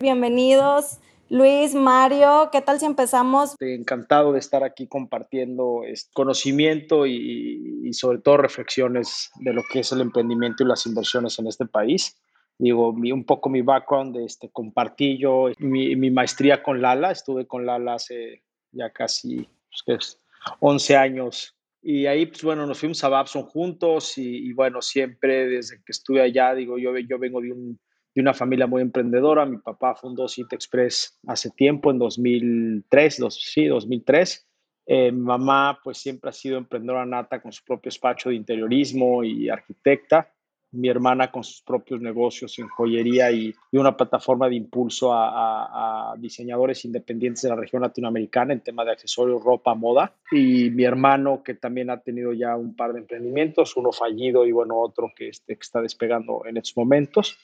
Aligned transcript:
Bienvenidos. 0.00 0.98
Luis, 1.28 1.74
Mario, 1.74 2.48
¿qué 2.50 2.62
tal 2.62 2.80
si 2.80 2.86
empezamos? 2.86 3.54
Encantado 3.60 4.32
de 4.32 4.38
estar 4.38 4.64
aquí 4.64 4.86
compartiendo 4.86 5.82
conocimiento 6.14 7.06
y, 7.06 7.92
sobre 7.92 8.16
todo 8.16 8.38
reflexiones 8.38 9.30
de 9.40 9.52
lo 9.52 9.62
que 9.70 9.80
es 9.80 9.92
el 9.92 10.00
emprendimiento 10.00 10.62
y 10.62 10.68
las 10.68 10.86
inversiones 10.86 11.38
en 11.38 11.48
este 11.48 11.66
país. 11.66 12.18
Digo, 12.56 12.88
un 12.88 13.24
poco 13.26 13.50
mi 13.50 13.60
background, 13.60 14.16
este, 14.16 14.48
compartí 14.50 15.18
yo 15.18 15.48
mi, 15.58 15.94
mi, 15.96 16.10
maestría 16.10 16.62
con 16.62 16.80
Lala, 16.80 17.10
estuve 17.10 17.46
con 17.46 17.66
Lala 17.66 17.94
hace 17.94 18.42
ya 18.72 18.88
casi 18.88 19.46
pues, 19.84 20.18
11 20.60 20.96
años 20.96 21.54
y 21.82 22.06
ahí, 22.06 22.24
pues 22.24 22.42
bueno, 22.42 22.64
nos 22.64 22.78
fuimos 22.78 23.04
a 23.04 23.10
Babson 23.10 23.42
juntos 23.42 24.16
y, 24.16 24.48
y, 24.48 24.54
bueno, 24.54 24.80
siempre 24.80 25.46
desde 25.46 25.76
que 25.76 25.92
estuve 25.92 26.22
allá, 26.22 26.54
digo, 26.54 26.78
yo, 26.78 26.96
yo 26.98 27.18
vengo 27.18 27.42
de 27.42 27.52
un 27.52 27.78
de 28.14 28.20
una 28.20 28.34
familia 28.34 28.66
muy 28.66 28.82
emprendedora. 28.82 29.46
Mi 29.46 29.58
papá 29.58 29.94
fundó 29.94 30.28
City 30.28 30.54
Express 30.54 31.18
hace 31.26 31.50
tiempo, 31.50 31.90
en 31.90 31.98
2003, 31.98 33.18
dos, 33.18 33.40
sí, 33.40 33.66
2003. 33.66 34.46
Eh, 34.86 35.12
mi 35.12 35.20
mamá 35.20 35.78
pues 35.84 35.98
siempre 35.98 36.30
ha 36.30 36.32
sido 36.32 36.58
emprendedora 36.58 37.06
nata 37.06 37.40
con 37.40 37.52
su 37.52 37.62
propio 37.64 37.90
despacho 37.90 38.30
de 38.30 38.34
interiorismo 38.34 39.22
y 39.22 39.48
arquitecta. 39.48 40.32
Mi 40.72 40.88
hermana 40.88 41.30
con 41.30 41.42
sus 41.42 41.62
propios 41.62 42.00
negocios 42.00 42.56
en 42.60 42.68
joyería 42.68 43.30
y, 43.32 43.52
y 43.72 43.76
una 43.76 43.96
plataforma 43.96 44.48
de 44.48 44.54
impulso 44.54 45.12
a, 45.12 45.28
a, 45.28 46.12
a, 46.12 46.16
diseñadores 46.16 46.84
independientes 46.84 47.42
de 47.42 47.48
la 47.48 47.56
región 47.56 47.82
latinoamericana 47.82 48.52
en 48.52 48.60
tema 48.60 48.84
de 48.84 48.92
accesorios, 48.92 49.42
ropa, 49.42 49.74
moda. 49.74 50.14
Y 50.30 50.70
mi 50.70 50.84
hermano 50.84 51.42
que 51.44 51.54
también 51.54 51.90
ha 51.90 52.00
tenido 52.00 52.32
ya 52.32 52.56
un 52.56 52.74
par 52.74 52.92
de 52.92 53.00
emprendimientos, 53.00 53.76
uno 53.76 53.90
fallido 53.92 54.46
y 54.46 54.52
bueno, 54.52 54.76
otro 54.76 55.12
que, 55.14 55.28
este, 55.28 55.54
que 55.54 55.62
está 55.62 55.80
despegando 55.80 56.42
en 56.46 56.56
estos 56.56 56.76
momentos. 56.76 57.36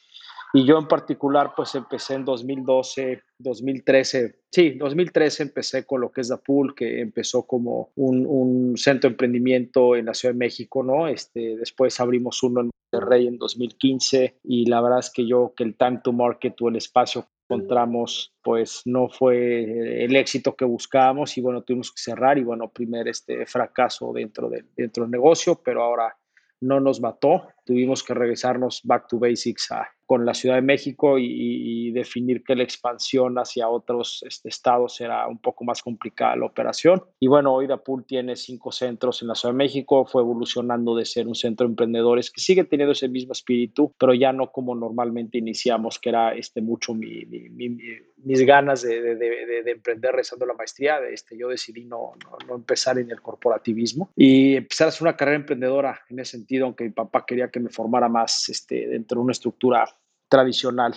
Y 0.57 0.65
yo 0.65 0.79
en 0.79 0.89
particular, 0.89 1.53
pues 1.55 1.75
empecé 1.75 2.15
en 2.15 2.25
2012, 2.25 3.23
2013, 3.37 4.39
sí, 4.51 4.71
2013 4.71 5.43
empecé 5.43 5.85
con 5.85 6.01
lo 6.01 6.11
que 6.11 6.23
es 6.23 6.29
Dapul, 6.29 6.75
que 6.75 7.03
empezó 7.03 7.43
como 7.43 7.91
un, 7.97 8.25
un, 8.27 8.75
centro 8.79 9.11
de 9.11 9.13
emprendimiento 9.13 9.97
en 9.97 10.07
la 10.07 10.15
Ciudad 10.15 10.33
de 10.33 10.39
México, 10.39 10.83
¿no? 10.83 11.09
Este, 11.09 11.59
después 11.59 12.01
abrimos 12.01 12.43
uno 12.43 12.63
en 12.63 12.71
Monterrey 12.91 13.27
en 13.27 13.37
2015 13.37 14.39
y 14.45 14.65
la 14.65 14.81
verdad 14.81 15.01
es 15.01 15.11
que 15.11 15.29
yo, 15.29 15.53
que 15.55 15.63
el 15.63 15.77
time 15.77 16.01
to 16.03 16.15
market 16.15 16.55
o 16.63 16.71
el 16.71 16.77
espacio 16.77 17.29
encontramos, 17.51 18.33
pues 18.43 18.81
no 18.87 19.11
fue 19.11 20.05
el 20.05 20.17
éxito 20.17 20.57
que 20.57 20.65
buscábamos 20.65 21.37
y 21.37 21.43
bueno, 21.43 21.65
tuvimos 21.65 21.93
que 21.93 22.01
cerrar 22.01 22.39
y 22.39 22.45
bueno, 22.45 22.71
primer 22.71 23.09
este 23.09 23.45
fracaso 23.45 24.11
dentro, 24.15 24.49
de, 24.49 24.65
dentro 24.75 25.05
del 25.05 25.11
negocio, 25.11 25.61
pero 25.63 25.83
ahora 25.83 26.17
no 26.63 26.81
nos 26.81 27.03
mató, 27.03 27.47
tuvimos 27.67 28.03
que 28.03 28.15
regresarnos 28.15 28.81
back 28.83 29.07
to 29.07 29.19
basics 29.19 29.71
a, 29.71 29.87
con 30.07 30.25
la 30.25 30.35
Ciudad 30.35 30.55
de 30.55 30.63
México 30.63 31.19
y, 31.19 31.27
y, 31.29 31.93
definir 31.93 32.45
que 32.45 32.55
la 32.55 32.63
expansión 32.63 33.37
hacia 33.37 33.69
otros 33.69 34.23
este, 34.27 34.49
estados 34.49 35.01
era 35.01 35.27
un 35.27 35.39
poco 35.39 35.65
más 35.65 35.83
complicada 35.83 36.37
la 36.37 36.47
operación. 36.47 37.03
Y 37.19 37.27
bueno, 37.27 37.55
hoy 37.55 37.67
Dapul 37.67 38.05
tiene 38.05 38.37
cinco 38.37 38.71
centros 38.71 39.23
en 39.23 39.29
la 39.29 39.35
Ciudad 39.35 39.55
de 39.55 39.59
México, 39.59 40.05
fue 40.05 40.23
evolucionando 40.23 40.95
de 40.95 41.05
ser 41.05 41.27
un 41.27 41.35
centro 41.35 41.67
de 41.67 41.73
emprendedores 41.73 42.31
que 42.31 42.41
sigue 42.41 42.65
teniendo 42.65 42.93
ese 42.93 43.09
mismo 43.09 43.33
espíritu, 43.33 43.93
pero 43.99 44.15
ya 44.15 44.33
no 44.33 44.53
como 44.53 44.75
normalmente 44.75 45.39
iniciamos, 45.39 45.99
que 45.99 46.11
era 46.11 46.35
este, 46.35 46.61
mucho 46.61 46.95
mi, 46.95 47.25
mi, 47.27 47.49
mi, 47.49 47.79
mis 48.25 48.45
ganas 48.45 48.83
de, 48.83 49.01
de, 49.01 49.17
de, 49.17 49.63
de, 49.65 49.71
emprender 49.71 50.15
rezando 50.15 50.47
la 50.47 50.55
maestría. 50.55 50.99
Este, 51.11 51.37
yo 51.37 51.49
decidí 51.49 51.85
no, 51.85 52.13
no, 52.25 52.39
no 52.47 52.55
empezar 52.55 52.99
en 52.99 53.11
el 53.11 53.21
corporativismo 53.21 54.11
y 54.15 54.57
empezar 54.57 54.87
a 54.87 54.89
hacer 54.89 55.03
una 55.03 55.17
carrera 55.17 55.37
emprendedora 55.37 56.01
en 56.09 56.21
ese 56.21 56.33
sentido, 56.33 56.67
aunque 56.67 56.85
mi 56.85 56.91
papá 56.91 57.25
quería 57.27 57.51
que 57.51 57.61
me 57.61 57.71
formara 57.71 58.09
más 58.09 58.49
este, 58.49 58.87
dentro 58.87 59.19
de 59.19 59.25
una 59.25 59.33
estructura 59.33 59.87
tradicional, 60.29 60.95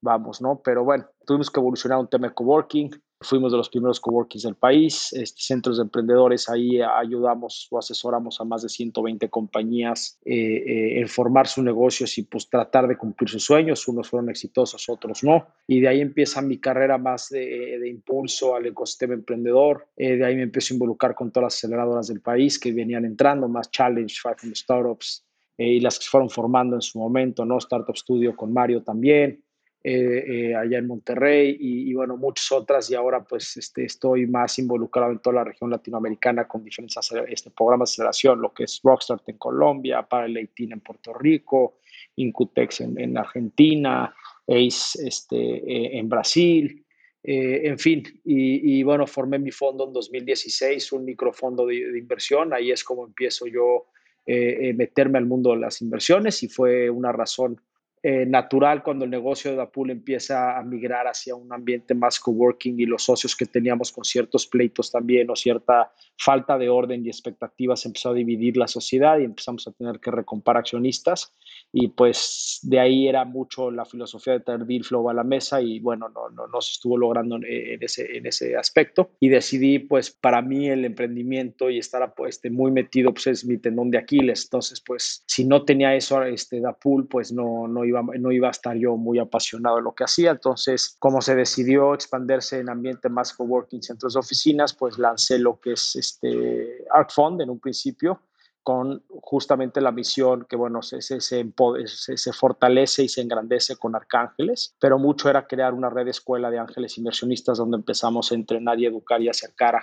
vamos, 0.00 0.40
¿no? 0.40 0.60
Pero 0.62 0.84
bueno, 0.84 1.06
tuvimos 1.26 1.50
que 1.50 1.60
evolucionar 1.60 1.98
un 1.98 2.08
tema 2.08 2.28
de 2.28 2.34
coworking, 2.34 2.90
fuimos 3.22 3.52
de 3.52 3.58
los 3.58 3.68
primeros 3.68 4.00
coworkings 4.00 4.44
del 4.44 4.54
país, 4.54 5.12
este, 5.12 5.42
centros 5.42 5.76
de 5.76 5.82
emprendedores, 5.82 6.48
ahí 6.48 6.80
ayudamos 6.80 7.68
o 7.70 7.78
asesoramos 7.78 8.40
a 8.40 8.44
más 8.44 8.62
de 8.62 8.70
120 8.70 9.28
compañías 9.28 10.18
eh, 10.24 10.34
eh, 10.34 11.00
en 11.00 11.08
formar 11.08 11.46
sus 11.46 11.62
negocios 11.62 12.16
y 12.16 12.22
pues 12.22 12.48
tratar 12.48 12.88
de 12.88 12.96
cumplir 12.96 13.28
sus 13.28 13.44
sueños, 13.44 13.86
unos 13.88 14.08
fueron 14.08 14.30
exitosos, 14.30 14.88
otros 14.88 15.22
no, 15.22 15.46
y 15.66 15.80
de 15.80 15.88
ahí 15.88 16.00
empieza 16.00 16.40
mi 16.40 16.58
carrera 16.58 16.96
más 16.96 17.28
de, 17.28 17.86
impulso 17.88 18.54
al 18.54 18.66
ecosistema 18.66 19.14
emprendedor, 19.14 19.88
eh, 19.96 20.16
de 20.16 20.24
ahí 20.24 20.36
me 20.36 20.42
empiezo 20.44 20.72
a 20.72 20.76
involucrar 20.76 21.14
con 21.14 21.30
todas 21.30 21.48
las 21.48 21.54
aceleradoras 21.56 22.08
del 22.08 22.20
país 22.20 22.58
que 22.58 22.72
venían 22.72 23.04
entrando, 23.04 23.48
más 23.48 23.70
Challenge, 23.70 24.14
500 24.22 24.58
Startups, 24.58 25.26
eh, 25.60 25.74
y 25.74 25.80
las 25.80 25.98
que 25.98 26.06
se 26.06 26.10
fueron 26.10 26.30
formando 26.30 26.74
en 26.74 26.80
su 26.80 26.98
momento, 26.98 27.44
¿no? 27.44 27.58
Startup 27.58 27.94
Studio 27.94 28.34
con 28.34 28.50
Mario 28.50 28.82
también, 28.82 29.44
eh, 29.84 30.24
eh, 30.26 30.54
allá 30.54 30.78
en 30.78 30.86
Monterrey 30.86 31.54
y, 31.60 31.90
y, 31.90 31.92
bueno, 31.92 32.16
muchas 32.16 32.50
otras 32.50 32.90
y 32.90 32.94
ahora 32.94 33.22
pues 33.22 33.58
este, 33.58 33.84
estoy 33.84 34.26
más 34.26 34.58
involucrado 34.58 35.12
en 35.12 35.18
toda 35.18 35.36
la 35.36 35.44
región 35.44 35.68
latinoamericana 35.70 36.48
con 36.48 36.64
diferentes 36.64 36.96
este, 37.28 37.50
programas 37.50 37.90
de 37.90 37.92
aceleración, 37.92 38.40
lo 38.40 38.54
que 38.54 38.64
es 38.64 38.80
Rockstart 38.82 39.28
en 39.28 39.36
Colombia, 39.36 40.08
18 40.10 40.72
en 40.72 40.80
Puerto 40.80 41.12
Rico, 41.12 41.76
Incutex 42.16 42.80
en, 42.80 42.98
en 42.98 43.18
Argentina, 43.18 44.14
ACE 44.48 45.06
este, 45.06 45.98
en 45.98 46.08
Brasil, 46.08 46.86
eh, 47.22 47.68
en 47.68 47.78
fin, 47.78 48.02
y, 48.24 48.78
y, 48.78 48.82
bueno, 48.82 49.06
formé 49.06 49.38
mi 49.38 49.50
fondo 49.50 49.86
en 49.86 49.92
2016, 49.92 50.90
un 50.92 51.04
microfondo 51.04 51.66
de, 51.66 51.92
de 51.92 51.98
inversión, 51.98 52.54
ahí 52.54 52.70
es 52.70 52.82
como 52.82 53.06
empiezo 53.06 53.46
yo 53.46 53.88
eh, 54.32 54.74
meterme 54.74 55.18
al 55.18 55.26
mundo 55.26 55.50
de 55.50 55.58
las 55.58 55.82
inversiones 55.82 56.42
y 56.42 56.48
fue 56.48 56.90
una 56.90 57.12
razón 57.12 57.60
eh, 58.02 58.24
natural 58.24 58.82
cuando 58.82 59.04
el 59.04 59.10
negocio 59.10 59.50
de 59.50 59.58
Dapul 59.58 59.90
empieza 59.90 60.58
a 60.58 60.62
migrar 60.62 61.06
hacia 61.06 61.34
un 61.34 61.52
ambiente 61.52 61.92
más 61.94 62.18
coworking 62.18 62.80
y 62.80 62.86
los 62.86 63.02
socios 63.02 63.36
que 63.36 63.44
teníamos 63.44 63.92
con 63.92 64.04
ciertos 64.04 64.46
pleitos 64.46 64.90
también 64.90 65.28
o 65.28 65.36
cierta 65.36 65.92
falta 66.16 66.56
de 66.56 66.70
orden 66.70 67.04
y 67.04 67.10
expectativas 67.10 67.84
empezó 67.84 68.08
a 68.08 68.14
dividir 68.14 68.56
la 68.56 68.68
sociedad 68.68 69.18
y 69.18 69.24
empezamos 69.24 69.68
a 69.68 69.72
tener 69.72 70.00
que 70.00 70.10
recompar 70.10 70.56
accionistas 70.56 71.34
y 71.72 71.88
pues 71.88 72.58
de 72.62 72.80
ahí 72.80 73.08
era 73.08 73.24
mucho 73.24 73.70
la 73.70 73.84
filosofía 73.84 74.34
de 74.34 74.40
traer 74.40 74.66
deal 74.66 74.84
flow 74.84 75.08
a 75.08 75.14
la 75.14 75.24
mesa 75.24 75.60
y 75.60 75.78
bueno, 75.80 76.08
no, 76.08 76.28
no, 76.30 76.46
no 76.46 76.60
se 76.60 76.72
estuvo 76.72 76.96
logrando 76.96 77.36
en, 77.36 77.82
ese, 77.82 78.16
en 78.16 78.26
ese 78.26 78.56
aspecto. 78.56 79.10
Y 79.20 79.28
decidí 79.28 79.78
pues 79.78 80.10
para 80.10 80.42
mí 80.42 80.68
el 80.68 80.84
emprendimiento 80.84 81.70
y 81.70 81.78
estar 81.78 82.14
pues, 82.14 82.36
este, 82.36 82.50
muy 82.50 82.70
metido 82.70 83.12
pues 83.12 83.26
es 83.28 83.44
mi 83.44 83.58
tendón 83.58 83.90
de 83.90 83.98
Aquiles, 83.98 84.44
entonces 84.44 84.80
pues 84.80 85.22
si 85.26 85.44
no 85.44 85.64
tenía 85.64 85.94
eso 85.94 86.22
este, 86.22 86.60
Dapul 86.60 87.06
pues 87.06 87.32
no, 87.32 87.68
no 87.68 87.84
iba, 87.84 88.02
no 88.02 88.32
iba 88.32 88.48
a 88.48 88.52
estar 88.52 88.76
yo 88.76 88.96
muy 88.96 89.18
apasionado 89.18 89.76
de 89.76 89.82
lo 89.82 89.94
que 89.94 90.04
hacía. 90.04 90.30
Entonces, 90.30 90.96
como 90.98 91.20
se 91.20 91.34
decidió 91.34 91.94
expandirse 91.94 92.58
en 92.58 92.68
ambiente 92.68 93.08
más 93.08 93.32
coworking, 93.32 93.82
centros 93.82 94.14
de 94.14 94.20
oficinas, 94.20 94.74
pues 94.74 94.98
lancé 94.98 95.38
lo 95.38 95.60
que 95.60 95.72
es 95.72 95.96
este 95.96 96.84
Art 96.92 97.10
Fund 97.12 97.40
en 97.40 97.50
un 97.50 97.60
principio 97.60 98.20
con 98.62 99.02
justamente 99.08 99.80
la 99.80 99.92
misión 99.92 100.46
que, 100.48 100.56
bueno, 100.56 100.82
se, 100.82 101.00
se, 101.00 101.20
se, 101.20 102.32
fortalece 102.32 103.04
y 103.04 103.08
se 103.08 103.22
engrandece 103.22 103.76
con 103.76 103.94
Arcángeles, 103.96 104.74
pero 104.78 104.98
mucho 104.98 105.30
era 105.30 105.46
crear 105.46 105.72
una 105.72 105.88
red 105.88 106.04
de 106.04 106.10
escuela 106.10 106.50
de 106.50 106.58
ángeles 106.58 106.98
inversionistas 106.98 107.58
donde 107.58 107.78
empezamos 107.78 108.30
a 108.30 108.34
entrenar 108.34 108.78
y 108.78 108.86
educar 108.86 109.20
y 109.22 109.28
acercar 109.28 109.76
a, 109.76 109.82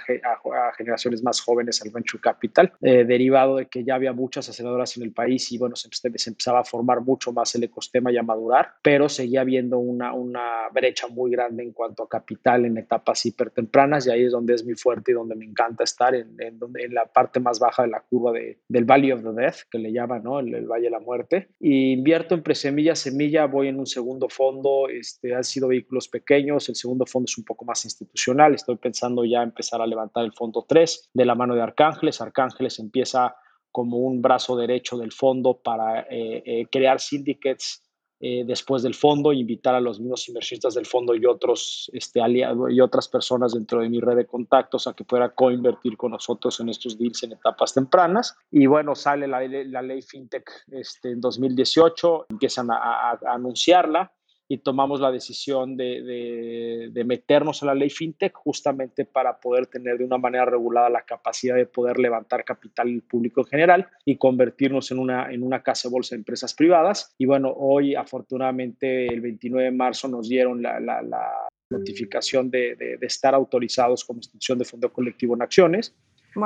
generaciones 0.77 1.23
más 1.23 1.41
jóvenes 1.41 1.81
al 1.81 1.91
Venture 1.91 2.21
Capital, 2.21 2.73
eh, 2.81 3.03
derivado 3.03 3.57
de 3.57 3.67
que 3.67 3.83
ya 3.83 3.95
había 3.95 4.13
muchas 4.13 4.49
aceleradoras 4.49 4.95
en 4.97 5.03
el 5.03 5.11
país 5.11 5.51
y, 5.51 5.57
bueno, 5.57 5.75
se, 5.75 5.89
empezaba 6.27 6.59
a 6.59 6.63
formar 6.63 7.01
mucho 7.01 7.31
más 7.31 7.53
el 7.55 7.63
ecosistema 7.63 8.11
y 8.11 8.17
a 8.17 8.23
madurar, 8.23 8.73
pero 8.81 9.09
seguía 9.09 9.41
habiendo 9.41 9.79
una, 9.79 10.13
una 10.13 10.69
brecha 10.71 11.07
muy 11.07 11.31
grande 11.31 11.63
en 11.63 11.71
cuanto 11.71 12.03
a 12.03 12.09
capital 12.09 12.65
en 12.65 12.77
etapas 12.77 13.25
hipertempranas 13.25 14.07
y 14.07 14.11
ahí 14.11 14.23
es 14.23 14.31
donde 14.31 14.53
es 14.53 14.63
muy 14.63 14.75
fuerte 14.75 15.11
y 15.11 15.15
donde 15.15 15.35
me 15.35 15.45
encanta 15.45 15.83
estar, 15.83 16.13
en, 16.13 16.35
en, 16.39 16.59
donde, 16.59 16.83
en 16.83 16.93
la 16.93 17.05
parte 17.05 17.39
más 17.39 17.59
baja 17.59 17.83
de 17.83 17.89
la 17.89 18.01
curva 18.01 18.31
de 18.31 18.59
del 18.69 18.85
Valley 18.85 19.11
of 19.11 19.23
the 19.23 19.31
Death, 19.33 19.59
que 19.71 19.79
le 19.79 19.91
llaman, 19.91 20.23
¿no? 20.23 20.39
El, 20.39 20.65
Valle 20.67 20.85
de 20.85 20.89
la 20.89 20.99
Muerte. 20.99 21.49
Y 21.59 21.93
invierto 21.93 22.35
en 22.35 22.43
Presemilla 22.43 22.95
Semilla, 22.95 23.45
voy 23.45 23.69
en 23.69 23.79
un 23.79 23.85
segundo 23.85 24.27
fondo, 24.29 24.89
este, 24.89 25.33
han 25.33 25.43
sido 25.43 25.69
vehículos 25.69 26.09
pequeños, 26.09 26.67
el 26.69 26.75
segundo 26.75 27.05
fondo 27.05 27.25
es 27.25 27.37
un 27.37 27.45
poco 27.45 27.65
más 27.65 27.85
institucional, 27.85 28.53
estoy 28.53 28.77
pensando 28.77 29.23
ya 29.23 29.41
empezar 29.43 29.81
a 29.81 29.87
levantar 29.87 30.25
el 30.25 30.33
fondo 30.33 30.65
3 30.67 31.11
de 31.13 31.25
la 31.25 31.35
mano 31.35 31.55
de 31.55 31.61
Arcángeles. 31.61 32.21
Arcángeles 32.21 32.79
empieza 32.79 33.35
como 33.71 33.97
un 33.97 34.21
brazo 34.21 34.57
derecho 34.57 34.97
del 34.97 35.11
fondo 35.11 35.61
para 35.61 36.01
eh, 36.09 36.41
eh, 36.45 36.65
crear 36.71 36.99
syndicates 36.99 37.86
eh, 38.19 38.43
después 38.45 38.83
del 38.83 38.95
fondo, 38.95 39.31
invitar 39.31 39.75
a 39.75 39.81
los 39.81 39.99
mismos 39.99 40.27
inversionistas 40.27 40.73
del 40.73 40.85
fondo 40.85 41.13
y 41.15 41.25
otros 41.25 41.89
este, 41.93 42.21
aliados 42.21 42.71
y 42.71 42.81
otras 42.81 43.07
personas 43.07 43.53
dentro 43.53 43.81
de 43.81 43.89
mi 43.89 43.99
red 43.99 44.15
de 44.15 44.25
contactos 44.25 44.87
a 44.87 44.93
que 44.93 45.03
puedan 45.03 45.31
coinvertir 45.35 45.97
con 45.97 46.11
nosotros 46.11 46.59
en 46.59 46.69
estos 46.69 46.97
deals 46.97 47.23
en 47.23 47.33
etapas 47.33 47.73
tempranas. 47.73 48.35
Y 48.51 48.65
bueno, 48.65 48.95
sale 48.95 49.27
la, 49.27 49.41
la 49.47 49.81
ley 49.81 50.01
FinTech 50.01 50.49
este, 50.71 51.11
en 51.11 51.21
2018, 51.21 52.27
empiezan 52.29 52.69
a 52.71 53.19
anunciarla 53.27 54.11
y 54.49 54.59
tomamos 54.59 55.01
la 55.01 55.11
decisión 55.11 55.75
de, 55.75 56.89
de, 56.91 57.03
meternos 57.03 57.61
a 57.61 57.67
la 57.67 57.75
ley 57.75 57.89
fintech 57.89 58.33
justamente 58.33 59.03
para 59.05 59.39
poder 59.39 59.67
tener 59.67 59.97
de 59.97 60.05
una 60.05 60.17
manera 60.17 60.45
regulada 60.45 60.89
la 60.89 61.01
capacidad 61.01 61.55
de 61.55 61.65
poder 61.65 61.99
levantar 61.99 62.45
capital 62.45 63.01
público 63.01 63.41
en 63.41 63.47
general 63.47 63.87
y 64.05 64.17
convertirnos 64.17 64.91
en 64.91 64.99
una, 64.99 65.31
en 65.31 65.43
una 65.43 65.63
casa 65.63 65.89
de 65.89 65.93
bolsa 65.93 66.15
de 66.15 66.19
empresas 66.19 66.53
privadas. 66.53 67.13
Y 67.17 67.25
bueno, 67.25 67.53
hoy 67.57 67.95
afortunadamente 67.95 69.07
el 69.07 69.19
29 69.19 69.65
de 69.65 69.75
marzo 69.75 70.07
nos 70.07 70.29
dieron 70.29 70.61
la, 70.61 70.79
la, 70.79 71.01
la 71.01 71.29
notificación 71.69 72.49
de, 72.49 72.75
de, 72.75 72.97
estar 73.01 73.35
autorizados 73.35 74.05
como 74.05 74.19
institución 74.19 74.57
de 74.57 74.65
fondo 74.65 74.93
colectivo 74.93 75.35
en 75.35 75.41
acciones. 75.41 75.93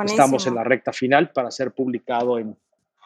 Estamos 0.04 0.46
en 0.46 0.54
la 0.56 0.64
recta 0.64 0.92
final 0.92 1.30
para 1.30 1.50
ser 1.50 1.70
publicado 1.70 2.38
en, 2.38 2.56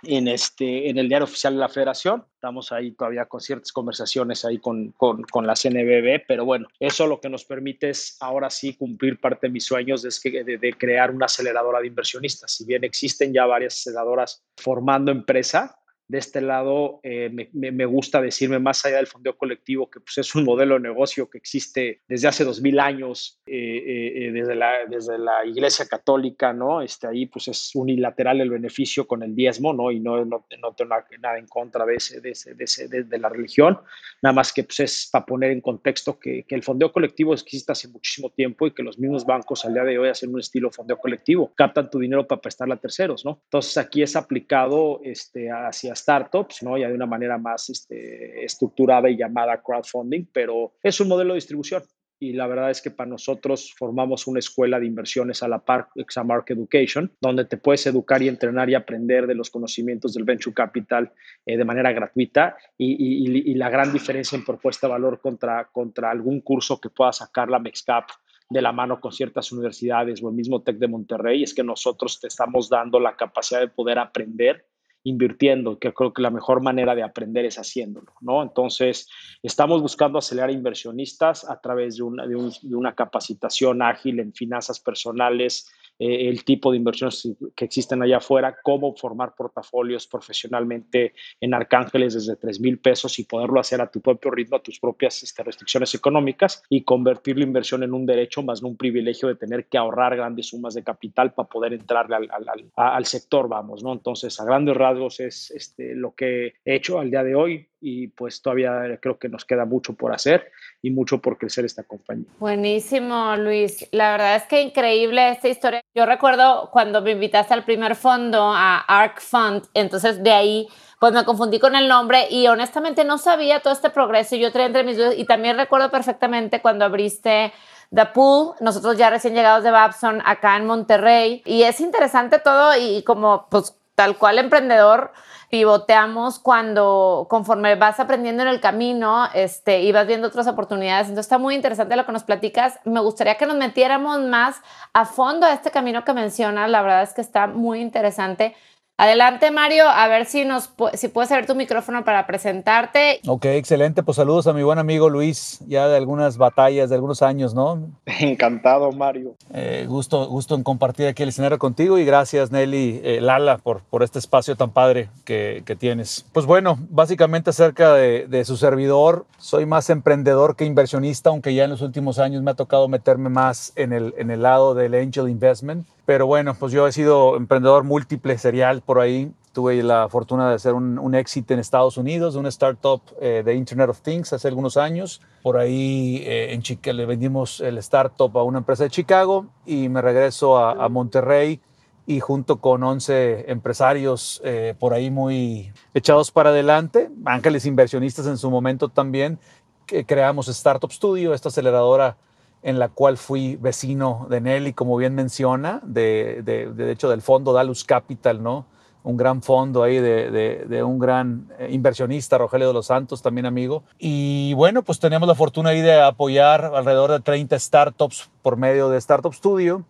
en, 0.03 0.29
este, 0.29 0.89
en 0.89 0.99
el 0.99 1.09
diario 1.09 1.25
oficial 1.25 1.55
de 1.55 1.61
la 1.61 1.69
federación. 1.69 2.25
Estamos 2.35 2.73
ahí 2.73 2.93
todavía 2.93 3.27
con 3.27 3.41
ciertas 3.41 3.73
conversaciones 3.73 4.45
ahí 4.45 4.59
con, 4.59 4.93
con, 4.93 5.23
con, 5.25 5.47
la 5.47 5.55
CNBB, 5.55 6.25
pero 6.27 6.45
bueno, 6.45 6.69
eso 6.79 7.07
lo 7.07 7.21
que 7.21 7.29
nos 7.29 7.45
permite 7.45 7.91
es 7.91 8.17
ahora 8.21 8.51
sí 8.51 8.75
cumplir 8.75 9.21
parte 9.21 9.47
de 9.47 9.53
mis 9.53 9.65
sueños 9.65 10.03
de, 10.03 10.45
de, 10.45 10.59
de 10.59 10.73
crear 10.75 11.11
una 11.11 11.27
aceleradora 11.27 11.81
de 11.81 11.89
inversionistas. 11.89 12.53
Si 12.53 12.65
bien 12.65 12.85
existen 12.85 13.33
ya 13.33 13.47
varias 13.47 13.75
aceleradoras 13.75 14.45
formando 14.57 15.11
empresa, 15.11 15.79
de 16.09 16.19
este 16.19 16.41
lado 16.41 17.01
eh, 17.03 17.31
me, 17.53 17.87
gusta 17.87 18.21
decirme 18.21 18.59
más 18.59 18.85
allá 18.85 18.97
del 18.97 19.07
fondeo 19.07 19.37
colectivo 19.37 19.91
que 19.91 20.01
pues, 20.01 20.19
es 20.19 20.35
un 20.35 20.45
modelo 20.45 20.75
de 20.75 20.81
negocio 20.81 21.29
que 21.29 21.39
existe 21.39 22.03
desde 22.07 22.29
hace 22.29 22.45
dos 22.45 22.61
mil 22.61 22.79
años, 22.79 23.41
eh, 23.47 24.27
eh, 24.27 24.33
desde, 24.33 24.55
la, 24.55 24.87
desde 24.89 25.19
la 25.19 25.45
Iglesia 25.45 25.87
Católica, 25.87 26.53
¿no? 26.53 26.81
Este, 26.81 27.07
ahí 27.07 27.27
pues 27.27 27.49
es 27.49 27.75
unilateral 27.75 28.41
el 28.41 28.51
beneficio 28.51 29.07
con 29.07 29.23
el 29.23 29.35
diezmo, 29.35 29.73
¿no? 29.73 29.91
Y 29.91 29.99
no, 29.99 30.25
no, 30.25 30.47
no 30.61 30.75
tengo 30.75 30.95
nada 31.21 31.39
en 31.39 31.47
contra 31.47 31.85
de, 31.85 31.97
ese, 31.97 32.21
de, 32.21 32.31
ese, 32.31 32.89
de, 32.89 33.05
de, 33.05 33.19
la 33.19 33.29
religión, 33.29 33.79
nada 34.23 34.33
más 34.33 34.53
que 34.53 34.63
pues 34.63 34.81
es 34.81 35.09
para 35.11 35.27
poner 35.27 35.51
en 35.51 35.61
contexto 35.61 36.19
que, 36.19 36.45
que 36.45 36.55
el 36.55 36.63
fondeo 36.63 36.93
colectivo 36.93 37.35
existe 37.35 37.73
hace 37.73 37.89
muchísimo 37.89 38.31
tiempo 38.31 38.67
y 38.67 38.73
que 38.73 38.83
los 38.83 38.99
mismos 38.99 39.25
bancos 39.27 39.65
al 39.65 39.75
día 39.75 39.85
de 39.85 39.99
hoy 39.99 40.09
hacen 40.09 40.33
un 40.33 40.41
estilo 40.41 40.71
fondeo 40.71 40.99
colectivo, 40.99 41.53
captan 41.57 41.91
tu 41.91 41.99
dinero 41.99 42.27
para 42.27 42.41
prestarle 42.41 42.75
a 42.75 42.79
terceros, 42.79 43.25
¿no? 43.25 43.41
Entonces 43.45 43.77
aquí 43.77 44.03
es 44.03 44.15
aplicado 44.15 45.01
este, 45.03 45.51
hacia 45.51 45.96
startups. 45.97 46.61
Ya 46.61 46.89
de 46.89 46.95
una 46.95 47.07
manera 47.07 47.39
más 47.39 47.71
este, 47.71 48.45
estructurada 48.45 49.09
y 49.09 49.17
llamada 49.17 49.63
crowdfunding, 49.63 50.27
pero 50.33 50.75
es 50.83 51.01
un 51.01 51.09
modelo 51.09 51.35
de 51.35 51.39
distribución. 51.39 51.83
Y 52.19 52.33
la 52.33 52.47
verdad 52.47 52.71
es 52.71 52.81
que 52.81 52.91
para 52.91 53.11
nosotros 53.11 53.75
formamos 53.77 54.27
una 54.27 54.39
escuela 54.39 54.81
de 54.81 54.87
inversiones 54.87 55.43
a 55.43 55.49
la 55.49 55.59
par 55.59 55.89
Examark 55.97 56.51
Education, 56.51 57.13
donde 57.21 57.45
te 57.45 57.59
puedes 57.59 57.87
educar 57.87 58.23
y 58.23 58.29
entrenar 58.29 58.71
y 58.71 58.75
aprender 58.75 59.27
de 59.27 59.35
los 59.35 59.51
conocimientos 59.51 60.15
del 60.15 60.25
venture 60.25 60.55
capital 60.55 61.13
eh, 61.45 61.59
de 61.59 61.65
manera 61.65 61.93
gratuita. 61.93 62.57
Y, 62.79 63.51
y, 63.51 63.55
la 63.55 63.69
gran 63.69 63.93
diferencia 63.93 64.37
en 64.37 64.45
propuesta 64.45 64.87
de 64.87 64.93
valor 64.93 65.21
contra, 65.21 65.67
contra 65.67 66.11
algún 66.11 66.41
curso 66.41 66.81
que 66.81 66.89
pueda 66.89 67.13
sacar 67.13 67.51
la 67.51 67.59
MEXCAP 67.59 68.09
de 68.49 68.63
la 68.63 68.73
mano 68.73 69.01
con 69.01 69.13
ciertas 69.13 69.53
universidades 69.53 70.23
o 70.23 70.29
el 70.29 70.35
mismo 70.35 70.63
TEC 70.63 70.79
de 70.79 70.89
Monterrey 70.89 71.43
es 71.43 71.53
que 71.53 71.65
nosotros 71.65 72.21
te 72.21 72.29
estamos 72.29 72.69
dando 72.69 73.01
la 73.01 73.17
capacidad 73.17 73.61
de 73.61 73.69
poder 73.69 73.99
aprender 73.99 74.67
invirtiendo, 75.07 75.79
que 75.79 75.95
creo 75.95 76.13
que 76.13 76.21
la 76.21 76.31
mejor 76.31 76.61
manera 76.61 76.97
de 76.97 77.05
aprender 77.05 77.45
es 77.45 77.61
haciéndolo, 77.61 78.13
¿no? 78.21 78.43
Entonces, 78.43 79.09
estamos 79.41 79.81
buscando 79.81 80.19
acelerar 80.19 80.51
inversionistas 80.51 81.49
a 81.49 81.61
través 81.61 81.99
de 81.99 82.03
una, 82.03 82.27
de 82.27 82.75
una 82.75 82.93
capacitación 82.97 83.83
ágil 83.83 84.19
en 84.19 84.33
finanzas 84.33 84.81
personales, 84.81 85.71
eh, 85.99 86.29
el 86.29 86.45
tipo 86.45 86.71
de 86.71 86.79
inversiones 86.79 87.29
que 87.55 87.65
existen 87.65 88.03
allá 88.03 88.19
afuera, 88.19 88.57
cómo 88.63 88.95
formar 88.95 89.35
portafolios 89.35 90.07
profesionalmente 90.07 91.15
en 91.41 91.55
Arcángeles 91.55 92.15
desde 92.15 92.37
3 92.37 92.61
mil 92.61 92.79
pesos 92.79 93.19
y 93.19 93.25
poderlo 93.25 93.61
hacer 93.61 93.81
a 93.81 93.91
tu 93.91 94.01
propio 94.01 94.31
ritmo, 94.31 94.57
a 94.57 94.63
tus 94.63 94.79
propias 94.79 95.23
este, 95.23 95.43
restricciones 95.43 95.95
económicas 95.95 96.63
y 96.69 96.83
convertir 96.83 97.39
la 97.39 97.45
inversión 97.45 97.83
en 97.83 97.93
un 97.93 98.07
derecho 98.07 98.43
más 98.43 98.63
no 98.63 98.69
un 98.69 98.77
privilegio 98.77 99.29
de 99.29 99.37
tener 99.37 99.67
que 99.67 99.79
ahorrar 99.79 100.17
grandes 100.17 100.49
sumas 100.49 100.75
de 100.75 100.83
capital 100.83 101.33
para 101.35 101.49
poder 101.49 101.73
entrarle 101.73 102.17
al, 102.17 102.29
al, 102.31 102.71
al, 102.75 103.05
sector, 103.07 103.49
vamos, 103.49 103.83
¿no? 103.83 103.93
Entonces, 103.93 104.39
a 104.41 104.45
grandes 104.45 104.77
rasgos 104.77 105.21
es 105.21 105.51
este, 105.51 105.95
lo 105.95 106.15
que 106.15 106.55
he 106.65 106.75
hecho 106.75 106.99
al 106.99 107.11
día 107.11 107.23
de 107.23 107.35
hoy 107.35 107.69
y 107.81 108.09
pues 108.09 108.43
todavía 108.43 108.99
creo 109.01 109.19
que 109.19 109.29
nos 109.29 109.45
queda 109.45 109.65
mucho 109.65 109.95
por 109.95 110.15
hacer 110.15 110.51
y 110.83 110.91
mucho 110.91 111.21
por 111.21 111.39
crecer 111.39 111.65
esta 111.65 111.83
compañía. 111.83 112.27
Buenísimo, 112.39 113.37
Luis. 113.37 113.87
La 113.93 114.13
verdad 114.13 114.37
es 114.37 114.45
que 114.45 114.63
increíble 114.63 115.31
esta 115.31 115.49
historia. 115.49 115.83
Yo 115.95 116.07
recuerdo 116.07 116.71
cuando 116.73 117.03
me 117.03 117.13
invitaste 117.13 117.55
al 117.55 117.65
primer 117.65 117.95
fondo, 117.97 118.53
a 118.55 118.79
ARC 118.79 119.21
Fund, 119.21 119.65
entonces 119.75 120.23
de 120.23 120.33
ahí 120.33 120.69
pues 120.99 121.13
me 121.13 121.25
confundí 121.25 121.59
con 121.59 121.77
el 121.77 121.89
nombre 121.89 122.27
y 122.31 122.47
honestamente 122.47 123.05
no 123.05 123.19
sabía 123.19 123.61
todo 123.61 123.73
este 123.73 123.91
progreso 123.91 124.35
y 124.35 124.41
yo 124.41 124.51
traía 124.51 124.69
entre 124.69 124.85
mis 124.85 124.97
dudas 124.97 125.15
y 125.17 125.25
también 125.27 125.59
recuerdo 125.59 125.91
perfectamente 125.91 126.63
cuando 126.63 126.87
abriste 126.87 127.53
The 127.95 128.07
Pool, 128.07 128.55
nosotros 128.61 128.97
ya 128.97 129.11
recién 129.11 129.35
llegados 129.35 129.63
de 129.63 129.71
Babson 129.71 130.23
acá 130.25 130.57
en 130.57 130.67
Monterrey 130.67 131.43
y 131.45 131.63
es 131.63 131.81
interesante 131.81 132.39
todo 132.39 132.73
y 132.77 133.03
como 133.03 133.47
pues 133.51 133.77
tal 133.97 134.17
cual 134.17 134.39
emprendedor 134.39 135.13
pivoteamos 135.49 136.39
cuando 136.39 137.27
conforme 137.31 137.77
vas 137.77 137.99
aprendiendo 137.99 138.43
en 138.43 138.49
el 138.49 138.61
camino 138.61 139.29
este, 139.33 139.81
y 139.81 139.93
vas 139.93 140.07
viendo 140.07 140.29
otras 140.29 140.47
oportunidades. 140.47 141.09
Entonces 141.09 141.27
está 141.27 141.39
muy 141.39 141.55
interesante 141.55 141.97
lo 141.97 142.05
que 142.05 142.13
nos 142.13 142.25
platicas. 142.25 142.79
Me 142.85 143.01
gustaría 143.01 143.37
que 143.37 143.47
nos 143.47 143.57
metiéramos 143.57 144.21
más 144.21 144.61
a 144.93 145.07
fondo 145.07 145.47
a 145.47 145.53
este 145.53 145.71
camino 145.71 146.05
que 146.05 146.13
mencionas. 146.13 146.71
La 146.71 146.83
verdad 146.83 147.03
es 147.03 147.15
que 147.15 147.21
está 147.21 147.47
muy 147.47 147.81
interesante. 147.81 148.55
Adelante, 148.99 149.51
Mario, 149.51 149.85
a 149.91 150.09
ver 150.09 150.25
si, 150.25 150.47
nos, 150.47 150.71
si 150.95 151.09
puedes 151.09 151.31
abrir 151.31 151.47
tu 151.47 151.55
micrófono 151.55 152.03
para 152.03 152.27
presentarte. 152.27 153.21
Ok, 153.27 153.45
excelente. 153.45 154.03
Pues 154.03 154.17
saludos 154.17 154.47
a 154.47 154.55
mi 154.55 154.63
buen 154.63 154.79
amigo 154.79 155.11
Luis, 155.11 155.61
ya 155.67 155.87
de 155.87 155.99
algunas 155.99 156.39
batallas, 156.39 156.89
de 156.89 156.95
algunos 156.95 157.21
años, 157.21 157.55
¿no? 157.55 157.91
Encantado, 158.07 158.91
Mario. 158.93 159.35
Eh, 159.53 159.85
gusto, 159.87 160.27
gusto 160.29 160.55
en 160.55 160.63
compartir 160.63 161.09
aquí 161.09 161.23
el 161.23 161.29
escenario 161.29 161.59
contigo 161.59 161.99
y 161.99 162.07
gracias, 162.07 162.51
Nelly 162.51 163.03
eh, 163.05 163.21
Lala, 163.21 163.59
por, 163.59 163.83
por 163.83 164.03
este 164.03 164.19
espacio 164.19 164.57
tan 164.57 164.71
padre 164.71 165.11
que, 165.27 165.63
que 165.67 165.77
tienes. 165.77 166.25
Pues 166.33 166.47
bueno, 166.47 166.79
básicamente 166.89 167.51
acerca 167.51 167.93
de, 167.93 168.27
de, 168.27 168.47
su 168.47 168.57
servidor, 168.57 169.27
soy 169.37 169.67
más 169.67 169.91
emprendedor 169.91 170.57
que 170.57 170.65
inversionista, 170.65 171.29
aunque 171.29 171.55
ya 171.55 171.65
en 171.65 171.71
los 171.71 171.83
últimos 171.83 172.19
años 172.19 172.43
me 172.43 172.53
ha 172.53 172.55
tocado 172.55 172.89
meterme 172.89 173.29
más 173.29 173.75
en 173.77 173.93
el, 173.93 174.15
en 174.17 174.31
el 174.31 174.41
lado 174.41 174.75
del 174.75 174.95
angel 174.95 175.29
investment. 175.29 175.87
Pero 176.07 176.29
bueno, 176.29 176.55
pues 176.55 176.73
yo 176.73 176.87
he 176.87 176.93
sido 176.93 177.37
emprendedor 177.37 177.83
múltiple, 177.83 178.39
serial 178.39 178.81
por 178.81 179.01
ahí. 179.01 179.33
Tuve 179.53 179.83
la 179.83 180.09
fortuna 180.09 180.49
de 180.49 180.55
hacer 180.55 180.73
un, 180.75 181.15
éxito 181.17 181.53
en 181.53 181.59
Estados 181.59 181.97
Unidos, 181.97 182.35
de 182.35 182.41
una 182.41 182.49
startup 182.49 183.03
eh, 183.21 183.43
de 183.45 183.55
Internet 183.55 183.89
of 183.89 184.01
Things 184.03 184.33
hace 184.33 184.47
algunos 184.47 184.77
años. 184.77 185.21
Por 185.43 185.57
ahí 185.57 186.23
eh, 186.25 186.53
en 186.53 186.63
Chica 186.63 186.93
le 186.93 187.07
vendimos 187.07 187.61
el 187.61 187.77
startup 187.79 188.39
a 188.39 188.45
una 188.45 188.59
empresa 188.59 188.85
de 188.85 188.91
Chicago 188.91 189.47
y 189.65 189.89
me 189.89 190.01
regreso 190.01 190.59
a, 190.59 190.89
Monterrey 190.89 191.61
y 192.07 192.21
junto 192.21 192.61
con 192.61 192.85
11 192.85 193.51
empresarios 193.51 194.41
eh, 194.45 194.75
por 194.79 194.95
ahí 194.95 195.11
muy 195.11 195.73
echados 195.93 196.31
para 196.31 196.51
adelante, 196.51 197.11
ángeles 197.25 197.67
inversionistas 197.67 198.27
en 198.27 198.37
su 198.37 198.49
momento 198.49 198.91
también, 198.91 199.41
que 199.87 200.05
creamos 200.05 200.47
Startup 200.47 200.93
Studio, 200.93 201.35
esta 201.35 201.49
aceleradora 201.49 202.17
en 202.67 202.81
la 202.81 202.89
cual 202.89 203.17
fui 203.17 203.55
vecino 203.55 204.27
de 204.29 204.41
Nelly, 204.41 204.73
como 204.73 204.97
bien 204.97 205.15
menciona, 205.15 205.81
de, 205.85 206.43
de, 206.43 206.91
hecho 206.91 207.09
del 207.09 207.23
fondo 207.23 207.53
Dalus 207.53 207.85
Capital, 207.85 208.43
¿no? 208.43 208.67
Un 209.05 209.17
gran 209.17 209.41
fondo 209.41 209.85
ahí 209.85 210.01
de, 210.01 210.67
de, 210.69 210.83
un 210.83 210.99
gran 210.99 211.47
eh, 211.61 211.69
inversionista, 211.71 212.39
Rogelio 212.39 212.67
de 212.67 212.75
los 212.75 212.87
Santos, 212.87 213.23
también 213.23 213.47
amigo. 213.47 213.85
Y 214.01 214.53
bueno, 214.55 214.83
pues 214.83 214.99
tenemos 214.99 215.29
la 215.29 215.37
fortuna 215.37 215.71
ahí 215.71 215.81
de 215.81 216.03
apoyar 216.03 216.73
alrededor 216.75 217.13
de 217.13 217.21
30 217.21 217.57
startups 217.57 218.31
por 218.43 218.57
medio 218.57 218.89
de 218.89 218.99
Startup 218.99 219.33
Studio. 219.33 219.85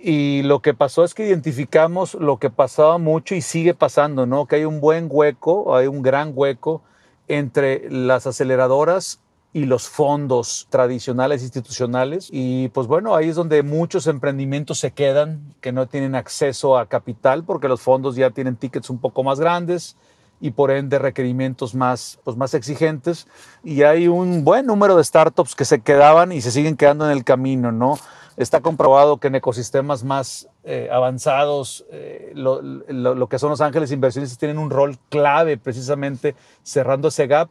Y 0.00 0.42
lo 0.42 0.60
que 0.60 0.74
pasó 0.74 1.02
es 1.02 1.14
que 1.14 1.26
identificamos 1.26 2.14
lo 2.14 2.36
que 2.36 2.50
pasaba 2.50 2.98
mucho 2.98 3.34
y 3.34 3.40
sigue 3.40 3.74
pasando, 3.74 4.26
¿no? 4.26 4.46
Que 4.46 4.56
hay 4.56 4.64
un 4.64 4.80
buen 4.80 5.08
hueco, 5.10 5.74
hay 5.74 5.88
un 5.88 6.02
gran 6.02 6.30
hueco 6.36 6.82
entre 7.26 7.90
las 7.90 8.28
aceleradoras 8.28 9.18
y 9.52 9.66
los 9.66 9.88
fondos 9.88 10.66
tradicionales 10.70 11.42
institucionales. 11.42 12.28
Y 12.32 12.68
pues 12.68 12.86
bueno, 12.86 13.14
ahí 13.14 13.28
es 13.28 13.36
donde 13.36 13.62
muchos 13.62 14.06
emprendimientos 14.06 14.78
se 14.78 14.92
quedan, 14.92 15.54
que 15.60 15.72
no 15.72 15.86
tienen 15.86 16.14
acceso 16.14 16.78
a 16.78 16.86
capital 16.86 17.44
porque 17.44 17.68
los 17.68 17.82
fondos 17.82 18.16
ya 18.16 18.30
tienen 18.30 18.56
tickets 18.56 18.88
un 18.88 18.98
poco 18.98 19.22
más 19.22 19.38
grandes 19.38 19.96
y 20.40 20.50
por 20.50 20.70
ende 20.70 20.98
requerimientos 20.98 21.74
más, 21.74 22.18
pues 22.24 22.36
más 22.36 22.54
exigentes. 22.54 23.28
Y 23.62 23.82
hay 23.82 24.08
un 24.08 24.42
buen 24.42 24.66
número 24.66 24.96
de 24.96 25.04
startups 25.04 25.54
que 25.54 25.64
se 25.64 25.80
quedaban 25.80 26.32
y 26.32 26.40
se 26.40 26.50
siguen 26.50 26.76
quedando 26.76 27.04
en 27.04 27.12
el 27.12 27.22
camino, 27.22 27.70
¿no? 27.70 27.98
Está 28.38 28.62
comprobado 28.62 29.18
que 29.18 29.28
en 29.28 29.34
ecosistemas 29.34 30.02
más 30.02 30.48
eh, 30.64 30.88
avanzados, 30.90 31.84
eh, 31.92 32.32
lo, 32.34 32.62
lo, 32.62 33.28
que 33.28 33.38
son 33.38 33.50
los 33.50 33.60
ángeles 33.60 33.92
inversionistas 33.92 34.38
tienen 34.38 34.58
un 34.58 34.70
rol 34.70 34.98
clave 35.10 35.58
precisamente 35.58 36.34
cerrando 36.62 37.08
ese 37.08 37.26
gap 37.26 37.50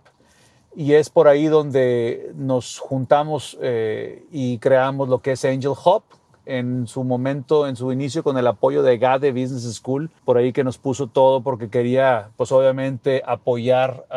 y 0.75 0.93
es 0.93 1.09
por 1.09 1.27
ahí 1.27 1.47
donde 1.47 2.31
nos 2.35 2.79
juntamos 2.79 3.57
eh, 3.61 4.25
y 4.31 4.57
creamos 4.59 5.09
lo 5.09 5.19
que 5.19 5.33
es 5.33 5.45
Angel 5.45 5.71
Hub. 5.71 6.03
En 6.43 6.87
su 6.87 7.03
momento, 7.03 7.67
en 7.67 7.75
su 7.75 7.91
inicio 7.91 8.23
con 8.23 8.35
el 8.35 8.47
apoyo 8.47 8.81
de 8.81 8.97
GADE 8.97 9.31
Business 9.31 9.75
School, 9.75 10.09
por 10.25 10.37
ahí 10.37 10.51
que 10.51 10.63
nos 10.63 10.79
puso 10.79 11.05
todo 11.05 11.41
porque 11.41 11.69
quería 11.69 12.29
pues 12.35 12.51
obviamente 12.51 13.21
apoyar, 13.27 14.07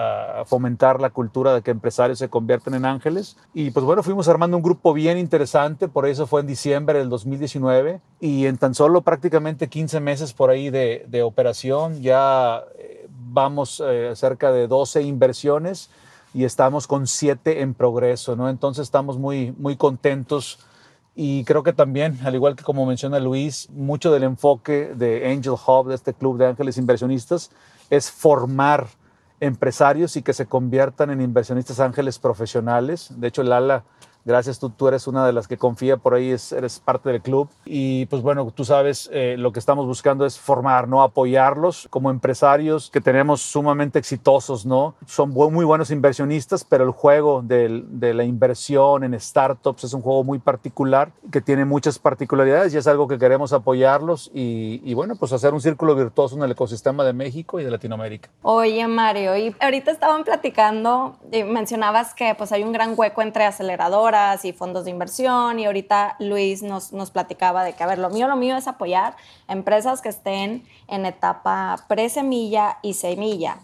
fomentar 0.47 1.03
la 1.03 1.11
cultura 1.11 1.55
de 1.55 1.61
que 1.61 1.71
empresarios 1.71 2.19
se 2.19 2.31
convierten 2.31 2.73
en 2.73 2.87
ángeles. 2.87 3.37
Y 3.53 3.73
pues 3.73 3.85
bueno, 3.85 4.03
fuimos 4.03 4.27
armando 4.27 4.57
un 4.57 4.63
grupo 4.63 4.95
bien 4.95 5.19
interesante, 5.19 5.87
por 5.87 6.07
eso 6.07 6.27
fue 6.27 6.41
en 6.41 6.47
diciembre 6.47 6.99
del 6.99 7.11
2019 7.11 8.01
y 8.21 8.47
en 8.47 8.57
tan 8.57 8.75
solo 8.75 9.03
prácticamente 9.03 9.69
15 9.69 10.01
meses 10.01 10.33
por 10.33 10.49
ahí 10.49 10.71
de, 10.71 11.05
de 11.07 11.23
operación 11.23 12.01
ya 12.01 12.65
eh, 12.79 13.07
vamos 13.35 13.83
eh, 13.85 14.13
cerca 14.15 14.51
de 14.51 14.67
12 14.67 15.03
inversiones 15.03 15.91
y 16.35 16.45
estamos 16.45 16.87
con 16.87 17.07
siete 17.07 17.63
en 17.63 17.73
progreso, 17.73 18.37
¿no? 18.37 18.51
Entonces 18.51 18.83
estamos 18.83 19.19
muy, 19.19 19.55
muy 19.57 19.77
contentos 19.77 20.59
y 21.15 21.45
creo 21.45 21.63
que 21.63 21.73
también, 21.73 22.19
al 22.25 22.35
igual 22.35 22.57
que 22.57 22.65
como 22.65 22.85
menciona 22.85 23.21
Luis, 23.21 23.71
mucho 23.71 24.13
del 24.13 24.25
enfoque 24.25 24.93
de 24.97 25.31
Angel 25.31 25.53
Hub, 25.53 25.89
de 25.89 25.95
este 25.95 26.13
club 26.13 26.39
de 26.39 26.49
ángeles 26.49 26.77
inversionistas, 26.77 27.53
es 27.89 28.11
formar 28.11 28.89
empresarios 29.39 30.17
y 30.17 30.23
que 30.23 30.33
se 30.33 30.47
conviertan 30.47 31.11
en 31.11 31.21
inversionistas 31.21 31.79
ángeles 31.79 32.19
profesionales. 32.19 33.13
De 33.17 33.29
hecho, 33.29 33.45
Lala 33.45 33.85
Gracias, 34.25 34.59
tú, 34.59 34.71
tú 34.71 34.89
eres 34.89 35.07
una 35.07 35.27
de 35.27 35.33
las 35.33 35.47
que 35.49 35.59
confía 35.59 35.97
por 35.97 36.15
ahí, 36.15 36.31
eres 36.31 36.81
parte 36.85 37.11
del 37.11 37.21
club. 37.21 37.51
Y 37.65 38.07
pues 38.07 38.23
bueno, 38.23 38.51
tú 38.55 38.65
sabes, 38.65 39.11
eh, 39.13 39.37
lo 39.39 39.53
que 39.53 39.59
estamos 39.59 39.87
buscando 39.87 40.25
es 40.25 40.39
formar, 40.39 40.89
¿no? 40.89 41.03
Apoyarlos 41.03 41.89
como 41.91 42.11
empresarios 42.11 42.91
que 42.91 43.01
tenemos 43.01 43.43
sumamente 43.43 43.99
exitosos, 43.99 44.65
¿no? 44.65 44.95
Son 45.07 45.31
muy 45.31 45.65
buenos 45.65 45.91
inversionistas, 45.91 46.65
pero 46.65 46.85
el 46.85 46.91
juego 46.91 47.43
de, 47.43 47.85
de 47.87 48.15
la 48.15 48.25
inversión 48.25 49.05
en 49.05 49.19
startups 49.19 49.85
es 49.85 49.93
un 49.93 50.01
juego 50.03 50.25
muy 50.25 50.39
particular 50.39 51.13
que 51.31 51.41
tiene 51.41 51.65
muchas 51.65 51.99
particularidades 51.99 52.73
y 52.75 52.79
es 52.79 52.87
algo 52.87 53.09
que 53.09 53.19
queremos 53.19 53.53
apoyarlos 53.53 54.31
y, 54.33 54.81
y 54.85 54.95
bueno, 54.95 55.17
pues 55.17 55.33
hacer 55.33 55.53
un 55.53 55.61
círculo 55.61 55.95
virtuoso 55.95 56.37
en 56.37 56.43
el 56.43 56.53
ecosistema 56.53 57.05
de 57.05 57.13
México 57.13 57.61
y 57.61 57.65
de 57.65 57.71
Latinoamérica. 57.71 58.31
Oye, 58.43 58.87
Mario, 58.87 59.37
y 59.37 59.55
ahorita 59.61 59.91
estaban 59.91 60.25
platicando 60.25 61.17
y 61.31 61.45
mencionabas 61.45 62.15
que 62.15 62.35
pues 62.35 62.53
hay 62.53 62.63
un 62.63 62.73
gran 62.73 62.95
hueco 62.97 63.23
entre 63.23 63.45
y 64.45 64.53
fondos 64.53 64.85
de 64.85 64.91
inversión 64.91 65.59
y 65.59 65.67
ahorita 65.67 66.17
Luis 66.19 66.63
nos, 66.63 66.93
nos 66.93 67.11
platicaba 67.11 67.65
de 67.65 67.73
que, 67.73 67.83
a 67.83 67.87
ver, 67.87 67.99
lo 67.99 68.11
mío, 68.11 68.29
lo 68.29 68.37
mío 68.37 68.57
es 68.57 68.69
apoyar 68.69 69.17
empresas 69.49 70.01
que 70.01 70.09
estén 70.09 70.65
en 70.89 71.07
etapa 71.07 71.77
pre-semilla 71.89 72.79
y 72.83 72.95
semilla. 72.95 73.59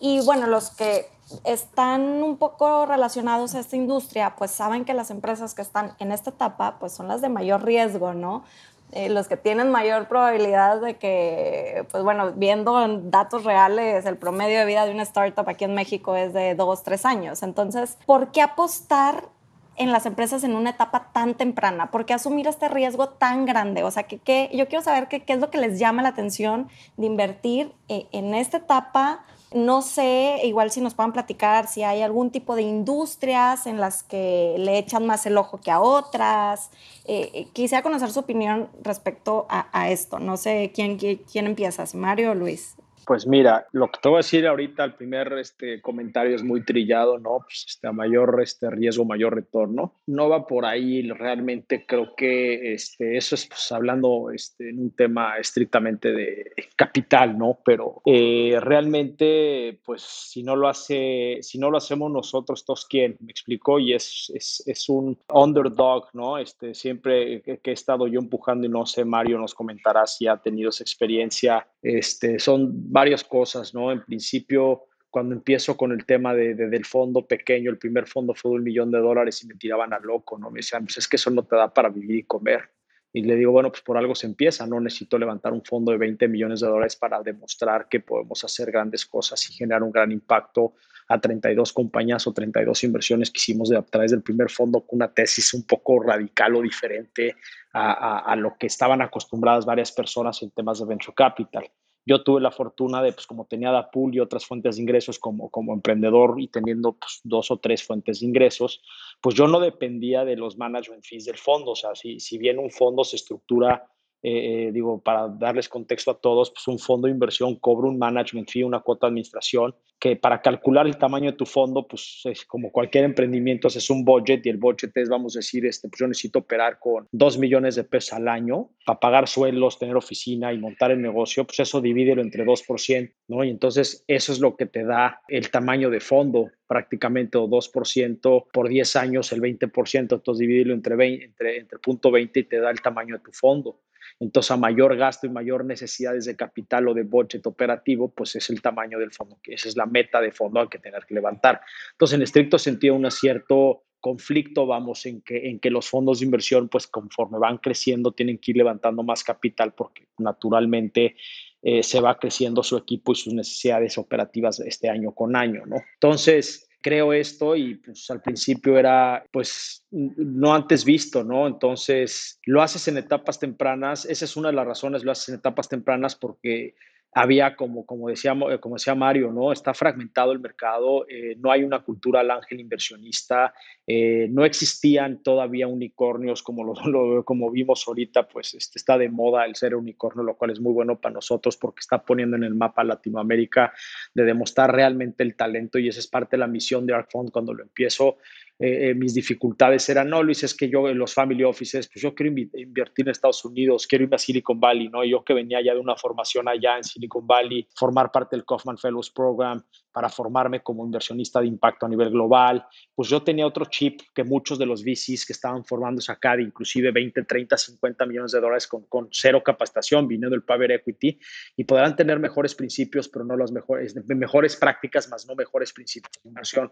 Y 0.00 0.20
bueno, 0.22 0.46
los 0.46 0.70
que 0.70 1.06
están 1.44 2.22
un 2.22 2.36
poco 2.36 2.86
relacionados 2.86 3.54
a 3.54 3.60
esta 3.60 3.76
industria, 3.76 4.34
pues 4.36 4.50
saben 4.50 4.84
que 4.84 4.94
las 4.94 5.10
empresas 5.10 5.54
que 5.54 5.62
están 5.62 5.94
en 5.98 6.12
esta 6.12 6.30
etapa, 6.30 6.76
pues 6.80 6.92
son 6.92 7.08
las 7.08 7.20
de 7.20 7.28
mayor 7.28 7.64
riesgo, 7.64 8.14
¿no? 8.14 8.44
Eh, 8.92 9.08
los 9.08 9.28
que 9.28 9.36
tienen 9.36 9.70
mayor 9.70 10.08
probabilidad 10.08 10.80
de 10.80 10.96
que, 10.96 11.86
pues 11.92 12.02
bueno, 12.02 12.32
viendo 12.32 12.88
datos 13.04 13.44
reales, 13.44 14.04
el 14.04 14.16
promedio 14.16 14.58
de 14.58 14.64
vida 14.64 14.84
de 14.84 14.90
una 14.92 15.04
startup 15.04 15.48
aquí 15.48 15.64
en 15.64 15.74
México 15.74 16.16
es 16.16 16.32
de 16.32 16.56
dos, 16.56 16.82
tres 16.82 17.04
años. 17.04 17.44
Entonces, 17.44 17.96
¿por 18.04 18.32
qué 18.32 18.42
apostar 18.42 19.28
en 19.76 19.92
las 19.92 20.06
empresas 20.06 20.44
en 20.44 20.54
una 20.54 20.70
etapa 20.70 21.10
tan 21.12 21.34
temprana? 21.34 21.90
¿Por 21.90 22.06
qué 22.06 22.14
asumir 22.14 22.46
este 22.46 22.68
riesgo 22.68 23.08
tan 23.08 23.46
grande? 23.46 23.82
O 23.82 23.90
sea, 23.90 24.04
que, 24.04 24.50
yo 24.52 24.68
quiero 24.68 24.84
saber 24.84 25.08
qué 25.08 25.24
es 25.26 25.38
lo 25.38 25.50
que 25.50 25.58
les 25.58 25.78
llama 25.78 26.02
la 26.02 26.10
atención 26.10 26.68
de 26.96 27.06
invertir 27.06 27.72
eh, 27.88 28.06
en 28.12 28.34
esta 28.34 28.58
etapa. 28.58 29.24
No 29.52 29.82
sé, 29.82 30.42
igual 30.44 30.70
si 30.70 30.80
nos 30.80 30.94
puedan 30.94 31.12
platicar 31.12 31.66
si 31.66 31.82
hay 31.82 32.02
algún 32.02 32.30
tipo 32.30 32.54
de 32.54 32.62
industrias 32.62 33.66
en 33.66 33.80
las 33.80 34.04
que 34.04 34.54
le 34.58 34.78
echan 34.78 35.06
más 35.06 35.26
el 35.26 35.36
ojo 35.36 35.58
que 35.58 35.72
a 35.72 35.80
otras. 35.80 36.70
Eh, 37.04 37.30
eh, 37.34 37.48
quisiera 37.52 37.82
conocer 37.82 38.12
su 38.12 38.20
opinión 38.20 38.68
respecto 38.82 39.46
a, 39.48 39.90
esto. 39.90 40.20
No 40.20 40.36
sé 40.36 40.70
quién, 40.72 40.96
quién 40.96 41.46
empieza, 41.46 41.84
si 41.86 41.96
Mario 41.96 42.30
o 42.30 42.34
Luis. 42.34 42.76
Pues 43.06 43.26
mira, 43.26 43.66
lo 43.72 43.88
que 43.88 43.98
te 44.00 44.08
voy 44.08 44.16
a 44.16 44.18
decir 44.18 44.46
ahorita, 44.46 44.84
el 44.84 44.94
primer 44.94 45.32
este, 45.34 45.80
comentario 45.80 46.36
es 46.36 46.42
muy 46.42 46.64
trillado, 46.64 47.18
¿no? 47.18 47.40
Pues 47.40 47.64
este, 47.68 47.88
a 47.88 47.92
mayor 47.92 48.40
este, 48.42 48.70
riesgo, 48.70 49.04
mayor 49.04 49.34
retorno. 49.34 49.94
No 50.06 50.28
va 50.28 50.46
por 50.46 50.64
ahí, 50.64 51.02
realmente 51.10 51.84
creo 51.86 52.14
que 52.16 52.72
este, 52.74 53.16
eso 53.16 53.34
es 53.34 53.46
pues, 53.46 53.72
hablando 53.72 54.30
este, 54.30 54.70
en 54.70 54.80
un 54.80 54.90
tema 54.92 55.38
estrictamente 55.38 56.12
de 56.12 56.52
capital, 56.76 57.36
¿no? 57.36 57.58
Pero 57.64 58.02
eh, 58.04 58.58
realmente, 58.60 59.80
pues 59.84 60.02
si 60.02 60.42
no 60.42 60.56
lo 60.56 60.68
hace, 60.68 61.38
si 61.42 61.58
no 61.58 61.70
lo 61.70 61.78
hacemos 61.78 62.10
nosotros, 62.10 62.64
todos 62.64 62.86
quién, 62.86 63.16
me 63.20 63.30
explicó, 63.30 63.78
y 63.78 63.94
es, 63.94 64.30
es, 64.34 64.62
es, 64.66 64.88
un 64.88 65.18
underdog, 65.32 66.08
¿no? 66.12 66.38
Este, 66.38 66.74
siempre 66.74 67.42
que, 67.42 67.60
he 67.62 67.72
estado 67.72 68.06
yo 68.06 68.18
empujando 68.18 68.66
y 68.66 68.70
no 68.70 68.86
sé, 68.86 69.04
Mario 69.04 69.38
nos 69.38 69.54
comentará 69.54 70.06
si 70.06 70.26
ha 70.26 70.36
tenido 70.36 70.70
esa 70.70 70.82
experiencia, 70.82 71.66
este, 71.82 72.38
son 72.38 72.89
varias 72.90 73.24
cosas, 73.24 73.72
¿no? 73.72 73.92
En 73.92 74.04
principio, 74.04 74.86
cuando 75.10 75.34
empiezo 75.34 75.76
con 75.76 75.92
el 75.92 76.04
tema 76.04 76.34
de, 76.34 76.54
del 76.54 76.84
fondo 76.84 77.26
pequeño, 77.26 77.70
el 77.70 77.78
primer 77.78 78.06
fondo 78.06 78.34
fue 78.34 78.50
de 78.50 78.56
un 78.56 78.64
millón 78.64 78.90
de 78.90 78.98
dólares 78.98 79.42
y 79.42 79.46
me 79.46 79.54
tiraban 79.54 79.92
a 79.92 80.00
loco, 80.00 80.38
¿no? 80.38 80.50
Me 80.50 80.58
decían, 80.58 80.84
pues 80.84 80.98
es 80.98 81.08
que 81.08 81.16
eso 81.16 81.30
no 81.30 81.44
te 81.44 81.56
da 81.56 81.72
para 81.72 81.88
vivir 81.88 82.16
y 82.16 82.22
comer. 82.24 82.70
Y 83.12 83.22
le 83.22 83.34
digo, 83.34 83.50
bueno, 83.50 83.70
pues 83.70 83.82
por 83.82 83.96
algo 83.96 84.14
se 84.14 84.26
empieza, 84.26 84.66
no 84.66 84.80
necesito 84.80 85.18
levantar 85.18 85.52
un 85.52 85.64
fondo 85.64 85.90
de 85.90 85.98
20 85.98 86.28
millones 86.28 86.60
de 86.60 86.68
dólares 86.68 86.94
para 86.94 87.20
demostrar 87.22 87.88
que 87.88 87.98
podemos 88.00 88.44
hacer 88.44 88.70
grandes 88.70 89.04
cosas 89.04 89.48
y 89.50 89.52
generar 89.52 89.82
un 89.82 89.90
gran 89.90 90.12
impacto 90.12 90.74
a 91.08 91.20
32 91.20 91.72
compañías 91.72 92.24
o 92.28 92.32
32 92.32 92.84
inversiones 92.84 93.32
que 93.32 93.38
hicimos 93.38 93.72
a 93.72 93.82
través 93.82 94.12
del 94.12 94.22
primer 94.22 94.48
fondo 94.48 94.80
con 94.86 94.98
una 94.98 95.12
tesis 95.12 95.54
un 95.54 95.64
poco 95.64 96.00
radical 96.00 96.54
o 96.54 96.62
diferente 96.62 97.34
a, 97.72 98.18
a 98.20 98.36
lo 98.36 98.56
que 98.56 98.68
estaban 98.68 99.02
acostumbradas 99.02 99.66
varias 99.66 99.90
personas 99.90 100.40
en 100.42 100.50
temas 100.52 100.78
de 100.78 100.86
venture 100.86 101.14
capital. 101.14 101.68
Yo 102.10 102.24
tuve 102.24 102.40
la 102.40 102.50
fortuna 102.50 103.00
de, 103.04 103.12
pues 103.12 103.24
como 103.24 103.44
tenía 103.44 103.70
Dapul 103.70 104.12
y 104.12 104.18
otras 104.18 104.44
fuentes 104.44 104.74
de 104.74 104.82
ingresos 104.82 105.20
como, 105.20 105.48
como 105.48 105.72
emprendedor 105.72 106.40
y 106.40 106.48
teniendo 106.48 106.94
pues, 106.94 107.20
dos 107.22 107.52
o 107.52 107.58
tres 107.58 107.84
fuentes 107.84 108.18
de 108.18 108.26
ingresos, 108.26 108.82
pues 109.20 109.36
yo 109.36 109.46
no 109.46 109.60
dependía 109.60 110.24
de 110.24 110.34
los 110.34 110.58
management 110.58 111.04
fees 111.04 111.26
del 111.26 111.36
fondo. 111.36 111.70
O 111.70 111.76
sea, 111.76 111.94
si, 111.94 112.18
si 112.18 112.36
bien 112.36 112.58
un 112.58 112.72
fondo 112.72 113.04
se 113.04 113.14
estructura 113.14 113.86
eh, 114.24 114.66
eh, 114.66 114.72
digo, 114.72 115.00
para 115.00 115.28
darles 115.28 115.68
contexto 115.68 116.10
a 116.10 116.18
todos, 116.18 116.50
pues 116.50 116.66
un 116.66 116.80
fondo 116.80 117.06
de 117.06 117.12
inversión 117.12 117.54
cobra 117.54 117.88
un 117.88 117.96
management 117.96 118.50
fee, 118.50 118.64
una 118.64 118.80
cuota 118.80 119.06
de 119.06 119.10
administración, 119.10 119.76
que 120.00 120.16
para 120.16 120.40
calcular 120.40 120.86
el 120.86 120.96
tamaño 120.96 121.32
de 121.32 121.36
tu 121.36 121.44
fondo, 121.44 121.86
pues 121.86 122.22
es 122.24 122.46
como 122.46 122.72
cualquier 122.72 123.04
emprendimiento, 123.04 123.68
es 123.68 123.90
un 123.90 124.02
budget 124.02 124.44
y 124.46 124.48
el 124.48 124.56
budget 124.56 124.96
es, 124.96 125.10
vamos 125.10 125.36
a 125.36 125.40
decir, 125.40 125.66
este, 125.66 125.88
pues 125.88 126.00
yo 126.00 126.08
necesito 126.08 126.38
operar 126.38 126.78
con 126.78 127.06
2 127.12 127.38
millones 127.38 127.76
de 127.76 127.84
pesos 127.84 128.14
al 128.14 128.26
año 128.26 128.70
para 128.86 128.98
pagar 128.98 129.28
sueldos, 129.28 129.78
tener 129.78 129.96
oficina 129.96 130.52
y 130.54 130.58
montar 130.58 130.90
el 130.90 131.02
negocio, 131.02 131.44
pues 131.44 131.60
eso 131.60 131.82
divídelo 131.82 132.22
entre 132.22 132.46
2%, 132.46 133.12
¿no? 133.28 133.44
Y 133.44 133.50
entonces 133.50 134.02
eso 134.06 134.32
es 134.32 134.40
lo 134.40 134.56
que 134.56 134.64
te 134.64 134.84
da 134.84 135.20
el 135.28 135.50
tamaño 135.50 135.90
de 135.90 136.00
fondo 136.00 136.50
prácticamente 136.66 137.36
o 137.36 137.46
2% 137.48 138.46
por 138.52 138.68
10 138.68 138.96
años, 138.96 139.32
el 139.32 139.42
20%, 139.42 140.14
entonces 140.14 140.38
divídelo 140.38 140.72
entre, 140.72 140.96
20, 140.96 141.24
entre, 141.24 141.58
entre 141.58 141.78
punto 141.78 142.10
20 142.10 142.40
y 142.40 142.44
te 142.44 142.58
da 142.58 142.70
el 142.70 142.80
tamaño 142.80 143.16
de 143.16 143.22
tu 143.22 143.32
fondo. 143.32 143.80
Entonces, 144.20 144.50
a 144.50 144.56
mayor 144.58 144.96
gasto 144.96 145.26
y 145.26 145.30
mayor 145.30 145.64
necesidades 145.64 146.26
de 146.26 146.36
capital 146.36 146.88
o 146.88 146.94
de 146.94 147.02
budget 147.02 147.46
operativo, 147.46 148.12
pues 148.12 148.36
es 148.36 148.50
el 148.50 148.60
tamaño 148.60 148.98
del 148.98 149.12
fondo, 149.12 149.38
que 149.42 149.54
esa 149.54 149.68
es 149.68 149.76
la 149.76 149.86
meta 149.86 150.20
de 150.20 150.30
fondo 150.30 150.60
al 150.60 150.68
que 150.68 150.78
tener 150.78 151.06
que 151.06 151.14
levantar. 151.14 151.62
Entonces, 151.92 152.16
en 152.16 152.22
estricto 152.22 152.58
sentido, 152.58 152.94
un 152.94 153.10
cierto 153.10 153.84
conflicto, 153.98 154.66
vamos, 154.66 155.06
en 155.06 155.22
que, 155.22 155.48
en 155.48 155.58
que 155.58 155.70
los 155.70 155.88
fondos 155.88 156.20
de 156.20 156.26
inversión, 156.26 156.68
pues 156.68 156.86
conforme 156.86 157.38
van 157.38 157.58
creciendo, 157.58 158.12
tienen 158.12 158.38
que 158.38 158.50
ir 158.52 158.58
levantando 158.58 159.02
más 159.02 159.24
capital 159.24 159.72
porque 159.74 160.06
naturalmente 160.18 161.16
eh, 161.62 161.82
se 161.82 162.00
va 162.00 162.18
creciendo 162.18 162.62
su 162.62 162.76
equipo 162.76 163.12
y 163.12 163.16
sus 163.16 163.34
necesidades 163.34 163.98
operativas 163.98 164.60
este 164.60 164.88
año 164.88 165.12
con 165.12 165.36
año, 165.36 165.64
¿no? 165.66 165.76
Entonces, 165.94 166.69
creo 166.80 167.12
esto 167.12 167.56
y 167.56 167.76
pues 167.76 168.10
al 168.10 168.22
principio 168.22 168.78
era 168.78 169.24
pues 169.30 169.86
no 169.90 170.54
antes 170.54 170.84
visto, 170.84 171.24
¿no? 171.24 171.46
Entonces 171.46 172.40
lo 172.44 172.62
haces 172.62 172.88
en 172.88 172.98
etapas 172.98 173.38
tempranas, 173.38 174.04
esa 174.06 174.24
es 174.24 174.36
una 174.36 174.48
de 174.48 174.54
las 174.54 174.66
razones, 174.66 175.04
lo 175.04 175.12
haces 175.12 175.28
en 175.30 175.36
etapas 175.36 175.68
tempranas 175.68 176.14
porque 176.16 176.74
había, 177.12 177.56
como, 177.56 177.84
como, 177.84 178.08
decía, 178.08 178.36
como 178.60 178.76
decía 178.76 178.94
Mario, 178.94 179.32
¿no? 179.32 179.52
está 179.52 179.74
fragmentado 179.74 180.32
el 180.32 180.38
mercado, 180.38 181.06
eh, 181.08 181.36
no 181.38 181.50
hay 181.50 181.64
una 181.64 181.80
cultura 181.80 182.20
al 182.20 182.30
ángel 182.30 182.60
inversionista, 182.60 183.52
eh, 183.86 184.28
no 184.30 184.44
existían 184.44 185.22
todavía 185.22 185.66
unicornios 185.66 186.42
como, 186.42 186.62
lo, 186.86 187.24
como 187.24 187.50
vimos 187.50 187.84
ahorita, 187.86 188.28
pues 188.28 188.54
este, 188.54 188.78
está 188.78 188.96
de 188.96 189.08
moda 189.08 189.44
el 189.44 189.56
ser 189.56 189.74
unicornio, 189.74 190.22
lo 190.22 190.36
cual 190.36 190.52
es 190.52 190.60
muy 190.60 190.72
bueno 190.72 191.00
para 191.00 191.14
nosotros 191.14 191.56
porque 191.56 191.80
está 191.80 192.02
poniendo 192.02 192.36
en 192.36 192.44
el 192.44 192.54
mapa 192.54 192.84
Latinoamérica 192.84 193.72
de 194.14 194.24
demostrar 194.24 194.72
realmente 194.72 195.24
el 195.24 195.34
talento 195.34 195.78
y 195.78 195.88
esa 195.88 195.98
es 195.98 196.06
parte 196.06 196.36
de 196.36 196.40
la 196.40 196.46
misión 196.46 196.86
de 196.86 196.94
Arc 196.94 197.10
Fund 197.10 197.30
cuando 197.32 197.52
lo 197.54 197.62
empiezo 197.62 198.18
eh, 198.62 198.90
eh, 198.90 198.94
mis 198.94 199.14
dificultades 199.14 199.88
eran, 199.88 200.10
no, 200.10 200.22
Luis, 200.22 200.42
es 200.42 200.54
que 200.54 200.68
yo 200.68 200.86
en 200.86 200.98
los 200.98 201.14
family 201.14 201.44
offices, 201.44 201.88
pues 201.88 202.02
yo 202.02 202.14
quiero 202.14 202.38
invertir 202.52 203.06
en 203.06 203.12
Estados 203.12 203.42
Unidos, 203.46 203.86
quiero 203.86 204.04
ir 204.04 204.14
a 204.14 204.18
Silicon 204.18 204.60
Valley, 204.60 204.90
¿no? 204.90 205.02
Yo 205.02 205.24
que 205.24 205.32
venía 205.32 205.62
ya 205.64 205.72
de 205.72 205.80
una 205.80 205.96
formación 205.96 206.46
allá 206.46 206.76
en 206.76 206.84
Silicon 206.84 207.26
Valley, 207.26 207.66
formar 207.74 208.12
parte 208.12 208.36
del 208.36 208.44
Kaufman 208.44 208.76
Fellows 208.76 209.10
Program 209.12 209.64
para 209.90 210.10
formarme 210.10 210.62
como 210.62 210.84
inversionista 210.84 211.40
de 211.40 211.46
impacto 211.46 211.86
a 211.86 211.88
nivel 211.88 212.10
global, 212.10 212.66
pues 212.94 213.08
yo 213.08 213.22
tenía 213.22 213.46
otro 213.46 213.64
chip 213.64 214.02
que 214.14 214.24
muchos 214.24 214.58
de 214.58 214.66
los 214.66 214.84
VCs 214.84 215.24
que 215.24 215.32
estaban 215.32 215.64
formándose 215.64 216.12
acá, 216.12 216.36
de 216.36 216.42
inclusive 216.42 216.90
20, 216.90 217.22
30, 217.22 217.56
50 217.56 218.04
millones 218.04 218.32
de 218.32 218.40
dólares 218.40 218.66
con, 218.66 218.84
con 218.84 219.08
cero 219.10 219.42
capacitación, 219.42 220.06
viniendo 220.06 220.34
del 220.34 220.44
private 220.44 220.74
equity, 220.74 221.18
y 221.56 221.64
podrán 221.64 221.96
tener 221.96 222.18
mejores 222.18 222.54
principios, 222.54 223.08
pero 223.08 223.24
no 223.24 223.38
las 223.38 223.52
mejores, 223.52 223.96
mejores 224.06 224.54
prácticas, 224.56 225.08
más 225.08 225.26
no 225.26 225.34
mejores 225.34 225.72
principios 225.72 226.12
de 226.22 226.28
inversión. 226.28 226.70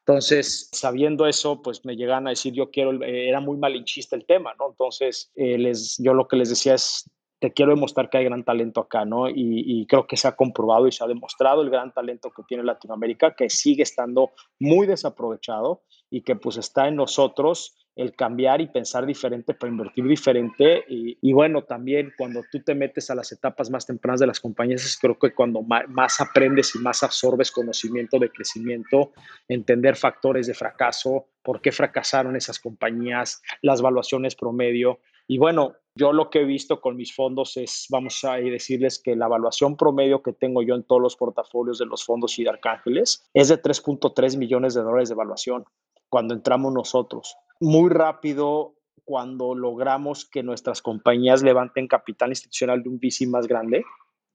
Entonces, 0.00 0.68
sabiendo 0.72 1.26
eso, 1.26 1.62
pues 1.62 1.84
me 1.84 1.96
llegan 1.96 2.26
a 2.26 2.30
decir, 2.30 2.52
yo 2.52 2.70
quiero, 2.70 2.92
eh, 3.02 3.28
era 3.28 3.40
muy 3.40 3.56
malinchista 3.56 4.16
el 4.16 4.24
tema, 4.24 4.54
¿no? 4.58 4.68
Entonces, 4.70 5.32
eh, 5.34 5.58
les, 5.58 5.96
yo 5.98 6.14
lo 6.14 6.28
que 6.28 6.36
les 6.36 6.48
decía 6.48 6.74
es, 6.74 7.10
te 7.38 7.52
quiero 7.52 7.74
demostrar 7.74 8.08
que 8.08 8.18
hay 8.18 8.24
gran 8.24 8.44
talento 8.44 8.80
acá, 8.80 9.04
¿no? 9.04 9.28
Y, 9.28 9.34
y, 9.36 9.86
creo 9.86 10.06
que 10.06 10.16
se 10.16 10.26
ha 10.26 10.36
comprobado 10.36 10.86
y 10.86 10.92
se 10.92 11.04
ha 11.04 11.06
demostrado 11.06 11.62
el 11.62 11.70
gran 11.70 11.92
talento 11.92 12.30
que 12.30 12.42
tiene 12.44 12.64
Latinoamérica, 12.64 13.34
que 13.34 13.50
sigue 13.50 13.82
estando 13.82 14.30
muy 14.58 14.86
desaprovechado 14.86 15.82
y 16.10 16.22
que 16.22 16.36
pues 16.36 16.56
está 16.56 16.88
en 16.88 16.96
nosotros 16.96 17.85
el 17.96 18.14
cambiar 18.14 18.60
y 18.60 18.66
pensar 18.66 19.06
diferente 19.06 19.54
para 19.54 19.72
invertir 19.72 20.06
diferente. 20.06 20.84
Y, 20.86 21.32
bueno, 21.32 21.64
también 21.64 22.12
cuando 22.16 22.44
tú 22.52 22.60
te 22.60 22.74
metes 22.74 23.10
a 23.10 23.14
las 23.14 23.32
etapas 23.32 23.70
más 23.70 23.86
tempranas 23.86 24.20
de 24.20 24.26
las 24.26 24.38
compañías, 24.38 24.98
creo 25.00 25.18
que 25.18 25.34
cuando 25.34 25.62
más, 25.62 26.20
aprendes 26.20 26.74
y 26.74 26.78
más 26.78 27.02
absorbes 27.02 27.50
conocimiento 27.50 28.18
de 28.18 28.30
crecimiento, 28.30 29.12
entender 29.48 29.96
factores 29.96 30.46
de 30.46 30.52
fracaso, 30.52 31.28
por 31.42 31.62
qué 31.62 31.72
fracasaron 31.72 32.36
esas 32.36 32.58
compañías, 32.58 33.42
las 33.62 33.80
valuaciones 33.80 34.36
promedio. 34.36 35.00
Y 35.26 35.38
bueno, 35.38 35.76
yo 35.94 36.12
lo 36.12 36.28
que 36.28 36.40
he 36.40 36.44
visto 36.44 36.82
con 36.82 36.96
mis 36.96 37.14
fondos 37.14 37.56
es, 37.56 37.86
vamos 37.88 38.22
a 38.24 38.34
decirles 38.34 39.00
que 39.02 39.16
la 39.16 39.26
evaluación 39.26 39.76
promedio 39.76 40.22
que 40.22 40.34
tengo 40.34 40.62
yo 40.62 40.74
en 40.74 40.82
todos 40.82 41.00
los 41.00 41.16
portafolios 41.16 41.78
de 41.78 41.86
los 41.86 42.04
fondos 42.04 42.38
y 42.38 42.44
de 42.44 42.50
Arcángeles 42.50 43.26
es 43.32 43.48
de 43.48 43.60
3.3 43.60 44.36
millones 44.36 44.74
de 44.74 44.82
dólares 44.82 45.08
de 45.08 45.14
evaluación 45.14 45.64
cuando 46.08 46.34
entramos 46.34 46.72
nosotros 46.72 47.36
muy 47.60 47.90
rápido 47.90 48.74
cuando 49.04 49.54
logramos 49.54 50.28
que 50.28 50.42
nuestras 50.42 50.82
compañías 50.82 51.42
levanten 51.42 51.86
capital 51.86 52.30
institucional 52.30 52.82
de 52.82 52.88
un 52.88 52.98
VC 52.98 53.26
más 53.28 53.46
grande, 53.46 53.84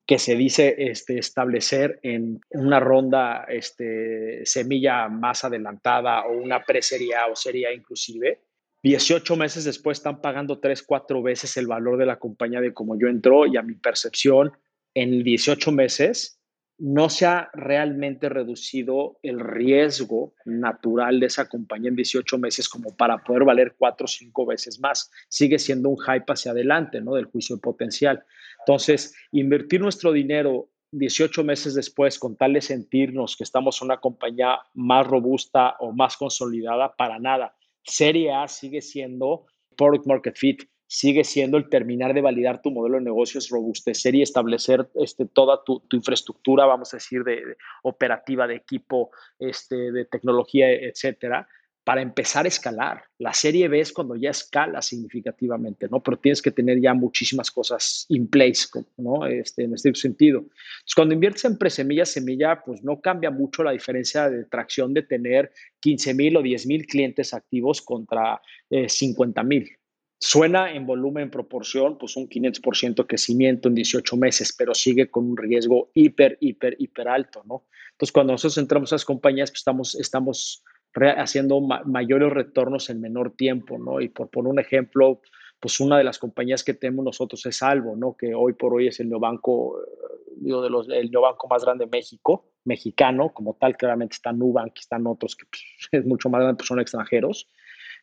que 0.07 0.17
se 0.17 0.35
dice 0.35 0.75
este, 0.77 1.19
establecer 1.19 1.99
en 2.03 2.39
una 2.51 2.79
ronda 2.79 3.45
este, 3.49 4.45
semilla 4.45 5.07
más 5.09 5.43
adelantada 5.43 6.25
o 6.25 6.37
una 6.37 6.63
pre-serie 6.63 7.15
o 7.31 7.35
serie 7.35 7.73
inclusive. 7.73 8.39
18 8.83 9.35
meses 9.35 9.63
después 9.63 9.99
están 9.99 10.21
pagando 10.21 10.59
3, 10.59 10.83
4 10.83 11.21
veces 11.21 11.55
el 11.57 11.67
valor 11.67 11.97
de 11.97 12.07
la 12.07 12.17
compañía 12.17 12.61
de 12.61 12.73
como 12.73 12.97
yo 12.97 13.07
entró 13.07 13.45
y 13.45 13.57
a 13.57 13.61
mi 13.61 13.75
percepción, 13.75 14.51
en 14.93 15.23
18 15.23 15.71
meses 15.71 16.40
no 16.81 17.09
se 17.09 17.27
ha 17.27 17.51
realmente 17.53 18.27
reducido 18.27 19.19
el 19.21 19.39
riesgo 19.39 20.33
natural 20.45 21.19
de 21.19 21.27
esa 21.27 21.47
compañía 21.47 21.89
en 21.89 21.95
18 21.95 22.39
meses 22.39 22.67
como 22.67 22.97
para 22.97 23.19
poder 23.19 23.43
valer 23.43 23.75
cuatro 23.77 24.05
o 24.05 24.07
cinco 24.07 24.47
veces 24.47 24.79
más. 24.79 25.11
Sigue 25.29 25.59
siendo 25.59 25.89
un 25.89 25.99
hype 25.99 26.25
hacia 26.33 26.53
adelante, 26.53 26.99
¿no? 26.99 27.13
Del 27.13 27.25
juicio 27.25 27.59
potencial. 27.59 28.23
Entonces, 28.61 29.15
invertir 29.31 29.79
nuestro 29.79 30.11
dinero 30.11 30.71
18 30.89 31.43
meses 31.43 31.75
después 31.75 32.17
con 32.17 32.35
tal 32.35 32.53
de 32.53 32.61
sentirnos 32.61 33.37
que 33.37 33.43
estamos 33.43 33.79
en 33.79 33.85
una 33.85 33.97
compañía 33.97 34.57
más 34.73 35.05
robusta 35.05 35.75
o 35.81 35.93
más 35.93 36.17
consolidada, 36.17 36.95
para 36.95 37.19
nada. 37.19 37.55
Serie 37.83 38.33
A 38.33 38.47
sigue 38.47 38.81
siendo 38.81 39.45
product 39.77 40.07
market 40.07 40.35
fit, 40.35 40.63
sigue 40.91 41.23
siendo 41.23 41.55
el 41.55 41.69
terminar 41.69 42.13
de 42.13 42.19
validar 42.19 42.61
tu 42.61 42.69
modelo 42.69 42.97
de 42.97 43.03
negocios, 43.05 43.47
robustecer 43.47 44.13
y 44.13 44.23
establecer 44.23 44.89
este, 44.95 45.25
toda 45.25 45.63
tu, 45.63 45.81
infraestructura, 45.93 46.65
vamos 46.65 46.93
a 46.93 46.97
decir, 46.97 47.23
de, 47.23 47.55
operativa, 47.83 48.45
de 48.45 48.55
equipo, 48.55 49.09
este, 49.39 49.93
de 49.93 50.03
tecnología, 50.03 50.69
etcétera, 50.69 51.47
para 51.85 52.01
empezar 52.01 52.43
a 52.43 52.49
escalar. 52.49 53.03
La 53.19 53.33
serie 53.33 53.69
B 53.69 53.79
es 53.79 53.93
cuando 53.93 54.17
ya 54.17 54.31
escala 54.31 54.81
significativamente, 54.81 55.87
¿no? 55.89 56.03
Pero 56.03 56.19
tienes 56.19 56.41
que 56.41 56.51
tener 56.51 56.81
ya 56.81 56.93
muchísimas 56.93 57.51
cosas 57.51 58.05
in 58.09 58.27
place, 58.27 58.67
¿no? 58.97 59.25
Este, 59.25 59.63
en 59.63 59.73
este 59.73 59.95
sentido. 59.95 60.39
Entonces, 60.39 60.93
cuando 60.93 61.13
inviertes 61.13 61.45
en 61.45 61.57
presemilla, 61.57 62.05
semilla, 62.05 62.61
pues 62.65 62.83
no 62.83 62.99
cambia 62.99 63.31
mucho 63.31 63.63
la 63.63 63.71
diferencia 63.71 64.29
de 64.29 64.43
tracción 64.43 64.93
de 64.93 65.03
tener 65.03 65.53
15 65.79 66.13
mil 66.15 66.35
o 66.35 66.41
10 66.41 66.65
mil 66.67 66.85
clientes 66.85 67.33
activos 67.33 67.81
contra 67.81 68.41
eh, 68.69 68.89
50 68.89 69.41
mil, 69.43 69.69
Suena 70.23 70.71
en 70.71 70.85
volumen, 70.85 71.31
proporción, 71.31 71.97
pues 71.97 72.15
un 72.15 72.29
500% 72.29 73.07
crecimiento 73.07 73.69
en 73.69 73.73
18 73.73 74.15
meses, 74.17 74.53
pero 74.55 74.75
sigue 74.75 75.09
con 75.09 75.27
un 75.27 75.35
riesgo 75.35 75.89
hiper, 75.95 76.37
hiper, 76.39 76.75
hiper 76.77 77.07
alto, 77.07 77.41
¿no? 77.47 77.63
Entonces, 77.93 78.11
cuando 78.11 78.33
nosotros 78.33 78.59
entramos 78.59 78.91
a 78.91 78.95
las 78.95 79.05
compañías, 79.05 79.49
pues 79.49 79.61
estamos, 79.61 79.95
estamos 79.95 80.63
haciendo 81.17 81.59
mayores 81.59 82.31
retornos 82.31 82.91
en 82.91 83.01
menor 83.01 83.35
tiempo, 83.35 83.79
¿no? 83.79 83.99
Y 83.99 84.09
por 84.09 84.29
poner 84.29 84.51
un 84.51 84.59
ejemplo, 84.59 85.21
pues 85.59 85.79
una 85.79 85.97
de 85.97 86.03
las 86.03 86.19
compañías 86.19 86.63
que 86.63 86.75
tenemos 86.75 87.03
nosotros 87.03 87.43
es 87.47 87.63
Albo, 87.63 87.95
¿no? 87.95 88.15
Que 88.15 88.35
hoy 88.35 88.53
por 88.53 88.75
hoy 88.75 88.89
es 88.89 88.99
el 88.99 89.09
neobanco, 89.09 89.81
eh, 89.81 90.33
digo, 90.37 90.61
de 90.61 90.69
los, 90.69 90.87
el 90.87 91.09
neobanco 91.09 91.47
más 91.47 91.65
grande 91.65 91.85
de 91.85 91.89
México, 91.89 92.45
mexicano, 92.63 93.33
como 93.33 93.55
tal, 93.55 93.75
claramente 93.75 94.13
está 94.13 94.31
Nubank, 94.31 94.77
están 94.77 95.07
otros 95.07 95.35
que 95.35 95.45
pues, 95.49 95.89
es 95.91 96.05
mucho 96.05 96.29
más 96.29 96.43
pues 96.55 96.67
son 96.67 96.79
extranjeros 96.79 97.49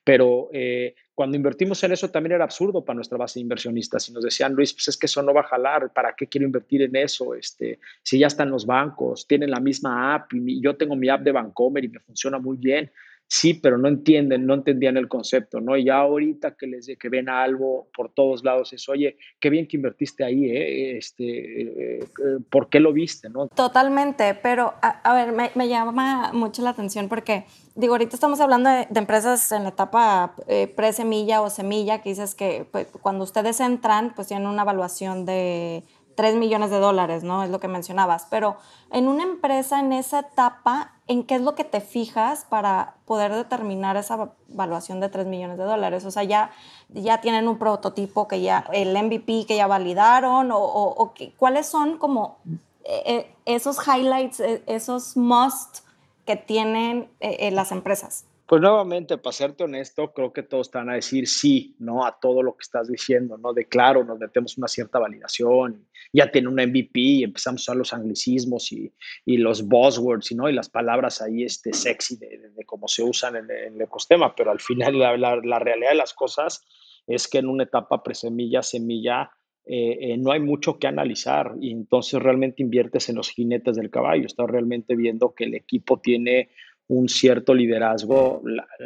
pero 0.04 0.48
eh, 0.52 0.94
cuando 1.14 1.36
invertimos 1.36 1.82
en 1.84 1.92
eso 1.92 2.10
también 2.10 2.34
era 2.34 2.44
absurdo 2.44 2.84
para 2.84 2.94
nuestra 2.94 3.18
base 3.18 3.38
de 3.38 3.42
inversionistas 3.42 4.08
y 4.08 4.12
nos 4.12 4.24
decían, 4.24 4.54
Luis, 4.54 4.72
pues 4.72 4.88
es 4.88 4.96
que 4.96 5.06
eso 5.06 5.22
no 5.22 5.34
va 5.34 5.40
a 5.40 5.48
jalar, 5.48 5.92
¿para 5.92 6.14
qué 6.14 6.26
quiero 6.26 6.46
invertir 6.46 6.82
en 6.82 6.96
eso? 6.96 7.34
Este, 7.34 7.80
si 8.02 8.18
ya 8.18 8.28
están 8.28 8.50
los 8.50 8.66
bancos, 8.66 9.26
tienen 9.26 9.50
la 9.50 9.60
misma 9.60 10.14
app 10.14 10.32
y 10.32 10.60
yo 10.60 10.76
tengo 10.76 10.96
mi 10.96 11.08
app 11.08 11.22
de 11.22 11.32
Bancomer 11.32 11.84
y 11.84 11.88
me 11.88 12.00
funciona 12.00 12.38
muy 12.38 12.56
bien 12.56 12.90
sí, 13.28 13.52
pero 13.52 13.76
no 13.76 13.88
entienden, 13.88 14.46
no 14.46 14.54
entendían 14.54 14.96
el 14.96 15.06
concepto, 15.06 15.60
¿no? 15.60 15.76
Y 15.76 15.84
ya 15.84 15.98
ahorita 15.98 16.56
que 16.56 16.66
les 16.66 16.88
que 16.98 17.08
ven 17.10 17.28
algo 17.28 17.88
por 17.94 18.10
todos 18.10 18.42
lados 18.42 18.72
es, 18.72 18.88
oye, 18.88 19.18
qué 19.38 19.50
bien 19.50 19.68
que 19.68 19.76
invertiste 19.76 20.24
ahí, 20.24 20.46
¿eh? 20.46 20.96
Este, 20.96 21.98
eh, 21.98 22.04
¿Por 22.48 22.70
qué 22.70 22.80
lo 22.80 22.92
viste, 22.92 23.28
no? 23.28 23.48
Totalmente, 23.48 24.34
pero 24.42 24.72
a, 24.80 25.14
ver, 25.14 25.52
me, 25.54 25.68
llama 25.68 26.32
mucho 26.32 26.62
la 26.62 26.70
atención 26.70 27.08
porque, 27.08 27.44
digo, 27.74 27.92
ahorita 27.94 28.16
estamos 28.16 28.40
hablando 28.40 28.70
de, 28.70 28.86
empresas 28.94 29.52
en 29.52 29.64
la 29.64 29.68
etapa 29.68 30.34
eh, 30.48 30.66
pre-semilla 30.74 31.42
o 31.42 31.50
semilla, 31.50 32.00
que 32.00 32.08
dices 32.08 32.34
que 32.34 32.66
pues, 32.70 32.86
cuando 33.02 33.24
ustedes 33.24 33.60
entran, 33.60 34.14
pues 34.14 34.28
tienen 34.28 34.48
una 34.48 34.62
evaluación 34.62 35.26
de 35.26 35.84
3 36.18 36.34
millones 36.34 36.70
de 36.70 36.80
dólares, 36.80 37.22
¿no? 37.22 37.44
Es 37.44 37.50
lo 37.50 37.60
que 37.60 37.68
mencionabas. 37.68 38.26
Pero 38.28 38.56
en 38.90 39.06
una 39.06 39.22
empresa, 39.22 39.78
en 39.78 39.92
esa 39.92 40.18
etapa, 40.18 40.90
¿en 41.06 41.22
qué 41.22 41.36
es 41.36 41.42
lo 41.42 41.54
que 41.54 41.62
te 41.62 41.80
fijas 41.80 42.44
para 42.44 42.96
poder 43.04 43.32
determinar 43.32 43.96
esa 43.96 44.32
evaluación 44.52 44.98
de 44.98 45.10
3 45.10 45.28
millones 45.28 45.58
de 45.58 45.62
dólares? 45.62 46.04
O 46.04 46.10
sea, 46.10 46.24
ya, 46.24 46.50
ya 46.88 47.20
tienen 47.20 47.46
un 47.46 47.56
prototipo 47.56 48.26
que 48.26 48.40
ya, 48.40 48.64
el 48.72 49.00
MVP 49.00 49.46
que 49.46 49.54
ya 49.54 49.68
validaron, 49.68 50.50
o, 50.50 50.58
o, 50.58 51.14
cuáles 51.36 51.68
son 51.68 51.98
como 51.98 52.38
eh, 52.82 53.02
eh, 53.06 53.34
esos 53.44 53.78
highlights, 53.86 54.40
eh, 54.40 54.64
esos 54.66 55.16
must 55.16 55.84
que 56.26 56.34
tienen 56.34 57.08
las 57.20 57.70
empresas. 57.70 58.24
Pues 58.48 58.62
nuevamente, 58.62 59.18
para 59.18 59.34
serte 59.34 59.64
honesto, 59.64 60.10
creo 60.14 60.32
que 60.32 60.42
todos 60.42 60.68
están 60.68 60.88
a 60.88 60.94
decir 60.94 61.28
sí, 61.28 61.76
¿no? 61.78 62.06
A 62.06 62.18
todo 62.18 62.42
lo 62.42 62.56
que 62.56 62.62
estás 62.62 62.88
diciendo, 62.88 63.36
¿no? 63.36 63.52
De 63.52 63.66
claro, 63.66 64.04
nos 64.04 64.18
metemos 64.18 64.56
una 64.56 64.68
cierta 64.68 64.98
validación, 64.98 65.86
ya 66.14 66.30
tiene 66.30 66.48
un 66.48 66.54
MVP 66.54 66.98
y 66.98 67.24
empezamos 67.24 67.60
a 67.60 67.72
usar 67.72 67.76
los 67.76 67.92
anglicismos 67.92 68.72
y, 68.72 68.90
y 69.26 69.36
los 69.36 69.68
buzzwords, 69.68 70.32
¿no? 70.32 70.48
Y 70.48 70.54
las 70.54 70.70
palabras 70.70 71.20
ahí 71.20 71.44
este, 71.44 71.74
sexy 71.74 72.16
de, 72.16 72.38
de, 72.56 72.64
cómo 72.64 72.88
se 72.88 73.02
usan 73.02 73.36
en, 73.36 73.50
el 73.50 73.82
ecosistema, 73.82 74.34
pero 74.34 74.50
al 74.50 74.60
final 74.60 74.98
la, 74.98 75.14
la, 75.18 75.58
realidad 75.58 75.90
de 75.90 75.96
las 75.96 76.14
cosas 76.14 76.64
es 77.06 77.28
que 77.28 77.36
en 77.36 77.48
una 77.48 77.64
etapa 77.64 78.02
presemilla, 78.02 78.62
semilla, 78.62 79.30
eh, 79.66 79.98
eh, 80.00 80.16
no 80.16 80.32
hay 80.32 80.40
mucho 80.40 80.78
que 80.78 80.86
analizar 80.86 81.52
y 81.60 81.70
entonces 81.70 82.22
realmente 82.22 82.62
inviertes 82.62 83.10
en 83.10 83.16
los 83.16 83.28
jinetes 83.28 83.76
del 83.76 83.90
caballo, 83.90 84.24
estás 84.24 84.48
realmente 84.48 84.96
viendo 84.96 85.34
que 85.34 85.44
el 85.44 85.54
equipo 85.54 86.00
tiene 86.00 86.48
un 86.88 87.08
cierto 87.08 87.54
liderazgo 87.54 88.42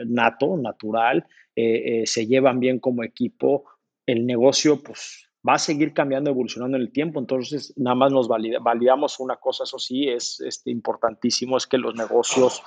nato, 0.07 0.57
natural, 0.57 1.27
eh, 1.55 2.03
eh, 2.03 2.07
se 2.07 2.27
llevan 2.27 2.61
bien 2.61 2.79
como 2.79 3.05
equipo, 3.05 3.65
el 4.07 4.27
negocio 4.27 4.83
pues 4.83 5.29
va 5.47 5.55
a 5.55 5.59
seguir 5.59 5.93
cambiando, 5.93 6.31
evolucionando 6.31 6.77
en 6.77 6.83
el 6.83 6.93
tiempo. 6.93 7.21
Entonces, 7.21 7.73
nada 7.77 7.95
más 7.95 8.13
nos 8.13 8.29
validamos 8.29 9.21
una 9.21 9.37
cosa, 9.37 9.65
eso 9.65 9.79
sí, 9.79 10.09
es 10.09 10.41
este, 10.41 10.71
importantísimo, 10.71 11.57
es 11.57 11.67
que 11.67 11.79
los 11.79 11.95
negocios 11.95 12.63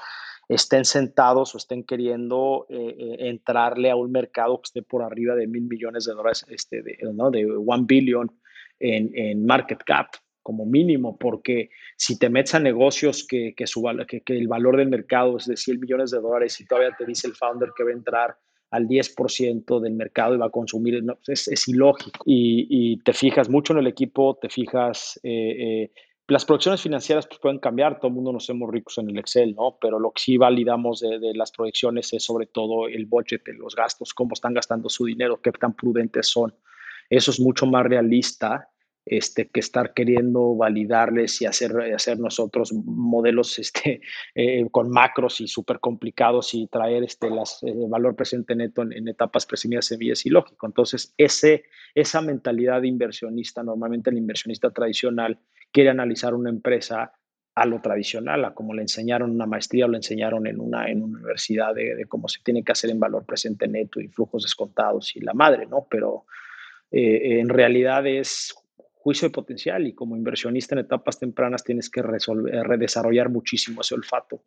estén 0.48 0.86
sentados 0.86 1.56
o 1.56 1.58
estén 1.58 1.84
queriendo 1.84 2.68
eh, 2.70 3.16
entrarle 3.20 3.90
a 3.90 3.96
un 3.96 4.12
mercado 4.12 4.58
que 4.62 4.68
esté 4.68 4.82
por 4.84 5.02
arriba 5.02 5.36
de 5.36 5.48
mil 5.48 5.64
millones 5.64 6.06
de 6.06 6.14
dólares, 6.14 6.46
este, 6.50 6.84
de, 6.84 6.98
¿no? 7.14 7.32
de 7.32 7.46
one 7.46 7.86
billion 7.88 8.32
en, 8.80 9.12
en, 9.16 9.46
market 9.46 9.84
cap 9.84 10.08
como 10.46 10.64
mínimo, 10.64 11.18
porque 11.18 11.72
si 11.98 12.20
te 12.20 12.30
metes 12.30 12.54
a 12.54 12.60
negocios 12.60 13.26
que, 13.28 13.56
que, 13.58 13.66
su, 13.66 13.84
que, 14.08 14.22
que 14.22 14.38
el 14.38 14.48
valor 14.48 14.78
del 14.78 14.90
mercado 14.90 15.38
es 15.38 15.48
de 15.48 15.58
100 15.58 15.80
millones 15.80 16.12
de 16.12 16.20
dólares 16.20 16.62
y 16.62 16.68
todavía 16.68 16.96
te 16.96 17.04
dice 17.04 17.26
el 17.26 17.34
founder 17.34 17.72
que 17.76 17.84
va 17.84 17.90
a 17.90 17.94
entrar 17.94 18.38
al 18.70 18.88
10% 18.88 19.80
del 19.80 19.94
mercado 19.94 20.36
y 20.36 20.38
va 20.38 20.46
a 20.46 20.52
consumir, 20.52 21.04
no, 21.04 21.18
es, 21.26 21.48
es, 21.48 21.68
ilógico. 21.68 22.24
Y, 22.28 22.68
y, 22.70 22.98
te 22.98 23.14
fijas 23.14 23.50
mucho 23.50 23.74
en 23.74 23.80
el 23.80 23.88
equipo, 23.88 24.38
te 24.40 24.50
fijas 24.50 25.20
eh, 25.24 25.32
eh, 25.58 25.92
las 26.28 26.46
proyecciones 26.46 26.80
financieras 26.80 27.26
pues, 27.26 27.40
pueden 27.40 27.58
cambiar, 27.58 27.98
todo 27.98 28.10
el 28.10 28.14
mundo 28.14 28.32
nos 28.32 28.44
hacemos 28.44 28.70
ricos 28.70 29.00
en 29.00 29.10
el 29.10 29.18
Excel, 29.18 29.56
¿no? 29.56 29.80
Pero 29.82 29.98
lo 29.98 30.12
que 30.12 30.22
sí 30.22 30.38
validamos 30.38 31.00
de, 31.00 31.18
de, 31.18 31.34
las 31.34 31.52
proyecciones 31.52 32.14
es 32.14 32.24
sobre 32.24 32.46
todo 32.46 32.88
el 32.88 33.08
budget, 33.08 33.42
los 33.58 33.76
gastos, 33.76 34.14
cómo 34.14 34.34
están 34.34 34.54
gastando 34.54 34.90
su 34.90 35.06
dinero, 35.06 35.42
qué 35.42 35.52
tan 35.52 35.74
prudentes 35.74 36.28
son. 36.28 36.54
Eso 37.10 37.32
es 37.32 37.40
mucho 37.40 37.66
más 37.66 37.84
realista 37.84 38.70
este, 39.06 39.48
que 39.48 39.60
estar 39.60 39.94
queriendo 39.94 40.56
validarles 40.56 41.42
y 41.42 41.46
hacer, 41.46 41.72
hacer 41.94 42.20
nosotros 42.20 42.74
modelos 42.74 43.60
este, 43.60 44.02
eh, 44.34 44.66
con 44.72 44.90
macros 44.90 45.42
y 45.42 45.48
súper 45.48 45.80
complicados 45.80 46.54
y 46.54 46.68
traer 46.68 47.04
este, 47.04 47.30
las, 47.30 47.62
eh, 47.64 47.74
valor 47.88 48.16
presente 48.16 48.56
neto 48.56 48.82
en, 48.82 48.94
en 48.94 49.08
etapas 49.08 49.46
presimidas 49.46 49.86
semillas 49.86 50.26
y 50.26 50.30
lógico. 50.30 50.66
Entonces, 50.66 51.14
ese, 51.18 51.66
esa 51.94 52.22
mentalidad 52.22 52.82
de 52.82 52.88
inversionista, 52.88 53.64
normalmente 53.64 54.10
el 54.10 54.18
inversionista 54.18 54.72
tradicional, 54.72 55.40
quiere 55.72 55.90
analizar 55.90 56.34
una 56.34 56.50
empresa 56.50 57.14
a 57.54 57.66
lo 57.66 57.80
tradicional, 57.80 58.44
a 58.44 58.54
como 58.54 58.74
le 58.74 58.82
enseñaron 58.82 59.32
una 59.32 59.46
maestría 59.46 59.86
o 59.86 59.88
le 59.88 59.98
enseñaron 59.98 60.46
en 60.46 60.60
una, 60.60 60.90
en 60.90 61.02
una 61.02 61.20
universidad 61.20 61.74
de, 61.74 61.96
de, 61.96 62.06
cómo 62.06 62.28
se 62.28 62.42
tiene 62.44 62.64
que 62.64 62.74
hacer 62.74 62.90
en 62.90 63.00
valor 63.00 63.26
presente 63.26 63.68
neto 63.68 64.02
y 64.02 64.10
flujos 64.10 64.44
descontados 64.44 65.16
y 65.16 65.22
la 65.22 65.34
madre, 65.34 65.66
¿no? 65.66 65.88
Pero 65.90 66.26
eh, 66.92 67.40
en 67.40 67.50
realidad 67.50 68.06
es 68.08 68.54
juicio 69.06 69.28
de 69.28 69.34
potencial 69.34 69.86
y 69.86 69.94
como 69.94 70.18
inversionista 70.18 70.74
en 70.74 70.80
etapas 70.80 71.20
tempranas 71.20 71.64
tienes 71.64 71.92
que 71.92 72.02
resolver, 72.02 72.52
redesarrollar 72.66 73.30
muchísimo 73.30 73.82
ese 73.82 73.94
olfato 73.94 74.42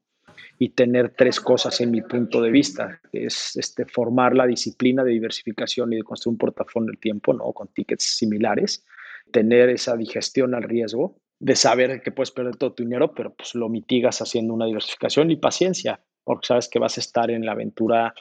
y 0.58 0.70
tener 0.70 1.10
tres 1.10 1.38
cosas 1.40 1.80
en 1.80 1.92
mi 1.92 2.02
punto 2.02 2.42
de 2.42 2.50
vista, 2.50 3.00
que 3.12 3.26
es 3.26 3.54
este, 3.54 3.84
formar 3.84 4.34
la 4.34 4.48
disciplina 4.48 5.04
de 5.04 5.12
diversificación 5.12 5.92
y 5.92 5.96
de 5.98 6.02
construir 6.02 6.32
un 6.32 6.38
portafolio 6.38 6.88
en 6.88 6.94
el 6.96 6.98
tiempo, 6.98 7.32
¿no? 7.32 7.52
con 7.52 7.68
tickets 7.68 8.16
similares, 8.16 8.84
tener 9.30 9.68
esa 9.68 9.96
digestión 9.96 10.56
al 10.56 10.64
riesgo, 10.64 11.20
de 11.38 11.54
saber 11.54 12.02
que 12.02 12.10
puedes 12.10 12.32
perder 12.32 12.56
todo 12.56 12.72
tu 12.72 12.82
dinero, 12.82 13.14
pero 13.14 13.32
pues 13.34 13.54
lo 13.54 13.68
mitigas 13.68 14.20
haciendo 14.22 14.54
una 14.54 14.66
diversificación 14.66 15.30
y 15.30 15.36
paciencia, 15.36 16.00
porque 16.28 16.46
sabes 16.46 16.68
que 16.68 16.78
vas 16.78 16.98
a 16.98 17.00
estar 17.00 17.30
en 17.30 17.46
la 17.46 17.52
aventura 17.52 18.12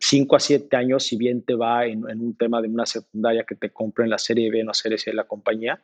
5 0.00 0.36
a 0.36 0.38
7 0.38 0.76
años, 0.76 1.04
si 1.04 1.16
bien 1.16 1.40
te 1.40 1.54
va 1.54 1.86
en, 1.86 2.06
en, 2.10 2.20
un 2.20 2.36
tema 2.36 2.60
de 2.60 2.68
una 2.68 2.84
secundaria 2.84 3.44
que 3.44 3.54
te 3.54 3.70
compren 3.70 4.10
la 4.10 4.18
serie 4.18 4.50
B, 4.50 4.62
no 4.64 4.74
serie 4.74 4.98
C 4.98 5.12
de 5.12 5.16
la 5.16 5.24
compañía, 5.24 5.80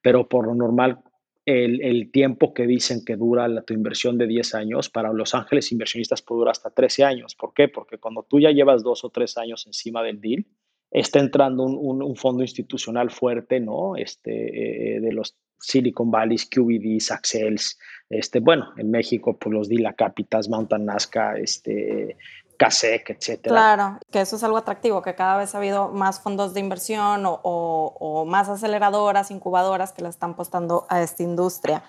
pero 0.00 0.28
por 0.28 0.46
lo 0.46 0.54
normal 0.54 1.00
el, 1.44 1.82
el, 1.82 2.12
tiempo 2.12 2.54
que 2.54 2.68
dicen 2.68 3.04
que 3.04 3.16
dura 3.16 3.48
la, 3.48 3.62
tu 3.62 3.74
inversión 3.74 4.16
de 4.16 4.28
10 4.28 4.54
años, 4.54 4.90
para 4.90 5.12
los 5.12 5.34
ángeles 5.34 5.72
inversionistas 5.72 6.22
puede 6.22 6.38
durar 6.38 6.52
hasta 6.52 6.70
13 6.70 7.02
años. 7.02 7.34
¿Por 7.34 7.52
qué? 7.52 7.66
Porque 7.66 7.98
cuando 7.98 8.22
tú 8.22 8.38
ya 8.38 8.52
llevas 8.52 8.84
dos 8.84 9.02
o 9.02 9.10
tres 9.10 9.36
años 9.38 9.66
encima 9.66 10.04
del 10.04 10.20
deal, 10.20 10.46
está 10.92 11.18
entrando 11.18 11.64
un, 11.64 11.76
un, 11.80 12.00
un 12.00 12.14
fondo 12.14 12.44
institucional 12.44 13.10
fuerte, 13.10 13.58
¿no? 13.58 13.96
Este, 13.96 14.94
eh, 14.96 15.00
de 15.00 15.12
los 15.12 15.34
Silicon 15.60 16.10
Valley, 16.10 16.38
QVDs, 16.38 17.10
Axels, 17.10 17.78
este, 18.10 18.40
bueno, 18.40 18.72
en 18.76 18.90
México, 18.90 19.36
pues 19.36 19.52
los 19.52 19.68
Dila 19.68 19.92
Capitas, 19.92 20.48
Mountain 20.48 20.86
Nazca, 20.86 21.36
este, 21.36 22.16
CASEC, 22.58 23.10
etcétera. 23.10 23.54
Claro, 23.54 23.98
que 24.10 24.20
eso 24.20 24.36
es 24.36 24.42
algo 24.42 24.56
atractivo, 24.56 25.00
que 25.02 25.14
cada 25.14 25.36
vez 25.38 25.54
ha 25.54 25.58
habido 25.58 25.88
más 25.88 26.20
fondos 26.20 26.54
de 26.54 26.60
inversión 26.60 27.22
o, 27.24 28.24
más 28.26 28.48
aceleradoras, 28.48 29.30
incubadoras 29.30 29.92
que 29.92 30.02
le 30.02 30.08
están 30.08 30.32
apostando 30.32 30.86
a 30.88 31.02
esta 31.02 31.22
industria. 31.22 31.82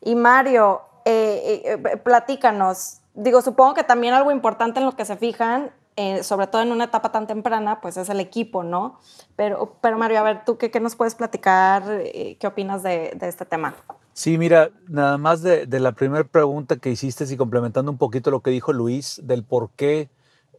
Y 0.00 0.14
Mario, 0.14 0.82
eh, 1.04 1.62
eh, 1.64 1.96
platícanos, 1.96 3.00
digo, 3.14 3.42
supongo 3.42 3.74
que 3.74 3.84
también 3.84 4.14
algo 4.14 4.30
importante 4.30 4.80
en 4.80 4.86
lo 4.86 4.92
que 4.92 5.04
se 5.04 5.16
fijan 5.16 5.72
eh, 5.96 6.22
sobre 6.22 6.46
todo 6.46 6.62
en 6.62 6.72
una 6.72 6.84
etapa 6.84 7.12
tan 7.12 7.26
temprana, 7.26 7.80
pues 7.80 7.96
es 7.96 8.08
el 8.08 8.20
equipo, 8.20 8.62
¿no? 8.62 8.98
Pero, 9.36 9.76
pero 9.80 9.98
Mario, 9.98 10.20
a 10.20 10.22
ver, 10.22 10.44
¿tú 10.44 10.56
qué, 10.56 10.70
qué 10.70 10.80
nos 10.80 10.94
puedes 10.96 11.14
platicar? 11.14 11.82
Eh, 11.88 12.36
¿Qué 12.38 12.46
opinas 12.46 12.82
de, 12.82 13.12
de, 13.16 13.28
este 13.28 13.44
tema? 13.44 13.74
Sí, 14.12 14.38
mira, 14.38 14.70
nada 14.88 15.18
más 15.18 15.42
de, 15.42 15.66
de 15.66 15.80
la 15.80 15.92
primera 15.92 16.24
pregunta 16.24 16.76
que 16.76 16.90
hiciste 16.90 17.24
y 17.28 17.36
complementando 17.36 17.90
un 17.90 17.98
poquito 17.98 18.30
lo 18.30 18.40
que 18.40 18.50
dijo 18.50 18.72
Luis, 18.72 19.20
del 19.24 19.42
por 19.44 19.70
qué 19.70 20.08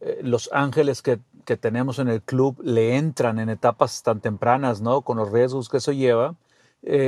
eh, 0.00 0.20
los 0.22 0.50
ángeles 0.52 1.02
que, 1.02 1.18
que 1.44 1.56
tenemos 1.56 1.98
en 1.98 2.08
el 2.08 2.22
club 2.22 2.60
le 2.62 2.96
entran 2.96 3.38
en 3.38 3.48
etapas 3.48 4.02
tan 4.02 4.20
tempranas, 4.20 4.80
¿no? 4.80 5.00
Con 5.00 5.16
los 5.16 5.32
riesgos 5.32 5.68
que 5.68 5.78
eso 5.78 5.92
lleva. 5.92 6.34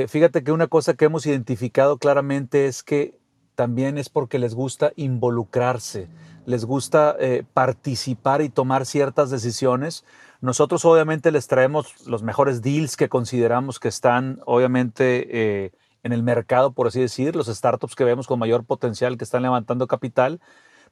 Fíjate 0.07 0.41
que 0.41 0.53
una 0.53 0.67
cosa 0.67 0.93
que 0.93 1.03
hemos 1.03 1.25
identificado 1.25 1.97
claramente 1.97 2.65
es 2.67 2.81
que 2.81 3.19
también 3.55 3.97
es 3.97 4.07
porque 4.07 4.39
les 4.39 4.55
gusta 4.55 4.93
involucrarse 4.95 6.07
les 6.45 6.65
gusta 6.65 7.15
eh, 7.19 7.43
participar 7.53 8.41
y 8.41 8.49
tomar 8.49 8.85
ciertas 8.85 9.29
decisiones. 9.29 10.05
Nosotros 10.41 10.85
obviamente 10.85 11.31
les 11.31 11.47
traemos 11.47 12.07
los 12.07 12.23
mejores 12.23 12.61
deals 12.61 12.97
que 12.97 13.09
consideramos 13.09 13.79
que 13.79 13.87
están 13.87 14.41
obviamente 14.45 15.27
eh, 15.65 15.71
en 16.03 16.13
el 16.13 16.23
mercado, 16.23 16.71
por 16.71 16.87
así 16.87 17.01
decir, 17.01 17.35
los 17.35 17.47
startups 17.47 17.95
que 17.95 18.03
vemos 18.03 18.27
con 18.27 18.37
mayor 18.37 18.63
potencial 18.63 19.17
que 19.17 19.23
están 19.23 19.41
levantando 19.41 19.87
capital, 19.87 20.39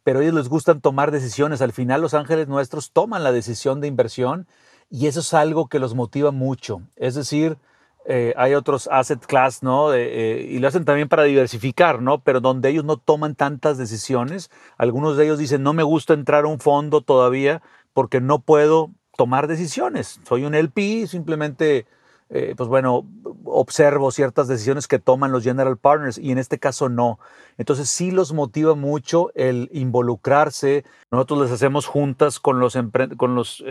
pero 0.04 0.20
a 0.20 0.24
ellos 0.24 0.34
les 0.34 0.50
gustan 0.50 0.82
tomar 0.82 1.12
decisiones. 1.12 1.62
Al 1.62 1.72
final 1.72 2.02
los 2.02 2.14
ángeles 2.14 2.48
nuestros 2.48 2.92
toman 2.92 3.24
la 3.24 3.32
decisión 3.32 3.80
de 3.80 3.88
inversión 3.88 4.48
y 4.90 5.08
eso 5.08 5.20
es 5.20 5.34
algo 5.34 5.68
que 5.68 5.80
los 5.80 5.94
motiva 5.94 6.32
mucho. 6.32 6.82
Es 6.96 7.16
decir, 7.16 7.58
eh, 8.06 8.34
hay 8.36 8.54
otros 8.54 8.90
asset 8.92 9.26
class, 9.26 9.64
¿no? 9.64 9.94
Eh, 9.94 10.48
y 10.50 10.60
lo 10.60 10.68
hacen 10.68 10.84
también 10.84 11.08
para 11.08 11.24
diversificar, 11.24 12.02
¿no? 12.02 12.20
Pero 12.20 12.42
donde 12.42 12.70
ellos 12.70 12.84
no 12.84 12.98
toman 12.98 13.36
tantas 13.36 13.78
decisiones. 13.78 14.52
Algunos 14.78 15.16
de 15.16 15.26
ellos 15.26 15.40
dicen, 15.40 15.64
no 15.64 15.74
me 15.74 15.84
gusta 15.84 16.14
entrar 16.14 16.44
a 16.44 16.48
un 16.48 16.60
fondo 16.60 17.02
todavía 17.02 17.62
porque 17.94 18.20
no 18.20 18.40
puedo 18.40 18.92
tomar 19.16 19.48
decisiones. 19.48 20.20
Soy 20.28 20.44
un 20.44 20.54
LP, 20.54 21.08
simplemente, 21.08 21.86
eh, 22.30 22.56
pues 22.58 22.68
bueno, 22.68 23.06
observo 23.46 24.12
ciertas 24.12 24.50
decisiones 24.50 24.88
que 24.90 25.00
toman 25.00 25.32
los 25.32 25.44
general 25.44 25.78
partners 25.78 26.18
y 26.18 26.32
en 26.32 26.40
este 26.40 26.60
caso 26.60 26.90
no. 26.90 27.20
Entonces 27.58 27.88
sí 27.88 28.12
los 28.12 28.34
motiva 28.34 28.76
mucho 28.76 29.32
el 29.34 29.70
involucrarse. 29.72 30.84
Nosotros 31.10 31.44
les 31.44 31.52
hacemos 31.52 31.86
juntas 31.86 32.42
con 32.42 32.60
los, 32.60 32.78
con 33.16 33.36
los 33.36 33.64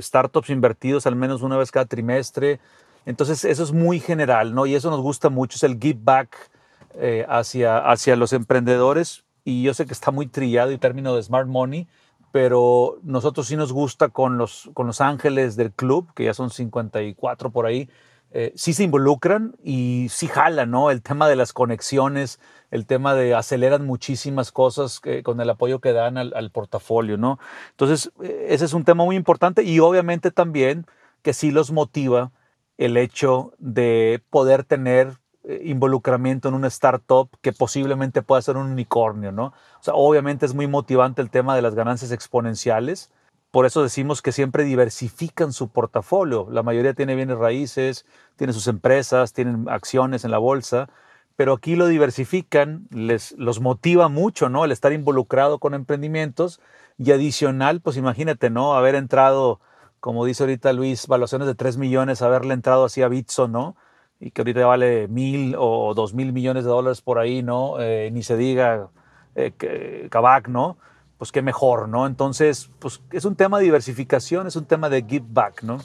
startups 0.00 0.50
invertidos 0.50 1.06
al 1.06 1.16
menos 1.16 1.42
una 1.42 1.56
vez 1.56 1.72
cada 1.72 1.86
trimestre 1.86 2.60
entonces, 3.06 3.44
eso 3.44 3.62
es 3.62 3.72
muy 3.72 4.00
general, 4.00 4.54
¿no? 4.54 4.66
Y 4.66 4.74
eso 4.74 4.90
nos 4.90 5.00
gusta 5.00 5.30
mucho, 5.30 5.56
es 5.56 5.62
el 5.62 5.78
give 5.80 6.00
back 6.02 6.50
eh, 6.94 7.24
hacia, 7.28 7.78
hacia 7.78 8.16
los 8.16 8.32
emprendedores. 8.32 9.24
Y 9.44 9.62
yo 9.62 9.74
sé 9.74 9.86
que 9.86 9.92
está 9.92 10.10
muy 10.10 10.26
trillado 10.26 10.72
el 10.72 10.80
término 10.80 11.14
de 11.14 11.22
smart 11.22 11.46
money, 11.46 11.86
pero 12.32 12.98
nosotros 13.04 13.46
sí 13.46 13.56
nos 13.56 13.72
gusta 13.72 14.08
con 14.08 14.38
los, 14.38 14.70
con 14.74 14.88
los 14.88 15.00
ángeles 15.00 15.54
del 15.54 15.72
club, 15.72 16.12
que 16.14 16.24
ya 16.24 16.34
son 16.34 16.50
54 16.50 17.50
por 17.50 17.64
ahí, 17.64 17.88
eh, 18.32 18.52
sí 18.56 18.72
se 18.72 18.82
involucran 18.82 19.54
y 19.62 20.08
sí 20.10 20.26
jalan, 20.26 20.72
¿no? 20.72 20.90
El 20.90 21.00
tema 21.00 21.28
de 21.28 21.36
las 21.36 21.52
conexiones, 21.52 22.40
el 22.72 22.86
tema 22.86 23.14
de 23.14 23.36
aceleran 23.36 23.86
muchísimas 23.86 24.50
cosas 24.50 25.00
con 25.22 25.40
el 25.40 25.48
apoyo 25.48 25.80
que 25.80 25.92
dan 25.92 26.18
al, 26.18 26.34
al 26.34 26.50
portafolio, 26.50 27.16
¿no? 27.16 27.38
Entonces, 27.70 28.10
eh, 28.20 28.48
ese 28.50 28.64
es 28.64 28.72
un 28.74 28.84
tema 28.84 29.04
muy 29.04 29.14
importante 29.14 29.62
y 29.62 29.78
obviamente 29.78 30.32
también 30.32 30.86
que 31.22 31.32
sí 31.32 31.52
los 31.52 31.70
motiva 31.70 32.32
el 32.78 32.96
hecho 32.96 33.52
de 33.58 34.22
poder 34.30 34.64
tener 34.64 35.18
eh, 35.44 35.62
involucramiento 35.64 36.48
en 36.48 36.54
una 36.54 36.68
startup 36.68 37.30
que 37.40 37.52
posiblemente 37.52 38.22
pueda 38.22 38.42
ser 38.42 38.56
un 38.56 38.66
unicornio, 38.66 39.32
¿no? 39.32 39.46
O 39.78 39.82
sea, 39.82 39.94
obviamente 39.94 40.44
es 40.44 40.54
muy 40.54 40.66
motivante 40.66 41.22
el 41.22 41.30
tema 41.30 41.54
de 41.54 41.62
las 41.62 41.74
ganancias 41.74 42.12
exponenciales. 42.12 43.10
Por 43.52 43.64
eso 43.64 43.82
decimos 43.82 44.22
que 44.22 44.32
siempre 44.32 44.64
diversifican 44.64 45.52
su 45.52 45.68
portafolio. 45.68 46.48
La 46.50 46.62
mayoría 46.62 46.94
tiene 46.94 47.14
bienes 47.14 47.38
raíces, 47.38 48.04
tiene 48.36 48.52
sus 48.52 48.66
empresas, 48.66 49.32
tienen 49.32 49.66
acciones 49.68 50.24
en 50.24 50.30
la 50.32 50.38
bolsa, 50.38 50.88
pero 51.36 51.52
aquí 51.52 51.76
lo 51.76 51.86
diversifican, 51.86 52.88
les 52.90 53.32
los 53.38 53.60
motiva 53.60 54.08
mucho, 54.08 54.48
¿no? 54.48 54.64
El 54.64 54.72
estar 54.72 54.92
involucrado 54.92 55.58
con 55.58 55.74
emprendimientos 55.74 56.60
y 56.98 57.12
adicional, 57.12 57.80
pues 57.80 57.96
imagínate, 57.96 58.50
¿no? 58.50 58.74
Haber 58.74 58.94
entrado 58.94 59.60
como 60.06 60.24
dice 60.24 60.44
ahorita 60.44 60.72
Luis, 60.72 61.08
valuaciones 61.08 61.48
de 61.48 61.56
3 61.56 61.78
millones, 61.78 62.22
haberle 62.22 62.54
entrado 62.54 62.84
así 62.84 63.02
a 63.02 63.08
Bitso, 63.08 63.48
¿no? 63.48 63.74
Y 64.20 64.30
que 64.30 64.42
ahorita 64.42 64.64
vale 64.64 65.08
mil 65.08 65.56
o 65.58 65.94
dos 65.94 66.14
mil 66.14 66.32
millones 66.32 66.62
de 66.62 66.70
dólares 66.70 67.00
por 67.00 67.18
ahí, 67.18 67.42
¿no? 67.42 67.80
Eh, 67.80 68.10
ni 68.12 68.22
se 68.22 68.36
diga 68.36 68.88
eh, 69.34 70.08
Kavak, 70.08 70.46
¿no? 70.46 70.78
Pues 71.18 71.32
qué 71.32 71.42
mejor, 71.42 71.88
¿no? 71.88 72.06
Entonces, 72.06 72.70
pues 72.78 73.02
es 73.10 73.24
un 73.24 73.34
tema 73.34 73.58
de 73.58 73.64
diversificación, 73.64 74.46
es 74.46 74.54
un 74.54 74.66
tema 74.66 74.88
de 74.88 75.04
give 75.04 75.26
back, 75.28 75.64
¿no? 75.64 75.78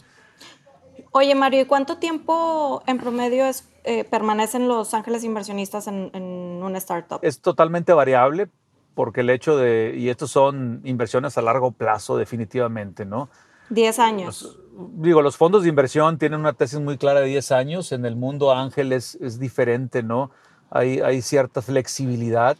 Oye, 1.14 1.34
Mario, 1.34 1.62
¿y 1.62 1.66
cuánto 1.66 1.98
tiempo 1.98 2.84
en 2.86 3.00
promedio 3.00 3.48
es, 3.48 3.68
eh, 3.86 4.04
permanecen 4.04 4.68
los 4.68 4.94
ángeles 4.94 5.24
inversionistas 5.24 5.88
en, 5.88 6.12
en 6.14 6.62
una 6.62 6.78
startup? 6.78 7.22
Es 7.24 7.42
totalmente 7.42 7.92
variable 7.92 8.50
porque 8.94 9.22
el 9.22 9.32
hecho 9.32 9.58
de, 9.58 9.96
y 9.98 10.10
estos 10.10 10.30
son 10.30 10.82
inversiones 10.84 11.40
a 11.40 11.42
largo 11.42 11.72
plazo 11.72 12.18
definitivamente, 12.18 13.04
¿no? 13.04 13.32
10 13.72 14.00
años. 14.00 14.42
Los, 14.44 14.58
digo, 15.02 15.22
los 15.22 15.38
fondos 15.38 15.64
de 15.64 15.70
inversión 15.70 16.18
tienen 16.18 16.40
una 16.40 16.54
tesis 16.54 16.80
muy 16.80 16.98
clara 16.98 17.22
de 17.22 17.28
10 17.28 17.52
años, 17.52 17.92
en 17.92 18.06
el 18.06 18.16
mundo 18.16 18.52
ángeles 18.52 19.18
es 19.22 19.40
diferente, 19.40 20.04
¿no? 20.04 20.32
Hay, 20.70 21.00
hay 21.00 21.22
cierta 21.22 21.62
flexibilidad, 21.62 22.58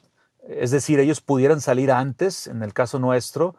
es 0.48 0.72
decir, 0.72 1.00
ellos 1.00 1.22
pudieran 1.22 1.62
salir 1.62 1.92
antes, 1.92 2.48
en 2.48 2.64
el 2.64 2.74
caso 2.74 3.00
nuestro, 3.00 3.56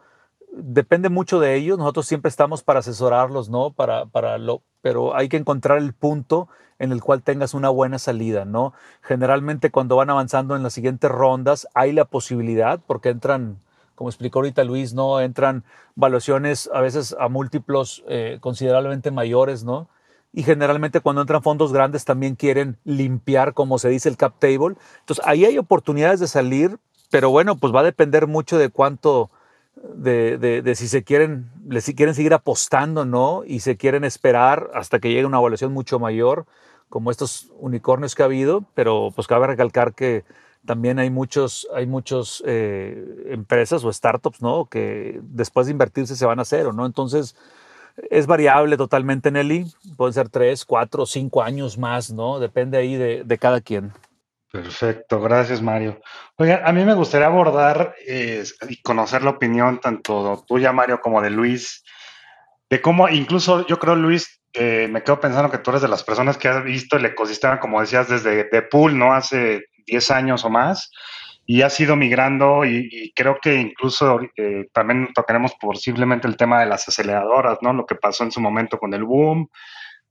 depende 0.53 1.09
mucho 1.09 1.41
de 1.41 1.55
ellos, 1.55 1.79
nosotros 1.79 2.07
siempre 2.07 2.29
estamos 2.29 2.63
para 2.63 2.81
asesorarlos, 2.81 3.49
¿no? 3.49 3.71
Para, 3.73 4.07
para 4.07 4.39
lo, 4.39 4.63
pero 4.83 5.17
hay 5.17 5.29
que 5.29 5.37
encontrar 5.37 5.79
el 5.79 5.95
punto 5.95 6.49
en 6.79 6.93
el 6.93 7.01
cual 7.01 7.23
tengas 7.23 7.55
una 7.55 7.69
buena 7.69 7.99
salida, 7.99 8.45
¿no? 8.45 8.75
Generalmente 9.03 9.71
cuando 9.71 9.97
van 9.97 10.11
avanzando 10.11 10.57
en 10.57 10.63
las 10.63 10.73
siguientes 10.75 11.11
rondas 11.11 11.69
hay 11.75 11.93
la 11.93 12.05
posibilidad, 12.05 12.81
porque 12.87 13.11
entran, 13.11 13.59
como 14.03 14.11
explicó 14.11 14.41
ahorita 14.41 14.65
Luis, 14.65 14.95
¿no? 14.95 15.21
Entran 15.21 15.63
valuaciones 15.95 16.69
a 16.75 16.81
veces 16.81 17.15
a 17.21 17.29
múltiplos 17.29 18.03
eh, 18.09 18.39
considerablemente 18.41 19.13
mayores, 19.13 19.63
¿no? 19.63 19.89
Y 20.33 20.43
generalmente 20.43 20.99
cuando 20.99 21.21
entran 21.21 21.41
fondos 21.41 21.73
grandes 21.73 22.05
también 22.05 22.35
quieren 22.35 22.79
limpiar, 22.83 23.55
como 23.55 23.79
se 23.79 23.91
dice, 23.91 24.09
el 24.09 24.17
cap 24.17 24.35
table. 24.41 24.75
Entonces 24.99 25.25
ahí 25.25 25.45
hay 25.45 25.57
oportunidades 25.57 26.19
de 26.19 26.27
salir, 26.27 26.79
pero 27.13 27.31
bueno, 27.31 27.59
pues 27.59 27.73
va 27.73 27.79
a 27.79 27.85
depender 27.85 28.27
mucho 28.27 28.59
de 28.59 28.71
cuánto, 28.71 29.31
de, 29.77 30.37
de, 30.37 30.63
de, 30.63 30.75
si 30.75 30.89
se 30.89 31.05
quieren, 31.05 31.49
si 31.81 31.95
quieren 31.95 32.17
seguir 32.17 32.35
apostando, 32.35 33.05
¿no? 33.05 33.45
Y 33.47 33.61
se 33.61 33.77
quieren 33.77 34.03
esperar 34.03 34.69
hasta 34.75 34.99
que 34.99 35.11
llegue 35.11 35.27
una 35.27 35.39
evaluación 35.39 35.73
mucho 35.73 36.01
mayor, 36.01 36.47
como 36.89 37.13
estos 37.13 37.53
unicornios 37.57 38.17
que 38.17 38.23
ha 38.23 38.27
habido, 38.27 38.65
pero 38.75 39.13
pues 39.15 39.29
cabe 39.29 39.47
recalcar 39.47 39.95
que 39.95 40.25
también 40.65 40.99
hay 40.99 41.11
muchos, 41.11 41.69
hay 41.75 41.87
muchos 41.87 42.43
eh, 42.47 43.27
empresas 43.29 43.85
o 43.85 43.93
startups, 43.93 44.43
¿no? 44.43 44.67
Que 44.67 45.21
después 45.23 45.67
de 45.67 45.73
invertirse 45.73 46.17
se 46.17 46.27
van 46.27 46.41
a 46.41 46.45
cero, 46.45 46.73
¿no? 46.73 46.87
Entonces 46.87 47.37
es 48.11 48.27
variable 48.27 48.77
totalmente, 48.77 49.31
Nelly. 49.31 49.67
Pueden 49.97 50.15
ser 50.15 50.29
tres, 50.29 50.65
cuatro, 50.65 51.07
cinco 51.07 51.43
años 51.43 51.79
más, 51.79 52.13
¿no? 52.13 52.39
Depende 52.39 52.79
ahí 52.79 52.97
de, 52.97 53.25
de 53.25 53.39
cada 53.39 53.61
quien. 53.61 53.93
Perfecto, 54.53 55.19
gracias 55.19 55.63
Mario. 55.63 55.99
Oigan, 56.37 56.61
a 56.63 56.73
mí 56.73 56.85
me 56.85 56.93
gustaría 56.93 57.27
abordar 57.27 57.95
eh, 58.07 58.45
y 58.69 58.83
conocer 58.83 59.23
la 59.23 59.31
opinión 59.31 59.81
tanto 59.81 60.45
tuya, 60.47 60.73
Mario, 60.73 61.01
como 61.01 61.23
de 61.23 61.31
Luis, 61.31 61.83
de 62.69 62.83
cómo 62.83 63.09
incluso 63.09 63.67
yo 63.67 63.79
creo, 63.79 63.97
Luis, 63.97 64.43
eh, 64.53 64.89
me 64.91 65.03
quedo 65.03 65.19
pensando 65.19 65.51
que 65.51 65.57
tú 65.57 65.71
eres 65.71 65.81
de 65.81 65.89
las 65.89 66.05
personas 66.05 66.37
que 66.37 66.49
has 66.49 66.63
visto 66.63 66.99
el 66.99 67.07
ecosistema, 67.07 67.59
como 67.59 67.81
decías, 67.81 68.09
desde 68.09 68.45
de 68.45 68.63
Pool, 68.63 68.99
¿no? 68.99 69.15
Hace 69.15 69.65
10 69.87 70.11
años 70.11 70.45
o 70.45 70.51
más, 70.51 70.91
y 71.47 71.63
has 71.63 71.79
ido 71.81 71.97
migrando 71.97 72.65
y, 72.65 73.13
creo 73.15 73.39
que 73.41 73.57
incluso 73.57 74.21
eh, 74.37 74.69
también 74.73 75.09
tocaremos 75.15 75.53
posiblemente 75.61 76.29
el 76.29 76.37
tema 76.37 76.61
de 76.61 76.67
las 76.67 76.89
aceleradoras, 76.89 77.59
¿no? 77.63 77.73
Lo 77.73 77.87
que 77.87 77.95
pasó 77.95 78.25
en 78.25 78.33
su 78.33 78.41
momento 78.41 78.79
con 78.79 78.95
el 78.95 79.05
boom, 79.05 79.49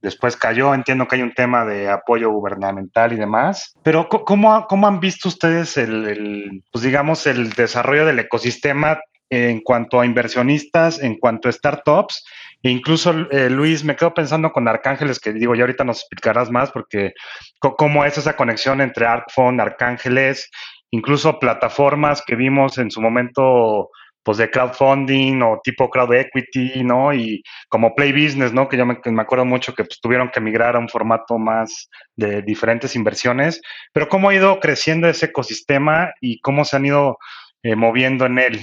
después 0.00 0.36
cayó, 0.36 0.74
entiendo 0.74 1.06
que 1.06 1.16
hay 1.16 1.22
un 1.22 1.32
tema 1.32 1.64
de 1.64 1.88
apoyo 1.88 2.30
gubernamental 2.30 3.12
y 3.12 3.16
demás, 3.16 3.74
pero 3.82 4.08
¿cómo, 4.08 4.66
cómo 4.66 4.86
han 4.86 5.00
visto 5.00 5.28
ustedes 5.28 5.76
el, 5.78 6.62
pues 6.70 6.84
digamos, 6.84 7.26
el 7.26 7.50
desarrollo 7.50 8.04
del 8.04 8.18
ecosistema 8.18 9.00
en 9.30 9.60
cuanto 9.60 10.00
a 10.00 10.06
inversionistas, 10.06 11.00
en 11.00 11.18
cuanto 11.18 11.48
a 11.48 11.52
startups? 11.52 12.24
Incluso, 12.62 13.12
eh, 13.30 13.50
Luis, 13.50 13.82
me 13.84 13.96
quedo 13.96 14.14
pensando 14.14 14.52
con 14.52 14.68
Arcángeles, 14.68 15.18
que 15.18 15.32
digo, 15.32 15.54
ya 15.54 15.62
ahorita 15.62 15.84
nos 15.84 16.00
explicarás 16.00 16.50
más, 16.50 16.70
porque 16.70 17.12
cómo 17.58 18.04
es 18.04 18.18
esa 18.18 18.36
conexión 18.36 18.80
entre 18.80 19.06
ArcFund, 19.06 19.60
Arcángeles, 19.60 20.48
incluso 20.90 21.38
plataformas 21.38 22.22
que 22.24 22.36
vimos 22.36 22.78
en 22.78 22.90
su 22.90 23.00
momento 23.00 23.90
pues 24.24 24.38
de 24.38 24.50
crowdfunding 24.50 25.42
o 25.42 25.60
tipo 25.64 25.90
crowd 25.90 26.14
equity, 26.14 26.84
¿no? 26.84 27.12
Y 27.12 27.42
como 27.68 27.94
Play 27.94 28.12
Business, 28.12 28.52
¿no? 28.52 28.68
Que 28.68 28.76
yo 28.76 28.86
me, 28.86 28.98
me 29.04 29.22
acuerdo 29.22 29.44
mucho 29.44 29.74
que 29.74 29.84
pues, 29.84 30.00
tuvieron 30.00 30.30
que 30.30 30.40
migrar 30.40 30.76
a 30.76 30.78
un 30.78 30.88
formato 30.88 31.38
más 31.38 31.88
de 32.16 32.42
diferentes 32.42 32.94
inversiones, 32.94 33.60
pero 33.92 34.08
cómo 34.08 34.28
ha 34.28 34.34
ido 34.34 34.60
creciendo 34.60 35.08
ese 35.08 35.26
ecosistema 35.26 36.12
y 36.20 36.40
cómo 36.40 36.64
se 36.64 36.76
han 36.76 36.86
ido 36.86 37.18
eh, 37.64 37.74
moviendo 37.74 38.26
en 38.26 38.38
él. 38.38 38.60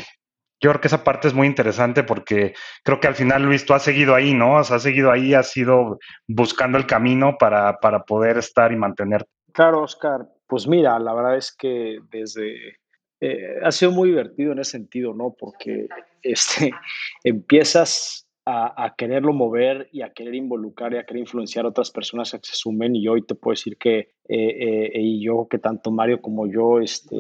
Yo 0.62 0.70
creo 0.72 0.82
que 0.82 0.88
esa 0.88 1.04
parte 1.04 1.28
es 1.28 1.34
muy 1.34 1.48
interesante 1.48 2.04
porque 2.04 2.54
creo 2.84 3.00
que 3.00 3.08
al 3.08 3.16
final, 3.16 3.44
Luis, 3.44 3.66
tú 3.66 3.74
has 3.74 3.84
seguido 3.84 4.16
ahí, 4.16 4.34
¿no? 4.34 4.58
O 4.58 4.64
sea, 4.64 4.78
has 4.78 4.84
seguido 4.84 5.12
ahí, 5.12 5.34
has 5.34 5.56
ido 5.56 6.00
buscando 6.28 6.78
el 6.78 6.86
camino 6.86 7.38
para, 7.40 7.80
para 7.80 8.04
poder 8.04 8.38
estar 8.38 8.72
y 8.72 8.76
mantener. 8.76 9.26
Claro, 9.54 9.84
Oscar. 9.84 10.28
Pues 10.48 10.68
mira, 10.68 10.98
la 11.00 11.14
verdad 11.14 11.38
es 11.38 11.56
que 11.56 12.00
desde 12.10 12.80
eh, 13.22 13.56
ha 13.64 13.72
sido 13.72 13.92
muy 13.92 14.10
divertido 14.10 14.54
en 14.54 14.60
ese 14.60 14.72
sentido, 14.72 15.14
¿no? 15.14 15.36
Porque 15.38 15.88
este, 16.22 16.72
empiezas 17.24 18.28
a, 18.46 18.86
a, 18.86 18.96
quererlo 18.96 19.34
mover 19.34 19.90
y 19.92 20.02
a 20.02 20.12
querer 20.12 20.36
involucrar 20.36 20.94
y 20.94 20.98
a 20.98 21.06
querer 21.06 21.22
influenciar 21.22 21.66
a 21.66 21.70
otras 21.70 21.92
personas 21.92 22.34
a 22.34 22.40
que 22.40 22.48
se 22.48 22.56
sumen. 22.56 22.96
Y 22.96 23.08
hoy 23.08 23.22
te 23.22 23.36
puedo 23.36 23.54
decir 23.54 23.78
que, 23.78 24.00
eh, 24.00 24.10
eh, 24.28 24.92
y 24.96 25.24
yo, 25.24 25.48
que 25.50 25.60
tanto 25.60 25.92
Mario 25.92 26.22
como 26.22 26.48
yo, 26.48 26.80
este, 26.80 27.16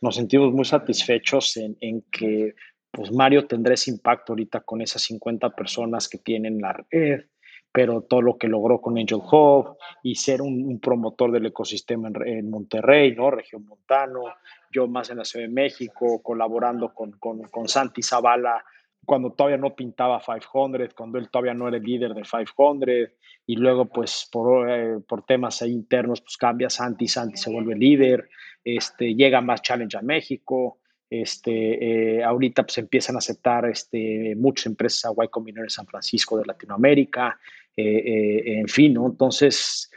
nos 0.00 0.16
sentimos 0.16 0.52
muy 0.52 0.64
satisfechos 0.64 1.56
en, 1.56 1.76
en, 1.80 2.02
que 2.10 2.54
pues 2.90 3.12
Mario 3.12 3.46
tendrá 3.46 3.74
ese 3.74 3.90
impacto 3.90 4.32
ahorita 4.32 4.60
con 4.60 4.80
esas 4.80 5.02
50 5.02 5.50
personas 5.50 6.08
que 6.08 6.18
tienen 6.18 6.60
la 6.60 6.72
red, 6.90 7.26
pero 7.72 8.02
todo 8.02 8.22
lo 8.22 8.36
que 8.36 8.48
logró 8.48 8.80
con 8.80 8.98
Angel 8.98 9.20
Hub 9.20 9.76
y 10.02 10.16
ser 10.16 10.42
un, 10.42 10.80
promotor 10.80 11.30
del 11.30 11.46
ecosistema 11.46 12.08
en, 12.08 12.26
en, 12.26 12.50
Monterrey, 12.50 13.14
¿no? 13.14 13.30
Región 13.30 13.64
Montano, 13.64 14.24
yo 14.72 14.88
más 14.88 15.10
en 15.10 15.18
la 15.18 15.24
Ciudad 15.24 15.46
de 15.46 15.52
México, 15.52 16.20
colaborando 16.22 16.92
con, 16.92 17.12
con, 17.12 17.42
con 17.42 17.68
Santi 17.68 18.02
Zavala 18.02 18.64
cuando 19.04 19.32
todavía 19.32 19.56
no 19.56 19.74
pintaba 19.74 20.20
500, 20.20 20.94
cuando 20.94 21.18
él 21.18 21.30
todavía 21.30 21.54
no 21.54 21.68
era 21.68 21.78
el 21.78 21.82
líder 21.82 22.14
de 22.14 22.22
500, 22.22 23.10
y 23.46 23.56
luego 23.56 23.86
pues 23.86 24.28
por, 24.30 24.70
eh, 24.70 25.00
por 25.00 25.24
temas 25.24 25.62
internos 25.62 26.20
pues 26.20 26.36
cambia 26.36 26.70
Santi, 26.70 27.08
Santi 27.08 27.36
se 27.36 27.50
vuelve 27.50 27.74
líder, 27.74 28.28
este, 28.62 29.14
llega 29.14 29.40
más 29.40 29.62
Challenge 29.62 29.96
a 29.96 30.02
México, 30.02 30.78
este, 31.10 32.18
eh, 32.18 32.24
ahorita 32.24 32.62
pues 32.62 32.78
empiezan 32.78 33.16
a 33.16 33.18
aceptar 33.18 33.66
este, 33.66 34.34
muchas 34.36 34.66
empresas 34.66 35.06
a 35.06 35.24
Y 35.24 35.28
Combinator 35.28 35.64
en 35.64 35.70
San 35.70 35.86
Francisco 35.86 36.38
de 36.38 36.46
Latinoamérica, 36.46 37.38
eh, 37.76 37.82
eh, 37.84 38.60
en 38.60 38.68
fin, 38.68 38.94
¿no? 38.94 39.06
Entonces, 39.06 39.90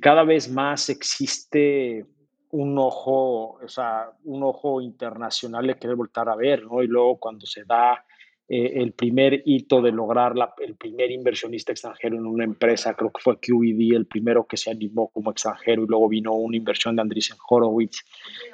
cada 0.00 0.24
vez 0.24 0.50
más 0.50 0.88
existe 0.88 2.06
un 2.50 2.78
ojo, 2.78 3.58
o 3.62 3.68
sea, 3.68 4.10
un 4.24 4.42
ojo 4.42 4.80
internacional 4.80 5.66
de 5.66 5.76
querer 5.76 5.96
voltar 5.96 6.30
a 6.30 6.36
ver, 6.36 6.64
¿no? 6.64 6.82
Y 6.82 6.86
luego 6.86 7.18
cuando 7.18 7.44
se 7.44 7.64
da 7.64 8.02
eh, 8.46 8.82
el 8.82 8.92
primer 8.92 9.42
hito 9.46 9.80
de 9.80 9.90
lograr 9.90 10.34
el 10.58 10.74
primer 10.74 11.10
inversionista 11.10 11.72
extranjero 11.72 12.16
en 12.16 12.26
una 12.26 12.44
empresa, 12.44 12.94
creo 12.94 13.10
que 13.10 13.22
fue 13.22 13.38
QED 13.38 13.96
el 13.96 14.06
primero 14.06 14.46
que 14.46 14.58
se 14.58 14.70
animó 14.70 15.08
como 15.08 15.30
extranjero 15.30 15.84
y 15.84 15.86
luego 15.86 16.08
vino 16.10 16.34
una 16.34 16.56
inversión 16.56 16.94
de 16.94 17.02
Andreessen 17.02 17.38
Horowitz. 17.48 18.04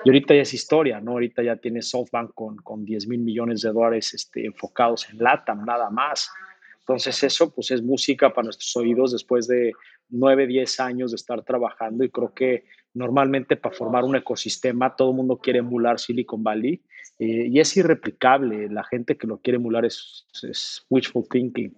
Y 0.05 0.11
ahorita 0.11 0.35
ya 0.35 0.43
es 0.43 0.55
historia, 0.55 1.01
¿no? 1.01 1.13
Ahorita 1.13 1.43
ya 1.43 1.57
tiene 1.57 1.83
SoftBank 1.83 2.33
con, 2.35 2.57
con 2.59 2.85
10 2.85 3.09
mil 3.09 3.21
millones 3.21 3.63
de 3.63 3.73
dólares 3.73 4.15
este, 4.15 4.47
enfocados 4.47 5.11
en 5.11 5.19
LATAM, 5.19 5.65
nada 5.65 5.91
más. 5.91 6.31
Entonces 6.79 7.23
eso 7.25 7.53
pues 7.53 7.73
es 7.73 7.83
música 7.83 8.33
para 8.33 8.45
nuestros 8.45 8.77
oídos 8.77 9.13
después 9.13 9.49
de 9.49 9.73
9, 10.11 10.47
10 10.47 10.81
años 10.81 11.11
de 11.11 11.17
estar 11.17 11.43
trabajando 11.45 12.05
y 12.05 12.11
creo 12.11 12.33
que 12.33 12.65
normalmente 12.95 13.57
para 13.57 13.75
formar 13.75 14.05
un 14.05 14.17
ecosistema 14.17 14.95
todo 14.97 15.11
el 15.11 15.17
mundo 15.17 15.39
quiere 15.39 15.61
emular 15.61 15.99
Silicon 15.99 16.43
Valley 16.43 16.83
eh, 17.21 17.49
y 17.51 17.61
es 17.61 17.77
irreplicable. 17.77 18.71
La 18.71 18.83
gente 18.83 19.19
que 19.19 19.27
lo 19.27 19.39
quiere 19.39 19.59
emular 19.59 19.85
es, 19.85 20.27
es 20.43 20.87
wishful 20.89 21.29
thinking. 21.29 21.75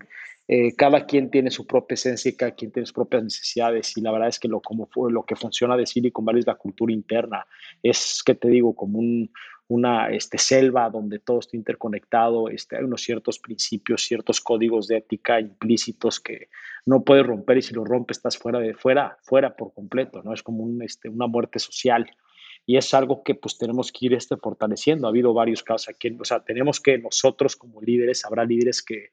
Eh, 0.47 0.75
cada 0.77 1.05
quien 1.05 1.31
tiene 1.31 1.51
su 1.51 1.67
propia 1.67 1.95
esencia 1.95 2.29
y 2.29 2.37
cada 2.37 2.53
quien 2.53 2.71
tiene 2.71 2.87
sus 2.87 2.95
propias 2.95 3.25
necesidades 3.25 3.97
y 3.97 4.03
la 4.03 4.13
verdad 4.13 4.29
es 4.29 4.39
que 4.39 4.49
lo, 4.49 4.61
como 4.61 4.87
fue, 4.87 5.11
lo 5.11 5.25
que 5.25 5.35
funciona 5.35 5.77
de 5.77 5.87
Silicon 5.87 6.25
Valley 6.25 6.41
es 6.41 6.47
la 6.47 6.55
cultura 6.55 6.93
interna. 6.93 7.47
Es, 7.83 8.23
que 8.25 8.37
te 8.37 8.49
digo, 8.49 8.77
como 8.77 9.01
un, 9.01 9.33
una 9.67 10.11
este, 10.11 10.39
selva 10.39 10.91
donde 10.91 11.19
todo 11.19 11.41
está 11.41 11.57
interconectado, 11.57 12.49
este, 12.49 12.77
hay 12.77 12.85
unos 12.85 13.03
ciertos 13.03 13.41
principios, 13.41 14.03
ciertos 14.03 14.41
códigos 14.41 14.87
de 14.87 14.99
ética 14.99 15.41
implícitos 15.41 16.21
que 16.21 16.51
no 16.87 17.03
puedes 17.03 17.27
romper 17.27 17.59
y 17.59 17.63
si 17.63 17.75
lo 17.75 17.85
rompes 17.85 18.19
estás 18.19 18.39
fuera 18.39 18.61
de 18.61 18.75
fuera, 18.75 19.17
fuera 19.23 19.57
por 19.57 19.75
completo, 19.75 20.23
¿no? 20.23 20.35
Es 20.35 20.43
como 20.43 20.63
un, 20.63 20.83
este, 20.83 21.09
una 21.09 21.27
muerte 21.27 21.59
social. 21.59 22.09
Y 22.65 22.77
es 22.77 22.95
algo 22.95 23.23
que 23.23 23.35
pues 23.35 23.59
tenemos 23.59 23.91
que 23.91 24.07
ir 24.07 24.15
este, 24.15 24.37
fortaleciendo. 24.37 25.07
Ha 25.07 25.11
habido 25.11 25.35
varios 25.35 25.63
casos 25.63 25.89
aquí, 25.89 26.17
o 26.19 26.25
sea, 26.25 26.41
tenemos 26.41 26.81
que 26.81 26.99
nosotros 26.99 27.57
como 27.57 27.81
líderes, 27.81 28.25
habrá 28.25 28.45
líderes 28.45 28.83
que 28.83 29.11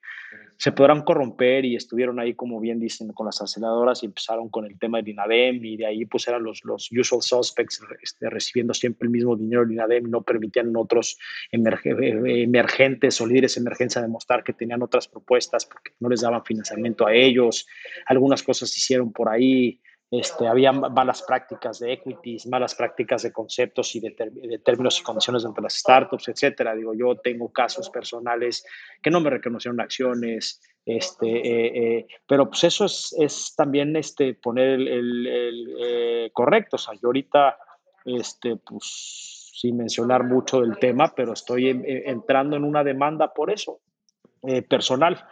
se 0.58 0.74
podrán 0.74 1.04
corromper 1.04 1.64
y 1.64 1.76
estuvieron 1.76 2.20
ahí, 2.20 2.34
como 2.34 2.60
bien 2.60 2.80
dicen, 2.80 3.14
con 3.14 3.26
las 3.26 3.42
aceleradoras 3.42 4.04
y 4.04 4.08
empezaron 4.08 4.50
con 4.50 4.66
el 4.66 4.78
tema 4.78 5.02
de 5.02 5.12
INADEM 5.12 5.64
y 5.64 5.78
de 5.78 5.86
ahí 5.86 6.06
pues 6.06 6.28
eran 6.28 6.44
los, 6.44 6.64
los 6.66 6.90
usual 6.92 7.22
suspects 7.22 7.82
este, 8.04 8.30
recibiendo 8.30 8.74
siempre 8.74 9.06
el 9.06 9.12
mismo 9.12 9.38
dinero 9.38 9.66
de 9.66 9.74
INADEM 9.74 10.10
no 10.10 10.22
permitían 10.22 10.76
otros 10.76 11.18
emergentes 11.52 13.22
o 13.22 13.26
líderes 13.26 13.56
emergencia 13.56 14.02
demostrar 14.02 14.44
que 14.44 14.54
tenían 14.54 14.84
otras 14.84 15.08
propuestas 15.08 15.66
porque 15.66 15.92
no 16.00 16.10
les 16.10 16.22
daban 16.22 16.44
financiamiento 16.44 17.08
a 17.08 17.14
ellos. 17.16 17.66
Algunas 18.06 18.44
cosas 18.44 18.76
hicieron 18.78 19.14
por 19.14 19.30
ahí 19.30 19.80
este, 20.12 20.48
había 20.48 20.72
malas 20.72 21.22
prácticas 21.22 21.80
de 21.80 21.94
equities, 21.94 22.48
malas 22.48 22.74
prácticas 22.74 23.22
de 23.22 23.32
conceptos 23.32 23.96
y 23.96 24.00
de, 24.00 24.60
términos 24.64 25.00
y 25.00 25.04
condiciones 25.04 25.46
entre 25.46 25.62
las 25.62 25.76
startups, 25.76 26.30
etcétera. 26.30 26.74
Digo, 26.74 26.96
yo 26.96 27.16
tengo 27.18 27.52
casos 27.52 27.92
personales 27.92 28.66
que 29.04 29.12
no 29.12 29.22
me 29.22 29.30
reconocieron 29.30 29.80
acciones, 29.80 30.62
este, 30.84 31.28
eh, 31.28 31.98
eh, 31.98 32.08
pero 32.26 32.50
pues 32.50 32.64
eso 32.64 32.86
es, 32.86 33.16
es, 33.20 33.54
también 33.56 33.96
este, 33.96 34.34
poner 34.34 34.80
el, 34.80 35.76
eh, 35.80 36.32
correcto. 36.34 36.78
O 36.78 36.80
sea, 36.80 36.96
yo 36.96 37.10
ahorita, 37.10 37.60
este, 38.06 38.56
pues, 38.56 39.52
sin 39.54 39.78
mencionar 39.78 40.24
mucho 40.24 40.62
del 40.62 40.80
tema, 40.80 41.14
pero 41.16 41.34
estoy 41.34 41.70
entrando 41.70 42.56
en 42.56 42.64
una 42.64 42.84
demanda 42.84 43.34
por 43.34 43.52
eso, 43.52 43.82
personal 44.70 45.24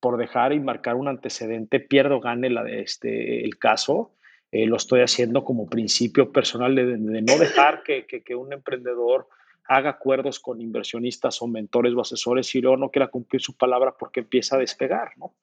por 0.00 0.16
dejar 0.16 0.54
y 0.54 0.60
marcar 0.60 0.96
un 0.96 1.08
antecedente, 1.08 1.80
pierdo, 1.80 2.18
gane 2.20 2.48
la, 2.48 2.68
este, 2.68 3.44
el 3.44 3.58
caso, 3.58 4.12
eh, 4.54 4.66
lo 4.66 4.76
estoy 4.76 5.00
haciendo 5.00 5.42
como 5.42 5.66
principio 5.66 6.30
personal 6.30 6.76
de, 6.76 6.96
no 6.96 7.38
dejar 7.38 7.82
que, 7.82 8.36
un 8.36 8.52
emprendedor 8.52 9.26
haga 9.66 9.90
acuerdos 9.90 10.38
con 10.38 10.60
inversionistas 10.60 11.42
o 11.42 11.48
mentores 11.48 11.92
o 11.92 12.00
asesores 12.00 12.54
y 12.54 12.60
luego 12.60 12.76
no 12.76 12.90
quiera 12.90 13.08
cumplir 13.08 13.42
su 13.42 13.56
palabra 13.56 13.96
porque 13.98 14.20
empieza 14.20 14.54
a 14.54 14.60
despegar, 14.60 15.08
¿no? 15.16 15.34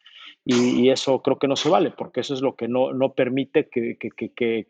Y, 0.45 0.89
eso 0.89 1.21
creo 1.21 1.37
que 1.37 1.49
no 1.49 1.57
se 1.57 1.67
vale, 1.67 1.91
porque 1.91 2.21
eso 2.21 2.33
es 2.33 2.41
lo 2.41 2.55
que 2.55 2.69
no, 2.69 3.13
permite 3.13 3.67
que, 3.67 3.97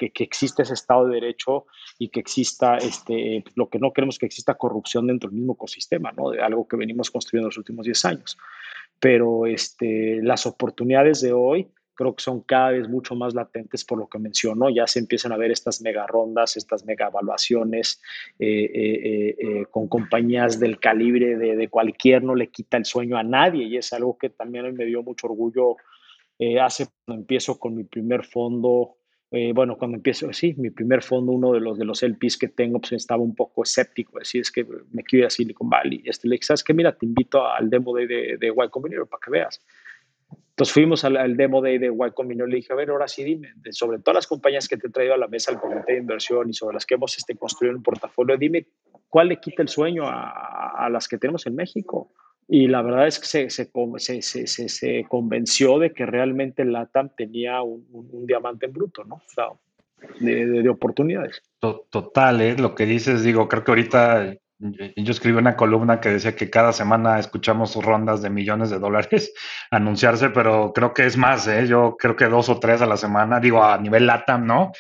exista 0.02 0.64
ese 0.64 0.74
Estado 0.74 1.06
de 1.06 1.14
Derecho 1.14 1.68
y 2.00 2.10
que 2.10 2.20
exista, 2.20 2.78
este, 2.78 3.44
lo 3.54 3.70
que 3.70 3.78
no 3.78 3.94
queremos 3.94 4.18
que 4.18 4.26
exista 4.26 4.56
corrupción 4.56 5.06
dentro 5.06 5.30
del 5.30 5.38
mismo 5.38 5.54
ecosistema, 5.54 6.12
¿no? 6.14 6.32
De 6.32 6.42
algo 6.42 6.68
que 6.68 6.78
venimos 6.78 7.12
construyendo 7.12 7.50
los 7.50 7.60
últimos 7.60 7.86
10 7.86 8.06
años. 8.06 8.40
Pero 9.00 9.46
este, 9.46 10.20
las 10.24 10.48
oportunidades 10.48 11.22
de 11.22 11.32
hoy 11.32 11.70
creo 11.96 12.16
que 12.16 12.24
son 12.24 12.42
cada 12.42 12.72
vez 12.72 12.88
mucho 12.88 13.16
más 13.16 13.34
latentes 13.34 13.86
por 13.86 14.00
lo 14.00 14.08
que 14.08 14.20
mencionó. 14.20 14.70
Ya 14.70 14.88
se 14.88 15.00
empiezan 15.00 15.32
a 15.32 15.38
ver 15.38 15.52
estas 15.52 15.82
mega 15.82 16.08
rondas, 16.08 16.58
estas 16.58 16.86
mega 16.86 17.08
evaluaciones 17.08 18.02
eh, 18.40 18.72
eh, 18.74 19.36
eh, 19.40 19.66
con 19.70 19.88
compañías 19.88 20.60
del 20.60 20.80
calibre 20.80 21.38
de, 21.38 21.68
cualquier, 21.68 22.24
no 22.24 22.36
le 22.36 22.50
quita 22.50 22.78
el 22.78 22.86
sueño 22.86 23.18
a 23.18 23.24
nadie 23.24 23.66
y 23.66 23.78
es 23.78 23.94
algo 23.94 24.18
que 24.18 24.30
también 24.30 24.74
me 24.76 24.86
dio 24.86 25.04
mucho 25.04 25.28
orgullo 25.28 25.76
hace 26.60 26.88
cuando 27.06 27.22
empiezo 27.22 27.60
con 27.60 27.76
mi 27.76 27.84
primer 27.84 28.26
fondo. 28.26 28.96
bueno, 29.54 29.78
cuando 29.78 29.98
empiezo, 29.98 30.34
sí, 30.34 30.56
mi 30.58 30.72
primer 30.72 31.04
fondo, 31.04 31.32
uno 31.32 31.54
de 31.54 31.60
los 31.60 31.78
de 31.78 31.86
los 31.86 32.02
LPs 32.02 32.38
que 32.38 32.48
tengo, 32.48 32.80
pues 32.80 32.94
estaba 32.94 33.22
un 33.22 33.36
poco 33.36 33.62
escéptico, 33.62 34.18
decir, 34.18 34.42
es 34.42 34.52
que 34.52 34.66
me 34.92 35.04
quiero 35.04 35.22
ir 35.22 35.28
a 35.28 35.30
Silicon 35.30 35.70
Valley. 35.70 36.02
Este, 36.04 36.28
le 36.28 36.34
dije, 36.34 36.46
¿sabes 36.46 36.64
qué? 36.64 36.74
Mira, 36.74 36.98
te 36.98 37.06
invito 37.06 37.46
al 37.46 37.70
demo 37.70 37.96
de, 37.96 38.08
de, 38.08 38.38
de 38.40 38.48
Y 38.48 38.70
Combinator 38.70 39.08
para 39.08 39.22
que 39.24 39.32
veas 39.32 39.62
entonces 40.52 40.74
fuimos 40.74 41.04
al, 41.06 41.36
demo 41.38 41.62
day 41.62 41.78
de 41.78 41.88
Y 41.88 42.12
Combinator 42.12 42.50
y 42.50 42.52
le 42.52 42.58
dije, 42.58 42.74
a 42.74 42.76
ver, 42.76 42.90
ahora 42.92 43.08
sí 43.08 43.24
dime, 43.24 43.54
sobre 43.72 44.00
todas 44.00 44.16
las 44.16 44.28
compañías 44.28 44.68
que 44.68 44.78
te 44.78 44.88
he 44.88 44.92
traído 44.92 45.14
a 45.14 45.18
la 45.18 45.28
mesa 45.28 45.52
el 45.52 45.60
comité 45.60 45.94
de 45.94 46.00
inversión 46.00 46.50
y 46.50 46.54
sobre 46.54 46.76
las 46.76 46.86
que 46.86 46.96
hemos 46.96 47.18
este, 47.18 47.36
construido 47.36 47.76
un 47.76 47.82
portafolio, 47.82 48.38
dime 48.38 48.68
cuál 49.10 49.30
le 49.30 49.40
quita 49.40 49.62
el 49.62 49.70
sueño 49.70 50.04
a, 50.08 50.86
a 50.86 50.90
las 50.90 51.08
que 51.08 51.18
tenemos 51.18 51.48
en 51.48 51.56
México. 51.56 52.12
Y 52.48 52.68
la 52.68 52.82
verdad 52.82 53.08
es 53.08 53.20
que 53.20 53.26
se, 53.26 53.50
se, 53.50 54.22
se, 54.22 54.70
se 54.70 55.06
convenció 55.08 55.80
de 55.80 55.94
que 55.94 56.06
realmente 56.06 56.66
LATAM 56.66 57.10
tenía 57.16 57.62
un, 57.62 57.88
un, 57.92 58.26
diamante 58.26 58.66
en 58.66 58.74
bruto, 58.74 59.04
¿no? 59.06 59.16
O 59.16 59.30
sea, 59.34 59.46
de, 60.20 60.46
de, 60.46 60.62
de, 60.62 60.70
oportunidades. 60.70 61.42
Total, 61.60 62.42
¿eh? 62.42 62.58
lo 62.58 62.76
que 62.76 62.86
dices, 62.86 63.24
digo, 63.24 63.48
creo 63.48 63.64
que 63.64 63.72
ahorita 63.72 64.36
yo 64.96 65.12
escribí 65.12 65.38
una 65.38 65.56
columna 65.56 66.00
que 66.00 66.10
decía 66.10 66.36
que 66.36 66.52
cada 66.52 66.72
semana 66.72 67.20
escuchamos 67.20 67.76
rondas 67.76 68.22
de 68.22 68.30
millones 68.30 68.70
de 68.70 68.78
dólares 68.78 69.34
anunciarse, 69.72 70.30
pero 70.30 70.72
creo 70.74 70.94
que 70.94 71.06
es 71.06 71.18
más, 71.18 71.48
¿eh? 71.48 71.68
yo 71.68 71.96
creo 71.98 72.16
que 72.16 72.26
dos 72.26 72.50
o 72.50 72.60
tres 72.60 72.82
a 72.82 72.86
la 72.86 72.98
semana, 72.98 73.40
digo 73.40 73.64
a 73.64 73.78
nivel 73.78 74.06
LATAM, 74.06 74.46
¿no? 74.46 74.72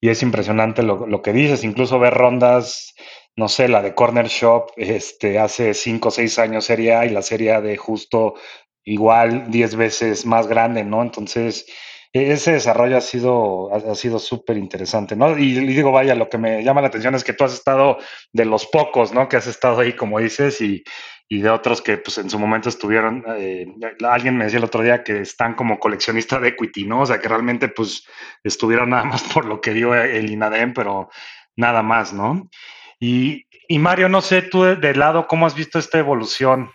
Y 0.00 0.08
es 0.08 0.22
impresionante 0.22 0.82
lo, 0.82 1.22
que 1.22 1.32
dices, 1.32 1.62
incluso 1.62 1.98
ver 1.98 2.14
rondas, 2.14 2.94
no 3.36 3.48
sé, 3.48 3.68
la 3.68 3.82
de 3.82 3.94
Corner 3.94 4.26
Shop, 4.26 4.72
este, 4.76 5.38
hace 5.38 5.74
cinco 5.74 6.08
o 6.08 6.10
seis 6.10 6.38
años 6.38 6.64
sería 6.64 7.04
y 7.04 7.10
la 7.10 7.22
serie 7.22 7.60
de 7.60 7.76
justo 7.76 8.34
igual 8.82 9.50
diez 9.50 9.76
veces 9.76 10.24
más 10.24 10.46
grande, 10.46 10.84
¿no? 10.84 11.02
Entonces, 11.02 11.66
ese 12.12 12.52
desarrollo 12.52 12.96
ha 12.96 13.00
sido 13.00 13.72
ha, 13.72 13.94
sido 13.94 14.18
súper 14.18 14.56
interesante, 14.56 15.14
¿no? 15.14 15.38
Y, 15.38 15.52
digo, 15.52 15.92
vaya, 15.92 16.14
lo 16.14 16.28
que 16.28 16.38
me 16.38 16.62
llama 16.62 16.80
la 16.80 16.88
atención 16.88 17.14
es 17.14 17.24
que 17.24 17.32
tú 17.32 17.44
has 17.44 17.54
estado 17.54 17.98
de 18.32 18.44
los 18.44 18.66
pocos, 18.66 19.12
¿no? 19.12 19.28
Que 19.28 19.36
has 19.36 19.46
estado 19.46 19.80
ahí, 19.80 19.94
como 19.94 20.18
dices, 20.18 20.60
y, 20.60 20.82
y 21.28 21.40
de 21.40 21.50
otros 21.50 21.80
que 21.80 21.98
pues 21.98 22.18
en 22.18 22.28
su 22.28 22.38
momento 22.38 22.68
estuvieron, 22.68 23.24
eh, 23.36 23.66
alguien 24.02 24.36
me 24.36 24.44
decía 24.44 24.58
el 24.58 24.64
otro 24.64 24.82
día 24.82 25.04
que 25.04 25.20
están 25.20 25.54
como 25.54 25.78
coleccionista 25.78 26.40
de 26.40 26.48
equity, 26.48 26.84
¿no? 26.84 27.02
O 27.02 27.06
sea, 27.06 27.20
que 27.20 27.28
realmente 27.28 27.68
pues 27.68 28.04
estuvieron 28.42 28.90
nada 28.90 29.04
más 29.04 29.22
por 29.22 29.44
lo 29.44 29.60
que 29.60 29.72
dio 29.72 29.94
el 29.94 30.30
INADEM, 30.30 30.74
pero 30.74 31.10
nada 31.54 31.82
más, 31.82 32.12
¿no? 32.12 32.50
Y, 32.98 33.46
y 33.68 33.78
Mario, 33.78 34.08
no 34.08 34.20
sé, 34.20 34.42
tú 34.42 34.64
de, 34.64 34.94
lado, 34.94 35.28
¿cómo 35.28 35.46
has 35.46 35.54
visto 35.54 35.78
esta 35.78 35.98
evolución? 35.98 36.70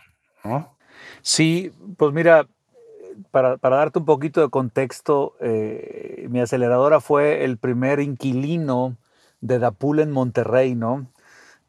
¿no? 0.45 0.77
Sí, 1.21 1.71
pues 1.97 2.13
mira, 2.13 2.47
para, 3.31 3.57
para, 3.57 3.77
darte 3.77 3.99
un 3.99 4.05
poquito 4.05 4.41
de 4.41 4.49
contexto, 4.49 5.35
eh, 5.39 6.27
mi 6.29 6.39
aceleradora 6.39 6.99
fue 6.99 7.43
el 7.43 7.57
primer 7.57 7.99
inquilino 7.99 8.95
de 9.41 9.59
Dapul 9.59 9.99
en 9.99 10.11
Monterrey, 10.11 10.75
¿no? 10.75 11.07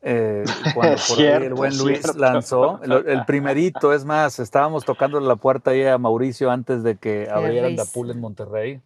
Eh, 0.02 0.44
cuando 0.74 0.96
por 1.08 1.18
ahí 1.18 1.26
el 1.26 1.54
buen 1.54 1.76
Luis 1.78 2.14
lanzó, 2.16 2.80
el, 2.82 3.24
primerito, 3.24 3.92
es 3.92 4.04
más, 4.04 4.38
estábamos 4.38 4.84
tocando 4.84 5.18
la 5.20 5.36
puerta 5.36 5.72
ahí 5.72 5.84
a 5.84 5.98
Mauricio 5.98 6.50
antes 6.50 6.82
de 6.82 6.96
que 6.96 7.28
abrieran 7.30 7.76
Dapul 7.76 8.10
en 8.10 8.20
Monterrey. 8.20 8.80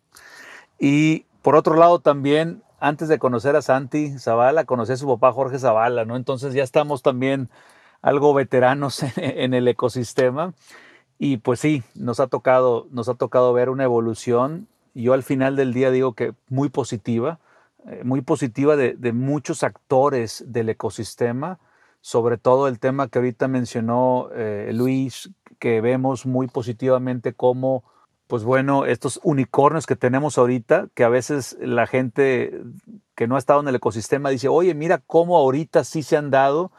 Y 0.79 1.27
por 1.42 1.57
otro 1.57 1.77
lado 1.77 1.99
también, 1.99 2.62
antes 2.81 3.09
de 3.09 3.18
conocer 3.18 3.55
a 3.57 3.62
Santi 3.62 4.18
Zavala, 4.18 4.64
conocí 4.64 4.92
a 4.92 4.96
su 4.96 5.07
papá 5.07 5.33
Jorge 5.33 5.59
Zavala, 5.59 6.05
¿no? 6.07 6.16
Entonces 6.16 6.55
ya 6.55 6.62
estamos 6.62 7.03
también 7.03 7.51
algo 8.03 8.33
veteranos 8.33 9.03
en 9.16 9.53
el 9.55 9.68
ecosistema. 9.68 10.55
Y 11.22 11.37
pues 11.37 11.61
sí, 11.61 11.83
nos 11.94 12.18
ha 12.18 12.28
tocado, 12.28 12.87
nos 12.92 13.11
ha 13.11 13.14
tocado 13.14 13.52
ver 13.52 13.68
una 13.68 13.85
evolución. 13.85 14.68
Yo 14.94 15.12
al 15.12 15.22
final 15.22 15.54
del 15.54 15.74
día 15.74 15.90
digo 15.90 16.14
que 16.14 16.33
muy 16.48 16.70
positiva, 16.70 17.38
eh, 17.87 18.00
muy 18.04 18.22
positiva 18.22 18.74
de, 18.74 19.12
muchos 19.12 19.62
actores 19.62 20.42
del 20.46 20.70
ecosistema, 20.70 21.59
sobre 22.00 22.38
todo 22.38 22.68
el 22.68 22.78
tema 22.78 23.09
que 23.09 23.18
ahorita 23.18 23.48
mencionó 23.48 24.30
eh, 24.35 24.70
Luis, 24.72 25.30
que 25.59 25.83
vemos 25.83 26.24
muy 26.24 26.46
positivamente 26.46 27.35
como, 27.35 27.85
pues 28.26 28.42
bueno, 28.42 28.87
estos 28.87 29.20
unicornios 29.22 29.85
que 29.85 29.96
tenemos 29.96 30.38
ahorita, 30.38 30.88
que 30.94 31.04
a 31.04 31.11
veces 31.11 31.54
la 31.61 31.87
gente 31.87 32.62
que 33.14 33.28
no 33.28 33.37
ha 33.37 33.38
estado 33.38 33.61
en 33.61 33.68
el 33.68 33.74
ecosistema 33.74 34.30
dice, 34.30 34.48
oye, 34.48 34.72
mira 34.74 34.96
cómo 35.06 35.37
ahorita 35.37 35.85
sí 35.85 36.02
se 36.02 36.16
han 36.16 36.30
dado 36.30 36.72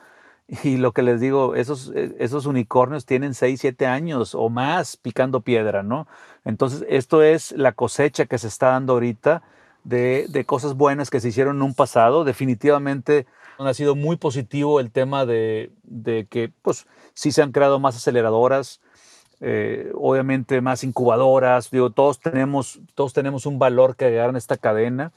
y 0.63 0.77
lo 0.77 0.91
que 0.91 1.01
les 1.01 1.21
digo, 1.21 1.55
esos, 1.55 1.91
eh, 1.95 2.15
esos 2.19 2.45
unicornios 2.45 3.05
tienen 3.05 3.33
6, 3.33 3.59
7 3.61 3.85
años 3.85 4.35
o 4.35 4.49
más 4.49 4.97
picando 4.97 5.41
piedra, 5.41 5.81
¿no? 5.81 6.07
Entonces, 6.43 6.85
esto 6.89 7.23
es 7.23 7.51
la 7.53 7.71
cosecha 7.71 8.25
que 8.25 8.37
se 8.37 8.47
está 8.47 8.67
dando 8.67 8.93
ahorita 8.93 9.43
de, 9.83 10.27
de 10.29 10.45
cosas 10.45 10.75
buenas 10.75 11.09
que 11.09 11.21
se 11.21 11.29
hicieron 11.29 11.57
en 11.57 11.61
un 11.61 11.73
pasado. 11.73 12.25
Definitivamente 12.25 13.27
ha 13.57 13.73
sido 13.73 13.95
muy 13.95 14.17
positivo 14.17 14.79
el 14.79 14.91
tema 14.91 15.25
de, 15.25 15.71
de 15.83 16.25
que, 16.25 16.51
pues, 16.61 16.85
sí 17.13 17.31
se 17.31 17.41
han 17.41 17.51
creado 17.51 17.79
más 17.79 17.95
aceleradoras, 17.95 18.81
eh, 19.39 19.91
obviamente 19.95 20.59
más 20.59 20.83
incubadoras. 20.83 21.71
Digo, 21.71 21.91
todos 21.91 22.19
tenemos, 22.19 22.79
todos 22.95 23.13
tenemos 23.13 23.45
un 23.45 23.57
valor 23.57 23.95
que 23.95 24.05
agregar 24.05 24.29
en 24.29 24.35
esta 24.35 24.57
cadena 24.57 25.13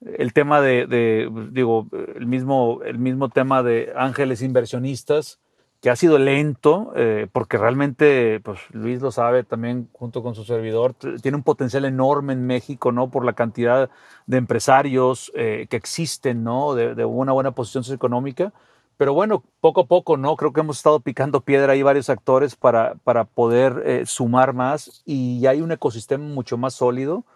el 0.00 0.32
tema 0.32 0.60
de, 0.60 1.28
digo, 1.50 1.86
el 2.14 2.26
mismo, 2.26 2.80
el 2.84 2.98
mismo 2.98 3.28
tema 3.28 3.62
de 3.62 3.92
ángeles 3.96 4.42
inversionistas, 4.42 5.38
que 5.84 5.90
ha 5.90 5.96
sido 5.96 6.18
lento, 6.18 6.94
eh, 6.96 7.26
porque 7.30 7.58
realmente, 7.58 8.40
pues 8.40 8.58
Luis 8.70 9.02
lo 9.02 9.12
sabe 9.12 9.44
también 9.44 9.90
junto 9.92 10.22
con 10.22 10.34
su 10.34 10.42
servidor, 10.42 10.94
tiene 11.20 11.36
un 11.36 11.42
potencial 11.42 11.84
enorme 11.84 12.32
en 12.32 12.46
México, 12.46 12.90
¿no? 12.90 13.10
Por 13.10 13.26
la 13.26 13.34
cantidad 13.34 13.90
de 14.26 14.36
empresarios 14.38 15.30
eh, 15.34 15.66
que 15.68 15.76
existen, 15.76 16.42
¿no? 16.42 16.74
De, 16.74 17.04
una 17.04 17.32
buena 17.32 17.50
posición 17.50 17.84
socioeconómica. 17.84 18.54
Pero 18.96 19.12
bueno, 19.12 19.44
poco 19.60 19.82
a 19.82 19.86
poco, 19.86 20.16
¿no? 20.16 20.36
Creo 20.36 20.54
que 20.54 20.60
hemos 20.60 20.78
estado 20.78 21.00
picando 21.00 21.42
piedra 21.42 21.74
ahí 21.74 21.82
varios 21.82 22.08
actores 22.08 22.56
para, 22.56 22.94
para 23.04 23.24
poder 23.24 23.82
eh, 23.84 24.06
sumar 24.06 24.54
más 24.54 25.02
y 25.04 25.44
hay 25.46 25.60
un 25.60 25.70
ecosistema 25.70 26.24
mucho 26.24 26.56
más 26.56 26.72
sólido 26.72 27.26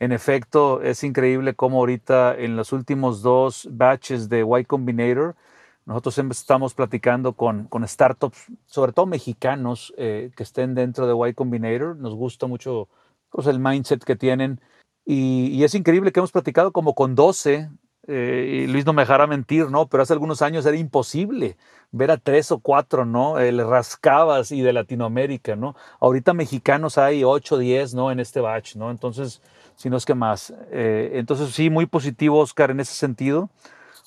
en 0.00 0.12
efecto, 0.12 0.82
es 0.82 1.04
increíble 1.04 1.54
cómo 1.54 1.78
ahorita 1.78 2.34
en 2.36 2.56
los 2.56 2.72
últimos 2.72 3.20
dos 3.22 3.68
batches 3.70 4.30
de 4.30 4.40
Y 4.40 4.64
Combinator, 4.64 5.36
nosotros 5.84 6.18
estamos 6.18 6.74
platicando 6.74 7.34
con, 7.34 7.66
con 7.66 7.86
startups, 7.86 8.46
sobre 8.66 8.92
todo 8.92 9.06
mexicanos, 9.06 9.92
eh, 9.98 10.30
que 10.34 10.42
estén 10.42 10.74
dentro 10.74 11.06
de 11.06 11.28
Y 11.28 11.34
Combinator. 11.34 11.96
Nos 11.96 12.14
gusta 12.14 12.46
mucho 12.46 12.88
pues, 13.30 13.46
el 13.46 13.58
mindset 13.60 14.02
que 14.02 14.16
tienen. 14.16 14.60
Y, 15.04 15.48
y, 15.48 15.64
es 15.64 15.74
increíble 15.74 16.12
que 16.12 16.20
hemos 16.20 16.32
platicado 16.32 16.72
como 16.72 16.94
con 16.94 17.14
12 17.14 17.68
eh, 18.06 18.64
y 18.64 18.66
Luis 18.66 18.86
no 18.86 18.92
me 18.92 19.02
dejará 19.02 19.26
mentir, 19.26 19.70
¿no? 19.70 19.88
Pero 19.88 20.02
hace 20.02 20.12
algunos 20.14 20.42
años 20.42 20.64
era 20.66 20.76
imposible 20.76 21.56
ver 21.92 22.10
a 22.10 22.16
tres 22.16 22.50
o 22.50 22.58
cuatro, 22.58 23.04
¿no? 23.04 23.38
El 23.38 23.58
rascabas 23.66 24.52
y 24.52 24.62
de 24.62 24.72
Latinoamérica, 24.72 25.56
¿no? 25.56 25.76
Ahorita 26.00 26.32
mexicanos 26.34 26.98
hay 26.98 27.24
ocho, 27.24 27.58
diez, 27.58 27.94
¿no? 27.94 28.10
En 28.10 28.18
este 28.20 28.40
batch, 28.40 28.76
¿no? 28.76 28.90
Entonces, 28.90 29.42
si 29.80 29.88
no 29.88 29.96
es 29.96 30.04
que 30.04 30.14
más. 30.14 30.52
Eh, 30.72 31.12
entonces, 31.14 31.54
sí, 31.54 31.70
muy 31.70 31.86
positivo, 31.86 32.38
Oscar, 32.38 32.70
en 32.70 32.80
ese 32.80 32.92
sentido, 32.92 33.48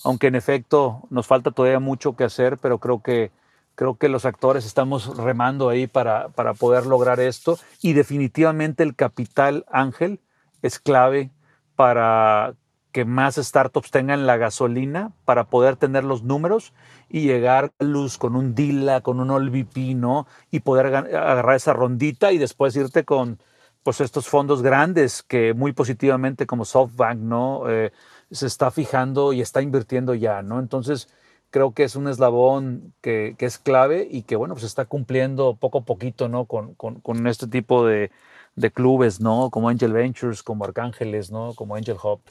aunque 0.03 0.27
en 0.27 0.35
efecto 0.35 1.01
nos 1.09 1.25
falta 1.25 1.49
todavía 1.49 1.79
mucho 1.79 2.15
que 2.15 2.25
hacer, 2.25 2.59
pero 2.59 2.77
creo 2.77 3.01
que, 3.01 3.31
creo 3.73 3.95
que 3.95 4.07
los 4.07 4.25
actores 4.25 4.67
estamos 4.67 5.17
remando 5.17 5.69
ahí 5.69 5.87
para, 5.87 6.29
para 6.29 6.53
poder 6.53 6.85
lograr 6.85 7.19
esto 7.19 7.57
y 7.81 7.93
definitivamente 7.93 8.83
el 8.83 8.95
capital 8.95 9.65
ángel 9.71 10.19
es 10.61 10.77
clave 10.77 11.31
para 11.75 12.53
que 12.91 13.03
más 13.03 13.37
startups 13.37 13.89
tengan 13.89 14.27
la 14.27 14.37
gasolina 14.37 15.11
para 15.25 15.45
poder 15.45 15.77
tener 15.77 16.03
los 16.03 16.21
números 16.21 16.71
y 17.09 17.21
llegar 17.21 17.71
a 17.79 17.83
luz 17.83 18.19
con 18.19 18.35
un 18.35 18.53
DILA, 18.53 19.01
con 19.01 19.19
un 19.19 19.31
OLVP, 19.31 19.95
¿no? 19.95 20.27
Y 20.51 20.59
poder 20.59 20.95
agarrar 20.95 21.55
esa 21.55 21.73
rondita 21.73 22.31
y 22.31 22.37
después 22.37 22.75
irte 22.75 23.05
con 23.05 23.39
pues 23.83 24.01
estos 24.01 24.27
fondos 24.27 24.61
grandes 24.61 25.23
que 25.23 25.53
muy 25.53 25.73
positivamente 25.73 26.45
como 26.47 26.65
SoftBank, 26.65 27.19
¿no? 27.19 27.69
Eh, 27.69 27.91
se 28.31 28.47
está 28.47 28.71
fijando 28.71 29.33
y 29.33 29.41
está 29.41 29.61
invirtiendo 29.61 30.15
ya, 30.15 30.41
¿no? 30.41 30.59
Entonces 30.59 31.09
creo 31.51 31.73
que 31.73 31.83
es 31.83 31.95
un 31.95 32.07
eslabón 32.07 32.93
que, 33.01 33.35
es 33.37 33.59
clave 33.59 34.07
y 34.09 34.23
que, 34.23 34.35
bueno, 34.35 34.55
pues 34.55 34.65
está 34.65 34.85
cumpliendo 34.85 35.55
poco 35.55 35.79
a 35.79 35.85
poquito, 35.85 36.29
¿no? 36.29 36.45
Con, 36.45 36.73
con, 36.75 36.99
con 37.01 37.27
este 37.27 37.47
tipo 37.47 37.85
de, 37.85 38.09
de 38.55 38.71
clubes, 38.71 39.19
¿no? 39.19 39.49
Como 39.51 39.69
Angel 39.69 39.93
Ventures, 39.93 40.43
como 40.43 40.65
Arcángeles, 40.65 41.31
¿no? 41.31 41.53
Como 41.53 41.75
Angel 41.75 41.97
Hub. 42.01 42.21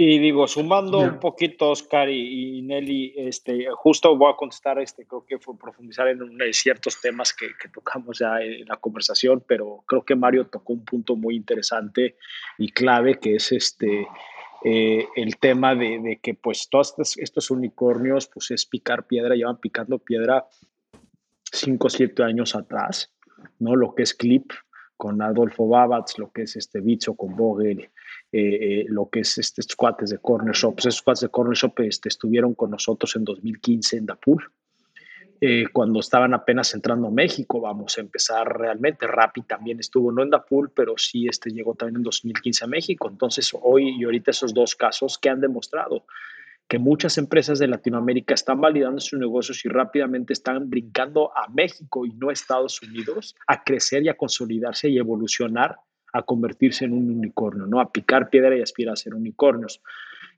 Y 0.00 0.20
digo, 0.20 0.46
sumando 0.46 1.00
un 1.00 1.18
poquito, 1.18 1.70
Oscar 1.70 2.08
y, 2.08 2.62
Nelly, 2.62 3.14
este, 3.16 3.66
justo 3.74 4.16
voy 4.16 4.32
a 4.32 4.36
contestar, 4.36 4.78
este, 4.78 5.04
creo 5.04 5.26
que 5.26 5.40
fue 5.40 5.58
profundizar 5.58 6.06
en 6.06 6.20
ciertos 6.52 7.00
temas 7.00 7.34
que, 7.34 7.48
que, 7.60 7.68
tocamos 7.68 8.20
ya 8.20 8.40
en 8.40 8.68
la 8.68 8.76
conversación, 8.76 9.42
pero 9.44 9.82
creo 9.88 10.04
que 10.04 10.14
Mario 10.14 10.46
tocó 10.46 10.74
un 10.74 10.84
punto 10.84 11.16
muy 11.16 11.34
interesante 11.34 12.14
y 12.58 12.70
clave, 12.70 13.18
que 13.18 13.34
es 13.34 13.50
este, 13.50 14.06
eh, 14.64 15.08
el 15.16 15.36
tema 15.38 15.74
de, 15.74 15.98
de, 15.98 16.20
que 16.22 16.34
pues 16.34 16.68
todos 16.70 16.90
estos, 16.90 17.18
estos, 17.18 17.50
unicornios, 17.50 18.28
pues 18.28 18.52
es 18.52 18.66
picar 18.66 19.04
piedra, 19.08 19.34
llevan 19.34 19.58
picando 19.58 19.98
piedra 19.98 20.46
5 21.50 21.84
o 21.84 21.90
7 21.90 22.22
años 22.22 22.54
atrás, 22.54 23.12
¿no? 23.58 23.74
Lo 23.74 23.96
que 23.96 24.04
es 24.04 24.14
Clip 24.14 24.52
con 24.98 25.22
Adolfo 25.22 25.68
Babatz, 25.68 26.18
lo 26.18 26.30
que 26.30 26.42
es 26.42 26.56
este 26.56 26.80
Bicho 26.80 27.14
con 27.14 27.34
Vogel, 27.36 27.80
eh, 27.80 27.88
eh, 28.32 28.86
lo 28.88 29.08
que 29.08 29.20
es 29.20 29.38
este 29.38 29.62
squates 29.62 30.10
de 30.10 30.18
Corner 30.18 30.54
Shop. 30.54 30.74
Pues 30.74 30.86
esos 30.86 30.98
squates 30.98 31.20
de 31.20 31.28
Corner 31.28 31.56
Shop 31.56 31.72
este, 31.78 32.10
estuvieron 32.10 32.54
con 32.54 32.72
nosotros 32.72 33.14
en 33.16 33.24
2015 33.24 33.96
en 33.96 34.06
Dapur. 34.06 34.50
Eh, 35.40 35.66
cuando 35.72 36.00
estaban 36.00 36.34
apenas 36.34 36.74
entrando 36.74 37.06
a 37.06 37.10
México, 37.12 37.60
vamos 37.60 37.96
a 37.96 38.00
empezar 38.00 38.58
realmente. 38.58 39.06
Rappi 39.06 39.42
también 39.42 39.78
estuvo, 39.78 40.10
no 40.10 40.24
en 40.24 40.30
Dapul, 40.30 40.72
pero 40.74 40.98
sí 40.98 41.28
este, 41.28 41.50
llegó 41.50 41.74
también 41.74 41.98
en 41.98 42.02
2015 42.02 42.64
a 42.64 42.68
México. 42.68 43.08
Entonces, 43.08 43.52
hoy 43.62 43.94
y 44.00 44.04
ahorita 44.04 44.32
esos 44.32 44.52
dos 44.52 44.74
casos 44.74 45.16
que 45.16 45.30
han 45.30 45.40
demostrado 45.40 46.04
que 46.68 46.78
muchas 46.78 47.16
empresas 47.16 47.58
de 47.58 47.66
Latinoamérica 47.66 48.34
están 48.34 48.60
validando 48.60 49.00
sus 49.00 49.18
negocios 49.18 49.64
y 49.64 49.68
rápidamente 49.68 50.34
están 50.34 50.68
brincando 50.68 51.36
a 51.36 51.48
México 51.48 52.04
y 52.04 52.12
no 52.12 52.28
a 52.28 52.32
Estados 52.32 52.82
Unidos 52.82 53.34
a 53.46 53.64
crecer 53.64 54.02
y 54.02 54.10
a 54.10 54.16
consolidarse 54.16 54.88
y 54.90 54.98
evolucionar 54.98 55.76
a 56.12 56.22
convertirse 56.22 56.84
en 56.84 56.92
un 56.92 57.10
unicornio, 57.10 57.66
¿no? 57.66 57.80
A 57.80 57.92
picar 57.92 58.30
piedra 58.30 58.56
y 58.56 58.62
aspirar 58.62 58.94
a 58.94 58.96
ser 58.96 59.14
unicornios, 59.14 59.82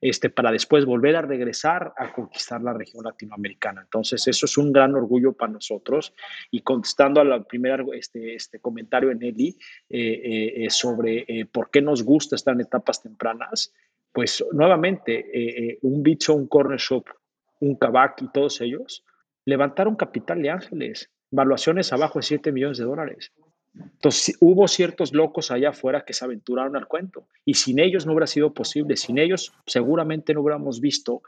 este, 0.00 0.30
para 0.30 0.50
después 0.50 0.84
volver 0.86 1.16
a 1.16 1.22
regresar 1.22 1.92
a 1.96 2.12
conquistar 2.12 2.62
la 2.62 2.72
región 2.72 3.04
latinoamericana. 3.04 3.82
Entonces, 3.82 4.26
eso 4.26 4.46
es 4.46 4.56
un 4.56 4.72
gran 4.72 4.94
orgullo 4.94 5.32
para 5.34 5.52
nosotros. 5.52 6.14
Y 6.50 6.62
contestando 6.62 7.20
al 7.20 7.46
primer 7.46 7.84
este, 7.92 8.34
este 8.34 8.60
comentario 8.60 9.10
en 9.10 9.22
Eli 9.22 9.56
eh, 9.88 9.98
eh, 9.98 10.64
eh, 10.64 10.70
sobre 10.70 11.46
por 11.52 11.70
qué 11.70 11.82
nos 11.82 12.02
gusta 12.02 12.36
estar 12.36 12.54
en 12.54 12.62
etapas 12.62 13.02
tempranas, 13.02 13.74
pues 14.12 14.44
nuevamente, 14.52 15.78
un 15.82 16.02
bicho, 16.02 16.34
un 16.34 16.46
corner 16.46 16.78
shop, 16.78 17.04
un 17.60 17.76
Kavak 17.76 18.22
y 18.22 18.28
todos 18.28 18.60
ellos 18.60 19.04
levantaron 19.44 19.96
capital 19.96 20.42
de 20.42 20.50
ángeles, 20.50 21.10
valuaciones 21.30 21.92
abajo 21.92 22.18
de 22.18 22.24
7 22.24 22.52
millones 22.52 22.78
de 22.78 22.84
dólares. 22.84 23.32
Entonces, 23.74 24.36
hubo 24.40 24.66
ciertos 24.66 25.12
locos 25.14 25.50
allá 25.50 25.70
afuera 25.70 26.04
que 26.04 26.12
se 26.12 26.24
aventuraron 26.24 26.76
al 26.76 26.88
cuento 26.88 27.28
y 27.44 27.54
sin 27.54 27.78
ellos 27.78 28.04
no 28.04 28.12
hubiera 28.12 28.26
sido 28.26 28.52
posible. 28.52 28.96
Sin 28.96 29.18
ellos, 29.18 29.52
seguramente 29.66 30.34
no 30.34 30.40
hubiéramos 30.40 30.80
visto 30.80 31.22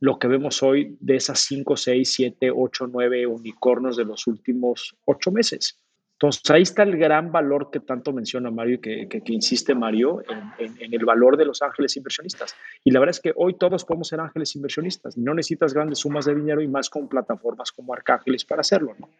lo 0.00 0.18
que 0.18 0.26
vemos 0.26 0.62
hoy 0.62 0.96
de 1.00 1.16
esas 1.16 1.40
5, 1.40 1.76
6, 1.76 2.12
7, 2.12 2.50
8, 2.50 2.86
9 2.90 3.26
unicornios 3.26 3.96
de 3.96 4.04
los 4.04 4.26
últimos 4.26 4.96
8 5.04 5.30
meses. 5.30 5.81
Entonces, 6.22 6.48
ahí 6.52 6.62
está 6.62 6.84
el 6.84 6.96
gran 6.96 7.32
valor 7.32 7.68
que 7.72 7.80
tanto 7.80 8.12
menciona 8.12 8.48
Mario 8.48 8.76
y 8.76 9.08
que, 9.08 9.22
insiste 9.26 9.74
Mario 9.74 10.22
en, 10.56 10.94
el 10.94 11.04
valor 11.04 11.36
de 11.36 11.44
los 11.44 11.62
ángeles 11.62 11.96
inversionistas. 11.96 12.54
Y 12.84 12.92
la 12.92 13.00
verdad 13.00 13.16
es 13.16 13.20
que 13.20 13.32
hoy 13.34 13.54
todos 13.54 13.84
podemos 13.84 14.06
ser 14.06 14.20
ángeles 14.20 14.54
inversionistas. 14.54 15.18
No 15.18 15.34
necesitas 15.34 15.74
grandes 15.74 15.98
sumas 15.98 16.26
de 16.26 16.36
dinero 16.36 16.62
y 16.62 16.68
más 16.68 16.90
con 16.90 17.08
plataformas 17.08 17.72
como 17.72 17.92
Arcángeles 17.92 18.44
para 18.44 18.60
hacerlo. 18.60 18.94
¿no? 19.00 19.10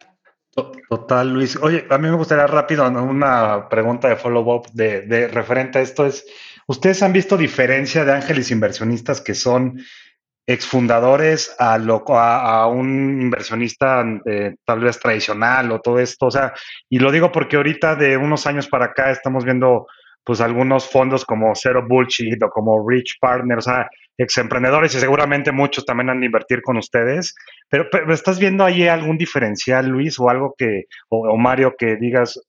Total, 0.87 1.29
Luis. 1.29 1.57
Oye, 1.61 1.85
a 1.89 1.97
mí 1.97 2.07
me 2.07 2.15
gustaría 2.15 2.47
rápido 2.47 2.87
una 2.87 3.67
pregunta 3.67 4.07
de 4.07 4.15
follow-up 4.15 4.71
de, 4.71 5.27
referente 5.27 5.79
a 5.79 5.81
esto 5.81 6.05
es, 6.05 6.25
¿ustedes 6.67 7.03
han 7.03 7.11
visto 7.11 7.35
diferencia 7.35 8.05
de 8.05 8.13
ángeles 8.13 8.49
inversionistas 8.49 9.19
que 9.19 9.35
son 9.35 9.77
exfundadores 10.45 11.55
a, 11.59 11.77
lo, 11.77 12.03
a, 12.09 12.61
a 12.61 12.67
un 12.67 13.21
inversionista 13.21 14.03
eh, 14.25 14.55
tal 14.65 14.79
vez 14.79 14.99
tradicional 14.99 15.71
o 15.71 15.79
todo 15.79 15.99
esto? 15.99 16.27
O 16.27 16.31
sea, 16.31 16.53
y 16.89 16.99
lo 16.99 17.11
digo 17.11 17.31
porque 17.31 17.55
ahorita 17.55 17.95
de 17.95 18.17
unos 18.17 18.45
años 18.47 18.67
para 18.67 18.85
acá 18.85 19.11
estamos 19.11 19.45
viendo 19.45 19.87
pues 20.23 20.39
algunos 20.39 20.89
fondos 20.89 21.25
como 21.25 21.53
Zero 21.55 21.85
Bullshit 21.87 22.41
o 22.43 22.49
como 22.49 22.87
Rich 22.87 23.17
Partners, 23.19 23.67
o 23.67 23.71
sea, 23.71 23.89
ex 24.17 24.37
emprendedores 24.37 24.95
y 24.95 24.99
seguramente 24.99 25.51
muchos 25.51 25.85
también 25.85 26.09
han 26.09 26.21
de 26.21 26.27
invertir 26.27 26.61
con 26.61 26.77
ustedes. 26.77 27.35
Pero, 27.69 27.87
pero, 27.91 28.13
¿estás 28.13 28.39
viendo 28.39 28.63
ahí 28.63 28.87
algún 28.87 29.17
diferencial, 29.17 29.87
Luis, 29.87 30.17
o 30.19 30.29
algo 30.29 30.55
que, 30.57 30.83
o, 31.09 31.29
o 31.29 31.37
Mario, 31.37 31.75
que 31.77 31.97
digas, 31.97 32.39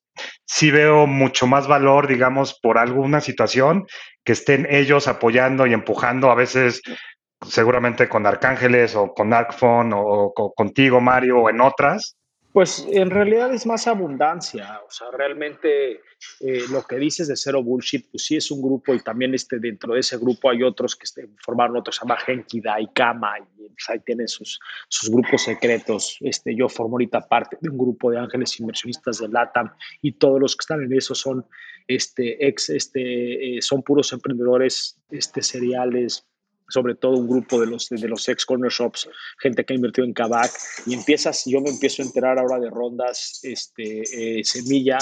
sí 0.44 0.70
veo 0.70 1.06
mucho 1.06 1.46
más 1.46 1.66
valor, 1.66 2.06
digamos, 2.06 2.58
por 2.60 2.78
alguna 2.78 3.20
situación 3.20 3.86
que 4.24 4.32
estén 4.32 4.66
ellos 4.70 5.08
apoyando 5.08 5.66
y 5.66 5.72
empujando, 5.72 6.30
a 6.30 6.34
veces 6.34 6.82
seguramente 7.46 8.08
con 8.08 8.26
Arcángeles 8.26 8.94
o 8.96 9.12
con 9.14 9.32
Arcfon 9.32 9.92
o, 9.94 10.32
contigo, 10.56 11.00
Mario, 11.00 11.40
o 11.40 11.50
en 11.50 11.60
otras? 11.60 12.16
Pues 12.54 12.86
en 12.88 13.10
realidad 13.10 13.52
es 13.52 13.66
más 13.66 13.88
abundancia, 13.88 14.80
o 14.86 14.88
sea, 14.88 15.08
realmente 15.10 16.02
eh, 16.38 16.62
lo 16.70 16.84
que 16.84 16.98
dices 16.98 17.26
de 17.26 17.34
Cero 17.36 17.64
Bullshit, 17.64 18.08
pues 18.12 18.26
sí 18.26 18.36
es 18.36 18.48
un 18.52 18.62
grupo 18.62 18.94
y 18.94 19.00
también 19.00 19.34
este, 19.34 19.58
dentro 19.58 19.94
de 19.94 20.00
ese 20.00 20.18
grupo 20.18 20.50
hay 20.50 20.62
otros 20.62 20.94
que 20.94 21.02
este, 21.02 21.28
formaron 21.44 21.76
otros, 21.76 21.96
se 21.96 22.02
llama 22.02 22.16
Genki, 22.16 22.60
Daikama, 22.60 23.40
y 23.40 23.68
pues, 23.70 23.88
ahí 23.88 23.98
tienen 24.06 24.28
sus, 24.28 24.60
sus 24.88 25.10
grupos 25.10 25.42
secretos. 25.42 26.16
Este, 26.20 26.54
yo 26.54 26.68
formo 26.68 26.94
ahorita 26.94 27.26
parte 27.26 27.58
de 27.60 27.70
un 27.70 27.76
grupo 27.76 28.12
de 28.12 28.18
ángeles 28.18 28.60
inversionistas 28.60 29.18
de 29.18 29.28
LATAM 29.30 29.72
y 30.00 30.12
todos 30.12 30.40
los 30.40 30.54
que 30.54 30.62
están 30.62 30.80
en 30.80 30.92
eso 30.92 31.16
son, 31.16 31.44
este, 31.88 32.46
ex, 32.46 32.70
este, 32.70 33.56
eh, 33.56 33.62
son 33.62 33.82
puros 33.82 34.12
emprendedores 34.12 35.00
este, 35.10 35.42
seriales, 35.42 36.24
sobre 36.68 36.94
todo 36.94 37.16
un 37.16 37.28
grupo 37.28 37.60
de 37.60 37.66
los, 37.66 37.88
de 37.88 38.08
los 38.08 38.28
ex 38.28 38.44
corner 38.46 38.70
shops, 38.70 39.08
gente 39.38 39.64
que 39.64 39.74
ha 39.74 39.76
invertido 39.76 40.06
en 40.06 40.14
Kavak, 40.14 40.50
y 40.86 40.94
empiezas, 40.94 41.44
yo 41.46 41.60
me 41.60 41.70
empiezo 41.70 42.02
a 42.02 42.06
enterar 42.06 42.38
ahora 42.38 42.58
de 42.58 42.70
rondas 42.70 43.40
este, 43.42 44.38
eh, 44.38 44.44
semilla 44.44 44.98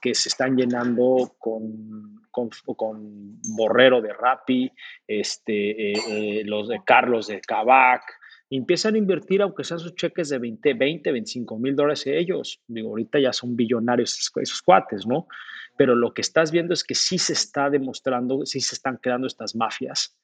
que 0.00 0.14
se 0.14 0.28
están 0.28 0.56
llenando 0.56 1.34
con, 1.38 2.20
con, 2.30 2.50
con 2.76 3.40
Borrero 3.56 4.00
de 4.00 4.12
Rappi, 4.12 4.70
este, 5.06 5.92
eh, 5.92 5.94
eh, 6.08 6.42
los 6.44 6.68
de 6.68 6.80
Carlos 6.84 7.28
de 7.28 7.40
Kavak, 7.40 8.02
empiezan 8.50 8.94
a 8.94 8.98
invertir, 8.98 9.42
aunque 9.42 9.64
sean 9.64 9.80
sus 9.80 9.94
cheques 9.96 10.28
de 10.28 10.38
20, 10.38 10.74
20 10.74 11.12
25 11.12 11.58
mil 11.58 11.74
dólares 11.74 12.06
ellos. 12.06 12.60
Digo, 12.68 12.90
ahorita 12.90 13.18
ya 13.18 13.32
son 13.32 13.56
billonarios 13.56 14.12
esos, 14.12 14.30
esos 14.36 14.62
cuates, 14.62 15.06
¿no? 15.06 15.26
Pero 15.76 15.96
lo 15.96 16.14
que 16.14 16.20
estás 16.20 16.52
viendo 16.52 16.72
es 16.72 16.84
que 16.84 16.94
sí 16.94 17.18
se 17.18 17.32
está 17.32 17.68
demostrando, 17.70 18.46
sí 18.46 18.60
se 18.60 18.76
están 18.76 18.98
creando 18.98 19.26
estas 19.26 19.56
mafias 19.56 20.16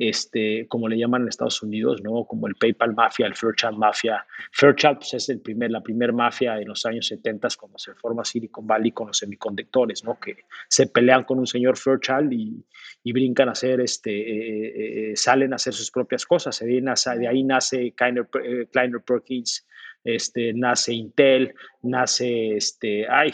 este, 0.00 0.66
como 0.66 0.88
le 0.88 0.96
llaman 0.96 1.22
en 1.22 1.28
Estados 1.28 1.62
Unidos, 1.62 2.00
¿no? 2.02 2.24
Como 2.24 2.46
el 2.46 2.54
PayPal 2.54 2.94
Mafia, 2.94 3.26
el 3.26 3.34
Fairchild 3.34 3.76
Mafia. 3.76 4.24
Fairchild 4.50 4.96
pues, 4.96 5.12
es 5.12 5.28
el 5.28 5.40
primer, 5.42 5.70
la 5.70 5.82
primera 5.82 6.10
mafia 6.10 6.58
en 6.58 6.68
los 6.68 6.86
años 6.86 7.06
70 7.06 7.48
cuando 7.58 7.76
se 7.76 7.92
forma 7.94 8.24
Silicon 8.24 8.66
Valley 8.66 8.92
con 8.92 9.08
los 9.08 9.18
semiconductores, 9.18 10.02
¿no? 10.02 10.18
Que 10.18 10.38
se 10.68 10.86
pelean 10.86 11.24
con 11.24 11.38
un 11.38 11.46
señor 11.46 11.76
Fairchild 11.76 12.32
y, 12.32 12.64
y 13.04 13.12
brincan 13.12 13.50
a 13.50 13.52
hacer, 13.52 13.82
este, 13.82 14.10
eh, 14.10 14.66
eh, 14.68 15.10
eh, 15.10 15.16
salen 15.16 15.52
a 15.52 15.56
hacer 15.56 15.74
sus 15.74 15.90
propias 15.90 16.24
cosas. 16.24 16.58
De 16.60 16.72
ahí 16.72 16.80
nace, 16.80 17.18
de 17.18 17.28
ahí 17.28 17.42
nace 17.42 17.92
Kleiner, 17.92 18.26
Kleiner 18.72 19.02
Perkins, 19.02 19.66
este, 20.02 20.54
nace 20.54 20.94
Intel, 20.94 21.54
nace, 21.82 22.56
este, 22.56 23.06
ay, 23.06 23.32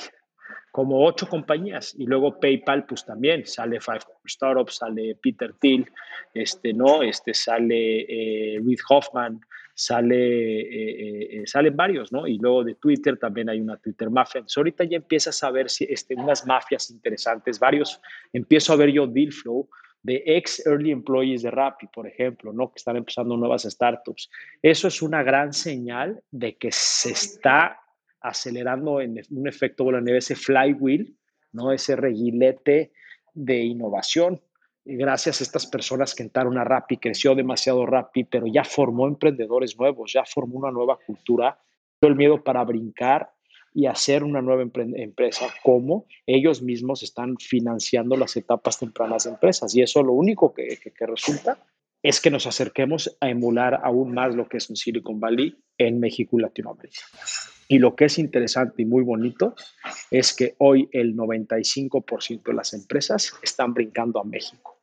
como 0.70 1.04
ocho 1.06 1.26
compañías 1.26 1.94
y 1.98 2.04
luego 2.04 2.38
PayPal 2.38 2.84
pues 2.84 3.04
también 3.04 3.46
sale 3.46 3.80
Five 3.80 4.00
Startups, 4.26 4.76
sale 4.76 5.16
Peter 5.22 5.54
Thiel, 5.58 5.90
este, 6.34 6.72
¿no? 6.72 7.02
Este, 7.02 7.32
sale 7.32 8.00
eh, 8.08 8.60
Reid 8.62 8.80
Hoffman, 8.90 9.40
sale, 9.72 10.60
eh, 10.60 11.42
eh, 11.42 11.46
salen 11.46 11.76
varios, 11.76 12.12
¿no? 12.12 12.26
Y 12.26 12.38
luego 12.38 12.64
de 12.64 12.74
Twitter 12.74 13.18
también 13.18 13.48
hay 13.48 13.60
una 13.60 13.76
Twitter 13.76 14.10
mafia. 14.10 14.40
Entonces 14.40 14.56
ahorita 14.56 14.84
ya 14.84 14.96
empiezas 14.96 15.42
a 15.44 15.50
ver 15.50 15.70
si, 15.70 15.84
este, 15.84 16.14
unas 16.14 16.46
mafias 16.46 16.90
interesantes, 16.90 17.58
varios, 17.58 18.00
empiezo 18.32 18.72
a 18.72 18.76
ver 18.76 18.90
yo 18.90 19.06
deal 19.06 19.32
flow 19.32 19.68
de 20.02 20.22
ex 20.24 20.64
early 20.66 20.92
employees 20.92 21.42
de 21.42 21.50
Rappi, 21.50 21.88
por 21.88 22.06
ejemplo, 22.06 22.52
¿no? 22.52 22.70
que 22.70 22.76
están 22.76 22.96
empezando 22.96 23.36
nuevas 23.36 23.64
startups. 23.64 24.30
Eso 24.62 24.88
es 24.88 25.02
una 25.02 25.22
gran 25.22 25.52
señal 25.52 26.22
de 26.30 26.56
que 26.56 26.70
se 26.70 27.10
está 27.10 27.80
acelerando 28.28 29.00
en 29.00 29.20
un 29.30 29.48
efecto 29.48 29.84
bola 29.84 30.00
nieve, 30.00 30.18
ese 30.18 30.34
flywheel, 30.34 31.16
¿no? 31.52 31.72
ese 31.72 31.96
reguilete 31.96 32.92
de 33.34 33.60
innovación. 33.60 34.40
gracias 34.84 35.40
a 35.40 35.44
estas 35.44 35.66
personas 35.66 36.14
que 36.14 36.22
entraron 36.22 36.58
a 36.58 36.64
Rappi, 36.64 36.98
creció 36.98 37.34
demasiado 37.34 37.86
Rappi, 37.86 38.24
pero 38.24 38.46
ya 38.46 38.64
formó 38.64 39.06
emprendedores 39.08 39.76
nuevos, 39.78 40.12
ya 40.12 40.24
formó 40.24 40.58
una 40.58 40.70
nueva 40.70 40.98
cultura. 41.04 41.58
El 42.00 42.14
miedo 42.14 42.44
para 42.44 42.62
brincar 42.64 43.32
y 43.74 43.86
hacer 43.86 44.22
una 44.22 44.40
nueva 44.40 44.62
empresa, 44.62 45.46
como 45.62 46.06
ellos 46.26 46.62
mismos 46.62 47.02
están 47.02 47.36
financiando 47.38 48.16
las 48.16 48.36
etapas 48.36 48.78
tempranas 48.78 49.24
de 49.24 49.30
empresas. 49.30 49.74
Y 49.74 49.82
eso 49.82 50.02
lo 50.02 50.12
único 50.12 50.54
que 50.54 50.78
resulta 51.00 51.58
es 52.02 52.20
que 52.20 52.30
nos 52.30 52.46
acerquemos 52.46 53.16
a 53.20 53.28
emular 53.28 53.80
aún 53.82 54.12
más 54.14 54.34
lo 54.34 54.48
que 54.48 54.58
es 54.58 54.70
un 54.70 54.76
Silicon 54.76 55.20
Valley 55.20 55.56
en 55.78 56.00
México 56.00 56.38
y 56.38 56.42
Latinoamérica. 56.42 57.00
Y 57.68 57.78
lo 57.78 57.96
que 57.96 58.04
es 58.04 58.18
interesante 58.18 58.82
y 58.82 58.84
muy 58.84 59.02
bonito 59.02 59.54
es 60.10 60.32
que 60.34 60.54
hoy 60.58 60.88
el 60.92 61.16
95% 61.16 62.42
de 62.44 62.54
las 62.54 62.72
empresas 62.74 63.32
están 63.42 63.74
brincando 63.74 64.20
a 64.20 64.24
México. 64.24 64.78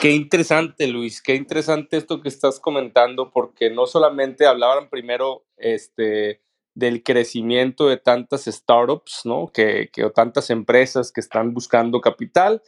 Qué 0.00 0.10
interesante, 0.10 0.86
Luis, 0.86 1.22
qué 1.22 1.34
interesante 1.34 1.96
esto 1.96 2.22
que 2.22 2.28
estás 2.28 2.60
comentando, 2.60 3.30
porque 3.30 3.70
no 3.70 3.86
solamente 3.86 4.46
hablaban 4.46 4.88
primero 4.88 5.44
este, 5.56 6.40
del 6.74 7.02
crecimiento 7.02 7.88
de 7.88 7.98
tantas 7.98 8.44
startups, 8.44 9.22
¿no? 9.24 9.50
Que, 9.52 9.90
que 9.92 10.04
o 10.04 10.12
tantas 10.12 10.50
empresas 10.50 11.12
que 11.12 11.20
están 11.20 11.52
buscando 11.52 12.00
capital 12.00 12.62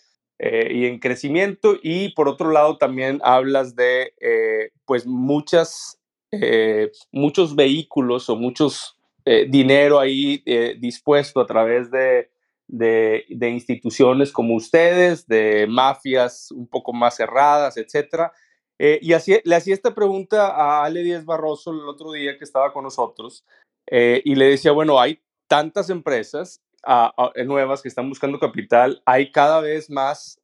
eh, 0.44 0.72
y 0.74 0.86
en 0.86 0.98
crecimiento, 0.98 1.76
y 1.80 2.08
por 2.14 2.28
otro 2.28 2.50
lado 2.50 2.76
también 2.76 3.20
hablas 3.22 3.76
de, 3.76 4.12
eh, 4.20 4.72
pues, 4.84 5.06
muchas, 5.06 6.00
eh, 6.32 6.90
muchos 7.12 7.54
vehículos 7.54 8.28
o 8.28 8.34
muchos 8.34 8.98
eh, 9.24 9.46
dinero 9.48 10.00
ahí 10.00 10.42
eh, 10.46 10.74
dispuesto 10.80 11.40
a 11.40 11.46
través 11.46 11.92
de, 11.92 12.28
de, 12.66 13.50
instituciones 13.50 14.32
como 14.32 14.56
ustedes, 14.56 15.28
de 15.28 15.68
mafias 15.68 16.50
un 16.50 16.66
poco 16.66 16.92
más 16.92 17.16
cerradas, 17.16 17.76
etcétera. 17.76 18.32
Eh, 18.80 18.98
y 19.00 19.12
así, 19.12 19.38
le 19.44 19.54
hacía 19.54 19.74
esta 19.74 19.94
pregunta 19.94 20.48
a 20.48 20.84
Ale 20.84 21.04
Díaz 21.04 21.24
Barroso 21.24 21.70
el 21.70 21.88
otro 21.88 22.10
día 22.10 22.36
que 22.36 22.44
estaba 22.44 22.72
con 22.72 22.82
nosotros 22.82 23.44
y 23.86 24.34
le 24.36 24.46
decía, 24.46 24.72
bueno, 24.72 24.98
hay 24.98 25.20
tantas 25.48 25.90
empresas 25.90 26.62
nuevas 27.44 27.82
que 27.82 27.88
están 27.88 28.08
buscando 28.08 28.38
capital, 28.38 29.02
hay 29.04 29.30
cada 29.30 29.60
vez 29.60 29.90
más 29.90 30.40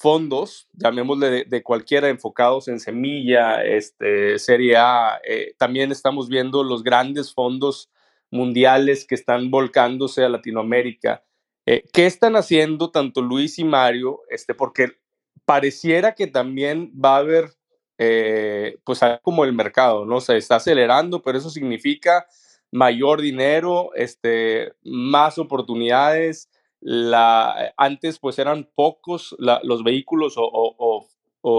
fondos, 0.00 0.66
llamémosle 0.72 1.44
de, 1.44 1.62
cualquiera, 1.62 2.08
enfocados 2.08 2.68
en 2.68 2.80
semilla, 2.80 3.62
este, 3.62 4.38
serie 4.38 4.78
A. 4.78 5.20
Eh, 5.22 5.54
también 5.58 5.92
estamos 5.92 6.30
viendo 6.30 6.64
los 6.64 6.82
grandes 6.82 7.34
fondos 7.34 7.90
mundiales 8.30 9.04
que 9.04 9.14
están 9.14 9.50
volcándose 9.50 10.24
a 10.24 10.30
Latinoamérica. 10.30 11.22
Eh, 11.66 11.84
¿Qué 11.92 12.06
están 12.06 12.34
haciendo 12.34 12.90
tanto 12.90 13.20
Luis 13.20 13.58
y 13.58 13.64
Mario? 13.64 14.22
Este, 14.30 14.54
porque 14.54 14.88
pareciera 15.44 16.14
que 16.14 16.26
también 16.26 16.90
va 16.92 17.16
a 17.16 17.18
haber, 17.18 17.50
eh, 17.98 18.78
pues 18.84 19.00
como 19.20 19.44
el 19.44 19.52
mercado, 19.52 20.06
¿no? 20.06 20.22
Se 20.22 20.34
está 20.38 20.56
acelerando, 20.56 21.20
pero 21.20 21.36
eso 21.36 21.50
significa 21.50 22.26
mayor 22.70 23.20
dinero, 23.20 23.90
este, 23.94 24.72
más 24.82 25.38
oportunidades, 25.38 26.50
la, 26.80 27.74
antes 27.76 28.18
pues 28.18 28.38
eran 28.38 28.68
pocos 28.74 29.36
los 29.38 29.84
vehículos 29.84 30.34
o, 30.36 31.06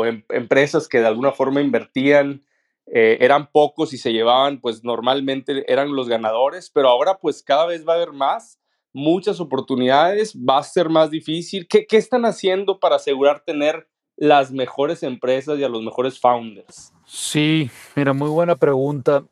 em, 0.05 0.23
empresas 0.29 0.87
que 0.87 0.99
de 0.99 1.07
alguna 1.07 1.31
forma 1.31 1.61
invertían, 1.61 2.43
eh, 2.87 3.17
eran 3.21 3.51
pocos 3.51 3.93
y 3.93 3.97
se 3.97 4.11
llevaban 4.11 4.59
pues 4.59 4.83
normalmente 4.83 5.71
eran 5.71 5.95
los 5.95 6.09
ganadores, 6.09 6.69
pero 6.69 6.89
ahora 6.89 7.19
pues 7.19 7.43
cada 7.43 7.65
vez 7.67 7.87
va 7.87 7.93
a 7.93 7.95
haber 7.97 8.11
más, 8.11 8.59
muchas 8.93 9.39
oportunidades, 9.39 10.35
va 10.35 10.57
a 10.57 10.63
ser 10.63 10.89
más 10.89 11.11
difícil. 11.11 11.67
¿Qué, 11.67 11.85
qué 11.85 11.97
están 11.97 12.25
haciendo 12.25 12.79
para 12.79 12.95
asegurar 12.95 13.43
tener 13.45 13.87
las 14.17 14.51
mejores 14.51 15.03
empresas 15.03 15.57
y 15.59 15.63
a 15.63 15.69
los 15.69 15.83
mejores 15.83 16.19
founders? 16.19 16.93
Sí, 17.05 17.69
mira, 17.95 18.13
muy 18.13 18.29
buena 18.29 18.55
pregunta 18.55 19.23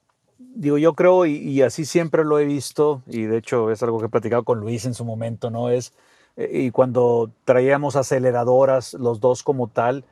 digo, 0.60 0.78
yo 0.78 0.94
creo, 0.94 1.26
y, 1.26 1.62
así 1.62 1.86
siempre 1.86 2.26
lo 2.26 2.38
he 2.38 2.44
visto, 2.46 3.02
y 3.08 3.24
de 3.24 3.38
hecho 3.38 3.72
es 3.72 3.82
algo 3.82 4.00
que 4.00 4.08
he 4.08 4.10
platicado 4.10 4.44
con 4.44 4.60
Luis 4.60 4.86
en 4.86 4.94
su 4.94 5.06
momento, 5.06 5.50
¿no? 5.50 5.70
Es, 5.70 5.94
eh, 6.36 6.50
y 6.66 6.72
cuando 6.72 7.32
traíamos 7.46 7.96
aceleradoras, 7.96 8.94
los 8.94 9.22
dos 9.22 9.42
como 9.42 9.70
tal, 9.70 10.04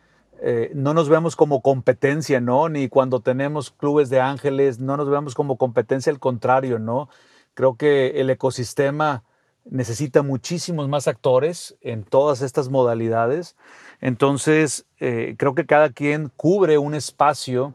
eh, 0.41 0.71
no 0.73 0.93
nos 0.93 1.09
vemos 1.09 1.35
como 1.35 1.61
competencia, 1.61 2.39
¿no? 2.39 2.69
Ni 2.69 2.87
cuando 2.87 3.19
tenemos 3.19 3.71
clubes 3.71 4.09
de 4.09 4.21
ángeles, 4.21 4.79
no 4.79 4.95
nos 4.95 5.09
vemos 5.09 5.35
como 5.35 5.57
competencia, 5.57 6.11
al 6.13 6.19
contrario, 6.19 6.79
¿no? 6.79 7.09
Creo 7.53 7.75
que 7.75 8.21
el 8.21 8.29
ecosistema 8.29 9.23
necesita 9.65 10.21
muchísimos 10.21 10.87
más 10.87 11.09
actores 11.09 11.75
en 11.81 12.03
todas 12.03 12.41
estas 12.41 12.69
modalidades. 12.69 13.57
Entonces, 13.99 14.85
eh, 15.01 15.35
creo 15.37 15.55
que 15.55 15.65
cada 15.65 15.89
quien 15.89 16.31
cubre 16.37 16.77
un 16.77 16.95
espacio, 16.95 17.73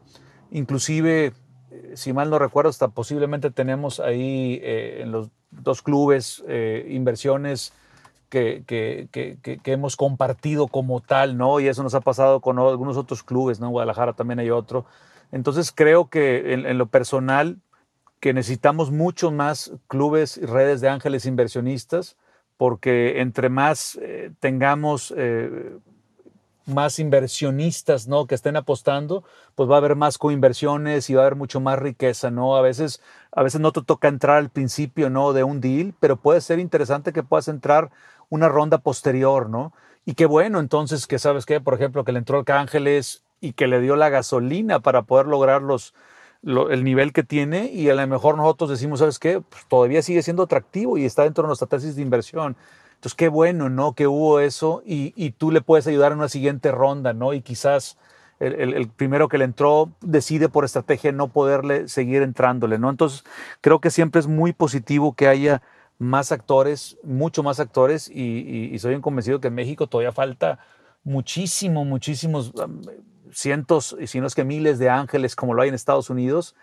inclusive 0.49 1.33
si 1.95 2.13
mal 2.13 2.29
no 2.29 2.39
recuerdo, 2.39 2.69
hasta 2.69 2.87
posiblemente 2.89 3.51
tenemos 3.51 3.99
ahí 3.99 4.59
eh, 4.63 5.01
en 5.01 5.11
los 5.11 5.29
dos 5.51 5.81
clubes 5.81 6.43
eh, 6.47 6.87
inversiones 6.89 7.73
que, 8.29 9.59
hemos 9.65 9.95
compartido 9.95 10.67
como 10.67 11.01
tal, 11.01 11.37
¿no? 11.37 11.59
Y 11.59 11.67
eso 11.67 11.83
nos 11.83 11.93
ha 11.93 12.01
pasado 12.01 12.41
con 12.41 12.57
algunos 12.57 12.97
otros 12.97 13.21
clubes, 13.21 13.59
¿no? 13.59 13.67
En 13.67 13.71
Guadalajara 13.73 14.13
también 14.13 14.39
hay 14.39 14.49
otro. 14.49 14.85
Entonces 15.31 15.71
creo 15.71 16.09
que 16.09 16.53
en, 16.53 16.77
lo 16.77 16.87
personal, 16.87 17.59
que 18.19 18.33
necesitamos 18.33 18.89
mucho 18.89 19.29
más 19.29 19.73
clubes 19.87 20.37
y 20.37 20.45
redes 20.45 20.81
de 20.81 20.89
ángeles 20.89 21.27
inversionistas, 21.27 22.17
porque 22.57 23.21
entre 23.21 23.49
más 23.49 23.99
eh, 24.01 24.31
tengamos 24.39 25.13
más 26.65 26.99
inversionistas, 26.99 28.07
¿no? 28.07 28.27
Que 28.27 28.35
estén 28.35 28.55
apostando, 28.55 29.23
pues 29.55 29.69
va 29.69 29.75
a 29.75 29.77
haber 29.77 29.95
más 29.95 30.17
coinversiones 30.17 31.09
y 31.09 31.13
va 31.13 31.21
a 31.21 31.25
haber 31.25 31.35
mucho 31.35 31.59
más 31.59 31.79
riqueza, 31.79 32.31
¿no? 32.31 32.55
A 32.55 32.61
veces, 32.61 33.01
a 33.31 33.43
veces 33.43 33.61
no 33.61 33.71
te 33.71 33.81
toca 33.81 34.07
entrar 34.07 34.37
al 34.37 34.49
principio, 34.49 35.09
¿no? 35.09 35.33
De 35.33 35.43
un 35.43 35.61
deal, 35.61 35.93
pero 35.99 36.17
puede 36.17 36.41
ser 36.41 36.59
interesante 36.59 37.13
que 37.13 37.23
puedas 37.23 37.47
entrar 37.47 37.91
una 38.29 38.49
ronda 38.49 38.77
posterior, 38.77 39.49
¿no? 39.49 39.73
Y 40.05 40.15
qué 40.15 40.25
bueno, 40.25 40.59
entonces, 40.59 41.07
que 41.07 41.19
sabes 41.19 41.45
qué, 41.45 41.61
por 41.61 41.73
ejemplo, 41.73 42.03
que 42.03 42.11
le 42.11 42.19
entró 42.19 42.43
al 42.45 42.57
Ángeles 42.57 43.23
y 43.39 43.53
que 43.53 43.67
le 43.67 43.79
dio 43.79 43.95
la 43.95 44.09
gasolina 44.09 44.79
para 44.79 45.03
poder 45.03 45.27
lograr 45.27 45.61
los, 45.61 45.93
el 46.43 46.83
nivel 46.83 47.13
que 47.13 47.23
tiene 47.23 47.71
y 47.71 47.89
a 47.89 47.95
lo 47.95 48.05
mejor 48.07 48.37
nosotros 48.37 48.69
decimos, 48.69 48.99
¿sabes 48.99 49.19
qué? 49.19 49.41
Pues 49.41 49.65
todavía 49.67 50.01
sigue 50.01 50.21
siendo 50.21 50.43
atractivo 50.43 50.97
y 50.97 51.05
está 51.05 51.23
dentro 51.23 51.43
de 51.43 51.47
nuestra 51.47 51.67
tesis 51.67 51.95
de 51.95 52.01
inversión. 52.01 52.57
Entonces, 53.03 53.17
qué 53.17 53.27
bueno, 53.27 53.69
¿no? 53.69 53.95
Que 53.95 54.07
hubo 54.07 54.39
eso 54.39 54.81
y, 54.85 55.31
tú 55.31 55.51
le 55.51 55.59
puedes 55.59 55.85
ayudar 55.87 56.13
en 56.13 56.19
una 56.19 56.29
siguiente 56.29 56.71
ronda, 56.71 57.11
¿no? 57.11 57.33
Y 57.33 57.41
quizás 57.41 57.97
el, 58.39 58.87
primero 58.95 59.27
que 59.27 59.37
le 59.37 59.43
entró 59.43 59.91
decide 59.99 60.47
por 60.47 60.63
estrategia 60.63 61.11
no 61.11 61.27
poderle 61.27 61.89
seguir 61.89 62.21
entrándole, 62.21 62.79
¿no? 62.79 62.89
Entonces, 62.89 63.25
creo 63.59 63.81
que 63.81 63.89
siempre 63.89 64.21
es 64.21 64.27
muy 64.27 64.53
positivo 64.53 65.15
que 65.15 65.27
haya 65.27 65.61
más 65.99 66.31
actores, 66.31 66.97
mucho 67.03 67.43
más 67.43 67.59
actores 67.59 68.09
y, 68.09 68.73
soy 68.79 69.01
convencido 69.01 69.41
que 69.41 69.49
en 69.49 69.55
México 69.55 69.87
todavía 69.87 70.13
falta 70.13 70.59
muchísimo, 71.03 71.83
muchísimos 71.83 72.53
cientos, 73.33 73.97
y 73.99 74.07
si 74.07 74.21
no 74.21 74.27
es 74.27 74.33
que 74.33 74.45
miles 74.45 74.79
de 74.79 74.89
ángeles 74.89 75.35
como 75.35 75.53
lo 75.53 75.61
hay 75.61 75.67
en 75.67 75.75
Estados 75.75 76.09
Unidos, 76.09 76.55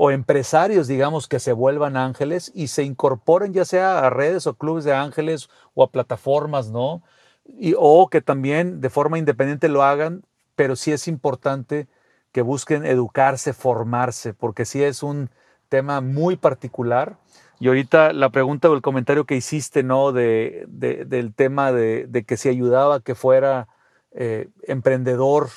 o 0.00 0.10
empresarios, 0.12 0.86
digamos, 0.86 1.26
que 1.26 1.40
se 1.40 1.52
vuelvan 1.52 1.96
ángeles 1.96 2.52
y 2.54 2.68
se 2.68 2.84
incorporen 2.84 3.52
ya 3.52 3.64
sea 3.64 3.98
a 3.98 4.10
redes 4.10 4.46
o 4.46 4.54
clubes 4.54 4.84
de 4.84 4.94
ángeles 4.94 5.48
o 5.74 5.82
a 5.82 5.90
plataformas, 5.90 6.70
¿no? 6.70 7.02
Y, 7.44 7.74
o 7.76 8.08
que 8.08 8.20
también 8.20 8.80
de 8.80 8.90
forma 8.90 9.18
independiente 9.18 9.68
lo 9.68 9.82
hagan 9.82 10.22
pero 10.58 10.74
sí 10.74 10.90
es 10.90 11.06
importante 11.06 11.86
que 12.32 12.42
busquen 12.42 12.84
educarse, 12.84 13.52
formarse, 13.52 14.34
porque 14.34 14.64
sí 14.64 14.82
es 14.82 15.04
un 15.04 15.30
tema 15.68 16.00
muy 16.00 16.34
particular. 16.34 17.16
Y 17.60 17.68
ahorita 17.68 18.12
la 18.12 18.30
pregunta 18.30 18.68
o 18.68 18.74
el 18.74 18.82
comentario 18.82 19.24
que 19.24 19.36
hiciste, 19.36 19.84
¿no? 19.84 20.10
De, 20.10 20.64
del 20.66 21.32
tema 21.32 21.70
de, 21.70 22.24
que 22.26 22.36
si 22.36 22.48
ayudaba 22.48 22.98
que 22.98 23.14
fuera 23.14 23.68
eh, 24.10 24.48
emprendedor 24.64 25.48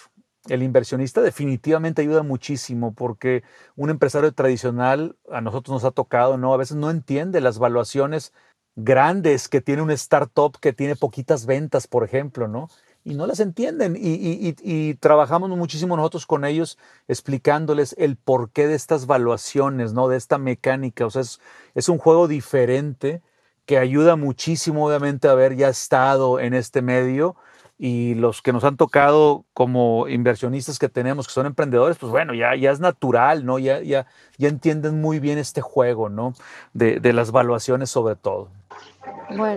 el 0.47 0.63
inversionista, 0.63 1.21
definitivamente 1.21 2.01
ayuda 2.01 2.23
muchísimo, 2.23 2.93
porque 2.93 3.43
un 3.75 3.89
empresario 3.89 4.31
tradicional, 4.33 5.15
a 5.31 5.41
nosotros 5.41 5.73
nos 5.73 5.83
ha 5.83 5.91
tocado, 5.91 6.37
¿no? 6.37 6.53
A 6.53 6.57
veces 6.57 6.77
no 6.77 6.89
entiende 6.89 7.41
las 7.41 7.59
valuaciones 7.59 8.33
grandes 8.75 9.49
que 9.49 9.61
tiene 9.61 9.81
un 9.81 9.91
startup 9.91 10.57
que 10.59 10.73
tiene 10.73 10.95
poquitas 10.95 11.45
ventas, 11.45 11.87
por 11.87 12.03
ejemplo, 12.03 12.47
¿no? 12.47 12.69
Y 13.03 13.15
no 13.15 13.27
las 13.27 13.39
entienden. 13.39 13.95
Y, 13.99 14.93
trabajamos 14.95 15.49
muchísimo 15.49 15.95
nosotros 15.95 16.25
con 16.25 16.45
ellos 16.45 16.77
explicándoles 17.07 17.95
el 17.97 18.15
porqué 18.15 18.67
de 18.67 18.75
estas 18.75 19.05
valuaciones, 19.07 19.93
¿no? 19.93 20.07
De 20.07 20.17
esta 20.17 20.37
mecánica. 20.37 21.05
O 21.05 21.09
sea, 21.09 21.23
es, 21.23 21.39
es 21.75 21.89
un 21.89 21.97
juego 21.97 22.27
diferente 22.27 23.21
que 23.65 23.77
ayuda 23.77 24.15
muchísimo, 24.15 24.87
obviamente, 24.87 25.27
a 25.27 25.31
haber 25.31 25.55
ya 25.55 25.69
estado 25.69 26.39
en 26.39 26.53
este 26.53 26.81
medio 26.81 27.35
y 27.83 28.13
los 28.13 28.43
que 28.43 28.53
nos 28.53 28.63
han 28.63 28.77
tocado 28.77 29.43
como 29.55 30.07
inversionistas 30.07 30.77
que 30.77 30.87
tenemos, 30.87 31.25
que 31.25 31.33
son 31.33 31.47
emprendedores, 31.47 31.97
pues 31.97 32.11
bueno, 32.11 32.35
ya, 32.35 32.55
ya 32.55 32.69
es 32.69 32.79
natural, 32.79 33.43
¿no? 33.43 33.57
Ya, 33.57 33.81
ya, 33.81 34.05
ya 34.37 34.49
entienden 34.49 35.01
muy 35.01 35.17
bien 35.17 35.39
este 35.39 35.61
juego, 35.61 36.07
¿no? 36.07 36.35
De, 36.73 36.99
de 36.99 37.11
las 37.11 37.31
valuaciones 37.31 37.89
sobre 37.89 38.15
todo. 38.15 38.49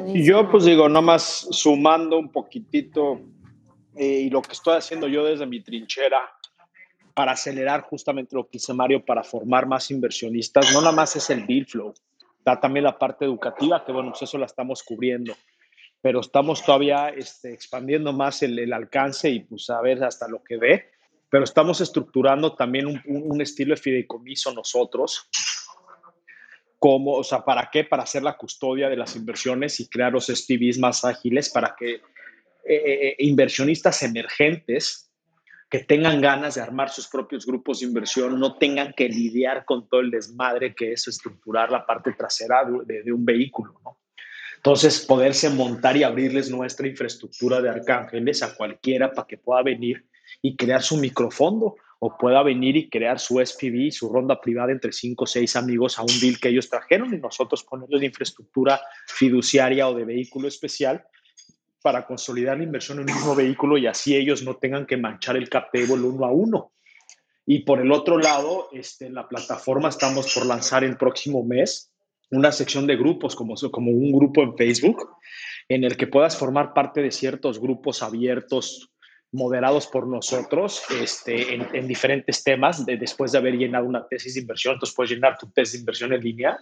Y 0.07 0.25
yo 0.25 0.51
pues 0.51 0.65
digo, 0.65 0.89
nomás 0.89 1.47
sumando 1.51 2.19
un 2.19 2.31
poquitito 2.31 3.21
eh, 3.95 4.23
y 4.23 4.31
lo 4.31 4.41
que 4.41 4.53
estoy 4.53 4.79
haciendo 4.79 5.07
yo 5.07 5.23
desde 5.27 5.45
mi 5.45 5.61
trinchera 5.61 6.23
para 7.13 7.33
acelerar 7.33 7.83
justamente 7.83 8.35
lo 8.35 8.45
que 8.45 8.53
dice 8.53 8.73
Mario, 8.73 9.05
para 9.05 9.23
formar 9.23 9.67
más 9.67 9.91
inversionistas, 9.91 10.73
no 10.73 10.81
nada 10.81 10.93
más 10.93 11.15
es 11.15 11.29
el 11.29 11.47
deal 11.47 11.67
flow, 11.67 11.93
da 12.43 12.59
también 12.59 12.85
la 12.85 12.99
parte 12.99 13.27
educativa, 13.27 13.85
que 13.85 13.93
bueno, 13.93 14.13
pues 14.13 14.23
eso 14.23 14.39
la 14.39 14.47
estamos 14.47 14.83
cubriendo 14.83 15.35
pero 16.05 16.21
estamos 16.21 16.63
todavía 16.63 17.09
este, 17.09 17.55
expandiendo 17.55 18.13
más 18.13 18.43
el, 18.43 18.71
alcance 18.75 19.31
y 19.31 19.41
pues 19.41 19.71
a 19.71 19.81
ver 19.81 20.05
hasta 20.05 20.29
lo 20.29 20.45
que 20.45 20.59
ve, 20.59 20.91
pero 21.31 21.45
estamos 21.45 21.81
estructurando 21.81 22.55
también 22.55 23.03
un, 23.07 23.41
estilo 23.41 23.75
de 23.75 23.81
fideicomiso 23.81 24.53
nosotros, 24.53 25.31
como, 26.79 27.13
o 27.13 27.25
sea, 27.25 27.43
¿para 27.43 27.71
qué? 27.73 27.85
Para 27.85 28.03
hacer 28.03 28.23
la 28.23 28.37
custodia 28.37 28.91
de 28.91 28.99
las 28.99 29.17
inversiones 29.17 29.81
y 29.81 29.89
crear 29.89 30.13
los 30.13 30.27
STVs 30.27 30.79
más 30.79 31.07
ágiles 31.07 31.49
para 31.49 31.75
que 31.75 31.95
eh, 31.95 32.03
eh, 32.67 33.09
eh, 33.09 33.17
inversionistas 33.21 34.03
emergentes 34.03 35.11
que 35.71 35.79
tengan 35.79 36.21
ganas 36.21 36.57
de 36.57 36.61
armar 36.61 36.91
sus 36.91 37.09
propios 37.09 37.47
grupos 37.47 37.81
de 37.81 37.87
inversión 37.87 38.39
no 38.39 38.59
tengan 38.59 38.93
que 38.93 39.09
lidiar 39.09 39.65
con 39.65 39.89
todo 39.89 40.03
el 40.03 40.11
desmadre 40.11 40.75
que 40.75 40.93
es 40.93 41.09
estructurar 41.09 41.71
la 41.71 41.87
parte 41.87 42.13
trasera 42.13 42.63
de, 42.85 43.05
de 43.05 43.11
un 43.11 43.25
vehículo, 43.25 43.81
¿no? 43.83 44.04
Entonces, 44.65 45.05
poderse 45.05 45.51
montar 45.51 45.95
y 45.95 46.05
abrirles 46.05 46.51
nuestra 46.51 46.89
infraestructura 46.89 47.61
de 47.61 47.69
arcángeles 47.69 48.43
a 48.43 48.55
cualquiera 48.55 49.13
para 49.13 49.27
que 49.27 49.37
pueda 49.37 49.63
venir 49.63 50.07
y 50.41 50.57
crear 50.57 50.83
su 50.83 50.97
microfondo 50.97 51.77
o 51.99 52.17
pueda 52.17 52.43
venir 52.43 52.75
y 52.79 52.89
crear 52.89 53.21
su 53.21 53.45
SPV, 53.45 53.93
su 53.93 54.11
ronda 54.11 54.41
privada 54.41 54.73
entre 54.73 54.91
cinco 54.93 55.25
o 55.25 55.27
seis 55.27 55.55
amigos 55.55 55.99
a 55.99 56.03
un 56.03 56.19
deal 56.19 56.41
que 56.41 56.49
ellos 56.49 56.71
trajeron 56.71 57.13
y 57.13 57.19
nosotros 57.19 57.63
ponerles 57.63 58.01
la 58.01 58.07
infraestructura 58.07 58.81
fiduciaria 59.07 59.87
o 59.87 59.95
de 59.95 60.07
vehículo 60.07 60.49
especial 60.49 61.05
para 61.83 62.07
consolidar 62.07 62.57
la 62.57 62.65
inversión 62.65 63.01
en 63.01 63.11
un 63.11 63.15
mismo 63.15 63.35
vehículo 63.35 63.77
y 63.77 63.87
así 63.87 64.17
ellos 64.17 64.43
no 64.45 64.57
tengan 64.57 64.87
que 64.87 64.97
manchar 64.97 65.37
el 65.37 65.51
cap 65.51 65.69
table 65.71 66.01
uno 66.01 66.25
a 66.25 66.33
uno. 66.33 66.73
Y 67.45 67.65
por 67.65 67.83
el 67.83 67.93
otro 67.93 68.17
lado, 68.17 68.71
este, 68.73 69.09
en 69.09 69.15
la 69.15 69.29
plataforma 69.29 69.91
estamos 69.91 70.33
por 70.33 70.47
lanzar 70.47 70.85
el 70.85 70.97
próximo 70.97 71.45
mes 71.45 71.94
una 72.31 72.53
sección 72.53 72.87
de 72.87 72.97
grupos, 72.97 73.37
como, 73.37 73.55
como 73.71 73.91
un 73.91 74.13
grupo 74.13 74.43
en 74.43 74.57
Facebook, 74.57 75.09
en 75.69 75.85
el 75.85 75.97
que 75.97 76.07
puedas 76.07 76.37
formar 76.37 76.75
parte 76.75 77.03
de 77.03 77.11
ciertos 77.11 77.61
grupos 77.61 78.03
abiertos, 78.03 78.91
moderados 79.35 79.89
por 79.89 80.07
nosotros, 80.07 80.83
este, 81.03 81.55
en, 81.55 81.89
diferentes 81.89 82.45
temas, 82.45 82.87
de, 82.87 82.97
después 82.97 83.33
de 83.33 83.39
haber 83.39 83.55
llenado 83.55 83.85
una 83.85 84.07
tesis 84.07 84.35
de 84.35 84.41
inversión, 84.41 84.75
entonces 84.75 84.95
puedes 84.95 85.11
llenar 85.11 85.37
tu 85.37 85.51
tesis 85.51 85.73
de 85.73 85.79
inversión 85.81 86.13
en 86.13 86.21
línea, 86.21 86.59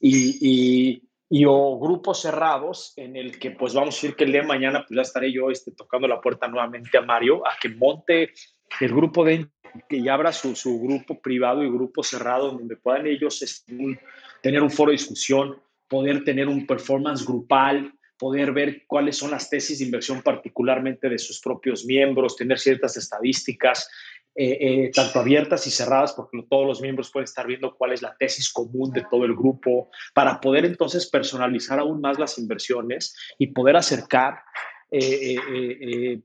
y, 0.00 1.02
y, 1.28 1.44
o 1.46 1.78
grupos 1.78 2.22
cerrados 2.22 2.92
en 2.96 3.14
el 3.14 3.38
que 3.38 3.52
pues 3.52 3.74
vamos 3.74 3.94
a 3.94 3.96
decir 3.96 4.16
que 4.16 4.24
el 4.24 4.32
día 4.32 4.40
de 4.40 4.48
mañana 4.48 4.84
pues 4.86 4.96
ya 4.96 5.02
estaré 5.02 5.32
yo 5.32 5.50
este, 5.50 5.70
tocando 5.70 6.08
la 6.08 6.20
puerta 6.20 6.48
nuevamente 6.48 6.98
a 6.98 7.02
Mario 7.02 7.46
a 7.46 7.50
que 7.60 7.68
monte 7.68 8.32
el 8.80 8.88
grupo 8.88 9.24
de 9.24 9.46
que 9.88 10.02
ya 10.02 10.14
abra 10.14 10.32
su, 10.32 10.56
su 10.56 10.80
grupo 10.80 11.20
privado 11.20 11.62
y 11.62 11.68
grupo 11.68 12.02
cerrado 12.02 12.50
donde 12.50 12.76
puedan 12.76 13.06
ellos 13.06 13.42
este, 13.42 14.00
tener 14.42 14.62
un 14.62 14.70
foro 14.70 14.90
de 14.90 14.96
discusión, 14.96 15.60
poder 15.88 16.24
tener 16.24 16.48
un 16.48 16.66
performance 16.66 17.26
grupal, 17.26 17.92
poder 18.18 18.52
ver 18.52 18.84
cuáles 18.86 19.16
son 19.16 19.30
las 19.30 19.48
tesis 19.48 19.78
de 19.78 19.86
inversión 19.86 20.22
particularmente 20.22 21.08
de 21.08 21.18
sus 21.18 21.40
propios 21.40 21.84
miembros, 21.84 22.36
tener 22.36 22.58
ciertas 22.58 22.96
estadísticas, 22.96 23.88
eh, 24.34 24.58
eh, 24.60 24.90
tanto 24.94 25.18
abiertas 25.18 25.66
y 25.66 25.70
cerradas, 25.70 26.12
porque 26.12 26.44
todos 26.48 26.66
los 26.66 26.80
miembros 26.80 27.10
pueden 27.10 27.24
estar 27.24 27.46
viendo 27.46 27.74
cuál 27.76 27.92
es 27.92 28.02
la 28.02 28.14
tesis 28.16 28.52
común 28.52 28.92
de 28.92 29.04
todo 29.10 29.24
el 29.24 29.34
grupo, 29.34 29.90
para 30.14 30.40
poder 30.40 30.64
entonces 30.66 31.08
personalizar 31.08 31.80
aún 31.80 32.00
más 32.00 32.18
las 32.18 32.38
inversiones 32.38 33.16
y 33.38 33.48
poder 33.48 33.76
acercar 33.76 34.40
eh, 34.90 36.20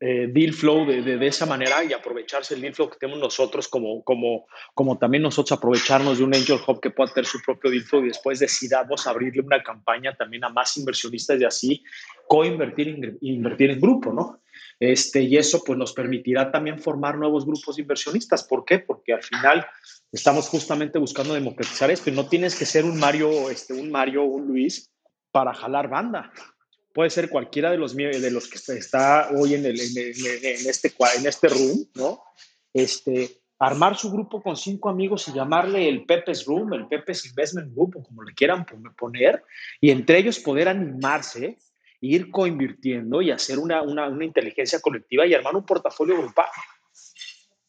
eh, 0.00 0.28
deal 0.32 0.52
flow 0.52 0.86
de, 0.86 1.02
de, 1.02 1.26
esa 1.26 1.46
manera 1.46 1.84
y 1.84 1.92
aprovecharse 1.92 2.54
el 2.54 2.60
deal 2.60 2.74
flow 2.74 2.90
que 2.90 2.98
tenemos 2.98 3.20
nosotros 3.20 3.68
como, 3.68 4.02
como, 4.04 4.46
como 4.74 4.98
también 4.98 5.22
nosotros 5.22 5.56
aprovecharnos 5.58 6.18
de 6.18 6.24
un 6.24 6.34
angel 6.34 6.60
hub 6.66 6.80
que 6.80 6.90
pueda 6.90 7.12
tener 7.12 7.26
su 7.26 7.40
propio 7.40 7.70
deal 7.70 7.82
flow 7.82 8.04
y 8.04 8.08
después 8.08 8.38
decidamos 8.38 9.06
abrirle 9.06 9.42
una 9.42 9.62
campaña 9.62 10.14
también 10.16 10.44
a 10.44 10.48
más 10.48 10.76
inversionistas 10.76 11.40
y 11.40 11.44
así 11.44 11.84
co-invertir 12.28 13.18
invertir 13.20 13.70
en 13.70 13.80
grupo, 13.80 14.12
¿no? 14.12 14.40
Este, 14.78 15.22
y 15.22 15.36
eso 15.36 15.62
pues 15.64 15.78
nos 15.78 15.92
permitirá 15.92 16.50
también 16.50 16.78
formar 16.78 17.16
nuevos 17.16 17.46
grupos 17.46 17.76
de 17.76 17.82
inversionistas. 17.82 18.44
¿Por 18.44 18.64
qué? 18.64 18.78
Porque 18.78 19.14
al 19.14 19.22
final 19.22 19.66
estamos 20.12 20.48
justamente 20.48 20.98
buscando 20.98 21.34
democratizar 21.34 21.90
esto 21.90 22.10
y 22.10 22.12
no 22.12 22.28
tienes 22.28 22.56
que 22.58 22.66
ser 22.66 22.84
un 22.84 22.98
Mario, 22.98 23.50
este, 23.50 23.72
un 23.72 23.90
Mario 23.90 24.24
un 24.24 24.46
Luis 24.46 24.90
para 25.30 25.54
jalar 25.54 25.88
banda 25.88 26.32
puede 26.96 27.10
ser 27.10 27.28
cualquiera 27.28 27.70
de 27.70 27.76
los, 27.76 27.94
de 27.94 28.30
los 28.30 28.48
que 28.48 28.56
está 28.72 29.28
hoy 29.36 29.52
en, 29.52 29.66
el, 29.66 29.78
en, 29.78 30.66
este, 30.66 30.94
en 31.18 31.26
este 31.26 31.48
room, 31.48 31.86
¿no? 31.94 32.22
Este, 32.72 33.42
armar 33.58 33.98
su 33.98 34.10
grupo 34.10 34.42
con 34.42 34.56
cinco 34.56 34.88
amigos 34.88 35.28
y 35.28 35.34
llamarle 35.34 35.90
el 35.90 36.06
Pepe's 36.06 36.46
Room, 36.46 36.72
el 36.72 36.88
Pepe's 36.88 37.26
Investment 37.26 37.74
Group, 37.74 37.98
o 37.98 38.02
como 38.02 38.22
le 38.22 38.32
quieran 38.32 38.64
poner, 38.96 39.44
y 39.78 39.90
entre 39.90 40.16
ellos 40.16 40.38
poder 40.38 40.68
animarse, 40.68 41.58
ir 42.00 42.30
coinvirtiendo 42.30 43.20
y 43.20 43.30
hacer 43.30 43.58
una, 43.58 43.82
una, 43.82 44.08
una 44.08 44.24
inteligencia 44.24 44.80
colectiva 44.80 45.26
y 45.26 45.34
armar 45.34 45.54
un 45.54 45.66
portafolio 45.66 46.16
grupal 46.16 46.46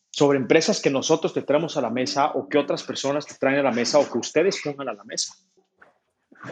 sobre 0.10 0.38
empresas 0.38 0.80
que 0.80 0.90
nosotros 0.90 1.34
te 1.34 1.42
traemos 1.42 1.76
a 1.76 1.82
la 1.82 1.90
mesa 1.90 2.32
o 2.32 2.48
que 2.48 2.58
otras 2.58 2.82
personas 2.84 3.26
te 3.26 3.36
traen 3.36 3.60
a 3.60 3.64
la 3.64 3.72
mesa 3.72 4.00
o 4.00 4.10
que 4.10 4.20
ustedes 4.20 4.62
pongan 4.64 4.88
a 4.88 4.94
la 4.94 5.04
mesa. 5.04 5.34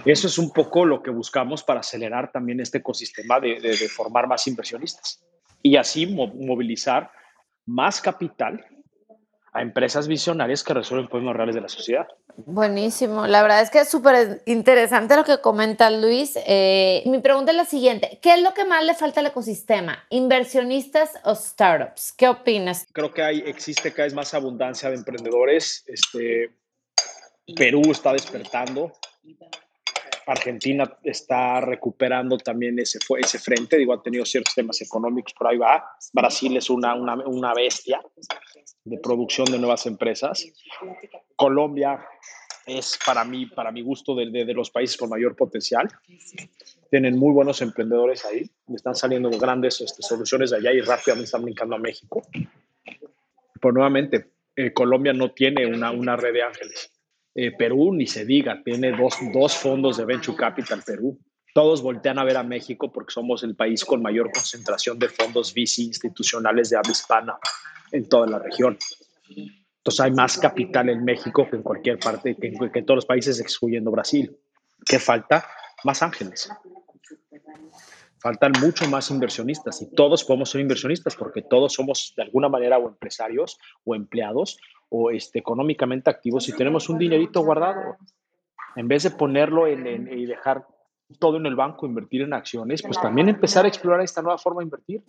Eso 0.04 0.28
es 0.28 0.38
un 0.38 0.52
poco 0.52 0.86
lo 0.86 1.02
que 1.02 1.12
buscamos 1.12 1.64
para 1.64 1.80
acelerar 1.80 2.32
también 2.32 2.60
este 2.60 2.80
ecosistema 2.80 3.39
de, 3.39 3.76
formar 3.89 4.28
más 4.28 4.48
inversionistas 4.48 5.24
y 5.62 5.78
así 5.78 6.06
movilizar 6.08 7.12
más 7.66 8.02
capital 8.02 8.66
a 9.56 9.62
empresas 9.62 10.08
visionarias 10.10 10.64
que 10.64 10.74
resuelven 10.74 11.08
problemas 11.08 11.38
reales 11.38 11.56
de 11.56 11.62
la 11.62 11.70
sociedad. 11.70 12.08
Buenísimo, 12.36 13.26
la 13.26 13.41
verdad 13.41 13.62
es 13.62 13.70
que 13.70 13.80
es 13.80 13.89
súper 13.89 14.43
interesante 14.46 15.16
lo 15.16 15.24
que 15.24 15.39
comenta 15.39 15.89
Luis. 15.89 16.38
Eh, 16.46 17.02
mi 17.06 17.20
pregunta 17.20 17.52
es 17.52 17.58
la 17.58 17.64
siguiente, 17.64 18.20
¿qué 18.22 18.34
es 18.34 18.41
lo 18.41 18.54
que 18.54 18.66
más 18.66 18.84
le 18.84 18.93
falta 18.93 19.22
al 19.22 19.28
ecosistema? 19.28 20.04
¿Inversionistas 20.10 21.12
o 21.24 21.34
startups? 21.34 22.12
¿Qué 22.12 22.28
opinas? 22.28 22.86
Creo 22.91 23.14
que 23.14 23.24
hay, 23.24 23.43
existe 23.46 23.93
cada 23.93 24.04
vez 24.04 24.14
más 24.14 24.34
abundancia 24.34 24.89
de 24.89 24.98
emprendedores. 24.98 25.86
Este, 25.88 26.52
Perú 27.56 27.82
está 27.91 28.12
despertando, 28.12 28.91
Argentina 30.28 30.98
está 31.04 31.62
recuperando 31.62 32.38
también 32.38 32.80
ese, 32.80 33.00
ese 33.20 33.40
frente, 33.40 33.78
digo, 33.78 33.94
ha 33.94 34.02
tenido 34.02 34.26
ciertos 34.26 34.56
temas 34.56 34.82
económicos, 34.82 35.34
pero 35.38 35.52
ahí 35.52 35.58
va. 35.58 35.86
Brasil 36.14 36.58
es 36.58 36.70
una, 36.70 36.96
una, 36.96 37.16
una 37.28 37.54
bestia 37.54 38.02
de 38.84 38.98
producción 38.98 39.52
de 39.52 39.60
nuevas 39.60 39.86
empresas. 39.86 40.46
Colombia 41.36 42.04
es 42.66 42.98
para 43.06 43.24
mí, 43.24 43.46
para 43.46 43.72
mi 43.72 43.82
gusto, 43.82 44.16
de, 44.16 44.30
de, 44.32 44.54
los 44.54 44.72
países 44.72 44.98
con 44.98 45.10
mayor 45.10 45.36
potencial. 45.36 45.88
Tienen 46.90 47.18
muy 47.18 47.32
buenos 47.32 47.62
emprendedores 47.62 48.26
ahí. 48.26 48.50
Están 48.74 48.96
saliendo 48.96 49.30
grandes 49.30 49.82
este, 49.82 50.02
soluciones 50.02 50.50
de 50.50 50.58
allá 50.58 50.72
y 50.72 50.82
rápidamente 50.82 51.26
están 51.26 51.44
brincando 51.44 51.76
a 51.76 51.80
México. 51.80 52.24
Pero 53.62 53.74
nuevamente, 53.74 54.32
eh, 54.56 54.74
Colombia 54.74 55.14
no 55.14 55.32
tiene 55.32 55.68
una, 55.68 55.92
una 55.92 56.16
red 56.16 56.34
de 56.34 56.44
ángeles. 56.44 56.95
Eh, 57.36 57.52
Perú, 57.52 57.94
ni 57.94 58.08
se 58.08 58.26
diga, 58.26 58.62
tiene 58.64 58.92
dos, 58.92 59.18
dos 59.34 59.54
fondos 59.56 59.98
de 59.98 60.06
Venture 60.06 60.38
Capital 60.38 60.82
Perú. 60.86 61.20
todos 61.54 61.82
voltean 61.82 62.20
a 62.20 62.24
ver 62.24 62.38
a 62.38 62.44
México 62.44 62.92
porque 62.92 63.14
somos 63.14 63.44
el 63.44 63.56
país 63.56 63.86
con 63.86 64.02
mayor 64.02 64.30
concentración 64.32 65.00
de 65.00 65.08
fondos 65.08 65.54
VC 65.54 65.84
institucionales 65.84 66.70
de 66.70 66.78
habla 66.78 66.92
hispana 66.92 67.38
en 67.92 68.10
toda 68.10 68.28
la 68.28 68.40
región. 68.40 68.78
Entonces 69.28 70.00
hay 70.00 70.12
más 70.12 70.38
capital 70.38 70.90
en 70.90 71.06
México 71.06 71.48
que 71.50 71.58
en 71.58 71.64
cualquier 71.64 72.00
parte, 72.00 72.36
que 72.36 72.52
que 72.52 72.80
en 72.80 72.86
todos 72.86 72.98
los 72.98 73.06
países 73.06 73.40
excluyendo 73.40 73.92
Brasil. 73.92 74.36
¿Qué 74.86 75.00
falta? 75.00 75.48
Más 75.84 76.02
ángeles. 76.02 76.50
Faltan 78.26 78.54
mucho 78.60 78.90
más 78.90 79.12
inversionistas 79.12 79.84
y 79.84 79.92
todos 79.92 80.24
podemos 80.24 80.50
ser 80.50 80.60
inversionistas 80.60 81.16
porque 81.16 81.44
todos 81.44 81.74
somos 81.74 82.12
de 82.18 82.24
alguna 82.24 82.50
manera 82.50 82.80
o 82.80 82.88
empresarios 82.88 83.60
o 83.84 83.94
empleados 83.94 84.58
o 84.90 85.12
este, 85.12 85.38
económicamente 85.38 86.10
activos 86.10 86.50
y 86.50 86.54
tenemos 86.54 86.90
un 86.90 86.98
dinerito 86.98 87.44
guardado. 87.44 87.98
En 88.76 88.88
vez 88.88 89.04
de 89.04 89.12
ponerlo 89.12 89.68
en, 89.68 89.86
en, 89.86 90.12
y 90.12 90.26
dejar 90.26 90.66
todo 91.20 91.38
en 91.38 91.46
el 91.46 91.56
banco, 91.56 91.86
invertir 91.86 92.24
en 92.24 92.34
acciones, 92.34 92.82
pues 92.82 93.00
también 93.00 93.30
empezar 93.30 93.66
a 93.66 93.68
explorar 93.68 94.02
esta 94.02 94.24
nueva 94.24 94.40
forma 94.40 94.62
de 94.62 94.66
invertir. 94.66 95.04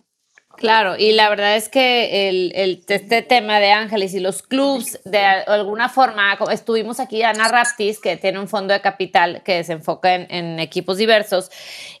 Claro, 0.55 0.97
y 0.97 1.11
la 1.11 1.29
verdad 1.29 1.55
es 1.55 1.69
que 1.69 2.29
el, 2.29 2.51
el, 2.55 2.83
este 2.87 3.21
tema 3.21 3.59
de 3.59 3.71
Ángeles 3.71 4.15
y 4.15 4.19
los 4.19 4.41
clubs, 4.41 4.99
de 5.05 5.19
alguna 5.19 5.87
forma, 5.87 6.35
estuvimos 6.51 6.99
aquí 6.99 7.21
Ana 7.21 7.47
Raptis, 7.47 7.99
que 7.99 8.17
tiene 8.17 8.39
un 8.39 8.47
fondo 8.47 8.73
de 8.73 8.81
capital 8.81 9.43
que 9.43 9.63
se 9.63 9.73
enfoca 9.73 10.15
en, 10.15 10.25
en 10.31 10.59
equipos 10.59 10.97
diversos, 10.97 11.51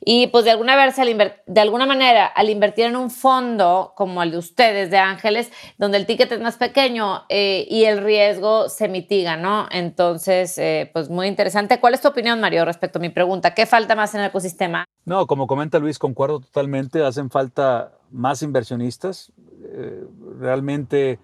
y 0.03 0.25
pues 0.27 0.43
de 0.43 0.51
alguna, 0.51 0.75
vez, 0.75 0.95
de 1.45 1.61
alguna 1.61 1.85
manera, 1.85 2.25
al 2.25 2.49
invertir 2.49 2.85
en 2.85 2.95
un 2.95 3.11
fondo 3.11 3.93
como 3.95 4.23
el 4.23 4.31
de 4.31 4.39
ustedes, 4.39 4.89
de 4.89 4.97
Ángeles, 4.97 5.51
donde 5.77 5.97
el 5.97 6.07
ticket 6.07 6.31
es 6.31 6.41
más 6.41 6.55
pequeño 6.55 7.25
eh, 7.29 7.67
y 7.69 7.83
el 7.85 8.03
riesgo 8.03 8.69
se 8.69 8.87
mitiga, 8.87 9.37
¿no? 9.37 9.67
Entonces, 9.69 10.57
eh, 10.57 10.89
pues 10.93 11.09
muy 11.09 11.27
interesante. 11.27 11.79
¿Cuál 11.79 11.93
es 11.93 12.01
tu 12.01 12.07
opinión, 12.07 12.39
Mario, 12.39 12.65
respecto 12.65 12.97
a 12.97 13.01
mi 13.01 13.09
pregunta? 13.09 13.53
¿Qué 13.53 13.67
falta 13.67 13.95
más 13.95 14.15
en 14.15 14.21
el 14.21 14.27
ecosistema? 14.27 14.85
No, 15.05 15.27
como 15.27 15.45
comenta 15.45 15.77
Luis, 15.77 15.99
concuerdo 15.99 16.39
totalmente, 16.39 17.03
hacen 17.05 17.29
falta 17.29 17.91
más 18.11 18.41
inversionistas. 18.41 19.31
Eh, 19.63 20.05
realmente 20.39 21.19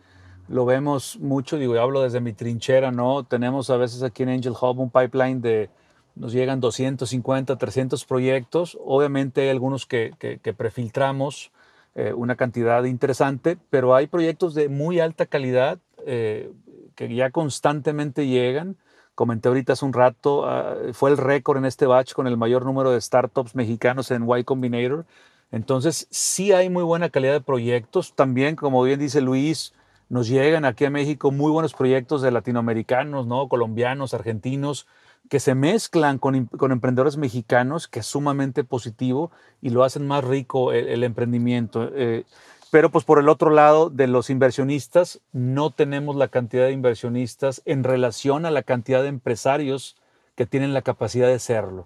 lo 0.47 0.65
vemos 0.65 1.17
mucho, 1.19 1.57
digo, 1.57 1.75
yo 1.75 1.81
hablo 1.81 2.01
desde 2.01 2.21
mi 2.21 2.33
trinchera, 2.33 2.91
¿no? 2.91 3.23
Tenemos 3.23 3.69
a 3.69 3.77
veces 3.77 4.03
aquí 4.03 4.23
en 4.23 4.29
Angel 4.29 4.53
Hub 4.59 4.79
un 4.79 4.89
pipeline 4.89 5.41
de, 5.41 5.69
nos 6.15 6.33
llegan 6.33 6.59
250, 6.59 7.57
300 7.57 8.05
proyectos. 8.05 8.77
Obviamente 8.83 9.41
hay 9.41 9.49
algunos 9.49 9.85
que, 9.85 10.13
que, 10.19 10.39
que 10.39 10.53
prefiltramos 10.53 11.51
eh, 11.95 12.11
una 12.11 12.35
cantidad 12.35 12.83
interesante, 12.85 13.55
pero 13.69 13.93
hay 13.93 14.07
proyectos 14.07 14.55
de 14.55 14.67
muy 14.67 14.99
alta 14.99 15.27
calidad 15.27 15.77
eh, 16.07 16.51
que 16.95 17.13
ya 17.13 17.29
constantemente 17.29 18.25
llegan. 18.25 18.77
Comenté 19.13 19.49
ahorita 19.49 19.73
hace 19.73 19.85
un 19.85 19.93
rato, 19.93 20.41
uh, 20.41 20.91
fue 20.93 21.11
el 21.11 21.17
récord 21.17 21.59
en 21.59 21.65
este 21.65 21.85
batch 21.85 22.13
con 22.13 22.25
el 22.25 22.35
mayor 22.35 22.65
número 22.65 22.89
de 22.89 22.99
startups 22.99 23.53
mexicanos 23.53 24.09
en 24.09 24.27
Y 24.27 24.43
Combinator. 24.43 25.05
Entonces, 25.53 26.07
sí 26.09 26.51
hay 26.51 26.71
muy 26.71 26.83
buena 26.83 27.11
calidad 27.11 27.33
de 27.33 27.41
proyectos. 27.41 28.15
También, 28.15 28.55
como 28.55 28.81
bien 28.81 28.99
dice 28.99 29.21
Luis, 29.21 29.73
nos 30.09 30.27
llegan 30.27 30.65
aquí 30.65 30.83
a 30.83 30.89
México 30.89 31.29
muy 31.29 31.51
buenos 31.51 31.75
proyectos 31.75 32.23
de 32.23 32.31
latinoamericanos, 32.31 33.27
¿no? 33.27 33.47
colombianos, 33.47 34.15
argentinos, 34.15 34.87
que 35.29 35.39
se 35.39 35.53
mezclan 35.53 36.17
con, 36.17 36.47
con 36.47 36.71
emprendedores 36.71 37.17
mexicanos, 37.17 37.87
que 37.87 37.99
es 37.99 38.07
sumamente 38.07 38.63
positivo 38.63 39.29
y 39.61 39.69
lo 39.69 39.83
hacen 39.83 40.07
más 40.07 40.23
rico 40.23 40.73
el, 40.73 40.87
el 40.87 41.03
emprendimiento. 41.03 41.87
Eh, 41.93 42.25
pero 42.71 42.89
pues 42.89 43.05
por 43.05 43.19
el 43.19 43.29
otro 43.29 43.51
lado 43.51 43.91
de 43.91 44.07
los 44.07 44.31
inversionistas, 44.31 45.21
no 45.33 45.69
tenemos 45.69 46.15
la 46.15 46.29
cantidad 46.29 46.65
de 46.65 46.71
inversionistas 46.71 47.61
en 47.65 47.83
relación 47.83 48.47
a 48.47 48.51
la 48.51 48.63
cantidad 48.63 49.03
de 49.03 49.09
empresarios 49.09 49.97
que 50.35 50.47
tienen 50.47 50.73
la 50.73 50.81
capacidad 50.81 51.27
de 51.27 51.37
serlo. 51.37 51.85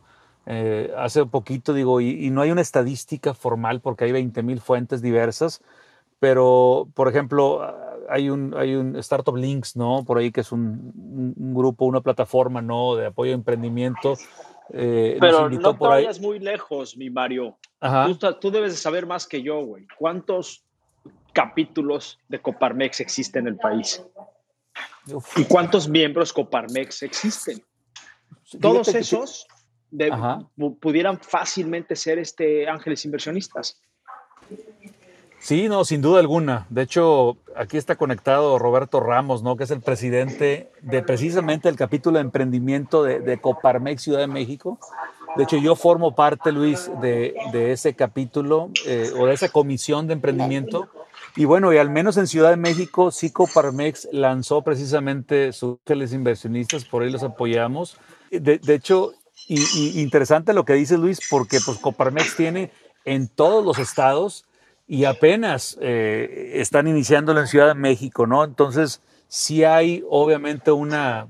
Eh, 0.49 0.93
hace 0.95 1.25
poquito, 1.25 1.73
digo, 1.73 1.99
y, 1.99 2.25
y, 2.25 2.29
no 2.29 2.41
hay 2.41 2.51
una 2.51 2.61
estadística 2.61 3.33
formal 3.33 3.81
porque 3.81 4.05
hay 4.05 4.13
20 4.13 4.43
mil 4.43 4.61
fuentes 4.61 5.01
diversas, 5.01 5.61
pero, 6.19 6.87
por 6.93 7.09
ejemplo, 7.09 7.61
hay 8.09 8.29
un, 8.29 8.55
hay 8.57 8.75
un 8.75 8.95
Startup 8.95 9.35
Links, 9.35 9.75
¿no? 9.75 10.05
Por 10.05 10.17
ahí 10.17 10.31
que 10.31 10.41
es 10.41 10.53
un, 10.53 11.33
un 11.37 11.53
grupo, 11.53 11.85
una 11.85 12.01
plataforma, 12.01 12.61
¿no? 12.61 12.95
De 12.95 13.07
apoyo 13.07 13.31
a 13.31 13.35
emprendimiento. 13.35 14.15
Eh, 14.73 15.17
pero 15.19 15.49
no 15.49 15.77
te 15.77 15.85
vayas 15.85 16.19
muy 16.19 16.39
lejos, 16.39 16.97
mi 16.97 17.09
Mario. 17.09 17.57
Tú, 18.05 18.33
tú, 18.39 18.51
debes 18.51 18.71
de 18.71 18.77
saber 18.77 19.05
más 19.05 19.27
que 19.27 19.41
yo, 19.41 19.61
güey. 19.61 19.85
¿Cuántos 19.97 20.63
capítulos 21.33 22.19
de 22.27 22.41
Coparmex 22.41 22.99
existen 22.99 23.47
en 23.47 23.53
el 23.53 23.59
país? 23.59 24.03
Uf. 25.11 25.37
¿Y 25.37 25.45
cuántos 25.45 25.87
miembros 25.87 26.33
Coparmex 26.33 27.03
existen? 27.03 27.63
Todos 28.61 28.87
esos 28.95 29.45
de, 29.91 30.11
pudieran 30.79 31.19
fácilmente 31.19 31.95
ser 31.95 32.19
este 32.19 32.67
ángeles 32.67 33.05
inversionistas. 33.05 33.81
Sí, 35.39 35.69
no, 35.69 35.85
sin 35.85 36.01
duda 36.01 36.19
alguna. 36.19 36.65
De 36.69 36.81
hecho, 36.81 37.37
aquí 37.55 37.77
está 37.77 37.95
conectado 37.95 38.57
Roberto 38.57 38.99
Ramos, 38.99 39.43
¿no? 39.43 39.55
Que 39.55 39.65
es 39.65 39.71
el 39.71 39.81
presidente 39.81 40.71
de 40.81 41.03
precisamente 41.03 41.69
el 41.69 41.75
capítulo 41.75 42.17
de 42.17 42.23
emprendimiento 42.23 43.03
de, 43.03 43.19
de 43.19 43.37
Coparmex 43.39 44.01
Ciudad 44.01 44.19
de 44.19 44.27
México. 44.27 44.79
De 45.35 45.43
hecho, 45.43 45.57
yo 45.57 45.75
formo 45.75 46.15
parte, 46.15 46.51
Luis, 46.51 46.89
de, 46.99 47.35
de 47.51 47.71
ese 47.71 47.93
capítulo 47.93 48.71
eh, 48.87 49.11
o 49.17 49.27
de 49.27 49.33
esa 49.35 49.49
comisión 49.49 50.07
de 50.07 50.13
emprendimiento. 50.13 50.89
Y 51.35 51.45
bueno, 51.45 51.71
y 51.71 51.77
al 51.77 51.91
menos 51.91 52.17
en 52.17 52.25
Ciudad 52.25 52.49
de 52.49 52.57
México, 52.57 53.11
sí 53.11 53.31
Coparmex 53.31 54.09
lanzó 54.11 54.63
precisamente 54.63 55.53
sus 55.53 55.77
ángeles 55.85 56.13
inversionistas, 56.13 56.85
por 56.85 57.03
ahí 57.03 57.11
los 57.11 57.21
apoyamos. 57.21 57.97
De, 58.31 58.57
de 58.57 58.73
hecho, 58.73 59.13
y, 59.47 59.59
y, 59.75 60.01
interesante 60.01 60.53
lo 60.53 60.65
que 60.65 60.73
dice 60.73 60.97
Luis, 60.97 61.19
porque 61.29 61.59
pues 61.65 61.77
Coparmex 61.77 62.35
tiene 62.35 62.71
en 63.05 63.27
todos 63.29 63.63
los 63.63 63.79
estados 63.79 64.45
y 64.87 65.03
apenas 65.05 65.77
eh, 65.81 66.51
están 66.55 66.87
iniciándolo 66.87 67.41
en 67.41 67.47
Ciudad 67.47 67.67
de 67.67 67.75
México, 67.75 68.25
¿no? 68.25 68.43
Entonces, 68.43 69.01
sí 69.27 69.63
hay 69.63 70.03
obviamente 70.09 70.71
una, 70.71 71.27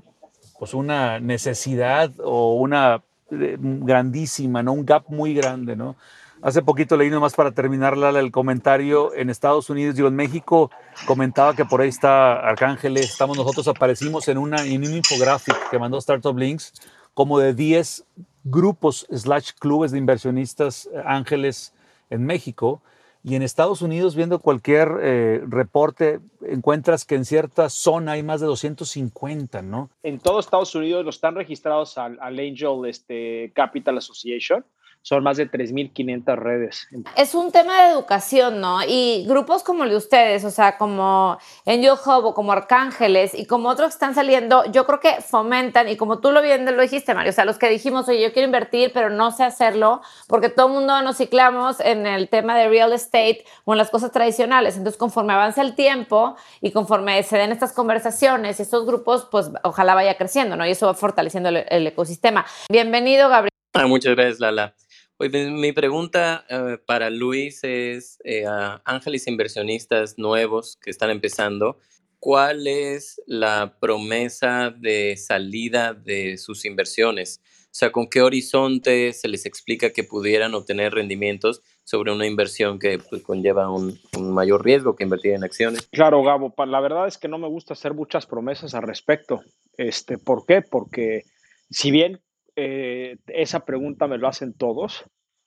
pues 0.58 0.74
una 0.74 1.18
necesidad 1.18 2.12
o 2.22 2.54
una 2.54 3.02
eh, 3.32 3.56
grandísima, 3.60 4.62
¿no? 4.62 4.72
Un 4.72 4.86
gap 4.86 5.04
muy 5.08 5.34
grande, 5.34 5.74
¿no? 5.74 5.96
Hace 6.40 6.62
poquito 6.62 6.96
leí 6.96 7.10
nomás 7.10 7.34
para 7.34 7.50
terminar 7.50 7.94
el 7.96 8.30
comentario 8.30 9.12
en 9.12 9.28
Estados 9.28 9.70
Unidos, 9.70 9.96
digo, 9.96 10.06
en 10.06 10.14
México 10.14 10.70
comentaba 11.04 11.56
que 11.56 11.64
por 11.64 11.80
ahí 11.80 11.88
está 11.88 12.34
Arcángeles, 12.34 13.10
estamos 13.10 13.36
nosotros, 13.36 13.66
aparecimos 13.66 14.28
en, 14.28 14.38
una, 14.38 14.64
en 14.64 14.86
un 14.86 14.94
infográfico 14.94 15.58
que 15.68 15.80
mandó 15.80 15.98
Startup 15.98 16.38
Links, 16.38 16.72
como 17.18 17.40
de 17.40 17.52
10 17.52 18.04
grupos 18.44 19.04
slash 19.10 19.50
clubes 19.58 19.90
de 19.90 19.98
inversionistas 19.98 20.88
ángeles 21.04 21.74
en 22.10 22.24
México. 22.24 22.80
Y 23.24 23.34
en 23.34 23.42
Estados 23.42 23.82
Unidos, 23.82 24.14
viendo 24.14 24.38
cualquier 24.38 24.88
eh, 25.02 25.42
reporte, 25.48 26.20
encuentras 26.42 27.04
que 27.04 27.16
en 27.16 27.24
cierta 27.24 27.70
zona 27.70 28.12
hay 28.12 28.22
más 28.22 28.40
de 28.40 28.46
250, 28.46 29.62
¿no? 29.62 29.90
En 30.04 30.20
todo 30.20 30.38
Estados 30.38 30.72
Unidos 30.76 31.04
los 31.04 31.16
están 31.16 31.34
registrados 31.34 31.98
al, 31.98 32.20
al 32.20 32.38
Angel 32.38 32.86
este, 32.86 33.50
Capital 33.52 33.98
Association 33.98 34.64
son 35.02 35.22
más 35.22 35.36
de 35.36 35.50
3.500 35.50 36.36
redes. 36.36 36.88
Es 37.16 37.34
un 37.34 37.50
tema 37.50 37.82
de 37.82 37.92
educación, 37.92 38.60
¿no? 38.60 38.80
Y 38.86 39.24
grupos 39.26 39.62
como 39.62 39.84
el 39.84 39.90
de 39.90 39.96
ustedes, 39.96 40.44
o 40.44 40.50
sea, 40.50 40.76
como 40.76 41.38
Angel 41.66 41.92
Hub 41.92 42.26
o 42.26 42.34
como 42.34 42.52
Arcángeles 42.52 43.34
y 43.34 43.46
como 43.46 43.68
otros 43.68 43.88
que 43.88 43.94
están 43.94 44.14
saliendo, 44.14 44.64
yo 44.70 44.86
creo 44.86 45.00
que 45.00 45.20
fomentan, 45.22 45.88
y 45.88 45.96
como 45.96 46.20
tú 46.20 46.30
lo 46.30 46.42
bien 46.42 46.64
lo 46.64 46.82
dijiste, 46.82 47.14
Mario, 47.14 47.30
o 47.30 47.32
sea, 47.32 47.44
los 47.44 47.58
que 47.58 47.68
dijimos, 47.68 48.08
oye, 48.08 48.22
yo 48.22 48.32
quiero 48.32 48.46
invertir, 48.46 48.90
pero 48.92 49.10
no 49.10 49.30
sé 49.30 49.44
hacerlo, 49.44 50.02
porque 50.26 50.48
todo 50.48 50.66
el 50.66 50.74
mundo 50.74 51.00
nos 51.02 51.16
ciclamos 51.16 51.80
en 51.80 52.06
el 52.06 52.28
tema 52.28 52.56
de 52.56 52.68
real 52.68 52.92
estate 52.92 53.44
o 53.64 53.72
en 53.72 53.78
las 53.78 53.90
cosas 53.90 54.12
tradicionales. 54.12 54.76
Entonces, 54.76 54.98
conforme 54.98 55.32
avanza 55.32 55.62
el 55.62 55.74
tiempo 55.74 56.36
y 56.60 56.72
conforme 56.72 57.22
se 57.22 57.38
den 57.38 57.52
estas 57.52 57.72
conversaciones 57.72 58.58
y 58.58 58.62
estos 58.62 58.84
grupos, 58.86 59.26
pues 59.30 59.50
ojalá 59.62 59.94
vaya 59.94 60.16
creciendo, 60.16 60.56
¿no? 60.56 60.66
Y 60.66 60.70
eso 60.70 60.86
va 60.86 60.94
fortaleciendo 60.94 61.48
el, 61.48 61.64
el 61.68 61.86
ecosistema. 61.86 62.44
Bienvenido, 62.68 63.28
Gabriel. 63.28 63.48
Ah, 63.74 63.86
muchas 63.86 64.14
gracias, 64.14 64.40
Lala. 64.40 64.74
Pues 65.18 65.32
mi 65.32 65.72
pregunta 65.72 66.44
uh, 66.48 66.78
para 66.86 67.10
Luis 67.10 67.64
es, 67.64 68.20
eh, 68.22 68.46
a 68.46 68.80
ángeles 68.84 69.26
inversionistas 69.26 70.16
nuevos 70.16 70.76
que 70.76 70.90
están 70.90 71.10
empezando, 71.10 71.76
¿cuál 72.20 72.68
es 72.68 73.20
la 73.26 73.76
promesa 73.80 74.70
de 74.70 75.16
salida 75.16 75.92
de 75.92 76.38
sus 76.38 76.64
inversiones? 76.64 77.40
O 77.64 77.74
sea, 77.78 77.90
¿con 77.90 78.08
qué 78.08 78.22
horizonte 78.22 79.12
se 79.12 79.26
les 79.26 79.44
explica 79.44 79.90
que 79.90 80.04
pudieran 80.04 80.54
obtener 80.54 80.94
rendimientos 80.94 81.62
sobre 81.82 82.12
una 82.12 82.26
inversión 82.26 82.78
que 82.78 83.00
pues, 83.00 83.20
conlleva 83.24 83.72
un, 83.72 83.98
un, 84.16 84.32
mayor 84.32 84.64
riesgo 84.64 84.94
que 84.94 85.02
invertir 85.02 85.32
en 85.32 85.42
acciones? 85.42 85.88
Claro, 85.90 86.22
Gabo, 86.22 86.54
la 86.64 86.80
verdad 86.80 87.08
es 87.08 87.18
que 87.18 87.26
no 87.26 87.38
me 87.38 87.48
gusta 87.48 87.74
hacer 87.74 87.92
muchas 87.92 88.24
promesas 88.26 88.72
al 88.72 88.84
respecto. 88.84 89.40
Este, 89.76 90.16
¿Por 90.16 90.46
qué? 90.46 90.62
Porque 90.62 91.24
si 91.70 91.90
bien 91.90 92.20
eh, 92.60 93.16
esa 93.28 93.64
pregunta 93.64 94.08
me 94.08 94.18
lo 94.18 94.26
hacen 94.26 94.52
todos 94.52 95.04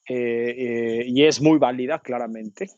eh, 0.08 0.56
eh, 0.58 1.04
y 1.08 1.26
es 1.26 1.42
muy 1.42 1.58
válida, 1.58 2.00
claramente. 2.00 2.70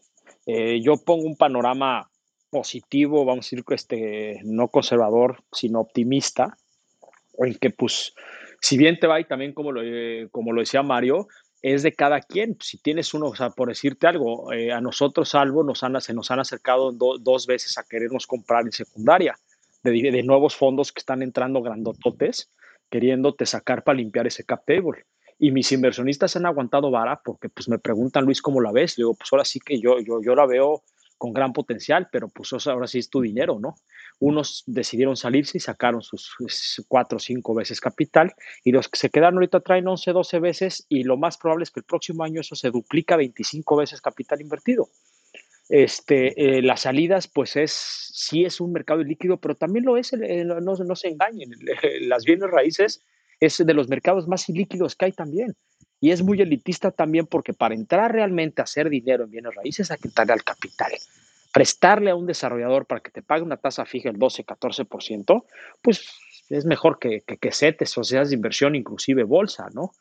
Yo 0.46 0.98
pongo 0.98 1.26
un 1.26 1.38
panorama 1.38 2.10
positivo, 2.50 3.24
vamos 3.24 3.46
a 3.46 3.48
decir 3.48 3.64
este, 3.70 4.42
no 4.44 4.68
conservador, 4.68 5.42
sino 5.52 5.80
optimista, 5.80 6.58
en 7.38 7.56
que 7.56 7.70
pues, 7.70 8.14
si 8.60 8.78
bien 8.78 9.00
te 9.00 9.08
va 9.08 9.22
y 9.22 9.26
también 9.26 9.54
como 9.54 9.72
lo, 9.72 9.82
como 10.32 10.52
lo 10.52 10.60
decía 10.60 10.84
Mario, 10.84 11.28
es 11.62 11.82
de 11.84 11.94
cada 11.94 12.20
quien. 12.20 12.58
Si 12.60 12.78
tienes 12.78 13.14
uno, 13.14 13.28
o 13.28 13.36
sea, 13.36 13.52
por 13.52 13.70
decirte 13.70 14.08
algo, 14.08 14.52
a 14.52 14.82
nosotros, 14.82 15.30
salvo, 15.30 15.64
nos 15.64 15.82
han, 15.84 16.02
se 16.02 16.14
nos 16.14 16.30
han 16.32 16.40
acercado 16.40 16.92
dos 16.92 17.48
veces 17.48 17.78
a 17.78 17.86
querernos 17.88 18.28
comprar 18.28 18.66
en 18.66 18.74
secundaria 18.74 19.38
de, 19.84 19.92
de, 20.12 20.24
nuevos 20.24 20.58
fondos 20.58 20.92
que 20.92 21.00
están 21.00 21.22
entrando 21.22 21.62
grandototes, 21.62 22.50
queriéndote 22.94 23.48
sacar 23.48 23.84
para 23.84 23.98
limpiar 23.98 24.28
ese 24.28 24.44
cap 24.44 24.66
table. 24.68 25.06
Y 25.40 25.52
mis 25.52 25.72
inversionistas 25.72 26.36
han 26.36 26.46
aguantado 26.46 26.92
vara 26.92 27.20
porque 27.26 27.50
pues 27.50 27.68
me 27.68 27.80
preguntan, 27.80 28.24
Luis, 28.24 28.40
¿cómo 28.40 28.62
la 28.62 28.72
ves? 28.72 29.00
Le 29.00 29.02
digo, 29.02 29.16
pues 29.16 29.34
ahora 29.34 29.46
sí 29.46 29.60
que 29.60 29.82
yo, 29.82 30.00
yo, 30.00 30.22
yo 30.22 30.36
la 30.36 30.46
veo 30.46 30.84
con 31.18 31.34
gran 31.34 31.54
potencial, 31.54 32.08
pero 32.12 32.28
pues 32.28 32.54
ahora 32.68 32.86
sí 32.86 33.00
es 33.00 33.10
tu 33.10 33.22
dinero, 33.22 33.58
¿no? 33.60 33.74
Unos 34.20 34.62
decidieron 34.68 35.18
salirse 35.18 35.58
y 35.58 35.62
sacaron 35.62 36.04
sus 36.04 36.36
cuatro 36.88 37.18
cinco 37.18 37.56
veces 37.56 37.82
capital 37.82 38.32
y 38.64 38.72
los 38.72 38.90
que 38.90 39.00
se 39.00 39.10
quedaron 39.10 39.38
ahorita 39.38 39.62
traen 39.62 39.88
11, 39.88 40.12
12 40.12 40.40
veces 40.40 40.86
y 40.88 41.04
lo 41.04 41.18
más 41.18 41.40
probable 41.40 41.64
es 41.64 41.72
que 41.72 41.80
el 41.80 41.86
próximo 41.86 42.24
año 42.24 42.42
eso 42.42 42.56
se 42.56 42.70
duplica 42.70 43.18
25 43.18 43.76
veces 43.76 44.02
capital 44.02 44.40
invertido. 44.40 44.90
Este, 45.70 46.58
eh, 46.58 46.62
las 46.62 46.82
salidas, 46.82 47.28
pues 47.28 47.56
es, 47.56 47.72
sí 47.72 48.46
es 48.46 48.60
un 48.60 48.74
mercado 48.74 49.04
líquido, 49.04 49.38
pero 49.38 49.56
también 49.56 49.86
lo 49.86 49.98
es, 49.98 50.14
no, 50.14 50.60
no, 50.60 50.96
se 50.96 51.08
engañen, 51.08 51.52
las 52.02 52.26
bienes 52.26 52.50
raíces 52.50 53.02
es 53.40 53.58
de 53.58 53.74
los 53.74 53.88
mercados 53.88 54.28
más 54.28 54.48
ilíquidos 54.50 54.96
que 54.96 55.06
hay 55.06 55.12
también. 55.12 55.56
Y 56.00 56.12
es 56.12 56.22
muy 56.22 56.42
elitista 56.42 56.92
también 56.92 57.28
porque 57.28 57.54
para 57.54 57.76
entrar 57.76 58.12
realmente 58.12 58.62
a 58.62 58.66
hacer 58.66 58.90
dinero 58.90 59.24
en 59.24 59.32
bienes 59.32 59.56
raíces 59.56 59.90
hay 59.90 59.98
que 60.00 60.10
entrarle 60.10 60.34
al 60.34 60.44
capital 60.44 60.92
prestarle 61.54 62.10
a 62.10 62.16
un 62.16 62.26
desarrollador 62.26 62.88
para 62.88 63.00
que 63.00 63.12
te 63.12 63.22
pague 63.22 63.44
una 63.44 63.58
tasa 63.58 63.86
fija 63.86 64.10
del 64.10 64.18
12, 64.18 64.44
14%, 64.44 65.46
pues 65.84 66.10
es 66.50 66.66
mejor 66.66 66.98
que, 66.98 67.22
que, 67.22 67.38
que 67.38 67.52
sociedades 67.86 68.30
de 68.30 68.36
inversión, 68.36 68.76
inclusive 68.76 69.24
bolsa, 69.24 69.68
¿no? 69.72 69.92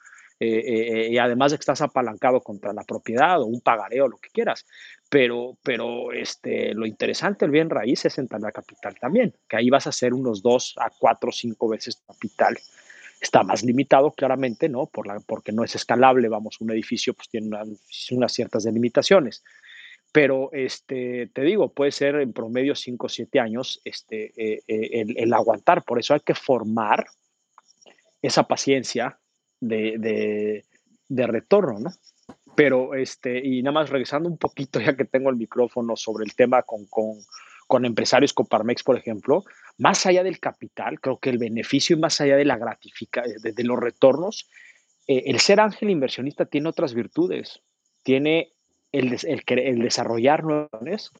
Eh, 0.41 0.63
eh, 0.67 1.09
y 1.11 1.19
además 1.19 1.53
estás 1.53 1.83
apalancado 1.83 2.41
contra 2.41 2.73
la 2.73 2.83
propiedad 2.83 3.41
o 3.41 3.45
un 3.45 3.61
pagareo, 3.61 4.09
lo 4.09 4.17
que 4.17 4.31
quieras. 4.31 4.67
Pero, 5.13 5.59
pero 5.63 6.11
este, 6.11 6.73
lo 6.73 6.87
interesante 6.87 7.45
del 7.45 7.53
bien 7.53 7.69
raíz 7.69 8.07
es 8.07 8.17
entrar 8.17 8.41
a 8.47 8.51
capital 8.51 8.95
también, 8.99 9.35
que 9.47 9.59
ahí 9.59 9.69
vas 9.69 9.87
a 9.87 9.91
hacer 9.91 10.15
unos 10.15 10.43
2 10.43 10.77
a 10.79 10.89
4 10.99 11.29
o 11.29 11.33
5 11.33 11.69
veces 11.69 12.03
capital. 12.07 12.57
Está 13.21 13.43
más 13.43 13.63
limitado, 13.63 14.13
claramente, 14.13 14.71
¿no? 14.71 14.87
Por 14.87 15.07
la, 15.07 15.21
porque 15.21 15.53
no 15.53 15.65
es 15.65 15.75
escalable, 15.75 16.29
vamos, 16.29 16.63
un 16.63 16.71
edificio 16.71 17.13
pues 17.13 17.29
tiene 17.29 17.51
unas 18.11 18.33
ciertas 18.33 18.65
delimitaciones 18.65 19.45
pero 20.13 20.51
este, 20.53 21.31
te 21.33 21.41
digo, 21.43 21.73
puede 21.73 21.91
ser 21.91 22.17
en 22.17 22.35
promedio 22.35 22.75
5 22.75 23.07
o 23.07 23.09
7 23.09 23.41
años 23.41 23.81
este, 23.83 24.33
eh, 24.37 24.63
eh, 24.69 25.05
el, 25.17 25.33
aguantar. 25.33 25.83
Por 25.85 25.99
eso 25.99 26.13
hay 26.13 26.21
que 26.21 26.35
formar 26.35 27.07
esa 28.21 28.43
paciencia 28.43 29.19
de, 29.59 30.65
retorno, 31.09 31.79
¿no? 31.79 31.91
Pero, 32.55 32.95
este, 32.95 33.41
y 33.45 33.63
nada 33.63 33.75
más 33.75 33.91
regresando 33.91 34.29
un 34.29 34.39
poquito, 34.39 34.81
ya 34.81 34.97
que 34.97 35.05
tengo 35.05 35.31
el 35.31 35.37
micrófono 35.37 35.97
sobre 35.97 36.25
el 36.25 36.35
tema 36.35 36.63
con, 36.63 36.87
con, 36.87 37.85
empresarios 37.85 38.35
Coparmex, 38.35 38.83
por 38.83 38.99
ejemplo, 38.99 39.45
más 39.79 40.05
allá 40.05 40.23
del 40.23 40.39
capital, 40.39 41.01
creo 41.01 41.19
que 41.19 41.31
el 41.31 41.39
beneficio 41.39 41.97
y 41.97 42.01
más 42.01 42.21
allá 42.21 42.37
de 42.37 42.45
la 42.45 42.59
gratificación, 42.59 43.41
de, 43.41 43.65
los 43.65 43.81
retornos, 43.81 44.51
eh, 45.07 45.23
el 45.27 45.41
ser 45.41 45.61
ángel 45.61 45.89
inversionista 45.89 46.45
tiene 46.45 46.69
otras 46.69 46.93
virtudes. 46.93 47.63
Tiene 48.03 48.53
el, 48.93 49.17
el, 49.25 49.79
desarrollar 49.79 50.45
nuevas, 50.45 51.13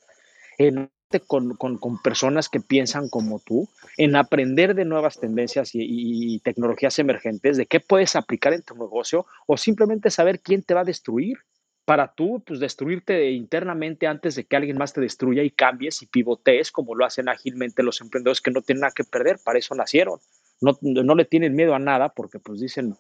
con, 1.21 1.57
con, 1.57 1.79
con, 1.79 2.01
personas 2.01 2.49
que 2.49 2.61
piensan 2.61 3.09
como 3.09 3.39
tú, 3.41 3.69
en 3.97 4.17
aprender 4.17 4.75
de 4.75 4.85
nuevas 4.85 5.19
tendencias 5.19 5.71
y, 5.75 6.39
tecnologías 6.41 6.99
emergentes, 6.99 7.57
de 7.57 7.67
qué 7.67 7.81
puedes 7.81 8.17
aplicar 8.17 8.53
en 8.53 8.63
tu 8.63 8.75
negocio 8.75 9.27
o 9.47 9.57
simplemente 9.57 10.11
saber 10.11 10.41
quién 10.41 10.63
te 10.63 10.75
va 10.75 10.81
a 10.81 10.85
destruir 10.85 11.39
para 11.85 12.13
tú 12.15 12.43
pues 12.47 12.61
destruirte 12.61 13.33
internamente 13.33 14.07
antes 14.07 14.37
de 14.37 14.45
que 14.45 14.55
alguien 14.57 14.79
más 14.79 14.93
te 14.93 15.01
destruya 15.01 15.43
y 15.43 15.51
cambies 15.51 16.01
y 16.03 16.07
pivotees 16.07 16.71
como 16.71 16.95
lo 16.95 17.05
hacen 17.05 17.29
ágilmente 17.29 17.83
los 17.83 18.01
emprendedores 18.01 18.41
que 18.41 18.53
no 18.53 18.63
tienen 18.63 18.83
nada 18.83 18.93
que 18.95 19.05
perder, 19.05 19.39
para 19.45 19.59
eso 19.59 19.75
nacieron. 19.75 20.21
No, 20.61 20.79
no 20.81 21.15
le 21.17 21.25
tienen 21.25 21.57
miedo 21.57 21.75
a 21.75 21.81
nada 21.81 22.11
porque 22.11 22.39
pues 22.39 22.61
dicen, 22.61 22.97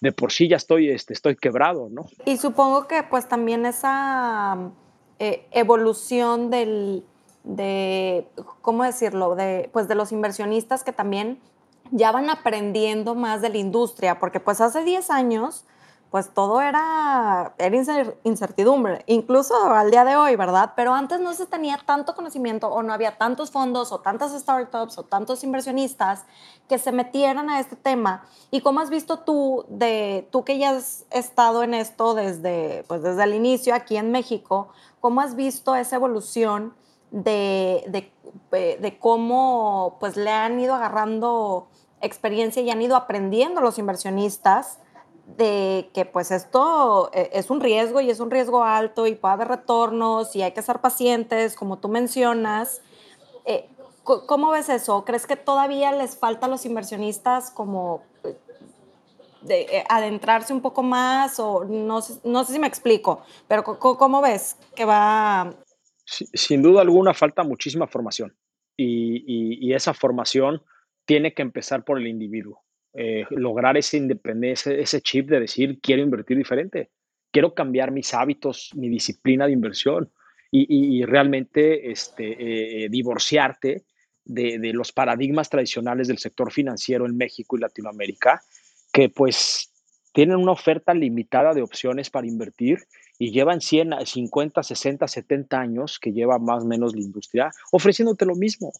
de 0.00 0.12
por 0.12 0.32
sí 0.32 0.48
ya 0.48 0.56
estoy, 0.56 0.90
este, 0.90 1.12
estoy 1.12 1.36
quebrado, 1.36 1.88
¿no? 1.90 2.06
Y 2.24 2.36
supongo 2.36 2.86
que 2.86 3.02
pues 3.04 3.28
también 3.28 3.64
esa 3.64 4.72
eh, 5.18 5.46
evolución 5.52 6.50
del, 6.50 7.04
de, 7.46 8.28
¿cómo 8.60 8.82
decirlo? 8.82 9.34
De, 9.34 9.70
pues 9.72 9.88
de 9.88 9.94
los 9.94 10.12
inversionistas 10.12 10.84
que 10.84 10.92
también 10.92 11.40
ya 11.92 12.12
van 12.12 12.28
aprendiendo 12.28 13.14
más 13.14 13.40
de 13.40 13.48
la 13.48 13.58
industria, 13.58 14.18
porque 14.18 14.40
pues 14.40 14.60
hace 14.60 14.82
10 14.84 15.10
años 15.10 15.64
pues 16.10 16.32
todo 16.32 16.60
era, 16.60 17.54
era 17.58 17.76
incertidumbre, 18.22 19.02
incluso 19.06 19.54
al 19.72 19.90
día 19.90 20.04
de 20.04 20.16
hoy, 20.16 20.36
¿verdad? 20.36 20.72
Pero 20.76 20.94
antes 20.94 21.20
no 21.20 21.34
se 21.34 21.46
tenía 21.46 21.78
tanto 21.84 22.14
conocimiento 22.14 22.68
o 22.68 22.82
no 22.82 22.92
había 22.92 23.18
tantos 23.18 23.50
fondos 23.50 23.90
o 23.90 24.00
tantas 24.00 24.32
startups 24.32 24.98
o 24.98 25.02
tantos 25.02 25.42
inversionistas 25.42 26.24
que 26.68 26.78
se 26.78 26.92
metieran 26.92 27.50
a 27.50 27.58
este 27.58 27.74
tema. 27.74 28.24
¿Y 28.50 28.60
cómo 28.60 28.80
has 28.80 28.88
visto 28.88 29.18
tú, 29.18 29.66
de, 29.68 30.28
tú 30.30 30.44
que 30.44 30.58
ya 30.58 30.70
has 30.70 31.04
estado 31.10 31.64
en 31.64 31.74
esto 31.74 32.14
desde, 32.14 32.84
pues 32.86 33.02
desde 33.02 33.24
el 33.24 33.34
inicio 33.34 33.74
aquí 33.74 33.96
en 33.96 34.12
México, 34.12 34.68
cómo 35.00 35.20
has 35.20 35.34
visto 35.34 35.74
esa 35.74 35.96
evolución 35.96 36.72
de, 37.10 37.84
de, 37.88 38.76
de 38.78 38.98
cómo 38.98 39.96
pues 40.00 40.16
le 40.16 40.30
han 40.30 40.58
ido 40.60 40.74
agarrando 40.74 41.68
experiencia 42.00 42.62
y 42.62 42.70
han 42.70 42.82
ido 42.82 42.96
aprendiendo 42.96 43.60
los 43.60 43.78
inversionistas? 43.78 44.78
de 45.26 45.90
que 45.92 46.04
pues 46.04 46.30
esto 46.30 47.10
eh, 47.12 47.30
es 47.32 47.50
un 47.50 47.60
riesgo 47.60 48.00
y 48.00 48.10
es 48.10 48.20
un 48.20 48.30
riesgo 48.30 48.62
alto 48.62 49.06
y 49.06 49.14
puede 49.16 49.34
haber 49.34 49.48
retornos 49.48 50.36
y 50.36 50.42
hay 50.42 50.52
que 50.52 50.62
ser 50.62 50.80
pacientes, 50.80 51.56
como 51.56 51.78
tú 51.78 51.88
mencionas. 51.88 52.80
Eh, 53.44 53.68
¿Cómo 54.04 54.52
ves 54.52 54.68
eso? 54.68 55.04
¿Crees 55.04 55.26
que 55.26 55.34
todavía 55.34 55.90
les 55.90 56.16
falta 56.16 56.46
a 56.46 56.48
los 56.48 56.64
inversionistas 56.64 57.50
como 57.50 58.02
eh, 58.22 58.38
de, 59.42 59.84
adentrarse 59.88 60.52
un 60.52 60.60
poco 60.60 60.84
más 60.84 61.40
o 61.40 61.64
no, 61.64 62.00
no 62.22 62.44
sé 62.44 62.52
si 62.52 62.58
me 62.60 62.68
explico, 62.68 63.20
pero 63.48 63.64
¿cómo 63.64 64.20
ves 64.20 64.56
que 64.76 64.84
va? 64.84 65.52
Sin 66.06 66.62
duda 66.62 66.82
alguna 66.82 67.12
falta 67.14 67.42
muchísima 67.42 67.86
formación 67.86 68.34
y, 68.76 69.58
y 69.66 69.74
esa 69.74 69.92
formación 69.92 70.62
tiene 71.04 71.34
que 71.34 71.42
empezar 71.42 71.84
por 71.84 71.98
el 71.98 72.06
individuo. 72.06 72.62
Eh, 72.98 73.26
lograr 73.28 73.76
esa 73.76 73.98
independencia, 73.98 74.72
ese 74.72 75.02
chip 75.02 75.28
de 75.28 75.40
decir, 75.40 75.78
quiero 75.82 76.00
invertir 76.00 76.38
diferente, 76.38 76.88
quiero 77.30 77.52
cambiar 77.52 77.90
mis 77.90 78.14
hábitos, 78.14 78.70
mi 78.74 78.88
disciplina 78.88 79.46
de 79.46 79.52
inversión 79.52 80.10
y, 80.50 81.04
realmente 81.04 81.90
este, 81.90 82.84
eh, 82.84 82.88
divorciarte 82.88 83.84
de, 84.24 84.58
de, 84.58 84.72
los 84.72 84.92
paradigmas 84.92 85.50
tradicionales 85.50 86.08
del 86.08 86.16
sector 86.16 86.50
financiero 86.50 87.04
en 87.04 87.18
México 87.18 87.58
y 87.58 87.60
Latinoamérica, 87.60 88.40
que 88.90 89.10
pues 89.10 89.70
tienen 90.14 90.38
una 90.38 90.52
oferta 90.52 90.94
limitada 90.94 91.52
de 91.52 91.60
opciones 91.60 92.08
para 92.08 92.26
invertir 92.26 92.78
y 93.18 93.30
llevan 93.30 93.60
100, 93.60 94.04
50, 94.04 94.62
60, 94.62 95.08
70 95.08 95.58
años 95.58 95.98
que 95.98 96.12
lleva 96.12 96.38
más 96.38 96.62
o 96.62 96.66
menos 96.66 96.94
la 96.94 97.02
industria 97.02 97.50
ofreciéndote 97.72 98.26
lo 98.26 98.34
mismo 98.34 98.72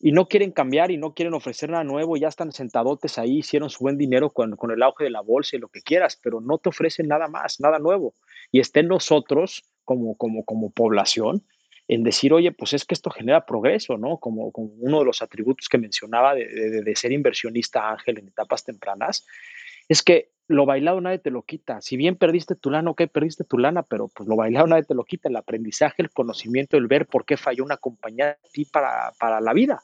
y 0.00 0.12
no 0.12 0.28
quieren 0.28 0.52
cambiar 0.52 0.90
y 0.90 0.96
no 0.96 1.12
quieren 1.14 1.34
ofrecer 1.34 1.70
nada 1.70 1.84
nuevo, 1.84 2.16
ya 2.16 2.28
están 2.28 2.52
sentadotes 2.52 3.18
ahí, 3.18 3.38
hicieron 3.38 3.70
su 3.70 3.80
buen 3.80 3.98
dinero 3.98 4.30
con, 4.30 4.56
con, 4.56 4.70
el 4.70 4.82
auge 4.82 5.04
de 5.04 5.10
la 5.10 5.20
bolsa 5.20 5.56
y 5.56 5.58
lo 5.58 5.68
que 5.68 5.82
quieras, 5.82 6.18
pero 6.22 6.40
no 6.40 6.58
te 6.58 6.68
ofrecen 6.68 7.08
nada 7.08 7.28
más, 7.28 7.60
nada 7.60 7.78
nuevo. 7.78 8.14
Y 8.52 8.60
estén 8.60 8.86
nosotros 8.86 9.64
como, 9.84 10.16
como, 10.16 10.44
como 10.44 10.70
población 10.70 11.44
en 11.88 12.04
decir, 12.04 12.32
oye, 12.32 12.52
pues 12.52 12.74
es 12.74 12.84
que 12.84 12.94
esto 12.94 13.10
genera 13.10 13.46
progreso, 13.46 13.96
¿no? 13.96 14.18
Como, 14.18 14.52
como 14.52 14.68
uno 14.78 15.00
de 15.00 15.06
los 15.06 15.22
atributos 15.22 15.68
que 15.68 15.78
mencionaba 15.78 16.34
de, 16.34 16.46
de, 16.46 16.82
de 16.82 16.96
ser 16.96 17.12
inversionista 17.12 17.90
ángel 17.90 18.18
en 18.18 18.28
etapas 18.28 18.64
tempranas, 18.64 19.26
es 19.88 20.02
que 20.02 20.30
lo 20.46 20.64
bailado 20.64 21.00
nadie 21.00 21.18
te 21.18 21.30
lo 21.30 21.42
quita. 21.42 21.80
Si 21.82 21.96
bien 21.96 22.16
perdiste 22.16 22.54
tu 22.54 22.70
lana, 22.70 22.90
ok, 22.90 23.02
perdiste 23.12 23.44
tu 23.44 23.58
lana, 23.58 23.82
pero 23.82 24.08
pues 24.08 24.28
lo 24.28 24.36
bailado 24.36 24.66
nadie 24.66 24.84
te 24.84 24.94
lo 24.94 25.04
quita. 25.04 25.28
El 25.28 25.36
aprendizaje, 25.36 26.02
el 26.02 26.10
conocimiento, 26.10 26.76
el 26.76 26.86
ver 26.86 27.06
por 27.06 27.26
qué 27.26 27.36
falló 27.36 27.64
una 27.64 27.76
compañía 27.76 28.30
a 28.30 28.48
ti 28.52 28.64
para, 28.64 29.12
para 29.18 29.40
la 29.40 29.52
vida 29.52 29.82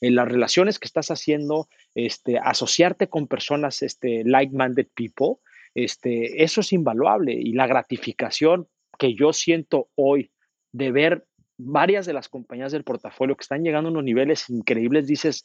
en 0.00 0.14
las 0.14 0.28
relaciones 0.28 0.78
que 0.78 0.86
estás 0.86 1.10
haciendo, 1.10 1.68
este, 1.94 2.38
asociarte 2.38 3.08
con 3.08 3.26
personas 3.26 3.82
este, 3.82 4.24
like-minded 4.24 4.88
people, 4.94 5.36
este, 5.74 6.42
eso 6.42 6.60
es 6.60 6.72
invaluable. 6.72 7.32
Y 7.32 7.52
la 7.52 7.66
gratificación 7.66 8.68
que 8.98 9.14
yo 9.14 9.32
siento 9.32 9.88
hoy 9.94 10.30
de 10.72 10.92
ver 10.92 11.26
varias 11.58 12.04
de 12.04 12.12
las 12.12 12.28
compañías 12.28 12.72
del 12.72 12.84
portafolio 12.84 13.36
que 13.36 13.42
están 13.42 13.62
llegando 13.62 13.88
a 13.88 13.92
unos 13.92 14.04
niveles 14.04 14.50
increíbles, 14.50 15.06
dices, 15.06 15.44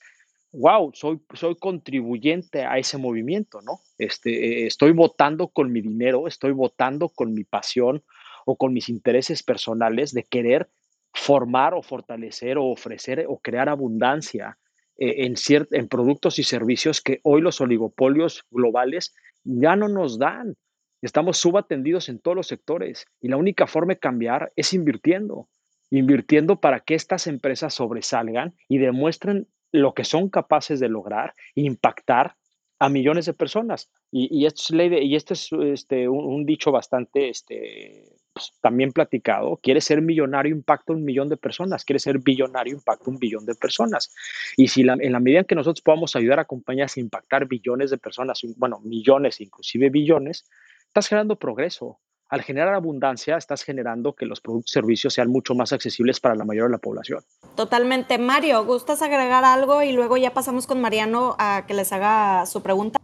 wow, 0.54 0.91
soy, 0.93 1.20
soy 1.34 1.56
contribuyente 1.56 2.64
a 2.64 2.78
ese 2.78 2.97
movimiento, 2.97 3.62
¿no? 3.62 3.80
Este, 3.97 4.66
estoy 4.66 4.91
votando 4.91 5.47
con 5.47 5.72
mi 5.72 5.82
dinero, 5.82 6.28
estoy 6.28 6.52
votando 6.52 7.10
con 7.10 7.34
mi 7.34 7.43
pasión 7.43 8.04
o 8.45 8.56
con 8.56 8.74
mis 8.74 8.89
intereses 8.89 9.43
personales 9.43 10.14
de 10.14 10.24
querer 10.24 10.70
formar 11.14 11.74
o 11.74 11.82
fortalecer 11.82 12.58
o 12.58 12.66
ofrecer 12.66 13.26
o 13.28 13.39
crear 13.39 13.70
abundancia 13.70 14.58
eh, 14.97 15.26
en, 15.26 15.36
en 15.72 15.88
productos 15.88 16.39
y 16.39 16.43
servicios 16.43 17.02
que 17.02 17.20
hoy 17.24 17.41
los 17.41 17.62
oligopolios 17.62 18.45
globales 18.49 19.14
ya 19.43 19.76
no 19.76 19.88
nos 19.88 20.20
dan. 20.20 20.56
Estamos 21.02 21.38
subatendidos 21.38 22.10
en 22.10 22.20
todos 22.20 22.38
los 22.38 22.47
sectores 22.47 23.08
y 23.22 23.28
la 23.28 23.38
única 23.38 23.68
forma 23.68 23.93
de 23.93 23.99
cambiar 23.99 24.52
es 24.56 24.74
invirtiendo, 24.74 25.49
invirtiendo 25.89 26.60
para 26.60 26.82
que 26.82 26.93
estas 26.93 27.28
empresas 27.28 27.74
sobresalgan 27.74 28.54
y 28.68 28.78
demuestren 28.78 29.47
lo 29.72 29.93
que 29.93 30.03
son 30.03 30.30
capaces 30.30 30.80
de 30.80 30.89
lograr 30.89 31.34
impactar 31.55 32.36
a 32.80 32.89
millones 32.89 33.28
de 33.28 33.34
personas. 33.34 33.91
Y, 34.11 34.45
esto 34.45 34.61
es, 34.63 34.72
ley 34.72 35.05
y 35.05 35.15
este 35.15 35.36
es 35.36 35.49
este, 35.51 36.09
un, 36.09 36.45
dicho 36.45 36.72
bastante 36.72 37.30
este, 37.30 38.11
pues, 38.34 38.51
también 38.59 38.91
platicado. 38.91 39.57
Quiere 39.61 39.82
ser 39.82 40.01
millonario, 40.01 40.53
impacta 40.53 40.91
un 40.91 41.05
millón 41.05 41.30
de 41.30 41.38
personas. 41.38 41.86
Quiere 41.86 41.99
ser 41.99 42.17
billonario, 42.17 42.74
impacta 42.74 43.09
un 43.09 43.19
billón 43.19 43.45
de 43.45 43.53
personas. 43.53 44.11
Y 44.57 44.67
si 44.67 44.82
en 44.82 45.11
la 45.11 45.19
medida 45.19 45.41
en 45.41 45.45
que 45.45 45.55
nosotros 45.55 45.82
podamos 45.82 46.15
ayudar 46.15 46.39
a 46.39 46.45
compañías 46.45 46.97
a 46.97 46.99
impactar 46.99 47.47
billones 47.47 47.91
de 47.91 47.99
personas, 47.99 48.41
bueno, 48.57 48.80
millones, 48.84 49.39
inclusive 49.41 49.89
billones, 49.91 50.49
estás 50.88 51.07
generando 51.07 51.38
progreso. 51.38 51.99
Al 52.32 52.43
generar 52.43 52.73
abundancia, 52.73 53.36
estás 53.36 53.61
generando 53.61 54.13
que 54.13 54.25
los 54.25 54.39
productos 54.39 54.71
y 54.71 54.73
servicios 54.75 55.13
sean 55.13 55.29
mucho 55.29 55.53
más 55.53 55.73
accesibles 55.73 56.21
para 56.21 56.34
la 56.34 56.45
mayoría 56.45 56.67
de 56.67 56.71
la 56.71 56.77
población. 56.77 57.19
Totalmente. 57.57 58.17
Mario, 58.17 58.63
¿gustas 58.63 59.01
agregar 59.01 59.43
algo 59.43 59.84
y 59.84 59.91
luego 59.91 60.15
ya 60.15 60.34
pasamos 60.34 60.65
con 60.65 60.79
Mariano 60.79 61.36
a 61.39 61.65
que 61.67 61.73
les 61.73 61.91
haga 61.91 62.45
su 62.45 62.61
pregunta? 62.61 63.01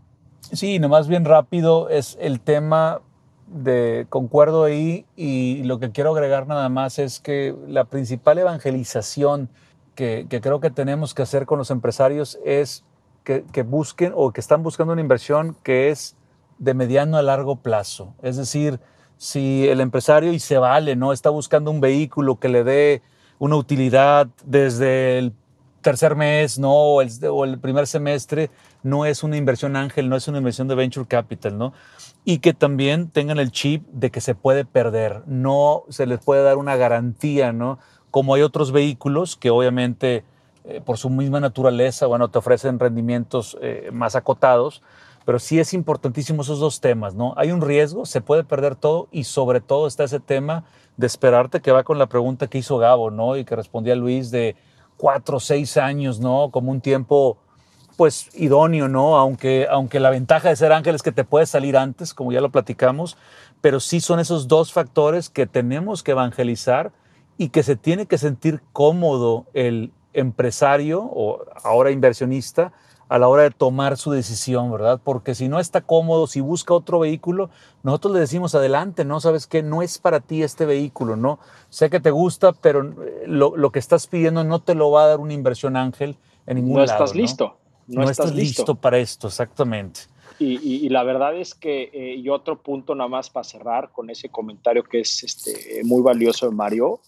Sí, 0.54 0.80
nomás 0.80 1.10
bien 1.10 1.26
rápido 1.26 1.90
es 1.90 2.18
el 2.22 2.40
tema 2.40 3.02
de 3.48 4.06
concuerdo 4.08 4.64
ahí 4.64 5.06
y 5.18 5.62
lo 5.64 5.78
que 5.78 5.92
quiero 5.92 6.12
agregar 6.12 6.48
nada 6.48 6.70
más 6.70 6.98
es 6.98 7.20
que 7.20 7.54
la 7.68 7.84
principal 7.84 8.38
evangelización 8.38 9.50
que, 9.96 10.26
creo 10.30 10.62
que 10.62 10.70
tenemos 10.70 11.14
que 11.14 11.24
hacer 11.24 11.46
con 11.46 11.58
los 11.58 11.70
empresarios 11.70 12.40
es 12.46 12.86
que, 13.26 13.44
que, 13.52 13.64
busquen 13.64 14.14
o 14.16 14.32
que 14.32 14.40
están 14.40 14.64
buscando 14.64 14.94
una 14.94 15.02
inversión 15.02 15.58
que 15.64 15.90
es 15.90 16.16
de 16.60 16.74
mediano 16.74 17.18
a 17.18 17.22
largo 17.22 17.58
plazo. 17.58 18.14
Es 18.22 18.38
decir, 18.38 18.80
si 19.18 19.68
el 19.68 19.82
empresario, 19.82 20.34
y 20.34 20.40
se 20.40 20.58
vale, 20.58 20.96
¿no? 20.96 21.14
Está 21.14 21.30
buscando 21.30 21.72
un 21.72 21.82
vehículo 21.82 22.40
que 22.40 22.50
le 22.50 22.64
dé 22.64 23.02
una 23.40 23.56
utilidad 23.56 24.28
desde 24.46 25.20
el 25.20 25.34
tercer 25.82 26.16
mes, 26.16 26.60
¿no? 26.60 26.74
O 26.74 27.02
el, 27.02 27.60
primer 27.60 27.88
semestre, 27.88 28.50
no 28.84 29.06
es 29.06 29.24
una 29.24 29.38
inversión 29.38 29.76
ángel, 29.76 30.10
no 30.10 30.16
es 30.16 30.28
una 30.28 30.38
inversión 30.38 30.68
de 30.68 30.76
venture 30.76 31.08
capital, 31.08 31.58
¿no? 31.58 31.74
Y 32.26 32.40
que 32.40 32.54
también 32.54 33.10
tengan 33.10 33.40
el 33.40 33.52
chip 33.52 33.88
de 33.92 34.12
que 34.12 34.22
se 34.22 34.36
puede 34.36 34.66
perder, 34.66 35.24
no 35.28 35.84
se 35.90 36.06
les 36.06 36.20
puede 36.20 36.44
dar 36.44 36.58
una 36.58 36.76
garantía, 36.76 37.54
¿no? 37.54 37.80
Como 38.12 38.34
hay 38.34 38.42
otros 38.42 38.72
vehículos 38.72 39.38
que 39.38 39.50
obviamente 39.50 40.24
eh, 40.66 40.82
por 40.84 40.98
su 40.98 41.10
misma 41.10 41.40
naturaleza, 41.40 42.08
bueno, 42.08 42.30
te 42.30 42.40
ofrecen 42.40 42.80
rendimientos 42.80 43.58
eh, 43.62 43.90
más 43.94 44.18
acotados, 44.18 44.82
pero 45.28 45.40
sí 45.40 45.60
es 45.60 45.74
importantísimo 45.74 46.42
esos 46.42 46.60
dos 46.62 46.80
temas, 46.80 47.14
¿no? 47.14 47.34
Hay 47.36 47.52
un 47.52 47.60
riesgo, 47.60 48.06
se 48.06 48.22
puede 48.22 48.46
perder 48.46 48.78
todo 48.78 49.10
y 49.12 49.26
sobre 49.26 49.60
todo 49.60 49.86
está 49.86 50.06
ese 50.06 50.22
tema 50.22 50.64
de 50.96 51.06
esperarte 51.06 51.60
que 51.60 51.74
va 51.74 51.84
con 51.84 52.00
la 52.00 52.06
pregunta 52.06 52.48
que 52.48 52.60
hizo 52.60 52.78
Gabo, 52.78 53.12
¿no? 53.12 53.36
Y 53.36 53.44
que 53.44 53.58
respondía 53.58 53.94
Luis 53.98 54.32
de 54.32 54.56
cuatro 54.96 55.36
o 55.36 55.40
seis 55.42 55.76
años, 55.76 56.22
¿no? 56.22 56.50
Como 56.50 56.72
un 56.72 56.80
tiempo, 56.80 57.40
pues, 57.98 58.30
idóneo, 58.36 58.88
¿no? 58.88 59.18
Aunque, 59.18 59.68
aunque 59.70 60.00
la 60.00 60.12
ventaja 60.12 60.48
de 60.48 60.56
ser 60.56 60.72
ángel 60.72 60.96
es 60.96 61.04
que 61.04 61.12
te 61.12 61.26
puedes 61.26 61.50
salir 61.50 61.76
antes, 61.76 62.14
como 62.14 62.32
ya 62.32 62.40
lo 62.40 62.50
platicamos, 62.50 63.18
pero 63.60 63.82
sí 63.82 64.00
son 64.00 64.22
esos 64.22 64.48
dos 64.48 64.72
factores 64.72 65.30
que 65.30 65.46
tenemos 65.46 66.04
que 66.04 66.12
evangelizar 66.12 66.94
y 67.38 67.50
que 67.50 67.64
se 67.64 67.76
tiene 67.76 68.06
que 68.06 68.18
sentir 68.18 68.62
cómodo 68.72 69.46
el 69.54 69.92
empresario 70.14 71.02
o 71.04 71.44
ahora 71.66 71.92
inversionista 71.92 72.72
a 73.10 73.18
la 73.18 73.28
hora 73.28 73.44
de 73.44 73.52
tomar 73.52 73.98
su 73.98 74.12
decisión, 74.12 74.72
¿verdad? 74.72 75.00
Porque 75.04 75.34
si 75.36 75.48
no 75.48 75.60
está 75.60 75.82
cómodo, 75.82 76.28
si 76.28 76.42
busca 76.42 76.74
otro 76.74 77.00
vehículo, 77.00 77.50
nosotros 77.84 78.14
le 78.14 78.20
decimos 78.20 78.54
adelante, 78.54 79.06
¿no? 79.06 79.20
Sabes 79.20 79.48
que 79.48 79.64
no 79.64 79.82
es 79.82 79.98
para 79.98 80.20
ti 80.20 80.44
este 80.44 80.66
vehículo, 80.66 81.16
¿no? 81.16 81.40
Sé 81.70 81.90
que 81.90 82.00
te 82.00 82.12
gusta, 82.12 82.52
pero 82.54 82.84
eh, 82.84 83.24
lo, 83.26 83.72
que 83.72 83.80
estás 83.80 84.08
pidiendo 84.08 84.44
no 84.44 84.60
te 84.60 84.76
lo 84.76 84.92
va 84.92 85.06
a 85.06 85.08
dar 85.08 85.20
una 85.20 85.34
inversión 85.34 85.78
ángel 85.78 86.18
en 86.46 86.56
ningún 86.56 86.78
no 86.78 86.84
Estás 86.84 87.16
listo. 87.16 87.58
No, 87.88 88.10
estás, 88.10 88.36
listo. 88.36 88.76
para 88.76 88.98
esto, 88.98 89.28
exactamente. 89.28 90.02
Y, 90.40 90.90
la 90.90 91.04
verdad 91.04 91.36
es 91.36 91.56
que, 91.56 91.90
eh, 91.94 92.16
y 92.16 92.30
otro 92.30 92.62
punto 92.62 92.94
nada 92.94 93.10
más 93.10 93.30
para 93.30 93.46
cerrar 93.46 93.92
con 93.92 94.10
ese 94.10 94.30
comentario 94.30 94.84
que 94.84 95.00
es 95.00 95.24
este, 95.24 95.82
muy 95.84 96.04
valioso 96.04 96.48
de 96.48 96.56
Mario, 96.56 97.00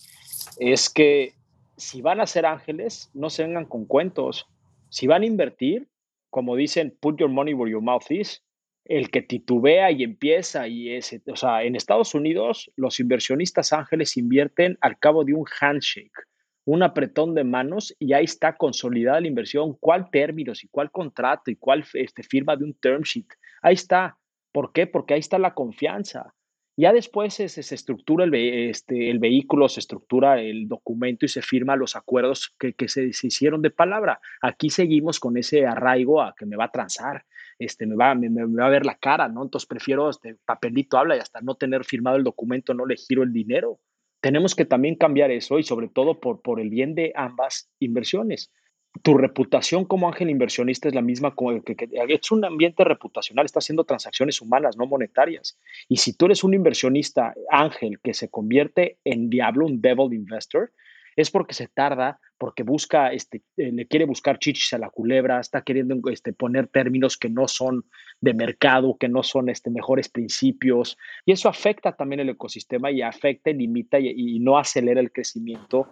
es 0.58 0.90
que 0.90 1.36
si 1.78 2.02
van 2.02 2.22
a 2.22 2.28
ser 2.28 2.46
ángeles, 2.46 3.10
no 3.14 3.30
se 3.30 3.44
vengan 3.44 3.66
con 3.66 3.86
cuentos 3.86 4.48
si 4.90 5.08
van 5.08 5.24
a 5.24 5.28
invertir, 5.28 5.88
como 6.30 6.56
dicen, 6.56 6.96
put 7.00 7.20
your 7.20 7.30
money 7.30 7.54
where 7.54 7.72
your 7.72 7.82
mouth 7.82 8.10
is, 8.10 8.44
el 8.86 9.12
que 9.12 9.22
titubea 9.22 9.92
y 9.92 10.04
empieza 10.04 10.68
y 10.68 10.94
ese, 10.94 11.22
o 11.28 11.36
sea, 11.36 11.64
en 11.64 11.76
Estados 11.76 12.16
Unidos 12.16 12.72
los 12.76 13.00
inversionistas 13.00 13.72
ángeles 13.72 14.18
invierten 14.18 14.78
al 14.82 14.98
cabo 14.98 15.24
de 15.24 15.36
un 15.36 15.46
handshake, 15.60 16.28
un 16.66 16.82
apretón 16.82 17.36
de 17.36 17.44
manos 17.44 17.96
y 18.00 18.14
ahí 18.14 18.26
está 18.26 18.58
consolidada 18.58 19.22
la 19.22 19.28
inversión, 19.28 19.78
cuál 19.80 20.10
términos 20.10 20.64
y 20.64 20.68
cuál 20.70 20.92
contrato 20.92 21.52
y 21.52 21.56
cuál 21.56 21.86
este, 21.94 22.24
firma 22.24 22.56
de 22.56 22.66
un 22.66 22.74
term 22.74 23.04
sheet. 23.04 23.28
Ahí 23.62 23.76
está. 23.76 24.18
¿Por 24.52 24.72
qué? 24.74 24.88
Porque 24.88 25.14
ahí 25.14 25.20
está 25.20 25.38
la 25.38 25.54
confianza. 25.54 26.34
Ya 26.82 26.94
después 26.94 27.34
se, 27.34 27.44
estructura 27.44 28.24
el, 28.24 28.34
este, 28.34 29.10
el, 29.10 29.20
vehículo, 29.20 29.68
se 29.68 29.82
estructura 29.82 30.40
el 30.40 30.70
documento 30.70 31.26
y 31.26 31.28
se 31.28 31.42
firma 31.42 31.76
los 31.76 31.98
acuerdos 31.98 32.56
que, 32.58 32.88
se, 32.88 33.04
hicieron 33.04 33.62
de 33.62 33.70
palabra. 33.70 34.22
Aquí 34.42 34.70
seguimos 34.70 35.20
con 35.20 35.36
ese 35.36 35.68
arraigo 35.68 36.22
a 36.22 36.34
que 36.38 36.46
me 36.46 36.56
va 36.56 36.66
a 36.66 36.72
transar, 36.72 37.26
este, 37.58 37.86
me, 37.86 37.98
va, 37.98 38.16
me 38.16 38.30
va 38.46 38.68
a 38.68 38.70
ver 38.70 38.86
la 38.86 38.96
cara, 38.96 39.28
¿no? 39.28 39.44
Entonces 39.44 39.68
prefiero 39.68 40.10
este 40.10 40.38
papelito 40.46 40.98
habla 40.98 41.18
y 41.18 41.20
hasta 41.20 41.42
no 41.42 41.56
tener 41.56 41.84
firmado 41.84 42.16
el 42.16 42.24
documento 42.24 42.74
no 42.74 42.86
le 42.86 42.96
giro 42.96 43.24
el 43.24 43.34
dinero. 43.34 43.82
Tenemos 44.22 44.56
que 44.56 44.64
también 44.64 44.96
cambiar 44.96 45.32
eso 45.32 45.60
y 45.60 45.64
sobre 45.64 45.90
todo 45.90 46.22
por, 46.22 46.42
por 46.42 46.62
el 46.62 46.70
bien 46.70 46.96
de 46.96 47.12
ambas 47.14 47.70
inversiones 47.80 48.54
tu 49.02 49.18
reputación 49.18 49.86
como 49.86 50.08
ángel 50.08 50.30
inversionista 50.30 50.88
es 50.88 50.96
la 50.96 51.02
misma 51.02 51.36
como 51.36 51.62
que, 51.64 51.76
es 52.08 52.32
un 52.32 52.44
ambiente 52.46 52.84
reputacional, 52.84 53.46
está 53.46 53.60
haciendo 53.60 53.84
transacciones 53.84 54.42
humanas, 54.42 54.78
no 54.78 54.86
monetarias. 54.86 55.58
Y 55.88 55.98
si 55.98 56.14
tú 56.14 56.26
eres 56.26 56.44
un 56.44 56.54
inversionista 56.54 57.34
ángel 57.50 58.00
que 58.02 58.14
se 58.14 58.30
convierte 58.30 58.98
en 59.04 59.30
diablo, 59.30 59.66
un 59.66 59.82
devil 59.82 60.14
investor, 60.14 60.72
es 61.16 61.32
porque 61.32 61.54
se 61.54 61.68
tarda, 61.68 62.20
porque 62.38 62.64
busca, 62.64 63.12
este, 63.12 63.42
eh, 63.58 63.72
le 63.74 63.88
quiere 63.88 64.06
buscar 64.06 64.40
chichis 64.40 64.74
a 64.74 64.78
la 64.78 64.90
culebra, 64.90 65.40
está 65.40 65.64
queriendo 65.64 66.00
este, 66.10 66.32
poner 66.32 66.68
términos 66.68 67.18
que 67.18 67.30
no 67.30 67.48
son 67.48 67.84
de 68.22 68.34
mercado, 68.34 68.96
que 68.98 69.10
no 69.10 69.24
son 69.24 69.50
este, 69.50 69.70
mejores 69.70 70.08
principios, 70.08 70.98
y 71.26 71.34
eso 71.34 71.50
afecta 71.50 71.92
también 71.94 72.22
el 72.22 72.30
ecosistema 72.30 72.90
y 72.92 73.02
afecta, 73.02 73.52
limita 73.52 74.00
y 74.00 74.40
no 74.40 74.58
acelera 74.58 75.02
el 75.02 75.12
crecimiento 75.12 75.90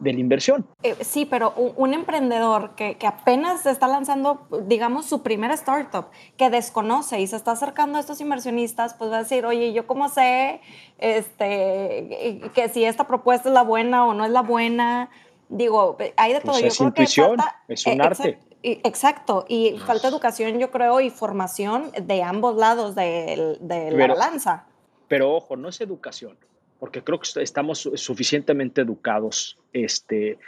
de 0.00 0.12
la 0.12 0.20
inversión. 0.20 0.66
Eh, 0.82 0.96
sí, 1.02 1.26
pero 1.26 1.52
un, 1.54 1.94
emprendedor 1.94 2.74
que, 2.74 2.96
que, 2.96 3.06
apenas 3.06 3.64
está 3.66 3.86
lanzando, 3.86 4.46
digamos, 4.66 5.06
su 5.06 5.22
primera 5.22 5.54
startup, 5.54 6.06
que 6.36 6.50
desconoce 6.50 7.20
y 7.20 7.26
se 7.26 7.36
está 7.36 7.52
acercando 7.52 7.98
a 7.98 8.00
estos 8.00 8.20
inversionistas, 8.20 8.94
pues 8.94 9.10
va 9.10 9.16
a 9.16 9.22
decir, 9.22 9.44
oye, 9.46 9.72
¿yo 9.72 9.86
cómo 9.86 10.08
sé 10.08 10.60
este, 10.98 12.50
que 12.54 12.68
si 12.70 12.84
esta 12.84 13.06
propuesta 13.06 13.48
es 13.48 13.54
la 13.54 13.62
buena 13.62 14.06
o 14.06 14.14
no 14.14 14.24
es 14.24 14.30
la 14.30 14.42
buena? 14.42 15.10
Digo, 15.48 15.96
hay 16.16 16.32
de 16.32 16.40
todo. 16.40 16.52
Pues 16.52 16.64
es 16.64 16.80
intuición, 16.80 17.38
es 17.68 17.86
un 17.86 18.00
eh, 18.00 18.04
arte. 18.04 18.38
Exacto, 18.62 19.46
y 19.48 19.78
falta 19.86 20.08
educación, 20.08 20.58
yo 20.58 20.70
creo, 20.70 21.00
y 21.00 21.08
formación 21.08 21.92
de 21.98 22.22
ambos 22.22 22.56
lados 22.56 22.94
de, 22.94 23.56
de 23.60 23.90
la 23.90 24.06
balanza. 24.06 24.66
Pero 25.08 25.34
ojo, 25.34 25.56
no 25.56 25.70
es 25.70 25.80
educación 25.80 26.36
porque 26.80 27.04
creo 27.04 27.20
que 27.20 27.42
estamos 27.42 27.88
suficientemente 27.94 28.80
educados, 28.80 29.58
este, 29.72 30.30
eh, 30.30 30.38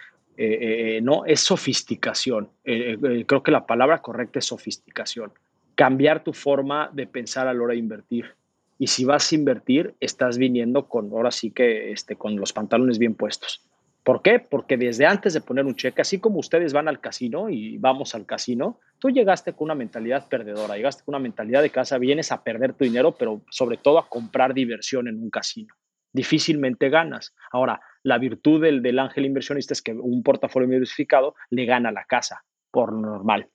eh, 0.96 1.00
¿no? 1.02 1.26
Es 1.26 1.40
sofisticación. 1.40 2.48
Eh, 2.64 3.24
creo 3.26 3.42
que 3.42 3.50
la 3.50 3.66
palabra 3.66 4.00
correcta 4.00 4.38
es 4.38 4.46
sofisticación. 4.46 5.30
Cambiar 5.74 6.24
tu 6.24 6.32
forma 6.32 6.90
de 6.92 7.06
pensar 7.06 7.46
a 7.46 7.54
la 7.54 7.62
hora 7.62 7.74
de 7.74 7.80
invertir. 7.80 8.34
Y 8.78 8.86
si 8.86 9.04
vas 9.04 9.30
a 9.30 9.34
invertir, 9.34 9.94
estás 10.00 10.38
viniendo 10.38 10.88
con, 10.88 11.12
ahora 11.12 11.30
sí 11.30 11.50
que, 11.50 11.92
este, 11.92 12.16
con 12.16 12.36
los 12.36 12.54
pantalones 12.54 12.98
bien 12.98 13.14
puestos. 13.14 13.62
¿Por 14.02 14.22
qué? 14.22 14.40
Porque 14.40 14.76
desde 14.76 15.06
antes 15.06 15.34
de 15.34 15.42
poner 15.42 15.66
un 15.66 15.76
cheque, 15.76 16.00
así 16.00 16.18
como 16.18 16.40
ustedes 16.40 16.72
van 16.72 16.88
al 16.88 16.98
casino 16.98 17.50
y 17.50 17.76
vamos 17.78 18.16
al 18.16 18.26
casino, 18.26 18.80
tú 18.98 19.10
llegaste 19.10 19.52
con 19.52 19.66
una 19.66 19.76
mentalidad 19.76 20.28
perdedora, 20.28 20.76
llegaste 20.76 21.04
con 21.04 21.14
una 21.14 21.22
mentalidad 21.22 21.62
de 21.62 21.70
casa, 21.70 21.98
vienes 21.98 22.32
a 22.32 22.42
perder 22.42 22.72
tu 22.72 22.84
dinero, 22.84 23.14
pero 23.16 23.42
sobre 23.50 23.76
todo 23.76 23.98
a 23.98 24.08
comprar 24.08 24.54
diversión 24.54 25.06
en 25.06 25.22
un 25.22 25.30
casino 25.30 25.72
difícilmente 26.12 26.88
ganas. 26.88 27.34
Ahora, 27.50 27.80
la 28.02 28.18
virtud 28.18 28.60
del, 28.62 28.82
del 28.82 28.98
ángel 28.98 29.26
inversionista 29.26 29.74
es 29.74 29.82
que 29.82 29.92
un 29.92 30.22
portafolio 30.22 30.68
diversificado 30.68 31.34
le 31.50 31.64
gana 31.64 31.92
la 31.92 32.04
casa, 32.04 32.44
por 32.70 32.92
normal. 32.92 33.48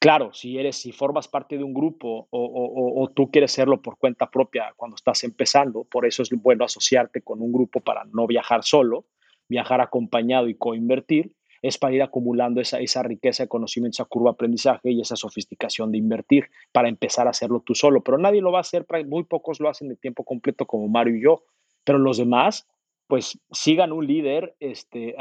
Claro, 0.00 0.32
si 0.32 0.58
eres, 0.58 0.76
si 0.76 0.92
formas 0.92 1.28
parte 1.28 1.58
de 1.58 1.62
un 1.62 1.74
grupo 1.74 2.26
o, 2.30 3.02
o, 3.02 3.10
tú 3.10 3.30
quieres 3.30 3.52
serlo 3.52 3.82
por 3.82 3.98
cuenta 3.98 4.30
propia 4.30 4.72
cuando 4.74 4.94
estás 4.94 5.24
empezando, 5.24 5.84
por 5.84 6.06
eso 6.06 6.22
es 6.22 6.30
bueno 6.30 6.64
asociarte 6.64 7.20
con 7.20 7.42
un 7.42 7.52
grupo 7.52 7.80
para 7.80 8.04
no 8.04 8.26
viajar 8.26 8.64
solo, 8.64 9.04
viajar 9.46 9.82
acompañado 9.82 10.48
y 10.48 10.54
coinvertir, 10.54 11.34
es 11.60 11.76
para 11.76 11.94
ir 11.94 12.02
acumulando 12.02 12.62
esa, 12.62 12.80
esa 12.80 13.02
riqueza 13.02 13.42
de 13.42 13.50
conocimiento, 13.50 13.96
esa 13.96 14.06
curva 14.06 14.30
aprendizaje 14.30 14.90
y 14.90 15.02
esa 15.02 15.16
sofisticación 15.16 15.92
de 15.92 15.98
invertir 15.98 16.46
para 16.72 16.88
empezar 16.88 17.26
a 17.26 17.30
hacerlo 17.30 17.60
tú 17.60 17.74
solo. 17.74 18.02
Pero 18.02 18.16
nadie 18.16 18.40
lo 18.40 18.52
va 18.52 18.58
a 18.58 18.62
hacer, 18.62 18.86
muy 19.06 19.24
pocos 19.24 19.60
lo 19.60 19.68
hacen 19.68 19.88
de 19.88 19.96
tiempo 19.96 20.24
completo 20.24 20.66
como 20.66 20.88
Mario 20.88 21.16
y 21.16 21.22
yo, 21.24 21.44
pero 21.84 21.98
los 21.98 22.18
demás 22.18 22.66
pues 23.10 23.40
sigan 23.50 23.90
un 23.90 24.06
líder, 24.06 24.54
este, 24.60 25.16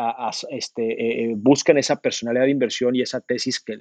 este, 0.51 0.91
eh, 0.91 1.23
eh, 1.23 1.33
busquen 1.35 1.79
esa 1.79 1.99
personalidad 1.99 2.43
de 2.43 2.51
inversión 2.51 2.95
y 2.95 3.01
esa 3.01 3.19
tesis 3.19 3.59
que, 3.59 3.79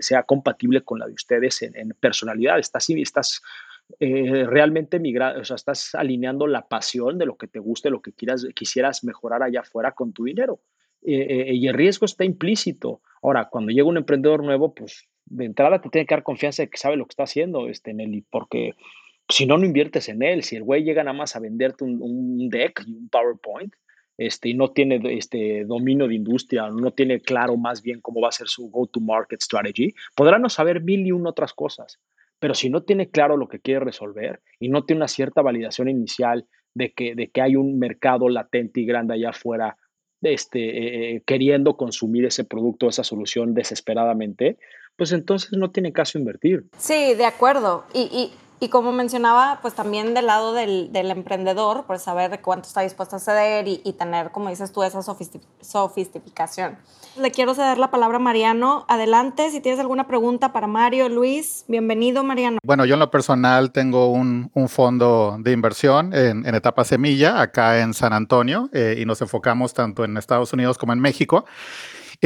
sea 0.00 0.22
compatible 0.22 0.82
con 0.82 1.00
la 1.00 1.08
de 1.08 1.12
ustedes 1.12 1.62
en, 1.62 1.88
personalidad. 1.98 2.60
Estás, 2.60 2.88
estás 2.90 3.42
eh, 3.98 4.46
realmente 4.46 5.00
migrando, 5.00 5.40
o 5.40 5.44
sea, 5.44 5.56
estás 5.56 5.96
alineando 5.96 6.46
la 6.46 6.68
pasión 6.68 7.18
de 7.18 7.26
lo 7.26 7.36
que 7.36 7.48
te 7.48 7.58
guste, 7.58 7.90
lo 7.90 8.00
que 8.00 8.12
quieras, 8.12 8.46
quisieras 8.54 9.02
mejorar 9.02 9.42
allá 9.42 9.62
afuera 9.62 9.90
con 9.90 10.12
tu 10.12 10.24
dinero. 10.24 10.60
y 11.02 11.66
el 11.66 11.74
riesgo 11.74 12.06
está 12.06 12.24
implícito. 12.24 13.00
Ahora, 13.22 13.48
cuando 13.50 13.72
llega 13.72 13.88
un 13.88 13.96
emprendedor 13.96 14.44
nuevo, 14.44 14.72
pues 14.72 15.08
de 15.26 15.46
entrada 15.46 15.80
te 15.80 15.90
tiene 15.90 16.06
que 16.06 16.14
dar 16.14 16.22
confianza 16.22 16.62
de 16.62 16.70
que 16.70 16.78
sabe 16.78 16.96
lo 16.96 17.06
que 17.06 17.10
está 17.12 17.24
haciendo, 17.24 17.68
este, 17.68 17.92
Nelly, 17.92 18.24
porque 18.30 18.74
si 19.28 19.46
no, 19.46 19.56
no 19.58 19.64
inviertes 19.64 20.08
en 20.08 20.22
él. 20.22 20.42
Si 20.42 20.56
el 20.56 20.62
güey 20.62 20.84
llega 20.84 21.02
nada 21.02 21.16
más 21.16 21.36
a 21.36 21.40
venderte 21.40 21.84
un, 21.84 22.48
deck 22.48 22.82
y 22.86 22.92
un 22.92 23.08
PowerPoint, 23.08 23.72
este, 24.16 24.50
y 24.50 24.54
no 24.54 24.70
tiene 24.70 25.00
este 25.16 25.64
dominio 25.64 26.06
de 26.06 26.14
industria, 26.14 26.68
no 26.70 26.92
tiene 26.92 27.20
claro 27.20 27.56
más 27.56 27.82
bien 27.82 28.00
cómo 28.00 28.20
va 28.20 28.28
a 28.28 28.32
ser 28.32 28.46
su 28.46 28.70
go-to-market 28.70 29.40
strategy, 29.42 29.92
podrá 30.14 30.38
no 30.38 30.48
saber 30.48 30.82
mil 30.82 31.04
y 31.04 31.10
una 31.10 31.30
otras 31.30 31.52
cosas, 31.52 31.98
pero 32.38 32.54
si 32.54 32.70
no 32.70 32.82
tiene 32.84 33.10
claro 33.10 33.36
lo 33.36 33.48
que 33.48 33.58
quiere 33.58 33.80
resolver 33.80 34.40
y 34.60 34.68
no 34.68 34.84
tiene 34.84 35.00
una 35.00 35.08
cierta 35.08 35.42
validación 35.42 35.88
inicial 35.88 36.46
de 36.74 36.92
que, 36.92 37.16
de 37.16 37.30
que 37.30 37.40
hay 37.40 37.56
un 37.56 37.78
mercado 37.78 38.28
latente 38.28 38.80
y 38.80 38.86
grande 38.86 39.14
allá 39.14 39.30
afuera 39.30 39.76
este, 40.22 41.16
eh, 41.16 41.22
queriendo 41.26 41.76
consumir 41.76 42.24
ese 42.24 42.44
producto, 42.44 42.88
esa 42.88 43.04
solución 43.04 43.52
desesperadamente, 43.52 44.58
pues 44.96 45.12
entonces 45.12 45.52
no 45.52 45.70
tiene 45.70 45.92
caso 45.92 46.18
invertir. 46.18 46.66
Sí, 46.78 47.14
de 47.14 47.24
acuerdo. 47.24 47.84
Y 47.92 48.30
como 48.70 48.92
mencionaba, 48.92 49.58
pues 49.62 49.74
también 49.74 50.14
del 50.14 50.26
lado 50.26 50.52
del, 50.52 50.90
emprendedor, 50.94 51.84
pues 51.86 52.02
saber 52.02 52.40
cuánto 52.40 52.68
está 52.68 52.80
dispuesto 52.80 53.16
a 53.16 53.18
ceder 53.18 53.66
y, 53.68 53.92
tener, 53.98 54.30
como 54.30 54.48
dices 54.48 54.72
tú, 54.72 54.82
esa 54.82 55.02
sofisticación. 55.02 56.76
Le 57.16 57.30
quiero 57.30 57.54
ceder 57.54 57.78
la 57.78 57.90
palabra 57.90 58.16
a 58.16 58.20
Mariano. 58.20 58.86
Adelante, 58.88 59.50
si 59.50 59.60
tienes 59.60 59.80
alguna 59.80 60.06
pregunta 60.06 60.52
para 60.52 60.66
Mario, 60.66 61.08
Luis, 61.08 61.64
bienvenido 61.68 62.24
Mariano. 62.24 62.58
Bueno, 62.64 62.84
yo 62.84 62.94
en 62.94 63.00
lo 63.00 63.10
personal 63.10 63.70
tengo 63.70 64.10
un, 64.10 64.50
fondo 64.68 65.36
de 65.38 65.52
inversión 65.52 66.14
en, 66.14 66.46
en, 66.46 66.54
etapa 66.54 66.84
semilla 66.84 67.40
acá 67.40 67.80
en 67.80 67.94
San 67.94 68.12
Antonio 68.12 68.70
eh, 68.72 68.96
y 68.98 69.04
nos 69.04 69.20
enfocamos 69.20 69.74
tanto 69.74 70.04
en 70.04 70.16
Estados 70.16 70.52
Unidos 70.52 70.78
como 70.78 70.92
en 70.92 71.00
México. 71.00 71.44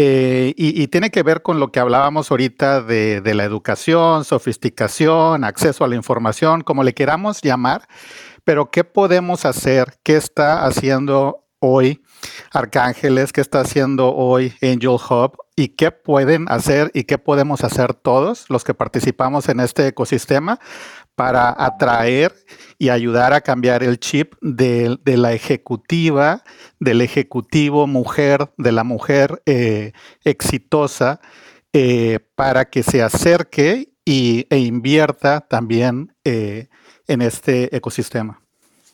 Eh, 0.00 0.54
y, 0.56 0.86
tiene 0.86 1.10
que 1.10 1.24
ver 1.24 1.42
con 1.42 1.58
lo 1.58 1.72
que 1.72 1.80
hablábamos 1.80 2.30
ahorita 2.30 2.82
de, 2.82 3.20
la 3.34 3.42
educación, 3.42 4.24
sofisticación, 4.24 5.42
acceso 5.42 5.84
a 5.84 5.88
la 5.88 5.96
información, 5.96 6.60
como 6.60 6.84
le 6.84 6.94
queramos 6.94 7.42
llamar, 7.42 7.88
pero 8.44 8.70
¿qué 8.70 8.84
podemos 8.84 9.44
hacer? 9.44 9.98
¿Qué 10.04 10.14
está 10.14 10.64
haciendo 10.66 11.48
hoy 11.58 12.00
Arcángeles? 12.52 13.32
¿Qué 13.32 13.40
está 13.40 13.62
haciendo 13.62 14.14
hoy 14.14 14.54
Angel 14.62 15.00
Hub? 15.10 15.36
¿Y 15.56 15.70
qué 15.70 15.90
pueden 15.90 16.46
hacer 16.48 16.92
y 16.94 17.02
qué 17.02 17.18
podemos 17.18 17.64
hacer 17.64 17.92
todos 17.92 18.44
los 18.50 18.62
que 18.62 18.74
participamos 18.74 19.48
en 19.48 19.58
este 19.58 19.88
ecosistema 19.88 20.60
para 21.18 21.52
atraer 21.58 22.32
y 22.78 22.90
ayudar 22.90 23.32
a 23.32 23.40
cambiar 23.40 23.82
el 23.82 23.98
chip 23.98 24.34
de, 24.40 24.96
la 25.04 25.32
ejecutiva, 25.32 26.44
del 26.78 27.00
ejecutivo 27.00 27.88
mujer, 27.88 28.52
de 28.56 28.70
la 28.70 28.84
mujer 28.84 29.42
eh, 29.44 29.94
exitosa, 30.22 31.20
eh, 31.72 32.20
para 32.36 32.66
que 32.66 32.84
se 32.84 33.02
acerque 33.02 33.88
y, 34.04 34.46
e 34.48 34.58
invierta 34.58 35.40
también 35.40 36.14
eh, 36.22 36.68
en 37.08 37.22
este 37.22 37.76
ecosistema. 37.76 38.40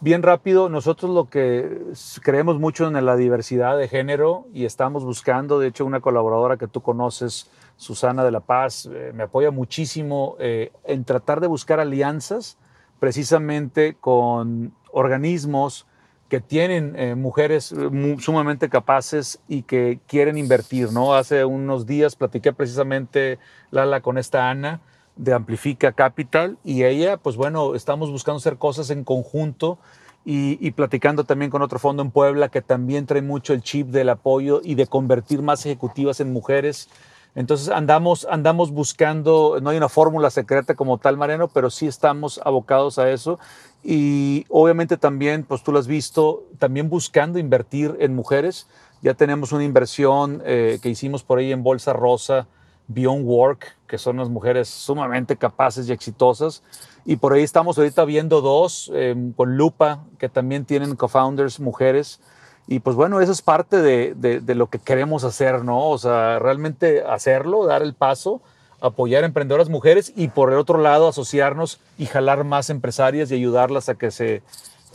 Bien 0.01 0.23
rápido, 0.23 0.71
nosotros 0.71 1.11
lo 1.11 1.29
que 1.29 1.93
creemos 2.23 2.59
mucho 2.59 2.87
en 2.89 3.05
la 3.05 3.17
diversidad 3.17 3.77
de 3.77 3.87
género 3.87 4.47
y 4.55 4.65
estamos 4.65 5.05
buscando, 5.05 5.59
de 5.59 5.69
hecho, 5.69 5.85
una 5.85 6.01
colaboradora 6.01 6.57
que 6.57 6.69
tú 6.69 6.81
conoces, 6.81 7.51
Susana 7.77 8.25
de 8.25 8.31
la 8.31 8.41
Paz, 8.41 8.89
eh, 8.93 9.13
me 9.15 9.25
apoya 9.25 9.51
muchísimo 9.51 10.37
eh, 10.39 10.73
en 10.85 11.05
tratar 11.05 11.41
de 11.41 11.47
buscar 11.47 11.81
alianzas 11.81 12.57
precisamente 13.01 13.97
con 14.01 14.73
organismos 14.93 15.87
que 16.29 16.41
tienen 16.41 16.95
eh, 16.97 17.15
mujeres 17.15 17.75
sumamente 18.19 18.69
capaces 18.69 19.41
y 19.47 19.63
que 19.63 20.01
quieren 20.07 20.39
invertir, 20.39 20.91
¿no? 20.91 21.15
Hace 21.15 21.45
unos 21.45 21.87
días 21.87 22.17
platiqué 22.17 22.53
precisamente, 22.53 23.39
Lala, 23.71 24.01
con 24.01 24.19
esta 24.19 24.51
Ana 24.51 24.81
de 25.17 25.33
Amplifica 25.33 25.93
Capital 25.93 26.57
y 26.65 26.85
ella, 26.85 27.19
pues 27.19 27.37
bueno, 27.37 27.75
estamos 27.75 28.11
buscando 28.11 28.39
hacer 28.39 28.57
cosas 28.57 28.91
en 28.91 29.05
conjunto 29.05 29.79
y, 30.25 30.59
y, 30.67 30.71
platicando 30.71 31.25
también 31.25 31.51
con 31.51 31.61
otro 31.61 31.79
fondo 31.79 32.03
en 32.03 32.11
Puebla 32.11 32.49
que 32.49 32.63
también 32.63 33.05
trae 33.05 33.21
mucho 33.21 33.53
el 33.53 33.63
chip 33.63 33.89
del 33.89 34.09
apoyo 34.09 34.63
y 34.65 34.75
de 34.75 34.87
convertir 34.87 35.43
más 35.43 35.67
ejecutivas 35.67 36.19
en 36.21 36.33
mujeres 36.33 36.89
entonces 37.35 37.69
andamos, 37.69 38.27
andamos 38.31 38.71
buscando, 38.71 39.59
no 39.61 39.71
hay 39.71 39.77
una 39.77 39.89
fórmula 39.89 40.31
secreta 40.31 40.75
como 40.75 40.99
tal, 40.99 41.17
Mariano, 41.17 41.49
pero 41.49 41.69
sí 41.69 41.87
estamos 41.87 42.41
abocados 42.45 42.99
a 42.99 43.11
eso. 43.11 43.41
Y 43.83 44.47
obviamente 44.49 44.97
también, 44.97 45.45
pues 45.45 45.63
tú 45.63 45.73
lo 45.73 45.79
has 45.79 45.89
visto, 45.89 46.45
también 46.59 46.89
buscando 46.89 47.39
invertir 47.39 47.97
en 47.99 48.15
mujeres. 48.15 48.69
Ya 49.03 49.15
tenemos 49.15 49.53
una 49.53 49.65
inversión 49.65 50.43
eh, 50.47 50.79
que 50.81 50.89
hicimos 50.89 51.25
por 51.25 51.39
ahí 51.39 51.53
en 51.53 51.63
Bolsa 51.63 51.93
Rosa, 51.93 52.47
Beyond 52.87 53.27
Work, 53.27 53.77
que 53.89 53.99
son 53.99 54.17
unas 54.17 54.31
mujeres 54.31 54.69
sumamente 54.69 55.37
capaces 55.37 55.89
y 55.89 55.93
exitosas. 55.93 56.63
Y 57.05 57.17
por 57.17 57.33
ahí 57.33 57.43
estamos 57.43 57.77
ahorita 57.77 58.05
viendo 58.05 58.41
dos 58.41 58.91
eh, 58.95 59.15
con 59.37 59.57
Lupa, 59.57 60.05
que 60.19 60.29
también 60.29 60.65
tienen 60.65 60.95
co-founders 60.95 61.61
mujeres. 61.61 62.21
Y 62.67 62.81
pues 62.81 62.97
bueno, 62.97 63.21
eso 63.21 63.33
es 63.33 63.43
parte 63.43 63.83
de, 63.83 64.15
de, 64.15 64.55
lo 64.55 64.69
que 64.69 64.79
queremos 64.79 65.25
hacer, 65.25 65.65
¿no? 65.65 65.91
O 65.91 65.99
sea, 65.99 66.39
realmente 66.39 67.03
hacerlo, 67.03 67.67
dar 67.67 67.83
el 67.83 67.93
paso, 67.93 68.41
apoyar 68.81 69.23
a 69.23 69.27
emprendedoras 69.27 69.69
mujeres 69.69 70.13
y 70.17 70.29
por 70.29 70.51
el 70.51 70.59
otro 70.59 70.79
lado 70.79 71.09
asociarnos 71.09 71.79
y 71.99 72.07
jalar 72.07 72.45
más 72.45 72.71
empresarias 72.71 73.31
y 73.31 73.35
ayudarlas 73.35 73.89
a 73.91 73.97
que 73.97 74.11
se 74.11 74.43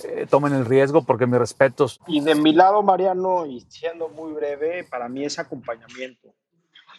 eh, 0.04 0.26
tomen 0.30 0.54
el 0.54 0.66
riesgo, 0.66 1.04
porque 1.04 1.28
mis 1.28 1.38
respetos. 1.38 2.00
Y 2.08 2.22
de 2.22 2.34
mi 2.34 2.54
lado, 2.54 2.82
Mariano, 2.82 3.46
y 3.46 3.62
siendo 3.70 4.10
muy 4.10 4.34
breve, 4.34 4.84
para 4.84 5.08
mí 5.08 5.24
es 5.24 5.38
acompañamiento 5.38 6.34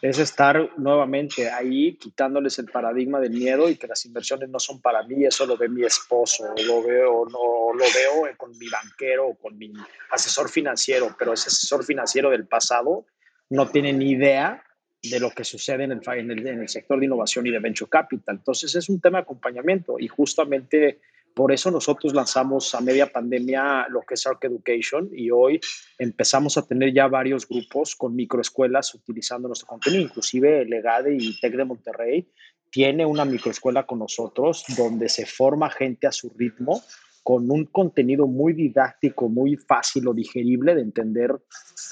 es 0.03 0.19
estar 0.19 0.71
nuevamente 0.79 1.51
ahí 1.51 1.95
quitándoles 1.97 2.59
el 2.59 2.67
paradigma 2.67 3.21
del 3.21 3.33
miedo 3.33 3.69
y 3.69 3.77
que 3.77 3.87
las 3.87 4.05
inversiones 4.07 4.49
no 4.49 4.59
son 4.59 4.81
para 4.81 5.03
mí, 5.03 5.25
eso 5.25 5.45
lo 5.45 5.57
ve 5.57 5.69
mi 5.69 5.85
esposo, 5.85 6.55
lo 6.67 6.83
veo, 6.83 7.27
no, 7.27 7.75
lo 7.75 7.85
veo 7.85 8.37
con 8.37 8.57
mi 8.59 8.69
banquero 8.69 9.29
o 9.29 9.35
con 9.35 9.59
mi 9.59 9.73
asesor 10.11 10.49
financiero, 10.49 11.15
pero 11.19 11.35
ese 11.35 11.49
asesor 11.49 11.85
financiero 11.85 12.31
del 12.31 12.47
pasado 12.47 13.05
no 13.51 13.69
tiene 13.69 13.93
ni 13.93 14.13
idea 14.13 14.65
de 15.03 15.21
lo 15.21 15.31
que 15.31 15.45
sucede 15.45 15.85
en 15.85 15.93
el, 15.93 16.01
en 16.07 16.31
el, 16.31 16.47
en 16.47 16.61
el 16.61 16.69
sector 16.69 16.99
de 16.99 17.07
innovación 17.07 17.47
y 17.47 17.51
de 17.51 17.59
venture 17.59 17.89
capital. 17.89 18.37
Entonces 18.37 18.75
es 18.75 18.89
un 18.89 19.01
tema 19.01 19.19
de 19.19 19.23
acompañamiento 19.23 19.99
y 19.99 20.09
justamente 20.09 21.01
por 21.35 21.53
eso 21.53 21.71
nosotros 21.71 22.15
lanzamos 22.15 22.75
a 22.75 22.81
media 22.81 23.11
pandemia 23.11 23.87
lo 23.89 24.03
que 24.03 24.15
es 24.15 24.27
Arc 24.27 24.45
Education 24.45 25.11
y 25.13 25.31
hoy 25.31 25.61
empezamos 25.99 26.57
a 26.59 26.67
tener 26.67 26.93
ya 26.93 27.09
varios 27.09 27.49
grupos 27.49 27.97
con 27.97 28.15
microescuelas 28.15 28.95
utilizando 28.95 29.49
nuestro 29.49 29.69
contenido, 29.69 30.03
inclusive 30.03 30.65
Legade 30.65 31.17
y 31.19 31.39
Tec 31.41 31.55
de 31.55 31.65
Monterrey 31.65 32.29
tiene 32.71 33.05
una 33.05 33.25
microescuela 33.25 33.85
con 33.85 33.99
nosotros 33.99 34.65
donde 34.77 35.09
se 35.09 35.27
forma 35.27 35.71
gente 35.71 36.07
a 36.07 36.13
su 36.13 36.31
ritmo 36.31 36.83
con 37.23 37.51
un 37.51 37.67
contenido 37.67 38.27
muy 38.27 38.55
didáctico, 38.55 39.29
muy 39.29 39.57
fácil 39.57 40.09
o 40.09 40.15
digerible 40.15 40.75
de 40.75 40.81
entender 40.81 41.31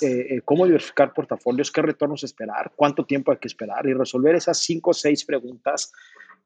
eh, 0.00 0.26
eh, 0.30 0.40
cómo 0.44 0.64
diversificar 0.64 1.12
portafolios, 1.12 1.70
qué 1.70 1.82
retornos 1.82 2.24
esperar, 2.24 2.72
cuánto 2.74 3.04
tiempo 3.04 3.30
hay 3.30 3.38
que 3.38 3.48
esperar 3.48 3.86
y 3.86 3.92
resolver 3.92 4.34
esas 4.34 4.58
cinco 4.58 4.90
o 4.90 4.94
seis 4.94 5.24
preguntas 5.24 5.92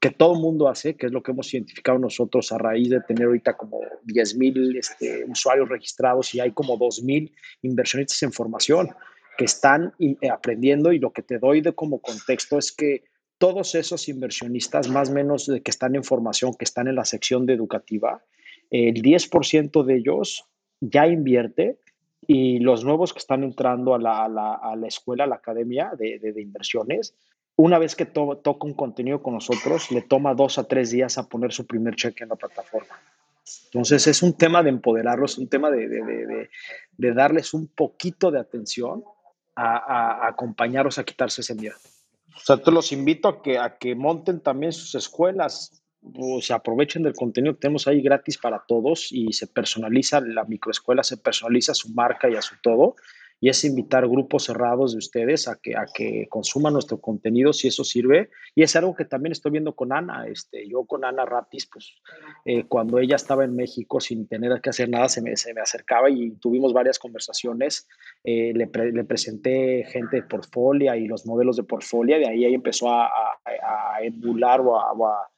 que 0.02 0.10
todo 0.10 0.34
mundo 0.34 0.68
hace, 0.68 0.96
que 0.96 1.06
es 1.06 1.12
lo 1.12 1.22
que 1.22 1.30
hemos 1.30 1.54
identificado 1.54 1.96
nosotros 1.96 2.50
a 2.50 2.58
raíz 2.58 2.90
de 2.90 3.00
tener 3.02 3.26
ahorita 3.26 3.56
como 3.56 3.78
10 4.02 4.36
mil 4.36 4.76
este, 4.76 5.24
usuarios 5.28 5.68
registrados 5.68 6.34
y 6.34 6.40
hay 6.40 6.50
como 6.50 6.76
2 6.76 7.04
mil 7.04 7.32
inversionistas 7.62 8.20
en 8.24 8.32
formación 8.32 8.88
que 9.38 9.44
están 9.44 9.94
eh, 10.00 10.16
aprendiendo. 10.28 10.90
Y 10.90 10.98
lo 10.98 11.12
que 11.12 11.22
te 11.22 11.38
doy 11.38 11.60
de 11.60 11.72
como 11.72 12.00
contexto 12.00 12.58
es 12.58 12.72
que 12.72 13.04
todos 13.38 13.76
esos 13.76 14.08
inversionistas, 14.08 14.88
más 14.88 15.08
o 15.08 15.12
menos 15.12 15.46
de 15.46 15.62
que 15.62 15.70
están 15.70 15.94
en 15.94 16.02
formación, 16.02 16.56
que 16.58 16.64
están 16.64 16.88
en 16.88 16.96
la 16.96 17.04
sección 17.04 17.46
de 17.46 17.54
educativa, 17.54 18.24
el 18.72 19.02
10% 19.02 19.84
de 19.84 19.96
ellos 19.96 20.46
ya 20.80 21.06
invierte 21.06 21.78
y 22.26 22.58
los 22.58 22.84
nuevos 22.84 23.12
que 23.12 23.20
están 23.20 23.44
entrando 23.44 23.94
a 23.94 24.00
la, 24.00 24.24
a 24.24 24.74
la, 24.74 24.88
escuela, 24.88 25.24
a 25.24 25.26
la 25.28 25.36
academia 25.36 25.92
de, 25.96 26.18
de 26.18 26.42
inversiones, 26.42 27.14
una 27.56 27.78
vez 27.78 27.94
que 27.94 28.06
toca 28.06 28.66
un 28.66 28.74
contenido 28.74 29.22
con 29.22 29.34
nosotros, 29.34 29.90
le 29.90 30.02
toma 30.02 30.34
dos 30.34 30.58
a 30.58 30.64
tres 30.64 30.90
días 30.90 31.18
a 31.18 31.28
poner 31.28 31.52
su 31.52 31.66
primer 31.66 31.94
cheque 31.94 32.24
en 32.24 32.30
la 32.30 32.36
plataforma. 32.36 32.98
Entonces 33.66 34.06
es 34.06 34.22
un 34.22 34.34
tema 34.34 34.62
de 34.62 34.70
empoderarlos, 34.70 35.38
un 35.38 35.48
tema 35.48 35.70
de, 35.70 35.88
de, 35.88 36.02
de, 36.04 36.50
de 36.96 37.12
darles 37.14 37.54
un 37.54 37.66
poquito 37.66 38.30
de 38.30 38.40
atención 38.40 39.04
a, 39.54 39.76
a 39.76 40.28
acompañarlos 40.28 40.98
a 40.98 41.04
quitarse 41.04 41.42
ese 41.42 41.54
miedo. 41.54 41.76
O 42.34 42.40
sea, 42.40 42.56
te 42.56 42.70
los 42.70 42.92
invito 42.92 43.28
a 43.28 43.42
que, 43.42 43.58
a 43.58 43.76
que 43.76 43.94
monten 43.94 44.40
también 44.40 44.72
sus 44.72 44.94
escuelas, 44.94 45.82
o 46.02 46.40
se 46.40 46.52
aprovechen 46.52 47.02
del 47.02 47.14
contenido 47.14 47.54
que 47.54 47.60
tenemos 47.60 47.86
ahí 47.86 48.00
gratis 48.00 48.38
para 48.38 48.64
todos 48.66 49.12
y 49.12 49.32
se 49.32 49.46
personaliza, 49.46 50.20
la 50.20 50.44
microescuela 50.44 51.02
se 51.02 51.16
personaliza 51.16 51.72
a 51.72 51.76
su 51.76 51.90
marca 51.90 52.28
y 52.28 52.34
a 52.34 52.42
su 52.42 52.56
todo 52.60 52.96
y 53.42 53.48
es 53.48 53.64
invitar 53.64 54.06
grupos 54.06 54.44
cerrados 54.44 54.92
de 54.92 54.98
ustedes 54.98 55.48
a 55.48 55.58
que, 55.60 55.76
a 55.76 55.86
que 55.92 56.28
consuman 56.30 56.74
nuestro 56.74 57.00
contenido 57.00 57.52
si 57.52 57.66
eso 57.66 57.82
sirve. 57.82 58.30
Y 58.54 58.62
es 58.62 58.76
algo 58.76 58.94
que 58.94 59.04
también 59.04 59.32
estoy 59.32 59.50
viendo 59.50 59.74
con 59.74 59.92
Ana. 59.92 60.28
Este, 60.28 60.68
yo 60.68 60.84
con 60.84 61.04
Ana 61.04 61.24
Ratis, 61.26 61.66
pues 61.66 61.92
eh, 62.44 62.62
cuando 62.68 63.00
ella 63.00 63.16
estaba 63.16 63.44
en 63.44 63.56
México 63.56 63.98
sin 64.00 64.28
tener 64.28 64.60
que 64.60 64.70
hacer 64.70 64.88
nada, 64.88 65.08
se 65.08 65.22
me, 65.22 65.36
se 65.36 65.52
me 65.54 65.60
acercaba 65.60 66.08
y 66.08 66.30
tuvimos 66.36 66.72
varias 66.72 67.00
conversaciones. 67.00 67.88
Eh, 68.22 68.52
le, 68.54 68.70
le, 68.92 69.04
presenté 69.04 69.86
gente 69.88 70.18
de 70.18 70.22
portfolio 70.22 70.94
y 70.94 71.08
los 71.08 71.26
modelos 71.26 71.56
de 71.56 71.64
portfolio, 71.64 72.18
de 72.18 72.28
ahí 72.28 72.44
ella 72.44 72.54
empezó 72.54 72.90
a, 72.90 73.06
a, 73.06 73.96
a 73.96 74.02
emular 74.04 74.60
o 74.60 74.78
a, 74.78 75.31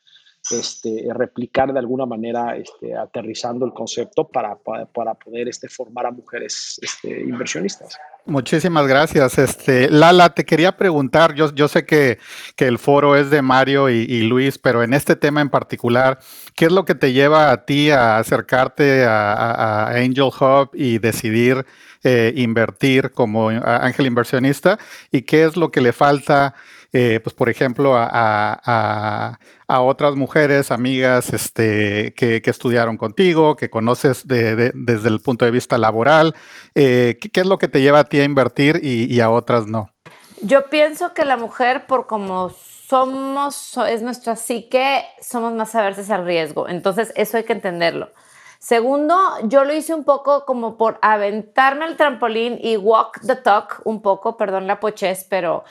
este, 0.50 1.06
replicar 1.12 1.72
de 1.72 1.78
alguna 1.78 2.06
manera, 2.06 2.56
este, 2.56 2.94
aterrizando 2.96 3.64
el 3.64 3.72
concepto 3.72 4.28
para, 4.28 4.56
para, 4.56 5.14
poder 5.14 5.48
este, 5.48 5.68
formar 5.68 6.06
a 6.06 6.10
mujeres 6.10 6.78
este, 6.82 7.22
inversionistas. 7.22 7.96
Muchísimas 8.26 8.86
gracias. 8.86 9.38
Este, 9.38 9.90
Lala, 9.90 10.34
te 10.34 10.44
quería 10.44 10.76
preguntar, 10.76 11.34
yo, 11.34 11.54
yo 11.54 11.68
sé 11.68 11.84
que, 11.84 12.18
que 12.56 12.66
el 12.66 12.78
foro 12.78 13.16
es 13.16 13.30
de 13.30 13.42
Mario 13.42 13.90
y, 13.90 14.22
Luis, 14.22 14.58
pero 14.58 14.82
en 14.82 14.94
este 14.94 15.16
tema 15.16 15.40
en 15.40 15.50
particular, 15.50 16.18
¿qué 16.54 16.66
es 16.66 16.72
lo 16.72 16.84
que 16.84 16.94
te 16.94 17.12
lleva 17.12 17.50
a 17.50 17.64
ti 17.64 17.90
a 17.90 18.18
acercarte 18.18 19.04
a 19.04 19.88
Angel 19.88 20.30
Hub 20.40 20.70
y 20.72 20.98
decidir 20.98 21.66
eh, 22.06 22.34
invertir 22.36 23.12
como 23.12 23.48
ángel 23.48 24.06
inversionista? 24.06 24.78
¿Y 25.10 25.22
qué 25.22 25.44
es 25.44 25.56
lo 25.56 25.70
que 25.70 25.80
le 25.80 25.94
falta? 25.94 26.54
Eh, 26.96 27.18
pues 27.18 27.34
por 27.34 27.48
ejemplo, 27.48 27.96
a, 27.96 28.08
a, 28.08 29.38
a, 29.66 29.80
otras 29.80 30.14
mujeres, 30.14 30.70
amigas 30.70 31.32
este, 31.32 32.14
que, 32.14 32.40
que 32.40 32.50
estudiaron 32.50 32.96
contigo, 32.96 33.56
que 33.56 33.68
conoces 33.68 34.28
de, 34.28 34.54
de, 34.54 34.70
desde 34.76 35.08
el 35.08 35.20
punto 35.20 35.44
de 35.44 35.50
vista 35.50 35.76
laboral. 35.76 36.36
Eh, 36.76 37.18
¿qué, 37.20 37.30
¿qué, 37.30 37.40
es 37.40 37.46
lo 37.46 37.58
que 37.58 37.66
te 37.66 37.80
lleva 37.82 37.98
a 37.98 38.04
ti 38.04 38.20
a 38.20 38.24
invertir 38.24 38.78
y, 38.80 39.12
y, 39.12 39.20
a 39.20 39.28
otras 39.28 39.66
no? 39.66 39.90
Yo 40.40 40.70
pienso 40.70 41.14
que 41.14 41.24
la 41.24 41.36
mujer, 41.36 41.86
por 41.86 42.06
como 42.06 42.50
somos, 42.50 43.76
es 43.88 44.02
nuestra 44.02 44.36
psique, 44.36 45.04
somos 45.20 45.52
más 45.52 45.74
averses 45.74 46.10
al 46.10 46.24
riesgo. 46.24 46.68
Entonces, 46.68 47.12
eso 47.16 47.38
hay 47.38 47.42
que 47.42 47.54
entenderlo. 47.54 48.10
Segundo, 48.60 49.18
yo 49.42 49.64
lo 49.64 49.74
hice 49.74 49.94
un 49.94 50.04
poco 50.04 50.44
como 50.44 50.76
por 50.76 51.00
aventarme 51.02 51.86
al 51.86 51.96
trampolín 51.96 52.56
y 52.62 52.76
walk 52.76 53.20
the 53.26 53.34
talk 53.34 53.80
un 53.82 54.00
poco, 54.00 54.36
perdón 54.36 54.68
la 54.68 54.78
pochez, 54.78 55.26
pero 55.28 55.64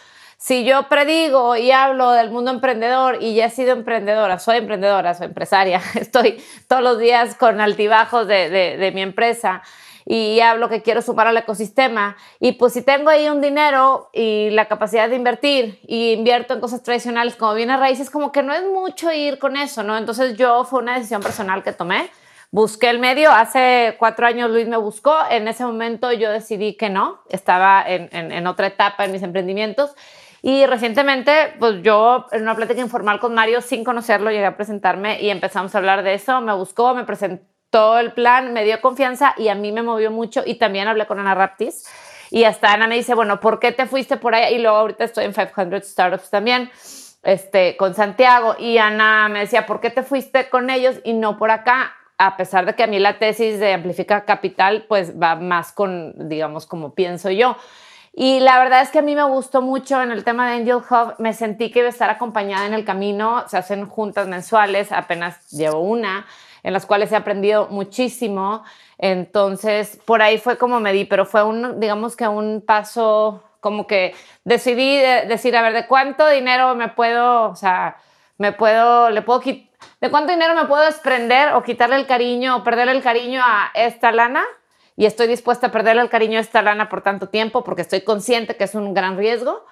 si 0.44 0.66
yo 0.66 0.90
predigo 0.90 1.56
y 1.56 1.72
hablo 1.72 2.12
del 2.12 2.30
mundo 2.30 2.52
emprendedor 2.52 3.20
y 3.22 3.34
ya 3.34 3.46
he 3.46 3.50
sido 3.50 3.72
emprendedora, 3.72 4.40
soy 4.40 4.58
emprendedora, 4.58 5.14
soy 5.14 5.28
empresaria, 5.28 5.82
estoy 5.96 6.44
todos 6.68 6.84
los 6.84 7.00
días 7.00 7.36
con 7.36 7.62
altibajos 7.62 8.28
de, 8.28 8.92
mi 8.94 9.02
empresa 9.02 9.62
y 10.06 10.42
hablo 10.42 10.68
que 10.68 10.82
quiero 10.82 11.02
sumar 11.02 11.28
al 11.28 11.38
ecosistema 11.38 12.18
y 12.42 12.52
pues 12.54 12.74
si 12.74 12.82
tengo 12.82 13.10
ahí 13.10 13.30
un 13.30 13.40
dinero 13.40 14.10
y 14.12 14.50
la 14.50 14.66
capacidad 14.66 15.08
de 15.08 15.16
invertir 15.16 15.80
y 15.88 16.12
invierto 16.12 16.54
en 16.54 16.60
cosas 16.60 16.84
tradicionales 16.84 17.38
como 17.38 17.54
bienes 17.54 17.80
raíces, 17.80 18.10
como 18.10 18.34
que 18.34 18.44
no 18.44 18.54
es 18.54 18.66
mucho 18.66 19.14
ir 19.14 19.40
con 19.40 19.56
eso, 19.56 19.82
¿no? 19.82 19.98
Entonces 19.98 20.36
yo 20.36 20.66
fue 20.66 20.82
una 20.82 20.96
decisión 20.96 21.22
personal 21.22 21.64
que 21.64 21.72
tomé. 21.72 22.12
Busqué 22.52 22.90
el 22.90 23.00
medio, 23.00 23.32
hace 23.32 23.96
cuatro 23.98 24.28
años 24.28 24.52
Luis 24.52 24.68
me 24.68 24.78
buscó, 24.78 25.16
en 25.32 25.48
ese 25.48 25.64
momento 25.64 26.12
yo 26.12 26.30
decidí 26.32 26.76
que 26.76 26.90
no, 26.90 27.22
estaba 27.30 27.84
en 27.88 28.46
otra 28.46 28.68
etapa 28.68 29.06
en 29.06 29.14
mis 29.14 29.24
emprendimientos 29.24 29.96
y 30.46 30.66
recientemente, 30.66 31.54
pues 31.58 31.82
yo 31.84 32.28
en 32.34 32.42
una 32.42 32.54
plática 32.54 32.82
informal 32.82 33.22
con 33.22 33.34
Mario, 33.34 33.62
sin 33.62 33.86
conocerlo, 33.86 34.30
llegué 34.30 34.46
a 34.46 34.58
presentarme 34.58 35.22
y 35.22 35.30
empezamos 35.30 35.74
a 35.74 35.78
hablar 35.78 36.04
de 36.04 36.16
eso. 36.16 36.42
Me 36.42 36.54
buscó, 36.54 36.94
me 36.94 37.06
presentó 37.06 37.98
el 37.98 38.12
plan, 38.12 38.52
me 38.52 38.66
dio 38.66 38.82
confianza 38.82 39.36
y 39.38 39.48
a 39.48 39.56
mí 39.56 39.72
me 39.72 39.84
movió 39.84 40.12
mucho. 40.12 40.44
Y 40.46 40.56
también 40.56 40.90
hablé 40.90 41.08
con 41.08 41.18
Ana 41.18 41.34
Raptis. 41.34 41.88
Y 42.30 42.44
hasta 42.44 42.74
Ana 42.74 42.88
me 42.88 42.96
dice, 42.96 43.16
bueno, 43.16 43.40
¿por 43.40 43.62
qué 43.62 43.72
te 43.72 43.86
fuiste 43.86 44.18
por 44.18 44.36
ahí? 44.36 44.56
Y 44.56 44.60
luego 44.60 44.76
ahorita 44.76 45.06
estoy 45.06 45.24
en 45.24 45.34
500 45.34 45.82
Startups 45.82 46.30
también, 46.30 46.70
este, 47.24 47.78
con 47.78 47.96
Santiago. 47.96 48.58
Y 48.60 48.80
Ana 48.80 49.30
me 49.30 49.40
decía, 49.40 49.66
¿por 49.66 49.80
qué 49.80 49.92
te 49.92 50.04
fuiste 50.04 50.50
con 50.50 50.70
ellos 50.70 51.00
y 51.06 51.14
no 51.14 51.38
por 51.38 51.52
acá? 51.52 51.94
a 52.20 52.38
pesar 52.38 52.66
de 52.66 52.76
que 52.76 52.84
a 52.84 52.88
mí 52.88 53.00
la 53.00 53.18
tesis 53.18 53.60
de 53.60 53.74
Amplifica 53.74 54.24
Capital, 54.24 54.86
pues 54.88 55.20
va 55.20 55.36
más 55.36 55.72
con, 55.72 56.30
digamos, 56.30 56.66
como 56.66 56.94
pienso 56.94 57.30
yo. 57.32 57.58
Y 58.16 58.42
la 58.42 58.60
verdad 58.60 58.84
es 58.84 58.92
que 58.92 59.00
a 59.00 59.02
mí 59.02 59.16
me 59.16 59.24
gustó 59.24 59.64
mucho 59.64 60.00
en 60.00 60.12
el 60.12 60.24
tema 60.24 60.48
de 60.48 60.58
Angel 60.58 60.76
Hub, 60.76 61.16
me 61.18 61.34
sentí 61.34 61.72
que 61.72 61.80
iba 61.80 61.88
a 61.88 61.92
estar 61.92 62.12
acompañada 62.12 62.68
en 62.68 62.76
el 62.76 62.86
camino, 62.86 63.44
se 63.48 63.58
hacen 63.58 63.90
juntas 63.90 64.28
mensuales, 64.28 64.92
apenas 64.92 65.50
llevo 65.50 65.80
una, 65.80 66.28
en 66.62 66.74
las 66.74 66.86
cuales 66.86 67.12
he 67.12 67.16
aprendido 67.16 67.70
muchísimo, 67.72 68.64
entonces 69.00 70.00
por 70.06 70.22
ahí 70.22 70.38
fue 70.38 70.60
como 70.60 70.80
me 70.80 70.94
di, 70.94 71.06
pero 71.06 71.26
fue 71.26 71.44
un, 71.44 71.80
digamos 71.80 72.16
que 72.16 72.28
un 72.28 72.62
paso, 72.62 73.44
como 73.60 73.88
que 73.88 74.14
decidí 74.44 74.98
de, 74.98 75.26
decir, 75.26 75.58
a 75.58 75.64
ver, 75.64 75.74
¿de 75.74 75.88
cuánto 75.88 76.28
dinero 76.28 76.76
me 76.76 76.90
puedo, 76.90 77.50
o 77.50 77.56
sea, 77.56 77.98
me 78.38 78.52
puedo, 78.52 79.10
le 79.10 79.24
puedo 79.24 79.40
¿de 79.40 80.12
cuánto 80.12 80.32
dinero 80.32 80.54
me 80.54 80.66
puedo 80.66 80.84
desprender 80.84 81.54
o 81.54 81.64
quitarle 81.64 81.96
el 81.96 82.06
cariño 82.06 82.58
o 82.58 82.64
perderle 82.64 82.92
el 82.92 83.02
cariño 83.02 83.42
a 83.44 83.72
esta 83.74 84.12
lana? 84.12 84.44
Y 84.96 85.06
estoy 85.06 85.28
dispuesta 85.28 85.68
a 85.68 85.72
perderle 85.72 86.02
el 86.02 86.10
cariño 86.10 86.38
a 86.38 86.42
esta 86.42 86.62
lana 86.62 86.90
por 86.90 87.02
tanto 87.02 87.30
tiempo 87.30 87.64
porque 87.64 87.82
estoy 87.82 88.02
consciente 88.02 88.56
que 88.56 88.66
es 88.66 88.76
un 88.76 88.94
gran 88.94 89.18
riesgo. 89.18 89.66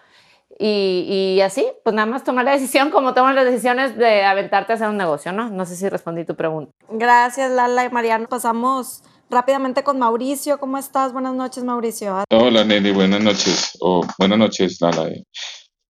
Y, 0.60 1.38
y, 1.38 1.42
así, 1.42 1.66
pues 1.84 1.96
nada 1.96 2.06
más 2.06 2.24
tomar 2.24 2.46
la 2.46 2.52
decisión 2.58 2.92
como 2.92 3.14
toman 3.14 3.36
las 3.36 3.46
decisiones 3.46 3.98
de 3.98 4.24
aventarte 4.24 4.74
a 4.74 4.76
hacer 4.76 4.90
un 4.90 4.98
negocio, 4.98 5.32
¿no? 5.32 5.50
No 5.50 5.66
sé 5.66 5.76
si 5.76 5.88
respondí 5.90 6.26
tu 6.26 6.36
pregunta. 6.36 6.72
Gracias, 6.90 7.50
Lala 7.52 7.86
y 7.86 7.90
Mariano. 7.90 8.28
Pasamos 8.28 9.04
rápidamente 9.30 9.84
con 9.84 9.98
Mauricio. 9.98 10.60
¿Cómo 10.60 10.78
estás? 10.78 11.14
Buenas 11.14 11.34
noches, 11.34 11.64
Mauricio. 11.64 12.24
Hola, 12.30 12.64
Nelly. 12.64 12.92
Buenas 12.92 13.22
noches. 13.22 13.78
Oh, 13.80 14.06
buenas 14.20 14.38
noches, 14.38 14.80
Lala. 14.82 15.10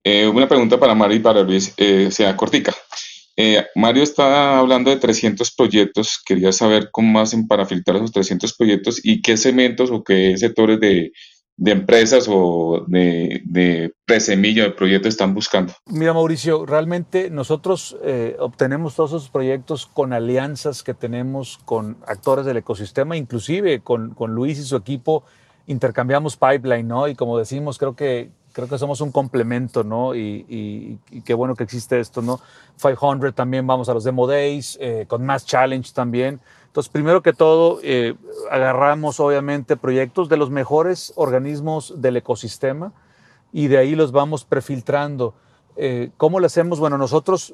Eh, 0.04 0.28
una 0.28 0.48
pregunta 0.48 0.80
para 0.80 0.96
Mari 0.96 1.16
y 1.16 1.20
para 1.20 1.42
Luis, 1.42 1.74
eh, 1.78 2.10
sea 2.12 2.36
cortica. 2.36 2.74
Eh, 3.38 3.66
Mario 3.76 4.04
está 4.04 4.60
hablando 4.60 4.90
de 4.90 4.98
300 4.98 5.54
proyectos. 5.56 6.22
Quería 6.26 6.52
saber 6.52 6.90
cómo 6.92 7.20
hacen 7.20 7.48
para 7.48 7.66
filtrar 7.66 7.98
esos 7.98 8.12
300 8.12 8.56
proyectos 8.56 9.00
y 9.04 9.22
qué 9.22 9.38
segmentos 9.38 9.92
o 9.92 10.04
qué 10.04 10.38
sectores 10.38 10.80
de, 10.80 11.12
de 11.58 11.72
empresas 11.72 12.28
o 12.30 12.86
de, 12.88 13.42
de 13.46 13.94
presemilla 14.06 14.64
de 14.64 14.72
proyectos 14.72 15.10
están 15.10 15.34
buscando. 15.34 15.74
Mira, 15.86 16.14
Mauricio, 16.14 16.66
realmente 16.66 17.30
nosotros 17.30 17.96
eh, 18.04 18.36
obtenemos 18.40 18.96
todos 18.96 19.12
esos 19.12 19.30
proyectos 19.30 19.86
con 19.86 20.12
alianzas 20.12 20.84
que 20.84 20.94
tenemos 20.94 21.60
con 21.64 21.98
actores 22.08 22.46
del 22.46 22.58
ecosistema, 22.58 23.16
inclusive 23.16 23.82
con, 23.82 24.14
con 24.16 24.34
Luis 24.34 24.60
y 24.60 24.64
su 24.64 24.76
equipo 24.76 25.24
intercambiamos 25.68 26.38
pipeline, 26.38 26.88
¿no? 26.88 27.08
Y 27.08 27.16
como 27.16 27.38
decimos, 27.38 27.78
creo 27.78 27.96
que 27.96 28.32
creo 28.54 28.68
que 28.68 28.78
somos 28.78 29.02
un 29.02 29.12
complemento, 29.12 29.84
¿no? 29.84 30.16
Y, 30.16 30.46
y, 30.48 31.00
y, 31.10 31.22
qué 31.22 31.34
bueno 31.34 31.56
que 31.56 31.64
existe 31.64 32.00
esto, 32.00 32.22
¿no? 32.22 32.40
500 32.82 33.34
también 33.34 33.66
vamos 33.68 33.90
a 33.90 33.94
los 33.94 34.04
Demo 34.04 34.28
Days, 34.28 34.78
eh, 34.82 35.06
con 35.08 35.26
Mass 35.26 35.46
Challenge 35.46 35.92
también. 35.94 36.40
Entonces, 36.72 36.90
primero 36.90 37.22
que 37.22 37.34
todo, 37.34 37.80
eh, 37.84 38.16
agarramos 38.50 39.20
obviamente 39.20 39.76
proyectos 39.76 40.30
de 40.30 40.38
los 40.38 40.50
mejores 40.50 41.12
organismos 41.18 42.02
del 42.02 42.16
ecosistema 42.16 42.94
y 43.52 43.68
de 43.68 43.78
ahí 43.78 43.94
los 43.94 44.14
vamos 44.14 44.46
prefiltrando. 44.46 45.34
Eh, 45.76 46.12
¿Cómo 46.16 46.40
lo 46.40 46.46
hacemos? 46.46 46.80
Bueno, 46.80 46.98
nosotros, 46.98 47.54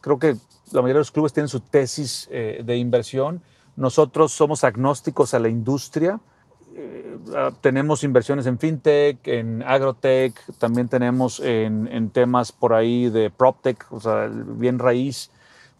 creo 0.00 0.18
que 0.18 0.36
la 0.72 0.82
mayoría 0.82 0.94
de 0.94 1.00
los 1.00 1.12
clubes 1.12 1.32
tienen 1.32 1.48
su 1.48 1.60
tesis 1.60 2.28
eh, 2.32 2.62
de 2.64 2.76
inversión. 2.76 3.40
Nosotros 3.76 4.32
somos 4.32 4.64
agnósticos 4.64 5.34
a 5.34 5.38
la 5.38 5.48
industria 5.48 6.18
eh, 6.78 7.18
tenemos 7.62 8.04
inversiones 8.04 8.46
en 8.46 8.58
fintech, 8.58 9.26
en 9.26 9.62
agrotech, 9.62 10.34
también 10.58 10.88
tenemos 10.88 11.40
en, 11.40 11.88
en, 11.88 12.10
temas 12.10 12.52
por 12.52 12.74
ahí 12.74 13.08
de 13.08 13.30
proptech, 13.30 13.90
o 13.90 13.98
sea, 13.98 14.28
bien 14.28 14.78
raíz. 14.78 15.30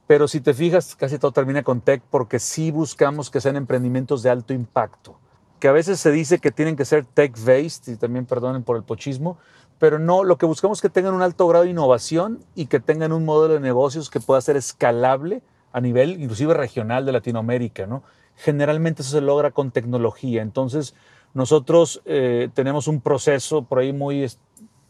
Pero 0.07 0.27
si 0.27 0.41
te 0.41 0.55
fijas, 0.55 0.97
casi 0.97 1.19
todo 1.19 1.33
termina 1.33 1.63
con 1.63 1.83
tech 1.83 2.03
porque 2.11 2.39
sí 2.39 2.71
buscamos 2.71 3.31
que 3.31 3.41
sean 3.41 3.57
emprendimientos 3.57 4.23
de 4.23 4.31
alto 4.31 4.55
impacto. 4.55 5.19
Que 5.61 5.69
a 5.69 5.73
veces 5.73 6.01
se 6.01 6.11
dice 6.11 6.39
que 6.39 6.51
tienen 6.51 6.77
que 6.77 6.85
ser 6.85 7.05
tech-based, 7.05 7.93
y 7.93 7.97
también 7.97 8.25
perdonen 8.25 8.63
por 8.63 8.77
el 8.77 8.83
pochismo, 8.83 9.37
pero 9.79 9.99
no, 9.99 10.25
lo 10.25 10.39
que 10.39 10.47
buscamos 10.47 10.79
es 10.79 10.83
que 10.83 10.89
tengan 10.89 11.13
un 11.13 11.23
alto 11.23 11.47
grado 11.47 11.65
de 11.65 11.71
innovación 11.71 12.43
y 12.55 12.67
que 12.67 12.81
tengan 12.81 13.13
un 13.13 13.25
modelo 13.27 13.55
de 13.55 13.61
negocios 13.61 14.09
que 14.09 14.21
pueda 14.21 14.41
ser 14.41 14.57
escalable 14.57 15.43
a 15.73 15.81
nivel 15.83 16.23
inclusive 16.23 16.55
regional 16.55 17.05
de 17.05 17.13
Latinoamérica, 17.13 17.87
¿no? 17.87 18.03
Generalmente 18.37 19.03
eso 19.03 19.13
se 19.13 19.21
logra 19.21 19.51
con 19.51 19.71
tecnología. 19.71 20.43
Entonces, 20.43 20.95
nosotros 21.35 22.01
eh, 22.05 22.49
tenemos 22.55 22.89
un 22.89 23.01
proceso 23.01 23.63
por 23.63 23.79
ahí 23.79 23.93
muy, 23.93 24.27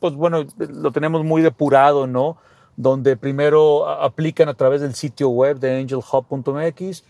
pues 0.00 0.14
bueno, 0.14 0.46
lo 0.58 0.92
tenemos 0.92 1.24
muy 1.24 1.42
depurado, 1.42 2.06
¿no? 2.06 2.36
Donde 2.76 3.16
primero 3.16 3.88
aplican 3.88 4.48
a 4.48 4.54
través 4.54 4.80
del 4.80 4.94
sitio 4.94 5.30
web 5.30 5.58
de 5.58 5.80
angelhub.mx, 5.80 7.04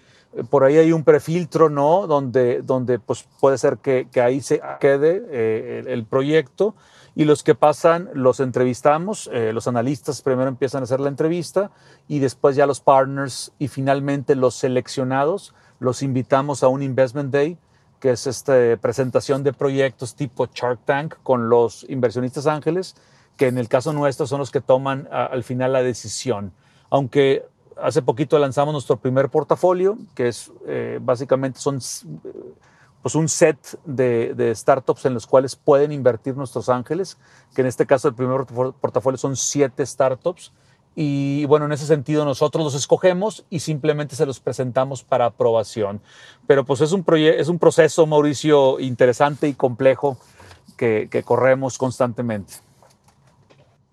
por 0.50 0.64
ahí 0.64 0.76
hay 0.76 0.92
un 0.92 1.02
prefiltro, 1.02 1.68
¿no? 1.68 2.06
Donde, 2.06 2.62
donde 2.62 2.98
pues 2.98 3.26
puede 3.40 3.58
ser 3.58 3.78
que, 3.78 4.08
que 4.10 4.20
ahí 4.20 4.40
se 4.40 4.60
quede 4.80 5.24
eh, 5.30 5.80
el, 5.80 5.88
el, 5.88 6.04
proyecto 6.04 6.74
y 7.14 7.24
los 7.24 7.42
que 7.42 7.54
pasan 7.54 8.10
los 8.12 8.40
entrevistamos, 8.40 9.30
eh, 9.32 9.52
los 9.52 9.66
analistas 9.66 10.20
primero 10.20 10.48
empiezan 10.48 10.82
a 10.82 10.84
hacer 10.84 11.00
la 11.00 11.08
entrevista 11.08 11.70
y 12.08 12.18
después 12.18 12.56
ya 12.56 12.66
los 12.66 12.80
partners 12.80 13.52
y 13.58 13.68
finalmente 13.68 14.34
los 14.34 14.54
seleccionados 14.54 15.54
los 15.78 16.02
invitamos 16.02 16.62
a 16.62 16.68
un 16.68 16.82
Investment 16.82 17.32
Day, 17.32 17.58
que 18.00 18.10
es 18.10 18.26
esta 18.26 18.54
presentación 18.80 19.42
de 19.42 19.52
proyectos 19.52 20.14
tipo 20.14 20.46
Shark 20.52 20.80
Tank 20.84 21.14
con 21.22 21.48
los 21.48 21.84
inversionistas 21.88 22.46
ángeles, 22.46 22.94
que 23.36 23.48
en 23.48 23.58
el 23.58 23.68
caso 23.68 23.92
nuestro 23.92 24.26
son 24.26 24.38
los 24.38 24.50
que 24.50 24.60
toman 24.60 25.08
al 25.10 25.44
final 25.44 25.72
la 25.72 25.82
decisión. 25.82 26.52
Aunque 26.90 27.44
hace 27.80 28.02
poquito 28.02 28.38
lanzamos 28.38 28.72
nuestro 28.72 28.96
primer 28.96 29.28
portafolio, 29.28 29.98
que 30.14 30.28
es 30.28 30.50
eh, 30.66 30.98
básicamente 31.00 31.60
son 31.60 31.80
pues 33.02 33.14
un 33.14 33.28
set 33.28 33.78
de, 33.84 34.52
startups 34.54 35.04
en 35.04 35.14
los 35.14 35.26
cuales 35.26 35.54
pueden 35.54 35.92
invertir 35.92 36.36
nuestros 36.36 36.68
ángeles, 36.68 37.18
que 37.54 37.60
en 37.60 37.68
este 37.68 37.86
caso 37.86 38.08
el 38.08 38.14
primer 38.14 38.44
portafolio 38.80 39.16
son 39.16 39.36
siete 39.36 39.84
startups. 39.86 40.52
Y 40.98 41.44
bueno, 41.44 41.66
en 41.66 41.72
ese 41.72 41.84
sentido 41.84 42.24
nosotros 42.24 42.64
los 42.64 42.74
escogemos 42.74 43.44
y 43.50 43.60
simplemente 43.60 44.16
se 44.16 44.24
los 44.24 44.40
presentamos 44.40 45.04
para 45.04 45.26
aprobación. 45.26 46.00
Pero 46.46 46.64
pues 46.64 46.80
es 46.80 46.92
un, 46.92 47.04
es 47.14 47.48
un 47.48 47.58
proceso, 47.58 48.06
Mauricio, 48.06 48.80
interesante 48.80 49.46
y 49.46 49.52
complejo 49.52 50.16
que, 50.78 51.08
que 51.10 51.22
corremos 51.22 51.76
constantemente. 51.76 52.54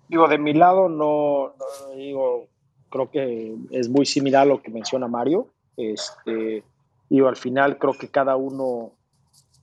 Digo, 0.08 0.28
de 0.28 0.38
mi 0.38 0.54
lado 0.54 0.88
no, 0.88 1.52
no 1.58 1.94
digo, 1.94 2.46
creo 2.88 3.10
que 3.10 3.54
es 3.70 3.90
muy 3.90 4.06
similar 4.06 4.42
a 4.42 4.46
lo 4.46 4.62
que 4.62 4.70
menciona 4.70 5.06
Mario. 5.06 5.48
Este, 5.76 6.64
digo, 7.10 7.28
al 7.28 7.36
final 7.36 7.76
creo 7.76 7.92
que 7.92 8.08
cada 8.08 8.36
uno 8.36 8.92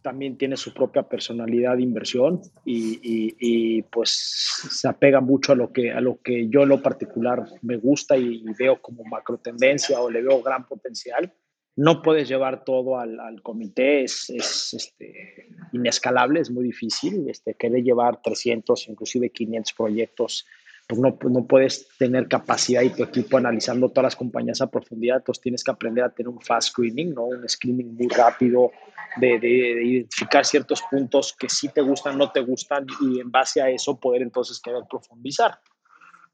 también 0.02 0.38
tiene 0.38 0.58
su 0.58 0.74
propia 0.74 1.04
personalidad 1.04 1.78
de 1.78 1.84
inversión 1.84 2.42
y, 2.66 3.00
y, 3.04 3.82
pues 3.84 4.10
se 4.10 4.88
apega 4.88 5.22
mucho 5.22 5.52
a 5.52 5.56
lo 5.56 5.72
que 5.72 5.92
a 5.92 6.02
lo 6.02 6.20
que 6.22 6.48
yo 6.50 6.64
en 6.64 6.70
lo 6.70 6.82
particular 6.82 7.46
me 7.62 7.78
gusta 7.78 8.18
y, 8.18 8.44
veo 8.58 8.82
como 8.82 9.04
macro 9.04 9.38
tendencia 9.38 10.02
o 10.02 10.10
le 10.10 10.22
veo 10.22 10.42
gran 10.42 10.68
potencial. 10.68 11.34
No 11.76 12.02
puedes 12.02 12.28
llevar 12.28 12.66
todo 12.66 13.00
al, 13.00 13.20
al 13.20 13.42
comité, 13.42 14.04
es, 14.04 14.30
es 14.30 14.74
este, 14.74 15.48
inescalable, 15.72 16.42
es 16.42 16.52
muy 16.52 16.66
difícil. 16.66 17.30
Este, 17.30 17.54
querer 17.54 17.82
llevar 17.82 18.22
300, 18.22 18.90
inclusive 18.90 19.30
500 19.30 19.74
proyectos 19.74 20.46
pues 20.92 21.00
no, 21.00 21.18
no, 21.30 21.46
puedes 21.46 21.88
tener 21.98 22.28
capacidad 22.28 22.82
y 22.82 22.90
tu 22.90 23.02
equipo 23.02 23.38
analizando 23.38 23.88
todas 23.88 24.04
las 24.04 24.16
compañías 24.18 24.60
a 24.60 24.70
profundidad, 24.70 25.20
entonces 25.20 25.42
tienes 25.42 25.64
que 25.64 25.72
aprender 25.72 26.04
a 26.04 26.10
tener 26.10 26.28
un 26.28 26.42
fast 26.42 26.68
screening, 26.68 27.14
¿no? 27.14 27.28
un 27.28 27.48
screening 27.48 27.96
muy 27.96 28.10
rápido 28.10 28.72
de, 29.16 29.40
de, 29.40 29.48
de, 29.48 29.86
identificar 29.86 30.44
ciertos 30.44 30.82
puntos 30.92 31.34
que 31.40 31.48
sí 31.48 31.70
te 31.70 31.80
gustan, 31.80 32.18
no 32.18 32.30
te 32.34 32.42
gustan 32.42 32.86
y 33.00 33.22
en 33.22 33.32
base 33.32 33.62
a 33.62 33.70
eso 33.70 33.98
poder 34.02 34.22
entonces 34.22 34.60
querer 34.60 34.84
profundizar. 34.90 35.60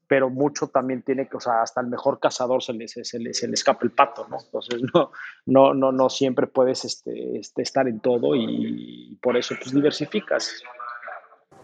Pero 0.08 0.28
mucho 0.28 0.66
también 0.66 1.02
tiene 1.02 1.28
que, 1.28 1.36
o 1.36 1.40
sea, 1.40 1.62
hasta 1.62 1.80
el 1.80 1.86
mejor 1.86 2.18
cazador 2.18 2.60
se 2.60 2.72
le, 2.72 2.88
se, 2.88 3.20
le, 3.20 3.34
se 3.34 3.46
le 3.46 3.54
escapa 3.54 3.84
el 3.84 3.92
pato, 3.92 4.26
¿no? 4.28 4.38
Entonces 4.44 4.82
no, 4.92 5.12
no, 5.46 5.72
no, 5.72 5.92
no 5.92 6.10
siempre 6.10 6.48
puedes 6.48 6.84
este, 6.84 7.38
este, 7.38 7.62
estar 7.62 7.86
en 7.86 8.00
todo 8.00 8.34
y, 8.34 9.12
y 9.12 9.14
por 9.22 9.36
eso 9.36 9.54
pues 9.62 9.72
diversificas. 9.72 10.50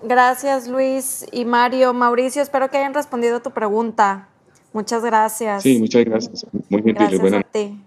Gracias, 0.02 0.68
Luis 0.68 1.26
y 1.32 1.44
Mario. 1.44 1.94
Mauricio, 1.94 2.42
espero 2.42 2.70
que 2.70 2.78
hayan 2.78 2.94
respondido 2.94 3.36
a 3.36 3.42
tu 3.42 3.52
pregunta. 3.52 4.28
Muchas 4.72 5.04
gracias. 5.04 5.62
Sí, 5.62 5.78
muchas 5.78 6.04
gracias. 6.04 6.46
Muy 6.68 6.82
gentil. 6.82 7.18
Gracias 7.18 7.32
a 7.32 7.42
ti. 7.52 7.80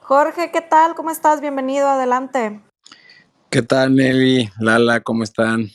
Jorge, 0.00 0.50
¿qué 0.52 0.60
tal? 0.60 0.94
¿Cómo 0.94 1.10
estás? 1.10 1.40
Bienvenido, 1.40 1.88
adelante. 1.88 2.60
¿Qué 3.50 3.62
tal, 3.62 3.94
Nelly? 3.94 4.50
Lala, 4.58 5.00
¿cómo 5.00 5.22
están? 5.22 5.70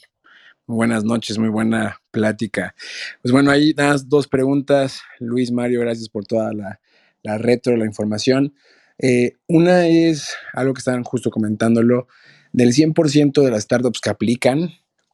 Muy 0.67 0.75
buenas 0.75 1.03
noches, 1.03 1.37
muy 1.37 1.49
buena 1.49 1.99
plática. 2.11 2.75
Pues 3.21 3.31
bueno, 3.31 3.51
ahí 3.51 3.73
das 3.73 4.07
dos 4.07 4.27
preguntas. 4.27 5.01
Luis, 5.19 5.51
Mario, 5.51 5.81
gracias 5.81 6.09
por 6.09 6.25
toda 6.25 6.53
la, 6.53 6.79
la 7.23 7.37
retro, 7.37 7.75
la 7.75 7.85
información. 7.85 8.53
Eh, 8.97 9.37
una 9.47 9.87
es 9.87 10.35
algo 10.53 10.73
que 10.73 10.79
estaban 10.79 11.03
justo 11.03 11.31
comentándolo. 11.31 12.07
Del 12.53 12.73
100% 12.73 13.41
de 13.41 13.51
las 13.51 13.63
startups 13.63 13.99
que 14.01 14.09
aplican, 14.09 14.71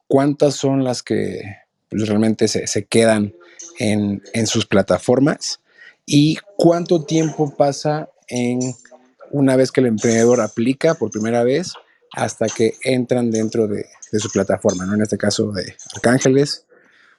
cuántas 0.08 0.54
son 0.54 0.82
las 0.82 1.02
que 1.02 1.42
pues, 1.88 2.08
realmente 2.08 2.48
se, 2.48 2.66
se 2.66 2.86
quedan 2.86 3.34
en, 3.78 4.22
en, 4.32 4.46
sus 4.46 4.66
plataformas 4.66 5.60
y 6.04 6.38
cuánto 6.56 7.04
tiempo 7.04 7.54
pasa 7.56 8.08
en 8.26 8.58
una 9.30 9.56
vez 9.56 9.70
que 9.70 9.80
el 9.80 9.86
emprendedor 9.86 10.40
aplica 10.40 10.94
por 10.94 11.10
primera 11.10 11.44
vez 11.44 11.74
hasta 12.12 12.46
que 12.46 12.74
entran 12.82 13.30
dentro 13.30 13.68
de, 13.68 13.86
de 14.10 14.18
su 14.18 14.30
plataforma, 14.30 14.86
¿no? 14.86 14.94
En 14.94 15.02
este 15.02 15.18
caso 15.18 15.52
de 15.52 15.76
Arcángeles 15.94 16.66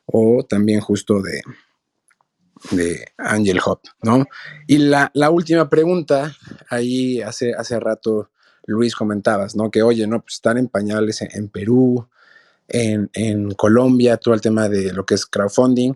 o 0.06 0.44
también 0.44 0.82
justo 0.82 1.22
de, 1.22 1.41
de 2.72 3.06
Angel 3.18 3.60
Hub, 3.66 3.80
¿no? 4.02 4.26
Y 4.68 4.80
la, 4.80 5.11
la, 5.14 5.30
última 5.30 5.70
pregunta, 5.70 6.36
ahí 6.70 7.22
hace, 7.22 7.53
hace 7.53 7.80
rato 7.80 8.32
Luis 8.66 8.95
comentabas, 8.95 9.56
¿no? 9.56 9.70
Que 9.72 9.84
oye, 9.84 10.07
¿no? 10.07 10.22
Pues 10.22 10.36
están 10.36 10.57
en 10.57 10.68
pañales 10.68 11.22
en 11.22 11.49
Perú, 11.49 12.10
en, 12.69 13.51
Colombia, 13.51 14.17
todo 14.17 14.33
el 14.33 14.41
tema 14.41 14.69
de 14.69 14.93
lo 14.93 15.05
que 15.05 15.15
es 15.15 15.25
crowdfunding. 15.25 15.93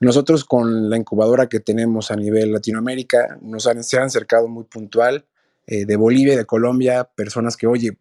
Nosotros 0.00 0.44
con 0.44 0.90
la 0.90 0.96
incubadora 0.96 1.48
que 1.48 1.60
tenemos 1.60 2.10
a 2.10 2.16
nivel 2.16 2.52
Latinoamérica 2.52 3.38
nos 3.42 3.66
han, 3.66 3.82
se 3.82 3.96
han 3.96 4.04
acercado 4.04 4.46
muy 4.48 4.64
puntual 4.64 5.26
eh, 5.66 5.84
de 5.84 5.96
Bolivia 5.96 6.36
de 6.36 6.44
Colombia, 6.44 7.08
personas 7.14 7.56
que, 7.56 7.66
oye, 7.66 7.98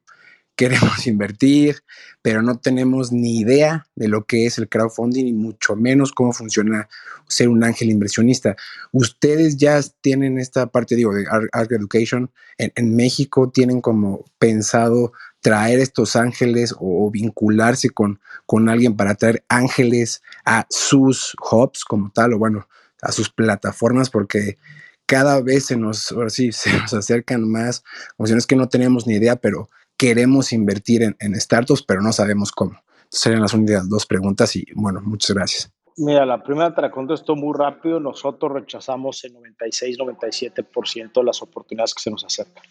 queremos 0.57 1.07
invertir, 1.07 1.77
pero 2.21 2.41
no 2.41 2.59
tenemos 2.59 3.13
ni 3.13 3.39
idea 3.39 3.87
de 3.95 4.09
lo 4.09 4.25
que 4.25 4.45
es 4.45 4.57
el 4.57 4.67
crowdfunding 4.67 5.25
y 5.25 5.33
mucho 5.33 5.77
menos 5.77 6.11
cómo 6.11 6.33
funciona 6.33 6.89
ser 7.29 7.47
un 7.47 7.63
ángel 7.63 7.89
inversionista. 7.89 8.57
Ustedes 8.91 9.55
ya 9.55 9.79
tienen 10.01 10.37
esta 10.37 10.67
parte, 10.67 10.95
digo, 10.95 11.13
de 11.13 11.25
Arc 11.53 11.71
Education 11.71 12.31
en, 12.57 12.95
México, 12.95 13.49
tienen 13.49 13.79
como 13.79 14.25
pensado 14.39 15.13
traer 15.41 15.79
estos 15.79 16.15
ángeles 16.15 16.73
o, 16.79 17.09
vincularse 17.11 17.89
con, 17.91 18.19
con 18.45 18.67
alguien 18.67 18.97
para 18.97 19.15
traer 19.15 19.45
ángeles 19.47 20.21
a 20.45 20.65
sus 20.69 21.35
hubs 21.51 21.85
como 21.85 22.11
tal, 22.11 22.33
o 22.33 22.39
bueno, 22.39 22.67
a 23.01 23.11
sus 23.11 23.29
plataformas, 23.29 24.09
porque 24.09 24.57
cada 25.05 25.41
vez 25.41 25.65
se 25.67 25.77
nos, 25.77 26.13
sí, 26.29 26.51
se 26.51 26.73
nos 26.73 26.93
acercan 26.93 27.49
más 27.49 27.83
opciones 28.17 28.47
que 28.47 28.55
no 28.55 28.69
tenemos 28.69 29.05
ni 29.05 29.15
idea, 29.15 29.35
pero 29.35 29.69
queremos 29.97 30.53
invertir 30.53 31.03
en, 31.03 31.15
en 31.19 31.39
startups, 31.39 31.83
pero 31.83 32.01
no 32.01 32.13
sabemos 32.13 32.51
cómo. 32.51 32.71
Entonces 32.71 33.21
serían 33.21 33.41
las 33.41 33.53
únicas 33.53 33.89
dos 33.89 34.05
preguntas 34.05 34.55
y 34.55 34.65
bueno, 34.75 35.01
muchas 35.01 35.35
gracias. 35.35 35.73
Mira, 35.97 36.25
la 36.27 36.43
primera 36.43 36.75
te 36.75 36.81
la 36.81 36.91
contesto 36.91 37.35
muy 37.35 37.57
rápido. 37.57 37.99
Nosotros 37.99 38.51
rechazamos 38.51 39.23
el 39.23 39.33
96-97% 39.33 41.11
de 41.13 41.23
las 41.23 41.41
oportunidades 41.41 41.95
que 41.95 42.03
se 42.03 42.11
nos 42.11 42.23
acercan. 42.23 42.63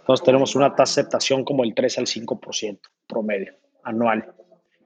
Entonces 0.00 0.24
tenemos 0.24 0.56
una 0.56 0.74
tasa 0.74 1.00
de 1.00 1.06
aceptación 1.06 1.44
como 1.44 1.62
el 1.62 1.74
3 1.74 1.98
al 1.98 2.06
5% 2.06 2.80
promedio 3.06 3.54
anual. 3.84 4.32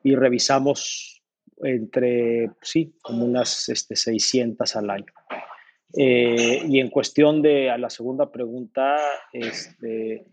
Y 0.03 0.15
revisamos 0.15 1.23
entre, 1.63 2.51
sí, 2.61 2.95
como 3.01 3.25
unas 3.25 3.69
este, 3.71 3.97
600 3.97 4.77
al 4.77 4.91
año. 4.91 5.13
Eh, 5.97 6.63
y 6.69 6.79
en 6.81 6.91
cuestión 6.91 7.43
de 7.43 7.71
a 7.71 7.79
la 7.79 7.91
segunda 7.91 8.31
pregunta, 8.31 8.97
este, 9.33 10.27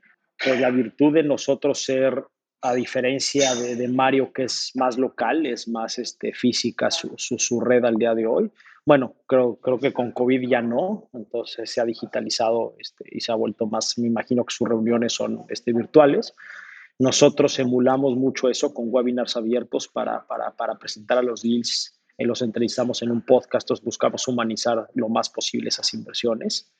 pues 0.43 0.59
la 0.59 0.69
virtud 0.69 1.13
de 1.13 1.23
nosotros 1.23 1.83
ser, 1.83 2.23
a 2.61 2.73
diferencia 2.73 3.55
de, 3.55 3.75
de, 3.75 3.87
Mario, 3.87 4.31
que 4.33 4.43
es 4.43 4.71
más 4.75 4.97
local, 4.97 5.45
es 5.45 5.67
más 5.67 5.99
este, 5.99 6.33
física 6.33 6.89
su, 6.91 7.13
su, 7.17 7.37
su 7.37 7.59
red 7.59 7.85
al 7.85 7.95
día 7.95 8.15
de 8.15 8.25
hoy, 8.25 8.51
bueno, 8.87 9.15
creo, 9.25 9.57
creo 9.57 9.79
que 9.79 9.91
con 9.91 10.13
COVID 10.13 10.47
ya 10.47 10.61
no, 10.61 11.09
entonces 11.11 11.69
se 11.69 11.81
ha 11.81 11.83
digitalizado 11.83 12.73
este, 12.79 13.03
y 13.11 13.19
se 13.19 13.33
ha 13.33 13.35
vuelto 13.35 13.65
más, 13.67 13.97
me 13.97 14.07
imagino 14.07 14.45
que 14.45 14.55
sus 14.55 14.65
reuniones 14.65 15.11
son 15.11 15.43
este, 15.49 15.73
virtuales. 15.73 16.33
Nosotros 16.97 17.59
emulamos 17.59 18.15
mucho 18.15 18.47
eso 18.47 18.73
con 18.73 18.85
webinars 18.87 19.35
abiertos 19.35 19.89
para, 19.89 20.25
para, 20.25 20.55
para 20.55 20.75
presentar 20.75 21.17
a 21.17 21.21
los 21.21 21.41
deals, 21.41 21.99
eh, 22.17 22.25
los 22.25 22.41
entrevistamos 22.41 23.01
en 23.01 23.11
un 23.11 23.25
podcast, 23.25 23.69
buscamos 23.83 24.25
humanizar 24.25 24.87
lo 24.93 25.09
más 25.09 25.29
posible 25.29 25.67
esas 25.67 25.93
inversiones. 25.93 26.71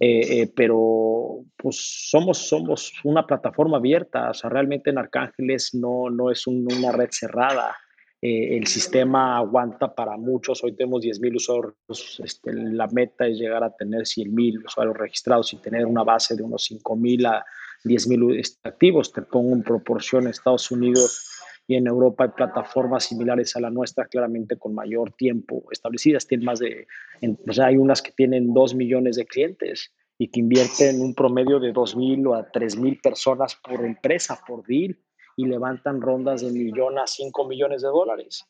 Eh, 0.00 0.40
eh, 0.40 0.52
pero 0.54 1.44
pues 1.56 2.08
somos, 2.10 2.38
somos 2.38 2.92
una 3.04 3.26
plataforma 3.26 3.76
abierta, 3.76 4.30
o 4.30 4.34
sea, 4.34 4.50
realmente 4.50 4.90
en 4.90 4.98
Arcángeles 4.98 5.74
no, 5.74 6.10
no 6.10 6.30
es 6.30 6.46
un, 6.46 6.66
una 6.72 6.90
red 6.90 7.08
cerrada, 7.10 7.76
eh, 8.24 8.56
el 8.56 8.68
sistema 8.68 9.36
aguanta 9.36 9.92
para 9.92 10.16
muchos. 10.16 10.62
Hoy 10.62 10.76
tenemos 10.76 11.02
10.000 11.02 11.36
usuarios. 11.36 12.20
Este, 12.22 12.52
la 12.52 12.86
meta 12.86 13.26
es 13.26 13.36
llegar 13.36 13.64
a 13.64 13.74
tener 13.74 14.02
100.000 14.02 14.64
usuarios 14.64 14.96
registrados 14.96 15.52
y 15.52 15.56
tener 15.56 15.86
una 15.86 16.04
base 16.04 16.36
de 16.36 16.44
unos 16.44 16.70
5.000 16.70 17.26
a 17.26 17.44
10.000 17.84 18.38
este, 18.38 18.68
activos. 18.68 19.12
Te 19.12 19.22
pongo 19.22 19.52
en 19.52 19.64
proporción 19.64 20.28
Estados 20.28 20.70
Unidos 20.70 21.31
y 21.72 21.76
en 21.76 21.86
Europa 21.86 22.24
hay 22.24 22.30
plataformas 22.36 23.04
similares 23.04 23.56
a 23.56 23.60
la 23.60 23.70
nuestra, 23.70 24.04
claramente 24.04 24.58
con 24.58 24.74
mayor 24.74 25.12
tiempo 25.12 25.64
establecidas. 25.70 26.26
Tienen 26.26 26.44
más 26.44 26.58
de, 26.58 26.86
en, 27.22 27.38
o 27.48 27.52
sea, 27.52 27.66
hay 27.66 27.78
unas 27.78 28.02
que 28.02 28.12
tienen 28.12 28.52
2 28.52 28.74
millones 28.74 29.16
de 29.16 29.24
clientes 29.24 29.90
y 30.18 30.28
que 30.28 30.40
invierte 30.40 30.90
en 30.90 31.00
un 31.00 31.14
promedio 31.14 31.58
de 31.60 31.72
2.000 31.72 32.28
o 32.28 32.34
a 32.34 32.52
3.000 32.52 33.00
personas 33.00 33.56
por 33.56 33.86
empresa, 33.86 34.38
por 34.46 34.66
deal, 34.66 34.98
y 35.34 35.46
levantan 35.46 36.02
rondas 36.02 36.42
de 36.42 36.50
millón 36.50 36.98
a 36.98 37.06
5 37.06 37.48
millones 37.48 37.80
de 37.80 37.88
dólares 37.88 38.44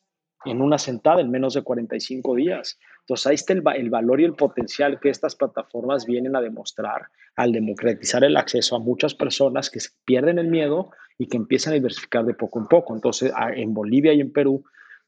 en 0.45 0.61
una 0.61 0.77
sentada 0.77 1.21
en 1.21 1.31
menos 1.31 1.53
de 1.53 1.63
45 1.63 2.35
días. 2.35 2.79
Entonces 3.01 3.27
ahí 3.27 3.35
está 3.35 3.53
el, 3.53 3.63
el, 3.75 3.89
valor 3.89 4.21
y 4.21 4.25
el 4.25 4.33
potencial 4.33 4.99
que 4.99 5.09
estas 5.09 5.35
plataformas 5.35 6.05
vienen 6.05 6.35
a 6.35 6.41
demostrar 6.41 7.07
al 7.35 7.51
democratizar 7.51 8.23
el 8.23 8.37
acceso 8.37 8.75
a 8.75 8.79
muchas 8.79 9.13
personas 9.13 9.69
que 9.69 9.79
pierden 10.05 10.39
el 10.39 10.47
miedo 10.47 10.91
y 11.17 11.27
que 11.27 11.37
empiezan 11.37 11.73
a 11.73 11.75
diversificar 11.75 12.25
de 12.25 12.33
poco 12.33 12.59
en 12.59 12.67
poco. 12.67 12.95
Entonces 12.95 13.31
en 13.55 13.73
Bolivia 13.73 14.13
y 14.13 14.21
en 14.21 14.31
Perú 14.31 14.63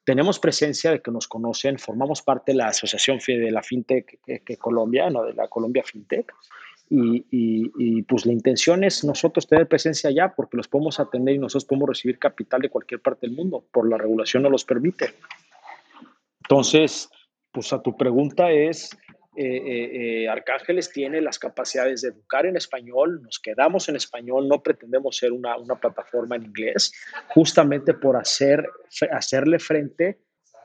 tenemos 0.05 0.39
presencia 0.39 0.91
de 0.91 1.01
que 1.01 1.11
nos 1.11 1.27
conocen, 1.27 1.79
formamos 1.79 2.21
parte 2.21 2.51
de 2.51 2.59
la 2.59 2.67
asociación 2.67 3.19
de 3.25 3.51
la 3.51 3.63
FinTech 3.63 4.19
que, 4.45 4.57
Colombia, 4.57 5.09
¿no? 5.09 5.23
de 5.23 5.33
la 5.33 5.47
Colombia 5.47 5.83
FinTech, 5.83 6.31
y, 6.89 7.25
y, 7.31 8.01
pues 8.03 8.25
la 8.25 8.33
intención 8.33 8.83
es 8.83 9.03
nosotros 9.03 9.47
tener 9.47 9.67
presencia 9.67 10.09
allá 10.09 10.33
porque 10.35 10.57
los 10.57 10.67
podemos 10.67 10.99
atender 10.99 11.35
y 11.35 11.39
nosotros 11.39 11.65
podemos 11.65 11.89
recibir 11.89 12.19
capital 12.19 12.61
de 12.61 12.69
cualquier 12.69 13.01
parte 13.01 13.27
del 13.27 13.35
mundo, 13.35 13.65
por 13.71 13.89
la 13.89 13.97
regulación 13.97 14.43
no 14.43 14.49
los 14.49 14.65
permite. 14.65 15.13
Entonces, 16.43 17.09
pues 17.51 17.73
a 17.73 17.81
tu 17.81 17.97
pregunta 17.97 18.51
es, 18.51 18.91
eh, 19.35 19.57
eh, 19.57 20.23
eh, 20.23 20.29
Arcángeles 20.29 20.91
tiene 20.91 21.19
las 21.21 21.39
capacidades 21.39 22.01
de 22.01 22.09
educar 22.09 22.45
en 22.45 22.55
español, 22.55 23.21
nos 23.21 23.39
quedamos 23.39 23.89
en 23.89 23.95
español, 23.95 24.47
no 24.47 24.61
pretendemos 24.61 25.17
ser 25.17 25.31
una, 25.31 25.57
una 25.57 25.75
plataforma 25.75 26.35
en 26.35 26.43
inglés, 26.43 26.93
justamente 27.29 27.93
por 27.93 28.15
hacer, 28.15 28.65
hacerle 29.11 29.59
frente 29.59 30.19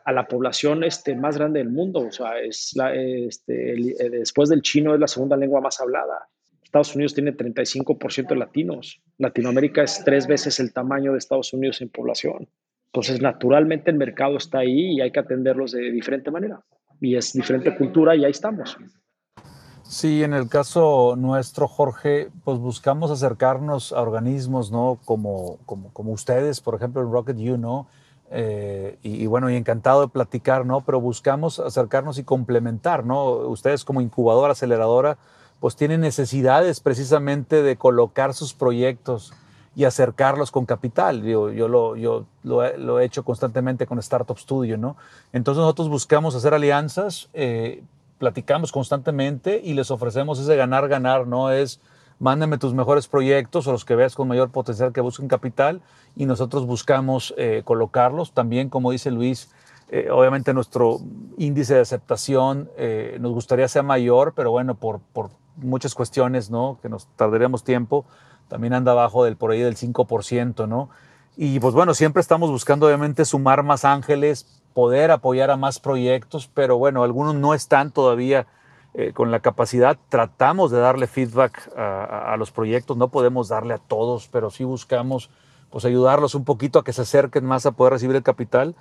a 0.04 0.12
la 0.12 0.26
población 0.26 0.84
este, 0.84 1.14
más 1.14 1.36
grande 1.36 1.60
del 1.60 1.70
mundo. 1.70 2.00
O 2.00 2.12
sea, 2.12 2.38
es 2.38 2.74
este, 2.94 3.74
después 4.10 4.48
del 4.48 4.62
chino 4.62 4.94
es 4.94 5.00
la 5.00 5.08
segunda 5.08 5.36
lengua 5.36 5.60
más 5.60 5.80
hablada. 5.80 6.28
Estados 6.62 6.94
Unidos 6.94 7.14
tiene 7.14 7.36
35% 7.36 8.28
de 8.28 8.36
latinos. 8.36 9.02
Latinoamérica 9.18 9.82
es 9.82 10.02
tres 10.04 10.26
veces 10.26 10.60
el 10.60 10.72
tamaño 10.72 11.12
de 11.12 11.18
Estados 11.18 11.52
Unidos 11.52 11.80
en 11.80 11.88
población. 11.88 12.48
Entonces, 12.92 13.20
naturalmente 13.20 13.90
el 13.90 13.96
mercado 13.96 14.36
está 14.36 14.58
ahí 14.58 14.94
y 14.94 15.00
hay 15.00 15.10
que 15.10 15.20
atenderlos 15.20 15.72
de 15.72 15.90
diferente 15.90 16.30
manera 16.30 16.60
y 17.00 17.16
es 17.16 17.32
diferente 17.32 17.74
cultura 17.76 18.14
y 18.14 18.24
ahí 18.24 18.30
estamos. 18.30 18.76
Sí, 19.82 20.22
en 20.22 20.34
el 20.34 20.48
caso 20.48 21.16
nuestro, 21.16 21.66
Jorge, 21.66 22.30
pues 22.44 22.58
buscamos 22.58 23.10
acercarnos 23.10 23.92
a 23.92 24.00
organismos, 24.02 24.70
¿no? 24.70 25.00
Como, 25.04 25.58
como, 25.66 25.92
como 25.92 26.12
ustedes, 26.12 26.60
por 26.60 26.76
ejemplo, 26.76 27.02
en 27.02 27.10
Rocket 27.10 27.36
U, 27.36 27.56
¿no? 27.56 27.88
Eh, 28.32 28.96
y, 29.02 29.26
bueno, 29.26 29.50
y 29.50 29.56
encantado 29.56 30.02
de 30.02 30.08
platicar, 30.08 30.64
¿no? 30.64 30.82
Pero 30.82 31.00
buscamos 31.00 31.58
acercarnos 31.58 32.18
y 32.18 32.24
complementar, 32.24 33.04
¿no? 33.04 33.24
Ustedes 33.24 33.84
como 33.84 34.00
incubadora, 34.00 34.52
aceleradora, 34.52 35.18
pues 35.58 35.74
tienen 35.74 36.00
necesidades 36.00 36.80
precisamente 36.80 37.62
de 37.62 37.76
colocar 37.76 38.32
sus 38.32 38.54
proyectos 38.54 39.32
y 39.74 39.84
acercarlos 39.84 40.52
con 40.52 40.64
capital. 40.64 41.22
Yo, 41.22 41.50
yo, 41.50 41.66
lo, 41.66 41.96
yo 41.96 42.24
lo, 42.44 43.00
he, 43.00 43.04
hecho 43.04 43.24
constantemente 43.24 43.86
con 43.86 43.98
Startup 43.98 44.38
Studio, 44.38 44.78
¿no? 44.78 44.96
Entonces 45.32 45.60
nosotros 45.60 45.88
buscamos 45.88 46.34
hacer 46.36 46.54
alianzas, 46.54 47.28
eh, 47.34 47.82
platicamos 48.18 48.70
constantemente 48.70 49.60
y 49.62 49.74
les 49.74 49.90
ofrecemos 49.90 50.38
ese 50.38 50.54
ganar-ganar, 50.54 51.26
¿no? 51.26 51.50
Es 51.50 51.80
mándame 52.20 52.58
tus 52.58 52.72
mejores 52.72 53.08
proyectos 53.08 53.66
o 53.66 53.72
los 53.72 53.84
que 53.84 53.96
veas 53.96 54.14
con 54.14 54.28
mayor 54.28 54.50
potencial 54.50 54.92
que 54.92 55.00
busquen 55.00 55.26
capital 55.26 55.82
y 56.14 56.26
nosotros 56.26 56.64
buscamos 56.66 57.34
eh, 57.36 57.62
colocarlos. 57.64 58.32
También, 58.32 58.68
como 58.68 58.92
dice 58.92 59.10
Luis, 59.10 59.50
eh, 59.88 60.08
obviamente 60.12 60.54
nuestro 60.54 61.00
índice 61.36 61.74
de 61.74 61.80
aceptación 61.80 62.70
nos 63.18 63.32
gustaría 63.32 63.66
sea 63.66 63.82
mayor, 63.82 64.34
pero 64.36 64.52
bueno, 64.52 64.76
por, 64.76 65.00
por 65.12 65.30
muchas 65.56 65.94
cuestiones, 65.94 66.50
¿no? 66.50 66.78
Que 66.82 66.88
nos 66.88 67.06
tardaríamos 67.16 67.64
tiempo, 67.64 68.04
también 68.48 68.74
anda 68.74 68.92
abajo 68.92 69.24
del 69.24 69.36
por 69.36 69.50
ahí 69.50 69.60
del 69.60 69.76
5%, 69.76 70.68
¿no? 70.68 70.90
Y 71.36 71.60
pues 71.60 71.74
bueno, 71.74 71.94
siempre 71.94 72.20
estamos 72.20 72.50
buscando 72.50 72.86
obviamente 72.86 73.24
sumar 73.24 73.62
más 73.62 73.84
ángeles, 73.84 74.60
poder 74.74 75.10
apoyar 75.10 75.50
a 75.50 75.56
más 75.56 75.78
proyectos, 75.78 76.50
pero 76.52 76.76
bueno, 76.78 77.02
algunos 77.02 77.34
no 77.34 77.54
están 77.54 77.90
todavía 77.90 78.46
eh, 78.92 79.12
con 79.12 79.30
la 79.30 79.40
capacidad. 79.40 79.96
Tratamos 80.08 80.72
de 80.72 80.80
darle 80.80 81.06
feedback 81.06 81.70
a, 81.76 82.34
los 82.36 82.50
proyectos, 82.50 82.96
no 82.96 83.08
podemos 83.08 83.48
darle 83.48 83.74
a 83.74 83.78
todos, 83.78 84.28
pero 84.28 84.50
sí 84.50 84.64
buscamos 84.64 85.30
pues 85.70 85.84
ayudarlos 85.84 86.34
un 86.34 86.44
poquito 86.44 86.80
a 86.80 86.84
que 86.84 86.92
se 86.92 87.02
acerquen 87.02 87.44
más 87.44 87.66
a 87.66 87.70
poder 87.70 87.92
recibir 87.92 88.16
el 88.16 88.24
capital. 88.24 88.74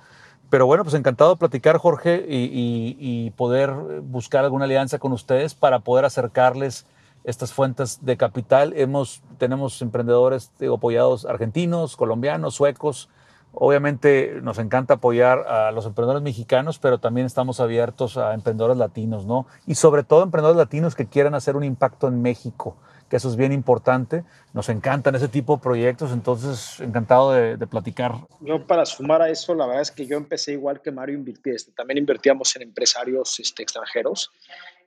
Pero 0.50 0.66
bueno, 0.66 0.82
pues 0.82 0.94
encantado 0.94 1.30
de 1.30 1.36
platicar, 1.36 1.78
Jorge, 1.78 2.24
y, 2.28 3.30
poder 3.36 3.72
buscar 4.02 4.44
alguna 4.44 4.64
alianza 4.64 4.98
con 4.98 5.12
ustedes 5.12 5.54
para 5.54 5.78
poder 5.78 6.04
acercarles 6.04 6.86
estas 7.22 7.52
fuentes 7.52 8.04
de 8.04 8.16
capital. 8.16 8.72
Hemos, 8.76 9.22
tenemos 9.38 9.80
emprendedores 9.80 10.50
apoyados 10.74 11.24
argentinos, 11.24 11.96
colombianos, 11.96 12.56
suecos. 12.56 13.08
Obviamente 13.52 14.38
nos 14.42 14.58
encanta 14.58 14.94
apoyar 14.94 15.40
a 15.40 15.72
los 15.72 15.84
emprendedores 15.84 16.22
mexicanos, 16.22 16.78
pero 16.78 16.98
también 16.98 17.26
estamos 17.26 17.60
abiertos 17.60 18.16
a 18.16 18.34
emprendedores 18.34 18.76
latinos, 18.76 19.26
¿no? 19.26 19.46
Y 19.66 19.74
sobre 19.74 20.04
todo 20.04 20.22
emprendedores 20.22 20.56
latinos 20.56 20.94
que 20.94 21.06
quieran 21.06 21.34
hacer 21.34 21.56
un 21.56 21.64
impacto 21.64 22.06
en 22.06 22.22
México, 22.22 22.76
que 23.08 23.16
eso 23.16 23.28
es 23.28 23.34
bien 23.34 23.52
importante. 23.52 24.22
Nos 24.54 24.68
encantan 24.68 25.16
ese 25.16 25.26
tipo 25.26 25.56
de 25.56 25.62
proyectos, 25.62 26.12
entonces 26.12 26.78
encantado 26.80 27.32
de, 27.32 27.66
platicar. 27.66 28.12
Yo 28.40 28.66
para 28.66 28.86
sumar 28.86 29.20
a 29.20 29.28
eso, 29.28 29.54
la 29.54 29.66
verdad 29.66 29.82
es 29.82 29.90
que 29.90 30.06
yo 30.06 30.16
empecé 30.16 30.52
igual 30.52 30.80
que 30.80 30.92
Mario, 30.92 31.22
este, 31.44 31.72
también 31.72 31.98
invertíamos 31.98 32.54
en 32.54 32.62
empresarios 32.62 33.40
este, 33.40 33.64
extranjeros 33.64 34.30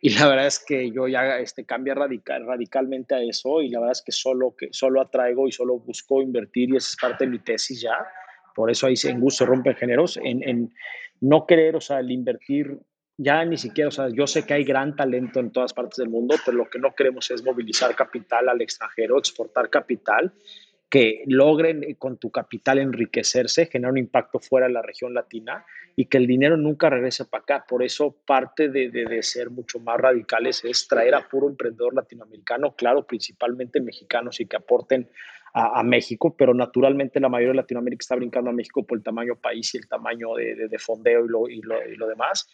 y 0.06 0.10
la 0.10 0.27
verdad 0.27 0.48
es 0.48 0.60
que 0.60 0.91
yo 0.91 1.07
ya 1.07 1.38
este, 1.40 1.64
cambié 1.65 1.94
radical, 1.95 2.45
radicalmente 2.45 3.15
a 3.15 3.22
eso 3.22 3.61
y 3.61 3.69
la 3.69 3.80
verdad 3.80 3.94
es 3.94 4.02
que 4.02 4.11
solo, 4.11 4.53
que 4.57 4.68
solo 4.72 4.99
atraigo 4.99 5.48
y 5.48 5.52
solo 5.52 5.80
busco 5.80 6.22
invertir 6.22 6.69
y 6.69 6.77
esa 6.77 6.90
es 6.90 6.98
parte 6.98 7.23
de 7.26 7.31
mi 7.31 7.40
tesis 7.40 7.81
ya. 7.81 8.06
Por 8.56 8.72
eso 8.72 8.88
ahí 8.88 8.96
en 9.04 9.20
gusto 9.20 9.46
rompen 9.46 9.76
géneros, 9.76 10.18
en, 10.18 10.48
en 10.48 10.74
no 11.22 11.46
querer, 11.46 11.76
o 11.76 11.82
sea, 11.82 12.00
el 12.00 12.12
invertir 12.12 12.80
ya 13.18 13.46
ni 13.46 13.58
siquiera, 13.58 13.90
o 13.90 13.92
sea, 13.92 14.10
yo 14.10 14.26
sé 14.28 14.46
que 14.46 14.54
hay 14.54 14.64
gran 14.64 14.96
talento 14.96 15.40
en 15.40 15.52
todas 15.52 15.74
partes 15.74 15.98
del 15.98 16.10
mundo, 16.10 16.36
pero 16.46 16.58
lo 16.58 16.70
que 16.70 16.80
no 16.80 16.94
queremos 16.96 17.30
es 17.32 17.44
movilizar 17.44 17.96
capital 17.96 18.50
al 18.50 18.62
extranjero, 18.62 19.20
exportar 19.20 19.70
capital 19.70 20.34
que 20.94 21.24
logren 21.26 21.84
eh, 21.84 21.95
con 21.95 22.18
tu 22.18 22.30
capital 22.30 22.78
enriquecerse, 22.78 23.65
generar 23.65 23.94
un 23.94 23.98
impacto 23.98 24.38
fuera 24.38 24.68
de 24.68 24.74
la 24.74 24.84
región 24.84 25.15
latina 25.15 25.65
y 25.95 26.06
que 26.06 26.20
el 26.20 26.28
dinero 26.28 26.56
nunca 26.56 26.88
regrese 26.88 27.26
para 27.26 27.41
acá. 27.41 27.65
Por 27.68 27.82
eso 27.82 28.15
parte 28.28 28.70
de, 28.70 28.91
de, 28.91 29.24
ser 29.24 29.49
mucho 29.49 29.80
más 29.80 29.99
radicales 29.99 30.64
es 30.64 30.88
traer 30.88 31.15
a 31.15 31.28
puro 31.28 31.49
emprendedor 31.49 31.95
latinoamericano, 31.95 32.76
claro, 32.76 33.07
principalmente 33.07 33.82
mexicanos 33.82 34.40
y 34.40 34.45
que 34.45 34.56
aporten 34.56 35.10
a, 35.56 35.82
México, 35.84 36.36
pero 36.38 36.53
naturalmente 36.53 37.20
la 37.20 37.30
mayoría 37.30 37.53
de 37.53 37.57
Latinoamérica 37.57 38.02
está 38.02 38.15
brincando 38.15 38.49
a 38.49 38.53
México 38.53 38.84
por 38.84 38.98
el 38.98 39.03
tamaño 39.03 39.36
país 39.36 39.74
y 39.74 39.78
el 39.78 39.88
tamaño 39.88 40.36
de, 40.36 40.68
de 40.68 40.80
fondeo 40.80 41.26
y 41.26 41.28
lo, 41.28 41.48
y, 41.48 41.61
lo, 41.61 41.76
y 41.88 41.95
lo, 41.95 42.07
demás, 42.07 42.49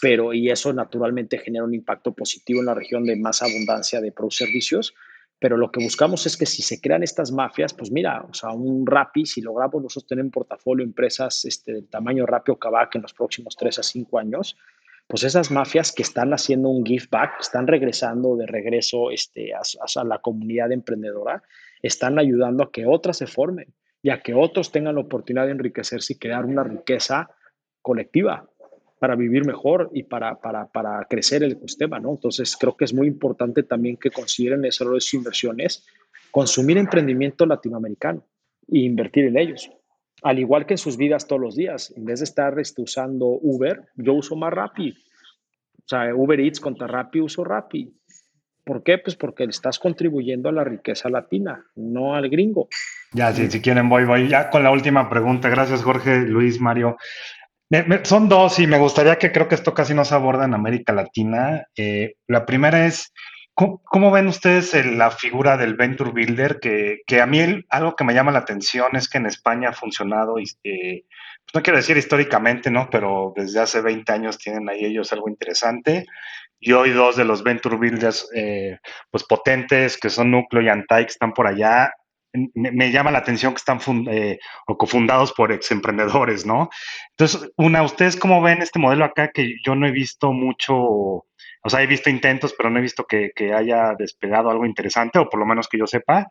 pero 0.00 0.32
y 0.32 0.50
eso 0.50 0.72
naturalmente 0.72 1.38
genera 1.38 1.64
un 1.64 1.74
impacto 1.74 2.12
positivo 2.12 2.60
en 2.60 2.66
la 2.66 2.74
región 2.74 3.04
de 3.04 3.16
más 3.16 3.42
abundancia 3.42 4.00
de 4.00 4.12
pro 4.12 4.30
servicios 4.30 4.94
pero 5.38 5.56
lo 5.56 5.70
que 5.70 5.82
buscamos 5.82 6.26
es 6.26 6.36
que 6.36 6.46
si 6.46 6.62
se 6.62 6.80
crean 6.80 7.02
estas 7.02 7.32
mafias, 7.32 7.74
pues 7.74 7.90
mira, 7.90 8.24
o 8.28 8.34
sea, 8.34 8.50
un 8.50 8.86
Rappi, 8.86 9.26
si 9.26 9.40
logramos 9.40 9.82
nosotros 9.82 10.08
tener 10.08 10.24
en 10.24 10.30
portafolio 10.30 10.84
empresas 10.84 11.44
este, 11.44 11.72
del 11.72 11.88
tamaño 11.88 12.24
Rappi 12.24 12.52
o 12.52 12.58
Kavak 12.58 12.94
en 12.94 13.02
los 13.02 13.12
próximos 13.12 13.56
3 13.56 13.78
a 13.78 13.82
5 13.82 14.18
años, 14.18 14.56
pues 15.06 15.22
esas 15.22 15.50
mafias 15.50 15.92
que 15.92 16.02
están 16.02 16.32
haciendo 16.32 16.70
un 16.70 16.84
give 16.84 17.08
back, 17.10 17.40
están 17.40 17.66
regresando 17.66 18.36
de 18.36 18.46
regreso 18.46 19.10
este, 19.10 19.52
a, 19.52 19.60
a 19.60 20.04
la 20.04 20.18
comunidad 20.18 20.72
emprendedora, 20.72 21.42
están 21.82 22.18
ayudando 22.18 22.64
a 22.64 22.72
que 22.72 22.86
otras 22.86 23.18
se 23.18 23.26
formen 23.26 23.74
y 24.02 24.10
a 24.10 24.22
que 24.22 24.34
otros 24.34 24.72
tengan 24.72 24.94
la 24.94 25.02
oportunidad 25.02 25.46
de 25.46 25.52
enriquecerse 25.52 26.14
y 26.14 26.18
crear 26.18 26.46
una 26.46 26.64
riqueza 26.64 27.30
colectiva 27.82 28.48
para 29.04 29.16
vivir 29.16 29.44
mejor 29.44 29.90
y 29.92 30.04
para, 30.04 30.36
para, 30.36 30.64
para, 30.64 31.04
crecer 31.04 31.42
el 31.42 31.52
ecosistema, 31.52 32.00
¿no? 32.00 32.12
Entonces, 32.12 32.56
creo 32.56 32.74
que 32.74 32.86
es 32.86 32.94
muy 32.94 33.06
importante 33.06 33.62
también 33.62 33.98
que 33.98 34.10
consideren 34.10 34.64
esas 34.64 34.88
sus 34.88 35.12
inversiones, 35.12 35.84
consumir 36.30 36.78
emprendimiento 36.78 37.44
latinoamericano 37.44 38.24
e 38.66 38.78
invertir 38.78 39.26
en 39.26 39.36
ellos. 39.36 39.70
Al 40.22 40.38
igual 40.38 40.64
que 40.64 40.72
en 40.72 40.78
sus 40.78 40.96
vidas 40.96 41.26
todos 41.26 41.42
los 41.42 41.54
días, 41.54 41.92
en 41.94 42.06
vez 42.06 42.20
de 42.20 42.24
estar 42.24 42.58
este, 42.58 42.80
usando 42.80 43.26
Uber, 43.26 43.88
yo 43.94 44.14
uso 44.14 44.36
más 44.36 44.54
Rappi. 44.54 44.96
O 45.80 45.86
sea, 45.86 46.14
Uber 46.14 46.40
Eats 46.40 46.58
contra 46.58 46.86
Rappi, 46.86 47.20
uso 47.20 47.44
Rappi. 47.44 47.92
¿Por 48.64 48.82
qué? 48.82 48.96
Pues 48.96 49.16
porque 49.16 49.44
estás 49.44 49.78
contribuyendo 49.78 50.48
a 50.48 50.52
la 50.52 50.64
riqueza 50.64 51.10
latina, 51.10 51.66
no 51.74 52.14
al 52.14 52.30
gringo. 52.30 52.68
Ya, 53.12 53.34
si, 53.34 53.50
si 53.50 53.60
quieren, 53.60 53.90
voy, 53.90 54.06
voy 54.06 54.28
ya 54.28 54.48
con 54.48 54.62
la 54.62 54.70
última 54.70 55.10
pregunta. 55.10 55.50
Gracias, 55.50 55.82
Jorge, 55.82 56.22
Luis, 56.22 56.58
Mario 56.58 56.96
son 58.04 58.28
dos 58.28 58.58
y 58.58 58.66
me 58.66 58.78
gustaría 58.78 59.16
que 59.18 59.32
creo 59.32 59.48
que 59.48 59.54
esto 59.54 59.74
casi 59.74 59.94
no 59.94 60.04
se 60.04 60.14
aborda 60.14 60.44
en 60.44 60.54
América 60.54 60.92
Latina. 60.92 61.66
Eh, 61.76 62.16
la 62.26 62.46
primera 62.46 62.86
es, 62.86 63.12
¿cómo, 63.54 64.10
ven 64.10 64.28
ustedes 64.28 64.74
la 64.84 65.10
figura 65.10 65.56
del 65.56 65.74
Venture 65.74 66.10
Builder? 66.12 66.60
Que, 66.60 67.00
que 67.06 67.20
a 67.20 67.26
mí 67.26 67.40
algo 67.70 67.96
que 67.96 68.04
me 68.04 68.14
llama 68.14 68.32
la 68.32 68.40
atención 68.40 68.96
es 68.96 69.08
que 69.08 69.18
en 69.18 69.26
España 69.26 69.70
ha 69.70 69.72
funcionado, 69.72 70.38
y, 70.38 70.44
eh, 70.64 71.04
no 71.52 71.62
quiero 71.62 71.78
decir 71.78 71.96
históricamente, 71.96 72.70
¿no? 72.70 72.88
Pero 72.90 73.32
desde 73.36 73.60
hace 73.60 73.80
20 73.80 74.12
años 74.12 74.38
tienen 74.38 74.68
ahí 74.68 74.84
ellos 74.84 75.12
algo 75.12 75.28
interesante. 75.28 76.06
y 76.60 76.72
hoy 76.72 76.90
dos 76.90 77.16
de 77.16 77.24
los 77.24 77.42
venture 77.42 77.76
builders 77.76 78.28
eh, 78.34 78.78
pues 79.10 79.24
potentes 79.24 79.98
que 79.98 80.08
son 80.08 80.30
Núcleo 80.30 80.62
y 80.62 80.68
Antai 80.68 81.04
que 81.04 81.12
están 81.12 81.32
por 81.32 81.46
allá. 81.46 81.92
Me, 82.54 82.90
llama 82.90 83.12
la 83.12 83.18
atención 83.18 83.52
que 83.52 83.58
están 83.58 83.78
eh, 84.08 84.40
o 84.66 84.76
cofundados 84.76 85.32
por 85.32 85.52
ex 85.52 85.70
emprendedores, 85.70 86.44
¿no? 86.44 86.68
Entonces, 87.10 87.52
una, 87.56 87.84
¿ustedes 87.84 88.16
cómo 88.16 88.42
ven 88.42 88.60
este 88.60 88.80
modelo 88.80 89.04
acá 89.04 89.30
que 89.32 89.54
yo 89.64 89.76
no 89.76 89.86
he 89.86 89.92
visto 89.92 90.32
mucho, 90.32 90.74
o 90.74 91.68
sea, 91.68 91.82
he 91.82 91.86
visto 91.86 92.10
intentos, 92.10 92.52
pero 92.56 92.70
no 92.70 92.80
he 92.80 92.82
visto 92.82 93.04
que, 93.04 93.30
haya 93.54 93.94
despegado 93.96 94.50
algo 94.50 94.66
interesante, 94.66 95.20
o 95.20 95.28
por 95.28 95.38
lo 95.38 95.46
menos 95.46 95.68
que 95.68 95.78
yo 95.78 95.86
sepa? 95.86 96.26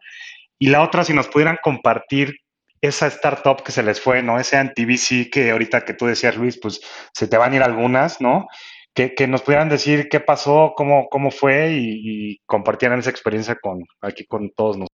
Y 0.59 0.67
la 0.69 0.81
otra, 0.83 1.05
si 1.05 1.13
nos 1.13 1.29
pudieran 1.29 1.57
compartir 1.63 2.35
esa 2.81 3.07
startup 3.07 3.63
que 3.63 3.71
se 3.71 3.81
les 3.81 4.01
fue, 4.01 4.21
¿no? 4.21 4.37
Ese 4.39 4.57
anti-VC 4.57 5.29
que 5.31 5.51
ahorita 5.51 5.85
que 5.85 5.93
tú 5.93 6.05
decías, 6.05 6.35
Luis, 6.35 6.59
pues 6.61 6.81
se 7.13 7.27
te 7.27 7.37
van 7.37 7.53
a 7.53 7.55
ir 7.55 7.63
algunas, 7.63 8.19
¿no? 8.19 8.47
Que, 8.93 9.15
que 9.15 9.25
nos 9.25 9.41
pudieran 9.41 9.69
decir 9.69 10.09
qué 10.09 10.19
pasó, 10.19 10.73
cómo, 10.75 11.07
cómo 11.09 11.31
fue 11.31 11.71
y, 11.71 12.39
compartieran 12.45 12.99
esa 12.99 13.09
experiencia 13.09 13.55
con, 13.55 13.83
aquí 14.01 14.25
con 14.25 14.51
todos 14.51 14.77
nosotros. 14.77 14.92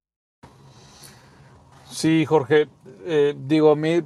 Sí, 1.99 2.26
Jorge, 2.26 2.69
eh, 3.03 3.35
digo, 3.38 3.71
a 3.71 3.76
mí, 3.76 4.01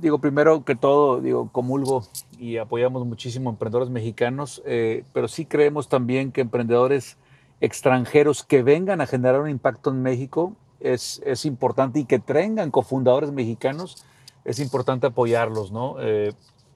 digo, 0.00 0.18
primero 0.18 0.64
que 0.64 0.74
todo, 0.74 1.20
digo, 1.20 1.48
comulgo 1.52 2.02
y 2.40 2.56
apoyamos 2.56 3.06
muchísimo 3.06 3.50
a 3.50 3.52
emprendedores 3.52 3.88
mexicanos, 3.88 4.64
eh, 4.66 5.04
pero 5.12 5.28
sí 5.28 5.46
creemos 5.46 5.88
también 5.88 6.32
que 6.32 6.40
emprendedores 6.40 7.16
extranjeros 7.60 8.42
que 8.42 8.64
vengan 8.64 9.00
a 9.00 9.06
generar 9.06 9.40
un 9.40 9.48
impacto 9.48 9.90
en 9.90 10.02
México 10.02 10.56
es, 10.80 11.20
importante 11.44 12.00
y 12.00 12.04
que 12.04 12.18
tengan 12.18 12.72
cofundadores 12.72 13.30
mexicanos, 13.30 14.04
es 14.44 14.58
importante 14.58 15.06
apoyarlos, 15.06 15.70
¿no? 15.70 15.94
Eh, 16.00 16.32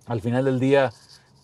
al 0.07 0.21
final 0.21 0.45
del 0.45 0.61
día, 0.61 0.93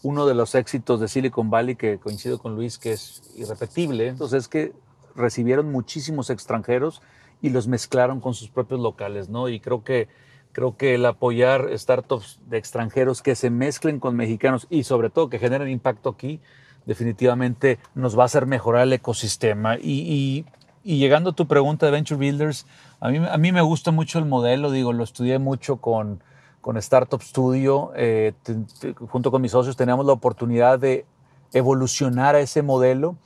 uno 0.04 0.24
de 0.24 0.34
los 0.34 0.54
éxitos 0.54 1.00
de 1.00 1.08
Silicon 1.08 1.50
Valley, 1.50 1.74
que 1.74 1.98
coincido 1.98 2.38
con 2.38 2.54
Luis, 2.54 2.78
que 2.78 2.92
es 2.92 3.24
irrepetible, 3.34 4.06
entonces 4.06 4.44
es 4.44 4.48
que 4.48 4.72
recibieron 5.16 5.72
muchísimos 5.72 6.30
extranjeros 6.30 7.02
y 7.44 7.50
los 7.50 7.68
mezclaron 7.68 8.20
con 8.20 8.34
sus 8.34 8.48
propios 8.48 8.80
locales, 8.80 9.28
¿no? 9.28 9.48
Y 9.48 9.60
creo 9.60 9.84
que, 9.84 10.08
creo 10.52 10.76
que 10.76 10.94
el 10.94 11.04
apoyar 11.06 11.68
startups 11.76 12.40
de 12.46 12.58
extranjeros 12.58 13.22
que 13.22 13.34
se 13.34 13.50
mezclen 13.50 14.00
con 14.00 14.16
mexicanos 14.16 14.66
y 14.70 14.84
sobre 14.84 15.10
todo 15.10 15.28
que 15.28 15.38
generen 15.38 15.68
impacto 15.68 16.10
aquí, 16.10 16.40
definitivamente 16.86 17.78
nos 17.94 18.18
va 18.18 18.22
a 18.22 18.26
hacer 18.26 18.46
mejorar 18.46 18.82
el 18.82 18.92
ecosistema. 18.92 19.76
y 19.76 20.44
y 20.86 20.98
llegando 20.98 21.30
a 21.30 21.32
tu 21.32 21.48
pregunta 21.48 21.86
de 21.86 21.92
Venture 21.92 22.18
Builders, 22.18 22.66
a 23.00 23.08
mí, 23.08 23.16
a 23.16 23.38
mí 23.38 23.52
me 23.52 23.62
gusta 23.62 23.90
mucho 23.90 24.18
el 24.18 24.26
modelo, 24.26 24.70
digo, 24.70 24.92
lo 24.92 25.02
estudié 25.02 25.38
mucho 25.38 25.78
con, 25.78 26.22
con 26.60 26.76
Startup 26.76 27.20
Studio, 27.22 27.92
eh, 27.96 28.34
junto 29.08 29.30
con 29.30 29.40
mis 29.40 29.52
socios 29.52 29.76
teníamos 29.76 30.04
la 30.04 30.12
oportunidad 30.12 30.78
de 30.78 31.06
evolucionar 31.54 32.34
a 32.34 32.40
ese 32.40 32.60
modelo, 32.60 33.16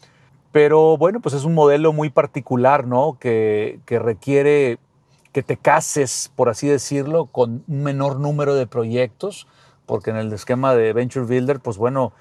pero 0.52 0.96
bueno, 0.96 1.20
pues 1.20 1.34
es 1.34 1.44
un 1.44 1.54
modelo 1.54 1.92
muy 1.92 2.10
particular, 2.10 2.86
¿no? 2.86 3.18
Que, 3.20 3.80
que 3.86 3.98
requiere 3.98 4.78
que 5.32 5.42
te 5.42 5.56
cases, 5.56 6.32
por 6.34 6.48
así 6.48 6.66
decirlo, 6.68 7.26
con 7.26 7.62
un 7.68 7.82
menor 7.82 8.18
número 8.18 8.54
de 8.54 8.66
proyectos, 8.66 9.46
porque 9.86 10.10
en 10.10 10.16
el 10.16 10.32
esquema 10.32 10.74
de 10.74 10.92
Venture 10.92 11.26
Builder, 11.26 11.60
pues 11.60 11.76
bueno, 11.76 12.12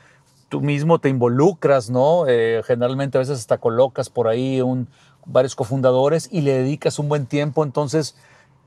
tú 0.50 0.62
mismo 0.62 1.00
te 1.00 1.10
involucras, 1.10 1.90
¿no? 1.90 2.28
Eh, 2.28 2.62
generalmente 2.66 3.18
a 3.18 3.20
veces 3.20 3.40
hasta 3.40 3.58
colocas 3.58 4.10
por 4.10 4.28
ahí 4.28 4.62
un, 4.62 4.88
varios 5.26 5.56
cofundadores 5.56 6.30
y 6.32 6.42
le 6.42 6.54
dedicas 6.54 7.00
un 7.00 7.10
buen 7.10 7.26
tiempo. 7.26 7.64
Entonces, 7.64 8.16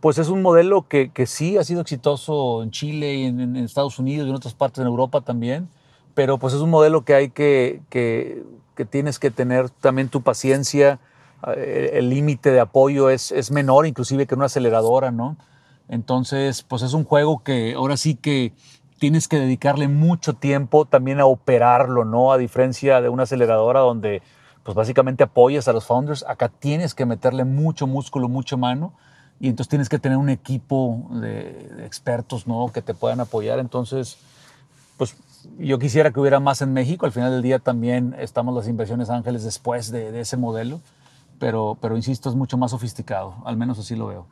pues 0.01 0.19
es 0.19 0.28
un 0.28 0.43
modelo 0.43 0.89
que, 0.89 1.11
que 1.11 1.27
sí 1.27 1.57
ha 1.59 1.65
sido 1.65 1.81
exitoso 1.81 2.62
en 2.62 2.70
Chile 2.70 3.15
y 3.15 3.24
en, 3.24 3.57
Estados 3.57 3.99
Unidos 3.99 4.27
y 4.27 4.31
en 4.31 4.37
otras 4.37 4.55
partes 4.55 4.82
de 4.82 4.89
Europa 4.89 5.20
también, 5.20 5.69
pero 6.15 6.39
pues 6.39 6.55
es 6.55 6.61
un 6.61 6.70
modelo 6.70 7.05
que 7.05 7.15
hay 7.15 7.31
que, 7.31 7.82
que, 7.91 8.43
que 8.74 8.84
tienes 8.84 9.18
que 9.18 9.30
tener 9.30 9.70
también 9.70 10.09
tu 10.09 10.22
paciencia, 10.22 10.98
eh, 11.56 11.92
el 11.94 12.10
límite 12.10 12.51
de 12.51 12.60
apoyo 12.60 13.10
es, 13.10 13.32
es 13.32 13.51
menor 13.51 13.86
inclusive 13.86 14.26
que 14.26 14.34
una 14.34 14.47
aceleradora, 14.47 15.10
¿no? 15.10 15.36
Entonces, 15.88 16.62
pues 16.62 16.82
es 16.82 16.92
un 16.92 17.05
juego 17.05 17.42
que 17.42 17.74
ahora 17.74 17.97
sí 17.97 18.14
que 18.14 18.52
tienes 18.98 19.28
que 19.28 19.38
dedicarle 19.40 19.88
mucho 19.88 20.34
tiempo 20.34 20.84
también 20.84 21.20
a 21.20 21.26
operarlo, 21.26 22.05
¿no? 22.05 22.32
A 22.32 22.38
diferencia 22.38 23.01
de 23.01 23.09
una 23.09 23.24
aceleradora 23.24 23.80
donde 23.80 24.22
pues 24.62 24.74
básicamente 24.74 25.24
apoyas 25.24 25.68
a 25.68 25.72
los 25.72 25.86
founders. 25.86 26.24
Acá 26.28 26.48
tienes 26.48 26.94
que 26.94 27.06
meterle 27.06 27.44
mucho 27.44 27.86
músculo, 27.86 28.28
mucho 28.28 28.59
mano 28.59 28.92
y 29.40 29.48
entonces 29.48 29.70
tienes 29.70 29.88
que 29.88 29.98
tener 29.98 30.18
un 30.18 30.28
equipo 30.28 31.09
de, 31.12 31.84
expertos, 31.84 32.47
¿no? 32.47 32.70
Que 32.72 32.82
te 32.82 32.92
puedan 32.92 33.20
apoyar. 33.20 33.59
Entonces, 33.59 34.18
yo 35.59 35.79
quisiera 35.79 36.12
que 36.12 36.21
hubiera 36.21 36.41
más 36.41 36.62
en 36.62 36.73
México. 36.73 37.07
Al 37.07 37.12
final 37.12 37.31
del 37.31 37.43
día 37.43 37.59
también 37.59 38.15
estamos 38.19 38.55
las 38.55 38.69
inversiones 38.69 39.11
ángeles 39.11 39.45
después 39.45 39.91
de, 39.91 40.21
ese 40.21 40.37
modelo, 40.37 40.81
pero, 41.39 41.77
pero 41.81 41.97
insisto, 41.97 42.29
es 42.29 42.35
mucho 42.35 42.57
más 42.57 42.71
sofisticado. 42.71 43.37
Al 43.45 43.57
menos 43.57 43.79
así 43.79 43.97
lo 43.97 44.07
veo. 44.09 44.27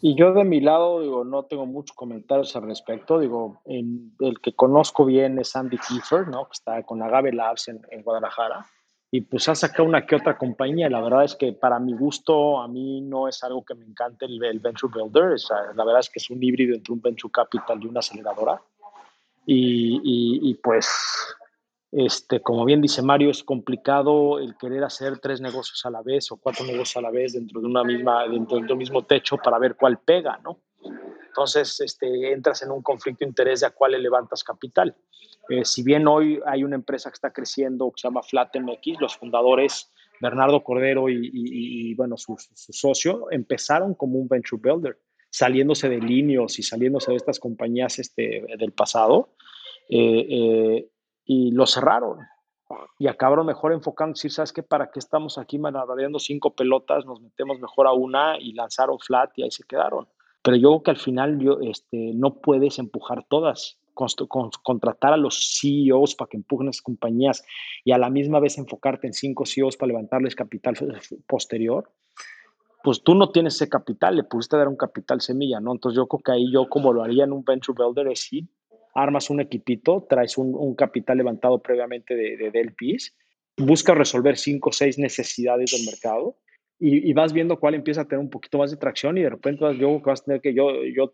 Y 0.00 0.16
yo 0.16 0.32
de 0.32 0.44
mi 0.44 0.60
lado, 0.60 1.00
digo, 1.00 1.24
no 1.24 1.44
tengo 1.44 1.64
muchos 1.64 1.96
comentarios 1.96 2.56
al 2.56 2.62
respecto. 2.62 3.20
Digo, 3.20 3.60
el 3.66 4.40
que 4.42 4.52
conozco 4.52 5.04
bien 5.04 5.38
es 5.38 5.54
Andy 5.54 5.78
Kiefer, 5.78 6.26
¿no? 6.26 6.46
Que 6.46 6.52
está 6.52 6.82
con 6.82 7.02
Agave 7.02 7.32
Labs 7.32 7.68
en, 7.68 7.80
en 7.90 8.02
Guadalajara 8.02 8.66
y 9.14 9.20
pues 9.20 9.46
ha 9.50 9.54
sacado 9.54 9.86
una 9.86 10.06
que 10.06 10.16
otra 10.16 10.38
compañía. 10.38 10.88
La 10.88 11.02
verdad 11.02 11.24
es 11.24 11.36
que 11.36 11.52
para 11.52 11.78
mi 11.78 11.92
gusto, 11.92 12.58
a 12.62 12.66
mí 12.66 13.02
no 13.02 13.28
es 13.28 13.44
algo 13.44 13.62
que 13.62 13.74
me 13.74 13.84
encante 13.84 14.24
el, 14.24 14.40
Venture 14.58 14.90
Builder. 14.90 15.36
la 15.74 15.84
verdad 15.84 16.00
es 16.00 16.08
que 16.08 16.18
es 16.18 16.30
un 16.30 16.42
híbrido 16.42 16.74
entre 16.74 16.94
un 16.94 17.02
Venture 17.02 17.30
Capital 17.30 17.78
y 17.82 17.86
una 17.86 18.00
aceleradora. 18.00 18.62
Y, 19.46 20.00
y, 20.50 20.54
pues, 20.54 20.88
este, 21.90 22.40
como 22.40 22.64
bien 22.64 22.80
dice 22.80 23.02
Mario, 23.02 23.30
es 23.30 23.42
complicado 23.42 24.38
el 24.38 24.56
querer 24.56 24.84
hacer 24.84 25.18
tres 25.18 25.40
negocios 25.40 25.84
a 25.84 25.90
la 25.90 26.02
vez 26.02 26.30
o 26.32 26.36
cuatro 26.36 26.64
negocios 26.64 26.96
a 26.96 27.02
la 27.02 27.10
vez 27.10 27.32
dentro 27.32 27.60
de 27.60 27.66
una 27.66 27.84
misma, 27.84 28.28
dentro 28.28 28.58
de 28.58 28.72
un 28.72 28.78
mismo 28.78 29.04
techo 29.04 29.36
para 29.36 29.58
ver 29.58 29.76
cuál 29.76 29.98
pega, 29.98 30.38
¿no? 30.42 30.60
Entonces, 31.26 31.80
este, 31.80 32.32
entras 32.32 32.62
en 32.62 32.70
un 32.70 32.82
conflicto 32.82 33.24
de 33.24 33.30
interés 33.30 33.60
de 33.60 33.66
a 33.66 33.70
cuál 33.70 33.92
le 33.92 33.98
levantas 33.98 34.44
capital. 34.44 34.94
Eh, 35.48 35.64
si 35.64 35.82
bien 35.82 36.06
hoy 36.06 36.40
hay 36.46 36.62
una 36.62 36.76
empresa 36.76 37.10
que 37.10 37.14
está 37.14 37.32
creciendo 37.32 37.90
que 37.90 38.00
se 38.00 38.08
llama 38.08 38.22
FlatMX, 38.22 39.00
los 39.00 39.16
fundadores 39.16 39.90
Bernardo 40.20 40.62
Cordero 40.62 41.08
y, 41.08 41.94
bueno, 41.94 42.16
su, 42.16 42.36
socio 42.54 43.26
empezaron 43.32 43.94
como 43.94 44.18
un 44.18 44.28
venture 44.28 44.60
builder, 44.62 44.98
saliéndose 45.32 45.88
de 45.88 45.98
Linios 45.98 46.58
y 46.58 46.62
saliéndose 46.62 47.10
de 47.10 47.16
estas 47.16 47.40
compañías 47.40 47.98
este, 47.98 48.44
del 48.58 48.72
pasado, 48.72 49.30
eh, 49.88 50.26
eh, 50.28 50.88
y 51.24 51.50
lo 51.52 51.66
cerraron. 51.66 52.18
Y 52.98 53.06
acabaron 53.06 53.46
mejor 53.46 53.72
enfocando, 53.72 54.12
decir, 54.12 54.30
¿sabes 54.30 54.52
qué? 54.52 54.62
¿Para 54.62 54.90
qué 54.90 54.98
estamos 54.98 55.38
aquí 55.38 55.58
malabareando 55.58 56.18
cinco 56.18 56.54
pelotas? 56.54 57.06
Nos 57.06 57.20
metemos 57.20 57.58
mejor 57.60 57.86
a 57.86 57.92
una 57.92 58.38
y 58.38 58.52
lanzaron 58.52 58.98
Flat 58.98 59.30
y 59.36 59.42
ahí 59.42 59.50
se 59.50 59.64
quedaron. 59.64 60.06
Pero 60.42 60.56
yo 60.56 60.68
creo 60.68 60.82
que 60.82 60.90
al 60.90 60.96
final 60.98 61.38
yo, 61.38 61.58
este, 61.62 62.12
no 62.14 62.34
puedes 62.40 62.78
empujar 62.78 63.24
todas 63.28 63.78
contratar 64.62 65.12
a 65.12 65.16
los 65.16 65.58
CEOs 65.60 66.14
para 66.14 66.28
que 66.28 66.38
empujen 66.38 66.66
las 66.66 66.80
compañías 66.80 67.44
y 67.84 67.92
a 67.92 67.98
la 67.98 68.08
misma 68.08 68.40
vez 68.40 68.56
enfocarte 68.58 69.06
en 69.06 69.12
cinco 69.12 69.44
CEOs 69.44 69.76
para 69.76 69.88
levantarles 69.88 70.34
capital 70.34 70.76
posterior, 71.26 71.90
pues 72.82 73.02
tú 73.02 73.14
no 73.14 73.30
tienes 73.30 73.54
ese 73.54 73.68
capital, 73.68 74.16
le 74.16 74.24
pudiste 74.24 74.56
dar 74.56 74.68
un 74.68 74.76
capital 74.76 75.20
semilla, 75.20 75.60
¿no? 75.60 75.72
Entonces 75.72 75.96
yo 75.96 76.06
creo 76.06 76.22
que 76.22 76.32
ahí 76.32 76.52
yo 76.52 76.68
como 76.68 76.92
lo 76.92 77.02
haría 77.02 77.24
en 77.24 77.32
un 77.32 77.44
venture 77.44 77.76
builder 77.76 78.08
es 78.08 78.20
sí, 78.20 78.48
armas 78.94 79.30
un 79.30 79.40
equipito, 79.40 80.06
traes 80.08 80.36
un, 80.36 80.74
capital 80.74 81.18
levantado 81.18 81.60
previamente 81.60 82.14
de, 82.14 82.36
de, 82.36 82.50
del 82.50 82.74
PIS, 82.74 83.14
buscas 83.56 83.96
resolver 83.96 84.36
cinco 84.36 84.70
o 84.70 84.72
seis 84.72 84.98
necesidades 84.98 85.72
del 85.72 85.86
mercado 85.86 86.36
y, 86.84 87.12
vas 87.12 87.32
viendo 87.32 87.60
cuál 87.60 87.74
empieza 87.74 88.00
a 88.00 88.04
tener 88.06 88.18
un 88.18 88.28
poquito 88.28 88.58
más 88.58 88.72
de 88.72 88.76
tracción 88.76 89.16
y 89.16 89.22
de 89.22 89.30
repente 89.30 89.64
yo 89.78 89.86
creo 89.86 90.02
que 90.02 90.10
vas 90.10 90.22
a 90.22 90.24
tener 90.24 90.40
que 90.40 90.52
yo, 90.52 90.84
yo 90.84 91.12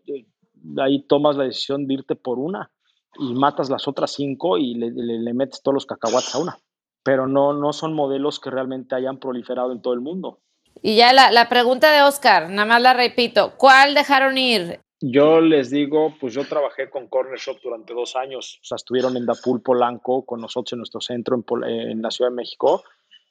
ahí 0.78 1.02
tomas 1.06 1.36
la 1.36 1.44
decisión 1.44 1.86
de 1.86 1.92
irte 1.92 2.16
por 2.16 2.38
una 2.38 2.70
y 3.18 3.34
matas 3.34 3.68
las 3.68 3.86
otras 3.86 4.12
cinco 4.12 4.56
y 4.56 4.74
le, 4.74 5.34
metes 5.34 5.60
todos 5.62 5.74
los 5.74 5.84
cacahuates 5.84 6.34
a 6.34 6.38
una. 6.38 6.58
Pero 7.02 7.26
no, 7.26 7.52
no 7.52 7.74
son 7.74 7.92
modelos 7.92 8.40
que 8.40 8.50
realmente 8.50 8.94
hayan 8.94 9.18
proliferado 9.18 9.72
en 9.72 9.82
todo 9.82 9.92
el 9.92 10.00
mundo. 10.00 10.40
Y 10.82 10.96
ya 10.96 11.12
la, 11.12 11.30
la 11.30 11.48
pregunta 11.48 11.92
de 11.92 12.02
Oscar, 12.02 12.50
nada 12.50 12.66
más 12.66 12.82
la 12.82 12.94
repito, 12.94 13.54
¿cuál 13.56 13.94
dejaron 13.94 14.38
ir? 14.38 14.80
Yo 15.00 15.40
les 15.40 15.70
digo, 15.70 16.14
pues 16.20 16.34
yo 16.34 16.44
trabajé 16.46 16.90
con 16.90 17.06
Corner 17.06 17.38
Shop 17.38 17.58
durante 17.62 17.94
dos 17.94 18.16
años, 18.16 18.58
o 18.62 18.64
sea, 18.64 18.76
estuvieron 18.76 19.16
en 19.16 19.26
Dapul 19.26 19.62
Polanco 19.62 20.24
con 20.26 20.40
nosotros 20.40 20.72
en 20.72 20.78
nuestro 20.78 21.00
centro 21.00 21.36
en, 21.36 21.64
en 21.64 22.02
la 22.02 22.10
Ciudad 22.10 22.30
de 22.30 22.36
México, 22.36 22.82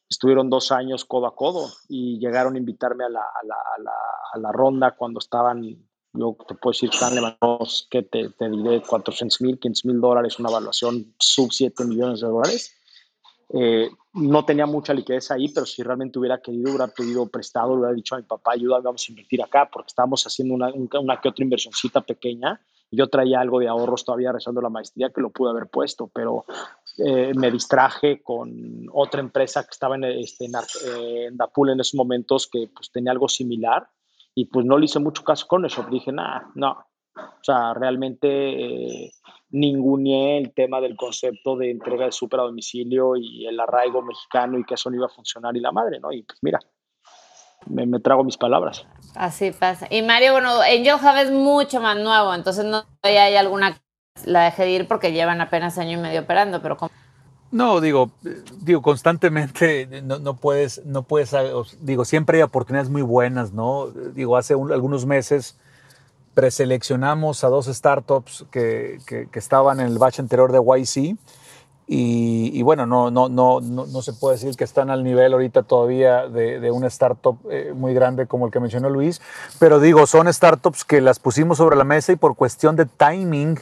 estuvieron 0.09 0.49
dos 0.49 0.71
años 0.71 1.03
codo 1.03 1.27
a 1.27 1.35
codo 1.35 1.69
y 1.89 2.19
llegaron 2.19 2.55
a 2.55 2.57
invitarme 2.57 3.03
a 3.03 3.09
la, 3.09 3.19
a 3.19 3.45
la, 3.45 3.55
a 3.55 3.81
la, 3.81 3.91
a 4.33 4.39
la 4.39 4.51
ronda 4.53 4.95
cuando 4.95 5.19
estaban 5.19 5.61
yo 6.13 6.35
te 6.47 6.55
puedo 6.55 6.71
decir, 6.71 6.89
están 6.91 7.15
levantados, 7.15 7.87
que 7.91 8.01
te, 8.01 8.29
te 8.29 8.49
diré 8.49 8.81
400 8.81 9.41
mil, 9.41 9.59
500 9.59 9.85
mil 9.85 10.01
dólares, 10.01 10.39
una 10.39 10.49
evaluación 10.49 11.13
sub 11.19 11.51
7 11.51 11.85
millones 11.85 12.21
de 12.21 12.27
dólares. 12.27 12.76
Eh, 13.49 13.89
no 14.13 14.43
tenía 14.45 14.65
mucha 14.65 14.93
liquidez 14.93 15.31
ahí, 15.31 15.49
pero 15.49 15.65
si 15.65 15.81
realmente 15.83 16.19
hubiera 16.19 16.39
querido, 16.39 16.69
hubiera 16.71 16.87
pedido 16.87 17.27
prestado, 17.27 17.73
hubiera 17.73 17.93
dicho 17.93 18.15
a 18.15 18.17
mi 18.17 18.23
papá, 18.23 18.53
ayuda, 18.53 18.79
vamos 18.79 19.05
a 19.07 19.11
invertir 19.11 19.41
acá, 19.41 19.69
porque 19.71 19.87
estábamos 19.87 20.25
haciendo 20.25 20.55
una, 20.55 21.21
que 21.21 21.29
otra 21.29 21.43
inversioncita 21.43 22.01
pequeña. 22.01 22.59
Yo 22.89 23.07
traía 23.07 23.39
algo 23.39 23.59
de 23.59 23.67
ahorros 23.67 24.05
todavía 24.05 24.31
rezando 24.31 24.61
la 24.61 24.69
maestría 24.69 25.09
que 25.09 25.21
lo 25.21 25.29
pude 25.29 25.51
haber 25.51 25.67
puesto, 25.67 26.09
pero 26.13 26.45
eh, 26.97 27.33
me 27.35 27.51
distraje 27.51 28.21
con 28.21 28.87
otra 28.93 29.19
empresa 29.19 29.63
que 29.63 29.71
estaba 29.71 29.95
en, 29.95 30.05
este, 30.05 30.45
en, 30.45 30.53
en 30.95 31.37
Dapul 31.37 31.69
en 31.69 31.79
esos 31.79 31.95
momentos 31.95 32.47
que 32.47 32.69
pues, 32.73 32.89
tenía 32.91 33.11
algo 33.11 33.27
similar 33.27 33.89
y 34.33 34.45
pues 34.45 34.65
no 34.65 34.77
le 34.77 34.85
hice 34.85 34.99
mucho 34.99 35.23
caso 35.23 35.47
con 35.47 35.65
eso. 35.65 35.85
Dije, 35.89 36.11
nada, 36.11 36.49
no. 36.55 36.77
O 37.17 37.43
sea, 37.43 37.73
realmente 37.73 38.27
eh, 38.27 39.11
ninguneé 39.49 40.37
el 40.37 40.53
tema 40.53 40.81
del 40.81 40.95
concepto 40.95 41.55
de 41.55 41.71
entrega 41.71 42.05
de 42.05 42.11
súper 42.11 42.39
a 42.39 42.43
domicilio 42.43 43.15
y 43.15 43.45
el 43.47 43.59
arraigo 43.59 44.01
mexicano 44.01 44.57
y 44.57 44.63
que 44.63 44.75
eso 44.75 44.89
no 44.89 44.97
iba 44.97 45.05
a 45.07 45.09
funcionar 45.09 45.55
y 45.55 45.59
la 45.59 45.71
madre, 45.71 45.99
¿no? 45.99 46.11
Y 46.11 46.23
pues 46.23 46.39
mira, 46.41 46.59
me, 47.65 47.85
me 47.85 47.99
trago 47.99 48.23
mis 48.23 48.37
palabras. 48.37 48.85
Así 49.15 49.51
pasa. 49.51 49.87
Y 49.89 50.01
Mario, 50.01 50.33
bueno, 50.33 50.61
Angel 50.61 50.95
Hub 50.95 51.17
es 51.17 51.31
mucho 51.31 51.81
más 51.81 51.97
nuevo, 51.97 52.33
entonces 52.33 52.65
no 52.65 52.83
hay 53.01 53.35
alguna 53.35 53.81
la 54.25 54.45
dejé 54.45 54.63
de 54.63 54.71
ir 54.71 54.87
porque 54.87 55.11
llevan 55.11 55.41
apenas 55.41 55.77
año 55.77 55.91
y 55.91 56.01
medio 56.01 56.21
operando, 56.21 56.61
pero 56.61 56.75
como 56.75 56.91
no, 57.49 57.79
digo, 57.79 58.11
digo, 58.61 58.81
constantemente 58.81 60.01
no, 60.03 60.19
no, 60.19 60.35
puedes, 60.35 60.85
no 60.85 61.03
puedes, 61.03 61.33
digo, 61.79 62.03
siempre 62.03 62.39
hay 62.39 62.43
oportunidades 62.43 62.89
muy 62.89 63.01
buenas, 63.01 63.53
¿no? 63.53 63.87
Digo, 63.87 64.35
hace 64.35 64.53
algunos 64.53 65.05
meses 65.05 65.57
preseleccionamos 66.37 67.43
a 67.43 67.47
dos 67.47 67.65
startups 67.65 68.45
que, 68.51 68.99
que, 69.07 69.39
estaban 69.39 69.79
en 69.79 69.87
el 69.87 69.97
batch 69.97 70.19
anterior 70.19 70.51
de 70.51 70.59
YC 70.59 71.17
y, 71.87 72.61
bueno, 72.61 72.85
no, 72.85 73.09
no, 73.09 73.27
no, 73.27 73.59
no, 73.59 74.01
se 74.03 74.13
puede 74.13 74.35
decir 74.35 74.55
que 74.55 74.63
están 74.63 74.91
al 74.91 75.03
nivel 75.03 75.33
ahorita 75.33 75.63
todavía 75.63 76.27
de, 76.27 76.59
de 76.59 76.69
una 76.69 76.85
startup 76.89 77.39
eh, 77.49 77.73
muy 77.75 77.95
grande 77.95 78.27
como 78.27 78.45
el 78.45 78.51
que 78.51 78.59
mencionó 78.59 78.87
Luis, 78.87 79.19
pero 79.57 79.79
digo, 79.79 80.05
son 80.05 80.31
startups 80.31 80.85
que 80.85 81.01
las 81.01 81.17
pusimos 81.17 81.57
sobre 81.57 81.75
la 81.75 81.85
mesa 81.85 82.11
y 82.11 82.17
por 82.17 82.35
cuestión 82.35 82.75
de 82.75 82.85
timing, 82.85 83.59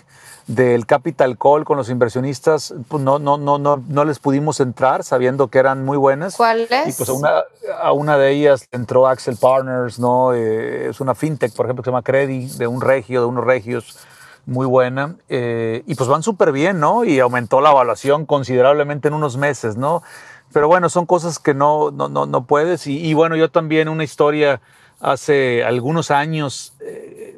del 0.47 0.85
capital 0.85 1.37
call 1.37 1.65
con 1.65 1.77
los 1.77 1.89
inversionistas, 1.89 2.73
pues 2.87 3.01
no, 3.01 3.17
no, 3.17 3.37
no, 3.37 3.57
no, 3.57 3.83
no 3.87 4.05
les 4.05 4.19
pudimos 4.19 4.59
entrar 4.59 5.03
sabiendo 5.03 5.47
que 5.47 5.57
eran 5.57 5.83
muy 5.83 5.97
buenas. 5.97 6.35
¿Cuáles? 6.35 6.69
Y 6.87 6.93
pues 6.93 7.09
a 7.09 7.13
una, 7.13 7.31
a 7.81 7.91
una 7.93 8.17
de 8.17 8.31
ellas 8.31 8.67
entró 8.71 9.07
Axel 9.07 9.37
Partners, 9.37 9.97
¿no? 9.97 10.33
Eh, 10.33 10.89
es 10.89 11.01
una 11.01 11.15
fintech, 11.15 11.53
por 11.53 11.65
ejemplo, 11.65 11.81
que 11.81 11.87
se 11.87 11.91
llama 11.91 12.03
Credi, 12.03 12.47
de 12.57 12.67
un 12.67 12.81
regio, 12.81 13.21
de 13.21 13.27
unos 13.27 13.43
regios, 13.43 13.97
muy 14.45 14.67
buena. 14.67 15.15
Eh, 15.29 15.83
y 15.87 15.95
pues 15.95 16.07
van 16.07 16.21
súper 16.21 16.51
bien, 16.51 16.79
¿no? 16.79 17.05
Y 17.05 17.19
aumentó 17.19 17.59
la 17.59 17.71
evaluación 17.71 18.27
considerablemente 18.27 19.07
en 19.07 19.15
unos 19.15 19.37
meses, 19.37 19.77
¿no? 19.77 20.03
Pero 20.53 20.67
bueno, 20.67 20.89
son 20.89 21.07
cosas 21.07 21.39
que 21.39 21.55
no, 21.55 21.89
no, 21.89 22.07
no, 22.07 22.27
no 22.27 22.45
puedes. 22.45 22.85
Y, 22.85 23.03
y, 23.03 23.15
bueno, 23.15 23.35
yo 23.35 23.49
también 23.49 23.89
una 23.89 24.03
historia 24.03 24.61
hace 24.99 25.63
algunos 25.63 26.11
años. 26.11 26.73
Eh, 26.81 27.34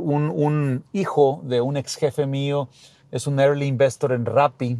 un, 0.00 0.84
hijo 0.92 1.40
de 1.44 1.60
un 1.60 1.76
ex 1.76 1.96
jefe 1.96 2.26
mío 2.26 2.68
es 3.10 3.26
un 3.26 3.40
early 3.40 3.66
investor 3.66 4.12
en 4.12 4.24
Rappi 4.24 4.78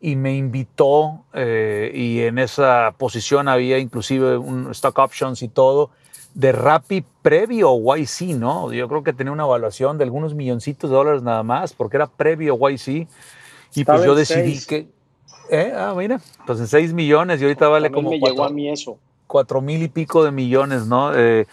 y 0.00 0.16
me 0.16 0.36
invitó 0.36 1.24
eh, 1.34 1.90
y 1.94 2.20
en 2.20 2.38
esa 2.38 2.94
posición 2.96 3.48
había 3.48 3.78
inclusive 3.78 4.38
un 4.38 4.70
stock 4.70 4.98
options 4.98 5.42
y 5.42 5.48
todo 5.48 5.90
de 6.34 6.52
Rappi 6.52 7.04
previo 7.22 7.76
YC, 7.76 8.36
¿no? 8.36 8.72
Yo 8.72 8.88
creo 8.88 9.02
que 9.02 9.12
tenía 9.12 9.32
una 9.32 9.44
evaluación 9.44 9.98
de 9.98 10.04
algunos 10.04 10.34
milloncitos 10.34 10.90
de 10.90 10.96
dólares 10.96 11.22
nada 11.22 11.42
más 11.42 11.72
porque 11.72 11.96
era 11.96 12.06
previo 12.06 12.56
YC 12.56 13.08
y 13.74 13.84
pues 13.84 14.04
yo 14.04 14.14
decidí 14.14 14.58
que... 14.66 14.88
¿eh? 15.50 15.72
Ah, 15.74 15.94
mira, 15.96 16.20
pues 16.46 16.60
en 16.60 16.66
6 16.66 16.92
millones 16.92 17.40
y 17.40 17.44
ahorita 17.44 17.68
vale 17.68 17.90
como... 17.90 18.10
Me 18.10 18.18
llegó 18.18 18.44
a 18.44 18.50
mí 18.50 18.68
eso. 18.68 18.98
Cuatro 19.26 19.60
mil 19.60 19.80
y 19.82 19.88
pico 19.88 20.24
de 20.24 20.32
millones, 20.32 20.86
¿no? 20.86 21.14
Eh, 21.14 21.46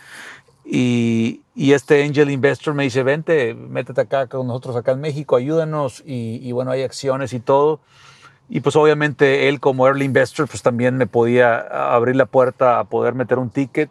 y, 0.69 1.41
este 1.55 2.03
angel 2.03 2.29
investor 2.29 2.73
me 2.73 2.83
dice, 2.83 3.01
vente, 3.03 3.53
métete 3.53 4.01
acá 4.01 4.27
con 4.27 4.47
nosotros 4.47 4.75
acá 4.75 4.91
en 4.91 4.99
México, 4.99 5.37
ayúdanos. 5.37 6.03
Y, 6.05 6.51
bueno, 6.51 6.71
hay 6.71 6.83
acciones 6.83 7.33
y 7.33 7.39
todo. 7.39 7.79
Y 8.49 8.61
pues 8.61 8.77
obviamente 8.77 9.49
él 9.49 9.59
como 9.59 9.87
early 9.87 10.05
investor 10.05 10.47
pues 10.47 10.61
también 10.61 10.95
me 10.95 11.05
podía 11.05 11.59
abrir 11.93 12.15
la 12.15 12.25
puerta 12.25 12.79
a 12.79 12.85
poder 12.85 13.13
meter 13.13 13.39
un 13.39 13.49
ticket. 13.49 13.89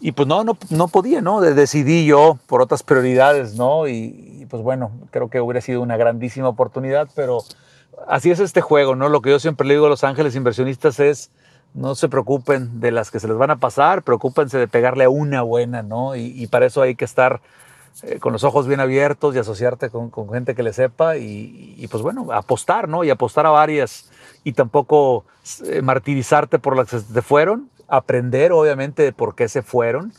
Y 0.00 0.12
pues 0.12 0.28
no, 0.28 0.44
no, 0.44 0.56
no 0.70 0.86
podía, 0.86 1.20
¿no? 1.20 1.40
Decidí 1.40 2.06
yo 2.06 2.38
por 2.46 2.62
otras 2.62 2.84
prioridades, 2.84 3.54
¿no? 3.54 3.88
Y, 3.88 4.38
y, 4.40 4.46
pues 4.48 4.62
bueno, 4.62 4.92
creo 5.10 5.28
que 5.30 5.40
hubiera 5.40 5.60
sido 5.60 5.80
una 5.80 5.96
grandísima 5.96 6.48
oportunidad, 6.48 7.08
pero 7.16 7.42
así 8.06 8.30
es 8.30 8.38
este 8.38 8.60
juego, 8.60 8.94
¿no? 8.94 9.08
Lo 9.08 9.20
que 9.20 9.30
yo 9.30 9.40
siempre 9.40 9.66
le 9.66 9.74
digo 9.74 9.86
a 9.86 9.88
los 9.88 10.04
ángeles 10.04 10.36
inversionistas 10.36 11.00
es 11.00 11.30
no 11.74 11.94
se 11.94 12.08
preocupen 12.08 12.80
de 12.80 12.90
las 12.90 13.10
que 13.10 13.20
se 13.20 13.28
les 13.28 13.36
van 13.36 13.50
a 13.50 13.56
pasar, 13.56 14.02
preocúpense 14.02 14.58
de 14.58 14.68
pegarle 14.68 15.04
a 15.04 15.10
una 15.10 15.42
buena, 15.42 15.82
¿no? 15.82 16.16
Y, 16.16 16.46
para 16.48 16.66
eso 16.66 16.82
hay 16.82 16.94
que 16.94 17.04
estar 17.04 17.40
eh, 18.02 18.18
con 18.18 18.32
los 18.32 18.44
ojos 18.44 18.66
bien 18.66 18.80
abiertos 18.80 19.34
y 19.34 19.38
asociarte 19.38 19.90
con, 19.90 20.10
gente 20.30 20.54
que 20.54 20.62
le 20.62 20.72
sepa 20.72 21.16
y, 21.16 21.86
pues 21.90 22.02
bueno, 22.02 22.32
apostar, 22.32 22.88
¿no? 22.88 23.04
Y 23.04 23.10
apostar 23.10 23.46
a 23.46 23.50
varias 23.50 24.10
y 24.44 24.52
tampoco 24.52 25.24
eh, 25.64 25.82
martirizarte 25.82 26.58
por 26.58 26.76
las 26.76 26.88
que 26.88 27.00
se 27.00 27.22
fueron, 27.22 27.70
aprender 27.86 28.52
obviamente 28.52 29.02
de 29.02 29.12
por 29.12 29.34
qué 29.34 29.48
se 29.48 29.62
fueron 29.62 30.12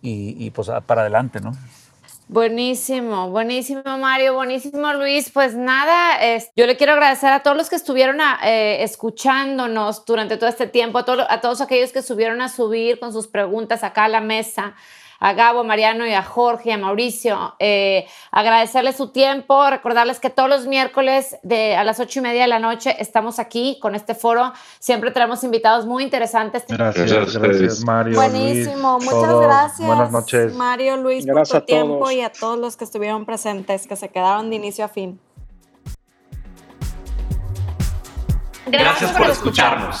y, 0.00 0.36
y 0.44 0.50
pues 0.50 0.70
para 0.86 1.02
adelante, 1.02 1.40
¿no? 1.40 1.52
Buenísimo, 2.32 3.28
buenísimo 3.28 3.82
Mario, 3.84 4.32
buenísimo 4.32 4.94
Luis. 4.94 5.30
Pues 5.30 5.54
nada, 5.54 6.18
yo 6.56 6.66
le 6.66 6.78
quiero 6.78 6.94
agradecer 6.94 7.30
a 7.30 7.42
todos 7.42 7.58
los 7.58 7.68
que 7.68 7.76
estuvieron 7.76 8.20
eh, 8.42 8.82
escuchándonos 8.82 10.06
durante 10.06 10.38
todo 10.38 10.48
este 10.48 10.66
tiempo, 10.66 10.96
a, 10.96 11.04
a 11.28 11.40
todos 11.42 11.60
aquellos 11.60 11.92
que 11.92 12.00
subieron 12.00 12.40
a 12.40 12.48
subir 12.48 12.98
con 12.98 13.12
sus 13.12 13.28
preguntas 13.28 13.84
acá 13.84 14.04
a 14.04 14.08
la 14.08 14.22
mesa 14.22 14.74
a 15.22 15.34
Gabo, 15.34 15.60
a 15.60 15.62
Mariano 15.62 16.04
y 16.04 16.12
a 16.12 16.22
Jorge 16.24 16.70
y 16.70 16.72
a 16.72 16.78
Mauricio. 16.78 17.54
Eh, 17.60 18.06
agradecerles 18.32 18.96
su 18.96 19.12
tiempo, 19.12 19.70
recordarles 19.70 20.18
que 20.18 20.30
todos 20.30 20.48
los 20.48 20.66
miércoles 20.66 21.36
de, 21.44 21.76
a 21.76 21.84
las 21.84 22.00
ocho 22.00 22.18
y 22.18 22.22
media 22.22 22.42
de 22.42 22.48
la 22.48 22.58
noche 22.58 22.96
estamos 22.98 23.38
aquí 23.38 23.78
con 23.80 23.94
este 23.94 24.16
foro. 24.16 24.52
Siempre 24.80 25.12
tenemos 25.12 25.44
invitados 25.44 25.86
muy 25.86 26.02
interesantes. 26.02 26.64
Gracias, 26.66 27.36
gracias, 27.36 27.84
Mario. 27.84 28.16
Buenísimo, 28.16 28.98
muchas 28.98 29.40
gracias. 29.40 29.86
Buenas 29.86 30.10
noches. 30.10 30.54
Mario, 30.56 30.96
Luis, 30.96 31.24
por 31.24 31.46
tu 31.46 31.60
tiempo 31.60 32.10
y 32.10 32.20
a 32.20 32.32
todos 32.32 32.58
los 32.58 32.76
que 32.76 32.82
estuvieron 32.82 33.24
presentes, 33.24 33.86
que 33.86 33.94
se 33.94 34.08
quedaron 34.08 34.50
de 34.50 34.56
inicio 34.56 34.84
a 34.84 34.88
fin. 34.88 35.20
Gracias, 38.66 39.12
por, 39.12 39.30
escucharnos. 39.30 40.00